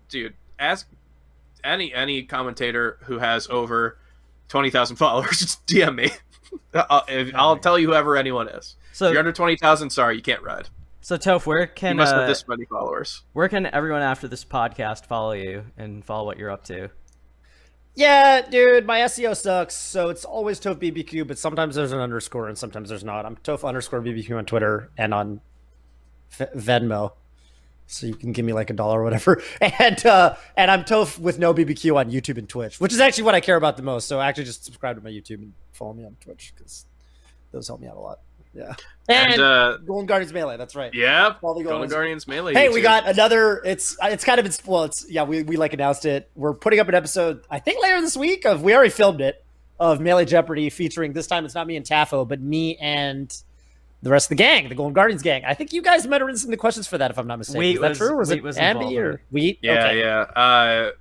dude. 0.10 0.34
Ask 0.60 0.86
any 1.64 1.94
any 1.94 2.24
commentator 2.24 2.98
who 3.04 3.20
has 3.20 3.48
over 3.48 4.00
twenty 4.48 4.70
thousand 4.70 4.98
followers. 4.98 5.40
Just 5.40 5.66
DM 5.68 5.96
me. 5.96 6.12
I'll, 6.74 7.06
I'll, 7.36 7.58
tell 7.58 7.80
you 7.80 7.88
whoever 7.88 8.16
anyone 8.16 8.48
is. 8.48 8.76
So 8.92 9.08
if 9.08 9.12
you're 9.14 9.20
under 9.20 9.32
twenty 9.32 9.56
thousand, 9.56 9.90
sorry, 9.90 10.16
you 10.16 10.22
can't 10.22 10.44
ride. 10.44 10.70
So 11.02 11.18
Toph, 11.18 11.46
where 11.46 11.68
can 11.68 11.96
you 11.96 11.98
must 11.98 12.14
uh, 12.14 12.20
have 12.20 12.28
this 12.30 12.48
many 12.48 12.66
followers? 12.66 13.24
Where 13.34 13.50
can 13.50 13.66
everyone 13.66 14.02
after 14.02 14.28
this 14.28 14.46
podcast 14.46 15.06
follow 15.06 15.34
you 15.34 15.66
and 15.78 16.04
follow 16.04 16.26
what 16.26 16.38
you're 16.38 16.50
up 16.50 16.64
to? 16.66 16.90
Yeah, 17.96 18.42
dude, 18.42 18.88
my 18.88 19.02
SEO 19.02 19.36
sucks, 19.36 19.76
so 19.76 20.10
it's 20.10 20.26
always 20.26 20.60
Toph 20.60 20.78
BBQ, 20.78 21.28
but 21.28 21.38
sometimes 21.38 21.76
there's 21.76 21.92
an 21.92 22.00
underscore 22.00 22.48
and 22.48 22.58
sometimes 22.58 22.90
there's 22.90 23.04
not. 23.04 23.26
I'm 23.26 23.36
Toph 23.38 23.68
underscore 23.68 24.02
BBQ 24.02 24.38
on 24.38 24.46
Twitter 24.46 24.92
and 24.98 25.14
on 25.14 25.42
v- 26.32 26.46
Venmo. 26.56 27.12
So 27.88 28.08
you 28.08 28.16
can 28.16 28.32
give 28.32 28.46
me 28.46 28.54
like 28.54 28.70
a 28.70 28.74
dollar 28.74 29.02
or 29.02 29.04
whatever. 29.04 29.42
And 29.62 30.06
uh, 30.06 30.36
and 30.58 30.70
I'm 30.70 30.84
Toph 30.84 31.18
with 31.20 31.40
no 31.40 31.54
BBQ 31.54 31.96
on 31.96 32.12
YouTube 32.12 32.38
and 32.38 32.48
Twitch, 32.50 32.80
which 32.80 32.94
is 32.94 33.00
actually 33.00 33.24
what 33.24 33.36
I 33.36 33.40
care 33.42 33.56
about 33.56 33.78
the 33.78 33.84
most. 33.84 34.08
So 34.08 34.20
actually, 34.20 34.46
just 34.46 34.66
subscribe 34.66 34.96
to 34.98 35.04
my 35.04 35.10
YouTube 35.10 35.42
and 35.42 35.54
follow 35.72 35.94
me 35.94 36.06
on 36.06 36.16
Twitch 36.20 36.54
because 36.56 36.86
those 37.52 37.68
help 37.68 37.80
me 37.82 37.88
out 37.88 37.96
a 37.96 38.00
lot. 38.00 38.20
Yeah. 38.54 38.74
And, 39.10 39.34
And, 39.34 39.42
uh, 39.42 39.78
Golden 39.78 40.06
Guardians 40.06 40.32
Melee. 40.32 40.58
That's 40.58 40.76
right. 40.76 40.94
yeah, 40.94 41.36
All 41.42 41.56
the 41.56 41.64
Golden 41.64 41.82
goals. 41.82 41.92
Guardians 41.92 42.28
Melee. 42.28 42.54
Hey, 42.54 42.70
we 42.70 42.82
got 42.82 43.08
another. 43.08 43.62
It's 43.66 43.98
it's 44.04 44.24
kind 44.24 44.40
of 44.40 44.46
it's 44.46 44.64
well, 44.66 44.84
it's 44.84 45.06
yeah. 45.10 45.24
We 45.24 45.44
we 45.44 45.58
like 45.58 45.74
announced 45.74 46.06
it. 46.06 46.30
We're 46.36 46.54
putting 46.54 46.80
up 46.80 46.88
an 46.88 46.96
episode. 46.96 47.46
I 47.50 47.60
think 47.60 47.82
later 47.82 48.00
this 48.02 48.16
week 48.16 48.46
of 48.46 48.62
we 48.62 48.74
already 48.76 48.92
filmed 48.92 49.22
it 49.22 49.44
of 49.80 50.00
Melee 50.00 50.26
Jeopardy 50.26 50.70
featuring 50.70 51.14
this 51.14 51.28
time 51.28 51.46
it's 51.46 51.56
not 51.56 51.66
me 51.68 51.76
and 51.76 51.86
Tafo, 51.86 52.28
but 52.28 52.40
me 52.40 52.78
and 52.78 53.36
the 54.04 54.10
rest 54.12 54.26
of 54.26 54.38
the 54.38 54.44
gang, 54.44 54.70
the 54.70 54.76
Golden 54.76 54.94
Guardians 54.94 55.22
gang. 55.24 55.44
I 55.46 55.54
think 55.56 55.74
you 55.74 55.82
guys 55.82 56.06
might 56.06 56.22
have 56.22 56.28
written 56.28 56.38
some 56.38 56.50
of 56.50 56.52
the 56.52 56.58
questions 56.58 56.88
for 56.88 56.98
that, 57.00 57.10
if 57.10 57.18
I'm 57.18 57.26
not 57.26 57.40
mistaken. 57.40 57.60
Wheat 57.60 57.76
Is 57.76 57.82
that 57.82 57.90
was- 57.90 57.98
true? 57.98 58.10
Or 58.10 58.18
was 58.18 58.30
Wheat 58.30 58.38
it 58.38 58.44
was 58.44 58.58
Ambi 58.58 58.70
involved. 58.76 58.96
or 58.98 59.22
Wheat? 59.32 59.60
Yeah, 59.62 59.72
Okay. 59.86 60.00
yeah. 60.00 60.20
Uh, 60.20 60.92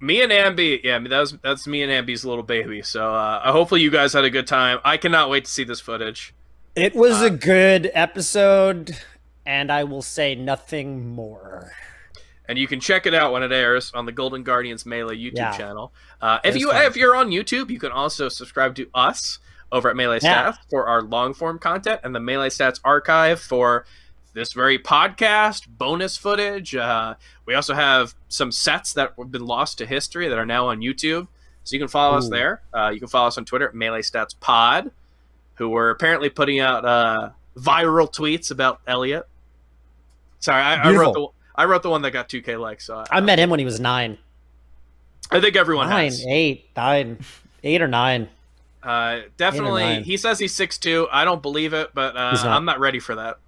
me 0.00 0.22
and 0.22 0.30
Ambi, 0.30 0.80
yeah, 0.84 0.98
that 0.98 1.18
was 1.18 1.32
that's 1.42 1.66
me 1.66 1.82
and 1.82 1.90
Ambi's 1.90 2.24
little 2.24 2.42
baby. 2.44 2.82
So 2.82 3.14
uh, 3.14 3.50
hopefully 3.50 3.80
you 3.80 3.90
guys 3.90 4.12
had 4.12 4.24
a 4.24 4.30
good 4.30 4.46
time. 4.46 4.78
I 4.84 4.96
cannot 4.98 5.30
wait 5.30 5.46
to 5.46 5.50
see 5.50 5.64
this 5.64 5.80
footage. 5.80 6.34
It 6.76 6.94
was 6.94 7.22
Uh, 7.22 7.26
a 7.26 7.30
good 7.30 7.90
episode, 7.94 8.96
and 9.46 9.70
I 9.72 9.84
will 9.84 10.02
say 10.02 10.34
nothing 10.34 11.08
more. 11.08 11.72
and 12.46 12.58
you 12.58 12.68
can 12.68 12.78
check 12.78 13.06
it 13.06 13.14
out 13.14 13.32
when 13.32 13.42
it 13.42 13.52
airs 13.52 13.90
on 13.94 14.04
the 14.04 14.12
Golden 14.12 14.42
Guardians 14.42 14.84
Melee 14.84 15.16
YouTube 15.16 15.36
Yeah. 15.36 15.56
channel. 15.56 15.94
Uh, 16.20 16.40
if 16.44 16.54
you 16.56 16.70
fun. 16.70 16.84
if 16.84 16.94
you're 16.94 17.16
on 17.16 17.30
YouTube, 17.30 17.70
you 17.70 17.78
can 17.78 17.90
also 17.90 18.28
subscribe 18.28 18.74
to 18.74 18.86
us 18.94 19.38
over 19.74 19.90
at 19.90 19.96
Melee 19.96 20.20
Yeah. 20.22 20.52
Stats 20.52 20.58
for 20.70 20.86
our 20.86 21.02
long 21.02 21.34
form 21.34 21.58
content 21.58 22.00
and 22.04 22.14
the 22.14 22.20
Melee 22.20 22.48
Stats 22.48 22.80
archive 22.84 23.40
for 23.40 23.84
this 24.32 24.52
very 24.52 24.78
podcast 24.78 25.66
bonus 25.68 26.16
footage. 26.16 26.74
Uh, 26.76 27.14
we 27.44 27.54
also 27.54 27.74
have 27.74 28.14
some 28.28 28.50
sets 28.52 28.92
that 28.94 29.12
have 29.18 29.30
been 29.32 29.44
lost 29.44 29.78
to 29.78 29.86
history 29.86 30.28
that 30.28 30.38
are 30.38 30.46
now 30.46 30.68
on 30.68 30.80
YouTube, 30.80 31.26
so 31.64 31.74
you 31.74 31.80
can 31.80 31.88
follow 31.88 32.16
us 32.16 32.28
there. 32.28 32.62
Uh, 32.72 32.90
you 32.94 33.00
can 33.00 33.08
follow 33.08 33.26
us 33.28 33.36
on 33.36 33.44
Twitter 33.44 33.68
at 33.68 33.74
Melee 33.74 34.02
Stats 34.02 34.34
Pod, 34.38 34.92
who 35.56 35.68
were 35.68 35.90
apparently 35.90 36.30
putting 36.30 36.60
out 36.60 36.84
uh, 36.84 37.30
viral 37.56 38.12
tweets 38.12 38.50
about 38.52 38.80
Elliot. 38.86 39.26
Sorry, 40.38 40.62
I, 40.62 40.76
I 40.76 40.92
wrote 40.92 41.14
the 41.14 41.26
I 41.56 41.64
wrote 41.66 41.82
the 41.82 41.90
one 41.90 42.02
that 42.02 42.10
got 42.12 42.28
2K 42.28 42.60
likes. 42.60 42.86
So 42.86 42.98
I, 42.98 43.18
I 43.18 43.20
met 43.20 43.38
him 43.38 43.50
when 43.50 43.58
he 43.58 43.64
was 43.64 43.80
nine, 43.80 44.18
I 45.30 45.40
think 45.40 45.56
everyone 45.56 45.88
nine, 45.88 46.06
has. 46.06 46.24
eight, 46.28 46.70
nine, 46.76 47.18
eight 47.62 47.82
or 47.82 47.88
nine. 47.88 48.28
Uh, 48.84 49.20
definitely, 49.36 50.02
he 50.02 50.16
says 50.16 50.38
he's 50.38 50.54
6'2". 50.54 51.08
I 51.10 51.24
don't 51.24 51.40
believe 51.42 51.72
it, 51.72 51.90
but 51.94 52.16
uh, 52.16 52.32
not. 52.32 52.46
I'm 52.46 52.64
not 52.64 52.80
ready 52.80 52.98
for 53.00 53.14
that. 53.14 53.38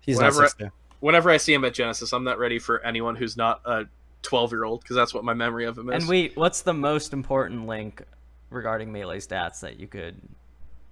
He's 0.00 0.16
Whatever. 0.16 0.42
not 0.42 0.50
six 0.50 0.58
two. 0.60 0.70
Whenever 1.00 1.30
I 1.30 1.36
see 1.36 1.52
him 1.52 1.64
at 1.64 1.74
Genesis, 1.74 2.12
I'm 2.12 2.24
not 2.24 2.38
ready 2.38 2.58
for 2.58 2.80
anyone 2.84 3.16
who's 3.16 3.36
not 3.36 3.60
a 3.64 3.86
12 4.22 4.52
year 4.52 4.64
old 4.64 4.80
because 4.80 4.96
that's 4.96 5.12
what 5.12 5.24
my 5.24 5.34
memory 5.34 5.64
of 5.66 5.76
him 5.76 5.90
is. 5.90 6.02
And 6.02 6.08
we, 6.08 6.32
what's 6.34 6.62
the 6.62 6.74
most 6.74 7.12
important 7.12 7.66
link 7.66 8.02
regarding 8.50 8.92
melee 8.92 9.18
stats 9.18 9.60
that 9.60 9.78
you 9.78 9.86
could 9.86 10.16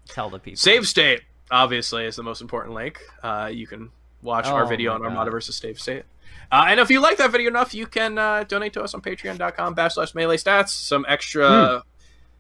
tell 0.09 0.31
the 0.31 0.39
people? 0.39 0.59
Save 0.59 0.86
State, 0.86 1.23
obviously, 1.51 2.05
is 2.05 2.16
the 2.16 2.23
most 2.23 2.40
important 2.43 2.74
link. 2.74 3.01
Uh, 3.23 3.51
you 3.52 3.66
can 3.66 3.90
watch 4.23 4.47
our 4.47 4.65
Oh 4.65 4.69
video 4.69 4.90
my 4.90 4.94
on 4.97 5.01
God. 5.02 5.09
Armada 5.09 5.31
versus 5.31 5.56
Save 5.56 5.78
State. 5.81 6.05
Uh, 6.51 6.66
and 6.69 6.78
if 6.81 6.90
you 6.90 7.01
like 7.01 7.16
that 7.19 7.31
video 7.32 7.48
enough, 7.48 7.74
you 7.74 7.86
can 7.86 8.19
uh, 8.19 8.44
donate 8.44 8.73
to 8.74 8.82
us 8.82 8.94
on 8.94 9.01
patreon.com 9.01 9.74
backslash 9.74 10.15
melee 10.15 10.36
stats. 10.36 10.69
Some 10.70 11.05
extra, 11.09 11.82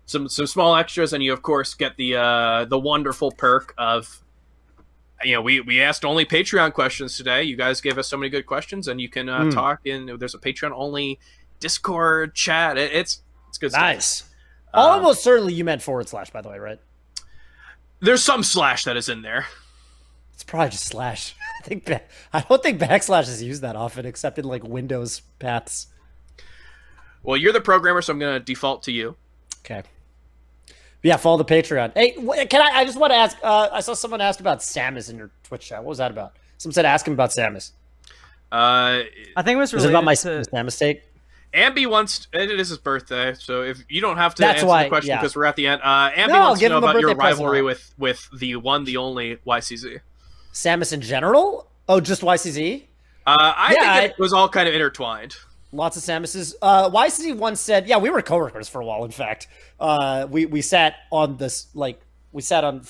some 0.06 0.28
some 0.28 0.46
small 0.46 0.76
extras, 0.76 1.12
and 1.12 1.22
you 1.22 1.32
of 1.32 1.42
course 1.42 1.74
get 1.74 1.96
the 1.96 2.16
uh, 2.16 2.64
the 2.66 2.78
wonderful 2.78 3.30
perk 3.32 3.74
of, 3.78 4.22
you 5.22 5.32
know, 5.34 5.40
we 5.42 5.60
we 5.60 5.80
asked 5.80 6.04
only 6.04 6.24
Patreon 6.24 6.72
questions 6.72 7.16
today. 7.16 7.42
You 7.42 7.56
guys 7.56 7.80
gave 7.80 7.96
us 7.98 8.08
so 8.08 8.16
many 8.16 8.28
good 8.30 8.46
questions, 8.46 8.88
and 8.88 9.00
you 9.00 9.08
can 9.08 9.28
uh, 9.28 9.44
Hmm. 9.44 9.50
talk 9.50 9.80
in. 9.86 10.06
There's 10.18 10.34
a 10.34 10.38
Patreon 10.38 10.72
only 10.74 11.18
Discord 11.60 12.34
chat. 12.34 12.76
It, 12.76 12.92
it's 12.92 13.22
it's 13.48 13.58
good 13.58 13.70
stuff. 13.70 13.82
Nice. 13.82 14.24
Uh, 14.74 14.78
Almost 14.78 15.22
certainly 15.22 15.54
you 15.54 15.64
meant 15.64 15.82
forward 15.82 16.08
slash, 16.08 16.30
by 16.30 16.42
the 16.42 16.48
way, 16.48 16.58
right? 16.58 16.78
there's 18.00 18.22
some 18.22 18.42
slash 18.42 18.84
that 18.84 18.96
is 18.98 19.08
in 19.08 19.22
there. 19.22 19.46
It's 20.34 20.42
probably 20.44 20.70
just 20.70 20.84
slash. 20.86 21.34
I 21.60 21.62
think 21.64 21.84
ba- 21.86 22.02
I 22.32 22.40
don't 22.40 22.62
think 22.62 22.78
backslash 22.78 23.28
is 23.28 23.42
used 23.42 23.62
that 23.62 23.76
often, 23.76 24.04
except 24.04 24.38
in 24.38 24.44
like 24.44 24.62
Windows 24.64 25.22
paths. 25.38 25.86
Well, 27.22 27.36
you're 27.38 27.52
the 27.54 27.60
programmer, 27.62 28.02
so 28.02 28.12
I'm 28.12 28.18
going 28.18 28.34
to 28.38 28.44
default 28.44 28.82
to 28.82 28.92
you. 28.92 29.16
Okay. 29.64 29.84
Yeah, 31.04 31.16
follow 31.18 31.36
the 31.36 31.44
Patreon. 31.44 31.92
Hey, 31.94 32.12
can 32.46 32.62
I? 32.62 32.80
I 32.80 32.84
just 32.84 32.98
want 32.98 33.12
to 33.12 33.16
ask. 33.16 33.36
Uh, 33.42 33.68
I 33.70 33.80
saw 33.80 33.92
someone 33.94 34.20
asked 34.22 34.40
about 34.40 34.58
Samus 34.60 35.10
in 35.10 35.18
your 35.18 35.30
Twitch 35.44 35.68
chat. 35.68 35.78
What 35.84 35.90
was 35.90 35.98
that 35.98 36.10
about? 36.10 36.32
Someone 36.58 36.72
said 36.74 36.86
ask 36.86 37.06
him 37.06 37.12
about 37.12 37.30
Samus. 37.30 37.72
Uh, 38.50 39.04
I 39.36 39.42
think 39.42 39.56
it 39.56 39.58
was 39.58 39.70
Is 39.70 39.74
related 39.74 39.88
it 39.90 39.92
about 39.92 40.04
my 40.04 40.14
to. 40.14 40.28
Samus 40.28 40.78
take? 40.78 41.02
Ambi 41.52 41.86
wants. 41.86 42.26
It 42.32 42.50
is 42.50 42.70
his 42.70 42.78
birthday, 42.78 43.34
so 43.34 43.62
if 43.62 43.84
you 43.88 44.00
don't 44.00 44.16
have 44.16 44.34
to 44.36 44.40
That's 44.42 44.56
answer 44.56 44.66
why- 44.66 44.84
the 44.84 44.88
question 44.88 45.10
yeah. 45.10 45.20
because 45.20 45.36
we're 45.36 45.44
at 45.44 45.56
the 45.56 45.66
end. 45.66 45.82
Uh, 45.84 46.10
Ambi 46.10 46.28
No, 46.28 46.34
I'll 46.36 46.40
wants 46.48 46.60
to 46.62 46.68
know 46.70 46.78
him 46.78 46.84
about 46.84 47.00
your 47.00 47.10
birthday 47.10 47.20
present. 47.20 47.38
rivalry 47.44 47.62
with 47.62 47.94
with 47.98 48.28
the 48.36 48.56
one, 48.56 48.84
the 48.84 48.96
only 48.96 49.36
YCZ. 49.46 50.00
Samus 50.54 50.92
in 50.92 51.00
general? 51.02 51.68
Oh, 51.88 52.00
just 52.00 52.22
YCZ? 52.22 52.84
Uh, 53.26 53.52
I 53.56 53.74
Yeah, 53.78 54.00
think 54.00 54.12
it 54.12 54.18
was 54.18 54.32
all 54.32 54.48
kind 54.48 54.68
of 54.68 54.74
intertwined. 54.74 55.36
Lots 55.72 55.96
of 55.96 56.02
Samuses. 56.04 56.54
Uh, 56.62 56.88
YCZ 56.90 57.36
once 57.36 57.60
said, 57.60 57.88
yeah, 57.88 57.96
we 57.98 58.08
were 58.08 58.22
coworkers 58.22 58.68
for 58.68 58.80
a 58.80 58.84
while. 58.86 59.04
In 59.04 59.10
fact, 59.10 59.48
uh, 59.84 60.26
we 60.30 60.46
we 60.46 60.62
sat 60.62 60.94
on 61.12 61.36
this 61.36 61.66
like 61.74 62.00
we 62.32 62.40
sat 62.40 62.64
on 62.64 62.82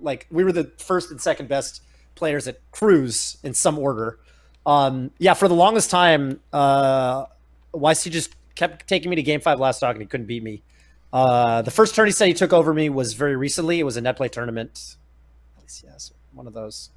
like 0.00 0.28
we 0.30 0.44
were 0.44 0.52
the 0.52 0.70
first 0.78 1.10
and 1.10 1.20
second 1.20 1.48
best 1.48 1.82
players 2.14 2.46
at 2.46 2.60
Cruise 2.70 3.36
in 3.42 3.52
some 3.52 3.80
order. 3.80 4.20
Um, 4.64 5.10
yeah, 5.18 5.34
for 5.34 5.48
the 5.48 5.54
longest 5.54 5.90
time, 5.90 6.40
uh, 6.52 7.24
YC 7.74 8.12
just 8.12 8.36
kept 8.54 8.86
taking 8.86 9.10
me 9.10 9.16
to 9.16 9.22
Game 9.22 9.40
Five 9.40 9.58
last 9.58 9.80
talk, 9.80 9.96
and 9.96 10.00
he 10.02 10.06
couldn't 10.06 10.26
beat 10.26 10.44
me. 10.44 10.62
Uh, 11.12 11.62
the 11.62 11.72
first 11.72 11.96
turn 11.96 12.06
he 12.06 12.12
said 12.12 12.28
he 12.28 12.34
took 12.34 12.52
over 12.52 12.72
me 12.72 12.90
was 12.90 13.14
very 13.14 13.34
recently. 13.34 13.80
It 13.80 13.84
was 13.84 13.96
a 13.96 14.00
net 14.00 14.16
play 14.16 14.28
tournament. 14.28 14.96
Yes, 15.82 16.12
one 16.32 16.46
of 16.46 16.52
those. 16.52 16.90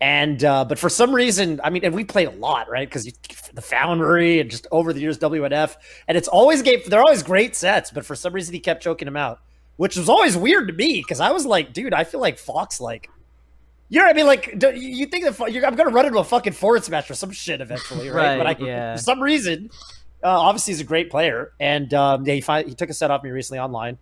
And 0.00 0.42
uh, 0.42 0.64
but 0.64 0.78
for 0.78 0.88
some 0.88 1.14
reason, 1.14 1.60
I 1.62 1.68
mean, 1.68 1.84
and 1.84 1.94
we 1.94 2.04
played 2.04 2.28
a 2.28 2.32
lot, 2.32 2.70
right? 2.70 2.88
Because 2.88 3.04
the 3.52 3.60
Foundry 3.60 4.40
and 4.40 4.50
just 4.50 4.66
over 4.70 4.94
the 4.94 5.00
years 5.00 5.18
WNF, 5.18 5.76
and 6.08 6.16
it's 6.16 6.28
always 6.28 6.62
game. 6.62 6.80
They're 6.86 7.02
always 7.02 7.22
great 7.22 7.54
sets, 7.54 7.90
but 7.90 8.06
for 8.06 8.14
some 8.14 8.32
reason 8.32 8.54
he 8.54 8.60
kept 8.60 8.82
choking 8.82 9.06
him 9.06 9.16
out, 9.16 9.40
which 9.76 9.96
was 9.96 10.08
always 10.08 10.38
weird 10.38 10.68
to 10.68 10.74
me 10.74 11.00
because 11.00 11.20
I 11.20 11.32
was 11.32 11.44
like, 11.44 11.74
dude, 11.74 11.92
I 11.92 12.04
feel 12.04 12.20
like 12.20 12.38
Fox, 12.38 12.80
like, 12.80 13.10
you 13.90 13.98
know 13.98 14.06
what 14.06 14.14
I 14.14 14.16
mean? 14.16 14.26
Like, 14.26 14.58
do, 14.58 14.74
you 14.74 15.04
think 15.04 15.24
that 15.24 15.52
you're, 15.52 15.66
I'm 15.66 15.74
gonna 15.74 15.90
run 15.90 16.06
into 16.06 16.18
a 16.18 16.24
fucking 16.24 16.54
forward 16.54 16.82
smash 16.82 17.10
or 17.10 17.14
some 17.14 17.30
shit 17.30 17.60
eventually, 17.60 18.08
right? 18.08 18.38
Right, 18.38 18.56
but 18.56 18.62
I, 18.62 18.66
yeah. 18.66 18.96
for 18.96 19.02
some 19.02 19.22
reason, 19.22 19.68
uh, 20.24 20.28
obviously 20.28 20.72
he's 20.72 20.80
a 20.80 20.84
great 20.84 21.10
player, 21.10 21.52
and 21.60 21.92
um, 21.92 22.24
yeah, 22.24 22.34
he 22.34 22.40
fi- 22.40 22.62
he 22.62 22.74
took 22.74 22.88
a 22.88 22.94
set 22.94 23.10
off 23.10 23.22
me 23.22 23.30
recently 23.30 23.58
online, 23.58 23.98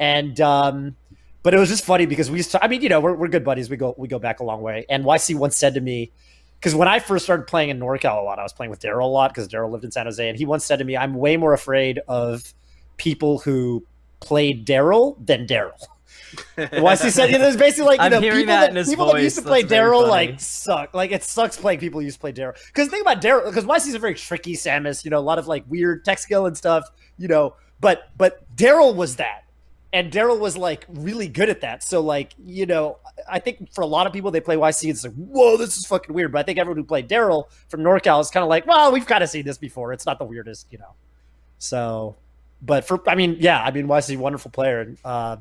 and 0.00 0.40
um, 0.40 0.96
but 1.42 1.54
it 1.54 1.58
was 1.58 1.68
just 1.68 1.84
funny 1.84 2.06
because 2.06 2.30
we 2.30 2.38
used 2.38 2.50
to. 2.52 2.62
I 2.64 2.68
mean, 2.68 2.82
you 2.82 2.88
know, 2.88 3.00
we're, 3.00 3.14
we're 3.14 3.28
good 3.28 3.44
buddies. 3.44 3.70
We 3.70 3.76
go 3.76 3.94
we 3.96 4.08
go 4.08 4.18
back 4.18 4.40
a 4.40 4.44
long 4.44 4.62
way. 4.62 4.86
And 4.88 5.04
YC 5.04 5.36
once 5.36 5.56
said 5.56 5.74
to 5.74 5.80
me, 5.80 6.10
because 6.58 6.74
when 6.74 6.88
I 6.88 6.98
first 6.98 7.24
started 7.24 7.46
playing 7.46 7.70
in 7.70 7.78
NorCal 7.78 8.20
a 8.20 8.22
lot, 8.22 8.38
I 8.38 8.42
was 8.42 8.52
playing 8.52 8.70
with 8.70 8.80
Daryl 8.80 9.04
a 9.04 9.06
lot 9.06 9.32
because 9.32 9.48
Daryl 9.48 9.70
lived 9.70 9.84
in 9.84 9.90
San 9.90 10.06
Jose, 10.06 10.28
and 10.28 10.36
he 10.36 10.44
once 10.44 10.64
said 10.64 10.78
to 10.78 10.84
me, 10.84 10.96
"I'm 10.96 11.14
way 11.14 11.36
more 11.36 11.52
afraid 11.52 12.00
of 12.08 12.52
people 12.96 13.38
who 13.38 13.86
played 14.20 14.66
Daryl 14.66 15.16
than 15.24 15.46
Daryl." 15.46 15.86
YC 16.56 17.10
said, 17.10 17.30
"Yeah, 17.30 17.38
there's 17.38 17.56
basically 17.56 17.86
like 17.86 18.00
you 18.00 18.06
I'm 18.06 18.12
know 18.12 18.20
people 18.20 18.46
that 18.46 18.74
that, 18.74 18.86
people 18.86 19.12
that 19.12 19.22
used 19.22 19.36
to 19.36 19.42
play 19.42 19.62
Daryl 19.62 20.08
like 20.08 20.40
suck. 20.40 20.94
Like 20.94 21.12
it 21.12 21.22
sucks 21.22 21.56
playing 21.56 21.78
people 21.78 22.00
who 22.00 22.04
used 22.04 22.16
to 22.16 22.20
play 22.20 22.32
Daryl. 22.32 22.54
Because 22.66 22.88
think 22.88 23.02
about 23.02 23.22
Daryl, 23.22 23.44
because 23.46 23.64
YC's 23.64 23.94
a 23.94 23.98
very 23.98 24.14
tricky 24.14 24.54
Samus. 24.54 25.04
You 25.04 25.10
know, 25.10 25.18
a 25.18 25.20
lot 25.20 25.38
of 25.38 25.46
like 25.46 25.64
weird 25.68 26.04
tech 26.04 26.18
skill 26.18 26.46
and 26.46 26.56
stuff. 26.56 26.84
You 27.16 27.28
know, 27.28 27.54
but 27.80 28.10
but 28.16 28.44
Daryl 28.56 28.94
was 28.94 29.16
that, 29.16 29.44
and 29.92 30.12
Daryl 30.12 30.38
was 30.38 30.56
like 30.56 30.84
really 30.88 31.28
good 31.28 31.48
at 31.48 31.60
that. 31.62 31.82
So 31.82 32.00
like 32.00 32.34
you 32.44 32.66
know, 32.66 32.98
I 33.30 33.38
think 33.38 33.72
for 33.72 33.80
a 33.82 33.86
lot 33.86 34.06
of 34.06 34.12
people 34.12 34.30
they 34.30 34.40
play 34.40 34.56
YC, 34.56 34.90
it's 34.90 35.04
like 35.04 35.14
whoa, 35.14 35.56
this 35.56 35.76
is 35.76 35.86
fucking 35.86 36.14
weird. 36.14 36.32
But 36.32 36.40
I 36.40 36.42
think 36.42 36.58
everyone 36.58 36.78
who 36.78 36.84
played 36.84 37.08
Daryl 37.08 37.44
from 37.68 37.80
NorCal 37.80 38.20
is 38.20 38.30
kind 38.30 38.42
of 38.42 38.48
like, 38.48 38.66
well, 38.66 38.92
we've 38.92 39.06
kind 39.06 39.22
of 39.24 39.30
seen 39.30 39.44
this 39.44 39.58
before. 39.58 39.92
It's 39.92 40.06
not 40.06 40.18
the 40.18 40.24
weirdest, 40.24 40.66
you 40.70 40.78
know. 40.78 40.94
So, 41.58 42.16
but 42.62 42.84
for 42.84 43.00
I 43.08 43.14
mean, 43.14 43.36
yeah, 43.40 43.62
I 43.62 43.70
mean 43.70 43.86
YC 43.86 44.16
wonderful 44.18 44.50
player. 44.50 44.80
and, 44.80 44.98
Uh, 45.04 45.36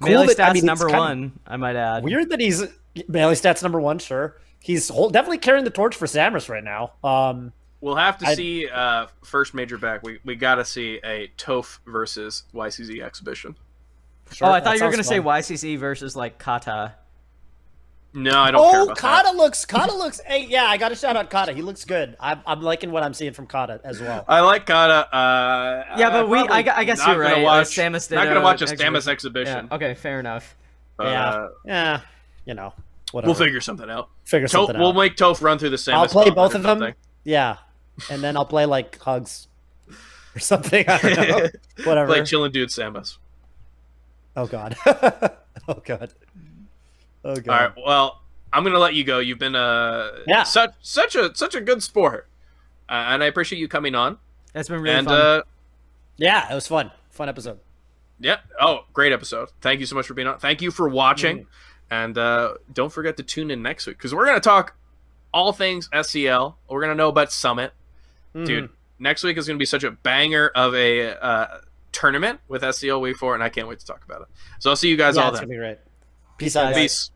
cool 0.00 0.10
melee 0.10 0.26
that- 0.28 0.36
stats 0.38 0.50
I 0.50 0.52
mean, 0.54 0.64
number 0.64 0.88
one, 0.88 1.38
I 1.46 1.56
might 1.56 1.76
add. 1.76 2.04
Weird 2.04 2.30
that 2.30 2.40
he's 2.40 2.62
melee 3.08 3.34
stats 3.34 3.62
number 3.62 3.80
one. 3.80 3.98
Sure, 3.98 4.36
he's 4.60 4.88
whole, 4.88 5.10
definitely 5.10 5.38
carrying 5.38 5.64
the 5.64 5.70
torch 5.70 5.96
for 5.96 6.06
Samus 6.06 6.48
right 6.48 6.64
now. 6.64 6.92
Um, 7.02 7.52
We'll 7.80 7.96
have 7.96 8.18
to 8.18 8.26
I- 8.26 8.34
see 8.34 8.68
uh, 8.68 9.06
first 9.24 9.54
major 9.54 9.78
back. 9.78 10.02
We 10.02 10.18
we 10.24 10.34
got 10.36 10.56
to 10.56 10.64
see 10.64 11.00
a 11.04 11.30
Toph 11.38 11.78
versus 11.86 12.42
YCZ 12.54 13.00
exhibition. 13.02 13.54
sure, 14.32 14.48
oh, 14.48 14.52
I 14.52 14.60
thought 14.60 14.76
you 14.78 14.84
were 14.84 14.90
gonna 14.90 15.02
fun. 15.04 15.44
say 15.44 15.54
YCZ 15.54 15.78
versus 15.78 16.16
like 16.16 16.38
Kata. 16.38 16.94
No, 18.14 18.40
I 18.40 18.50
don't 18.50 18.70
care 18.70 18.80
Oh, 18.80 18.84
about 18.84 18.96
Kata 18.98 19.28
that. 19.32 19.36
looks. 19.36 19.64
Kata 19.66 19.94
looks. 19.96 20.18
Hey, 20.20 20.46
yeah, 20.46 20.64
I 20.64 20.76
got 20.78 20.88
to 20.88 20.94
shout 20.94 21.14
out 21.14 21.28
Kata. 21.30 21.52
He 21.52 21.60
looks 21.62 21.84
good. 21.84 22.16
I'm, 22.18 22.40
I'm 22.46 22.62
liking 22.62 22.90
what 22.90 23.02
I'm 23.02 23.12
seeing 23.12 23.34
from 23.34 23.46
Kata 23.46 23.80
as 23.84 24.00
well. 24.00 24.24
I 24.26 24.40
like 24.40 24.64
Kata. 24.66 25.14
Uh, 25.14 25.84
Yeah, 25.98 26.10
but 26.10 26.24
I'm 26.24 26.30
we- 26.30 26.38
I 26.38 26.46
probably 26.46 26.62
gu- 26.64 26.70
I 26.74 26.84
guess 26.84 26.98
not 26.98 27.08
you're 27.08 27.22
gonna 27.22 27.34
right. 27.34 27.42
Uh, 27.42 27.44
Watch, 27.44 27.66
Samus 27.68 28.08
did 28.08 28.14
not 28.16 28.26
gonna 28.26 28.40
watch 28.40 28.60
a 28.62 28.64
exhibition. 28.64 28.94
Samus 28.94 29.08
exhibition. 29.08 29.68
Yeah. 29.70 29.74
Okay, 29.76 29.94
fair 29.94 30.20
enough. 30.20 30.56
but, 30.96 31.08
yeah, 31.08 31.28
uh, 31.28 31.48
yeah, 31.66 32.00
you 32.46 32.54
know. 32.54 32.72
Whatever. 33.12 33.28
We'll 33.28 33.38
figure 33.46 33.60
something 33.60 33.88
out. 33.88 34.08
figure 34.24 34.48
Toph, 34.48 34.50
something 34.66 34.78
we'll 34.78 34.94
make 34.94 35.14
Toph 35.16 35.40
run 35.42 35.58
through 35.58 35.70
the 35.70 35.78
same. 35.78 35.94
I'll 35.94 36.08
play 36.08 36.30
both 36.30 36.54
of 36.54 36.62
them. 36.62 36.94
Yeah, 37.24 37.56
and 38.10 38.22
then 38.22 38.36
I'll 38.36 38.44
play 38.44 38.66
like 38.66 38.98
hugs 39.00 39.48
or 40.34 40.38
something. 40.40 40.84
I 40.88 40.98
don't 40.98 41.28
know. 41.28 41.48
Whatever. 41.84 42.06
Play 42.12 42.20
chillin' 42.22 42.52
dude 42.52 42.68
Samus. 42.70 43.16
oh 44.36 44.46
god. 44.46 44.76
oh 44.86 45.82
god. 45.84 46.12
Oh 47.24 47.34
god. 47.36 47.48
All 47.48 47.54
right. 47.66 47.72
Well, 47.86 48.22
I'm 48.52 48.64
gonna 48.64 48.78
let 48.78 48.94
you 48.94 49.04
go. 49.04 49.18
You've 49.18 49.38
been 49.38 49.54
uh 49.54 50.10
Yeah. 50.26 50.42
such 50.44 50.72
such 50.80 51.14
a 51.16 51.34
such 51.34 51.54
a 51.54 51.60
good 51.60 51.82
sport, 51.82 52.28
uh, 52.88 52.92
and 53.08 53.22
I 53.22 53.26
appreciate 53.26 53.58
you 53.58 53.68
coming 53.68 53.94
on. 53.94 54.18
That's 54.52 54.68
been 54.68 54.80
really 54.80 54.94
and 54.96 55.06
fun. 55.06 55.20
uh, 55.20 55.42
Yeah, 56.16 56.50
it 56.50 56.54
was 56.54 56.66
fun. 56.66 56.90
Fun 57.10 57.28
episode. 57.28 57.58
yeah. 58.20 58.38
Oh, 58.60 58.84
great 58.92 59.12
episode. 59.12 59.48
Thank 59.60 59.80
you 59.80 59.86
so 59.86 59.94
much 59.96 60.06
for 60.06 60.14
being 60.14 60.28
on. 60.28 60.38
Thank 60.38 60.62
you 60.62 60.70
for 60.70 60.88
watching, 60.88 61.38
Mm-hmm. 61.38 61.48
and 61.94 62.18
uh, 62.18 62.54
don't 62.72 62.92
forget 62.92 63.16
to 63.18 63.22
tune 63.22 63.50
in 63.50 63.60
next 63.62 63.86
week 63.86 63.96
because 63.98 64.14
we're 64.14 64.24
gonna 64.26 64.40
talk 64.40 64.74
all 65.34 65.52
things 65.52 65.88
SCL. 65.92 66.54
We're 66.68 66.80
gonna 66.80 66.94
know 66.94 67.08
about 67.08 67.30
Summit, 67.32 67.72
dude. 68.46 68.64
Mhm. 68.64 68.70
Next 69.00 69.22
week 69.24 69.36
is 69.36 69.46
gonna 69.46 69.58
be 69.58 69.64
such 69.64 69.84
a 69.84 69.90
banger 69.90 70.48
of 70.54 70.74
a 70.74 71.14
uh, 71.20 71.46
tournament 71.92 72.40
with 72.48 72.62
SCL 72.62 73.00
Week 73.00 73.16
Four, 73.16 73.34
and 73.34 73.42
I 73.42 73.48
can't 73.48 73.68
wait 73.68 73.78
to 73.80 73.86
talk 73.86 74.04
about 74.04 74.22
it. 74.22 74.28
So 74.58 74.70
I'll 74.70 74.76
see 74.76 74.88
you 74.88 74.96
guys 74.96 75.16
Yeah, 75.16 75.22
all 75.22 75.28
it's 75.30 75.38
then. 75.40 75.48
gonna 75.48 75.58
be 75.58 75.64
great. 75.64 75.78
Peace, 76.38 76.46
Peace 76.52 76.56
out, 76.56 76.64
guys. 76.66 76.74
guys. 76.74 76.82
Peace. 76.82 77.10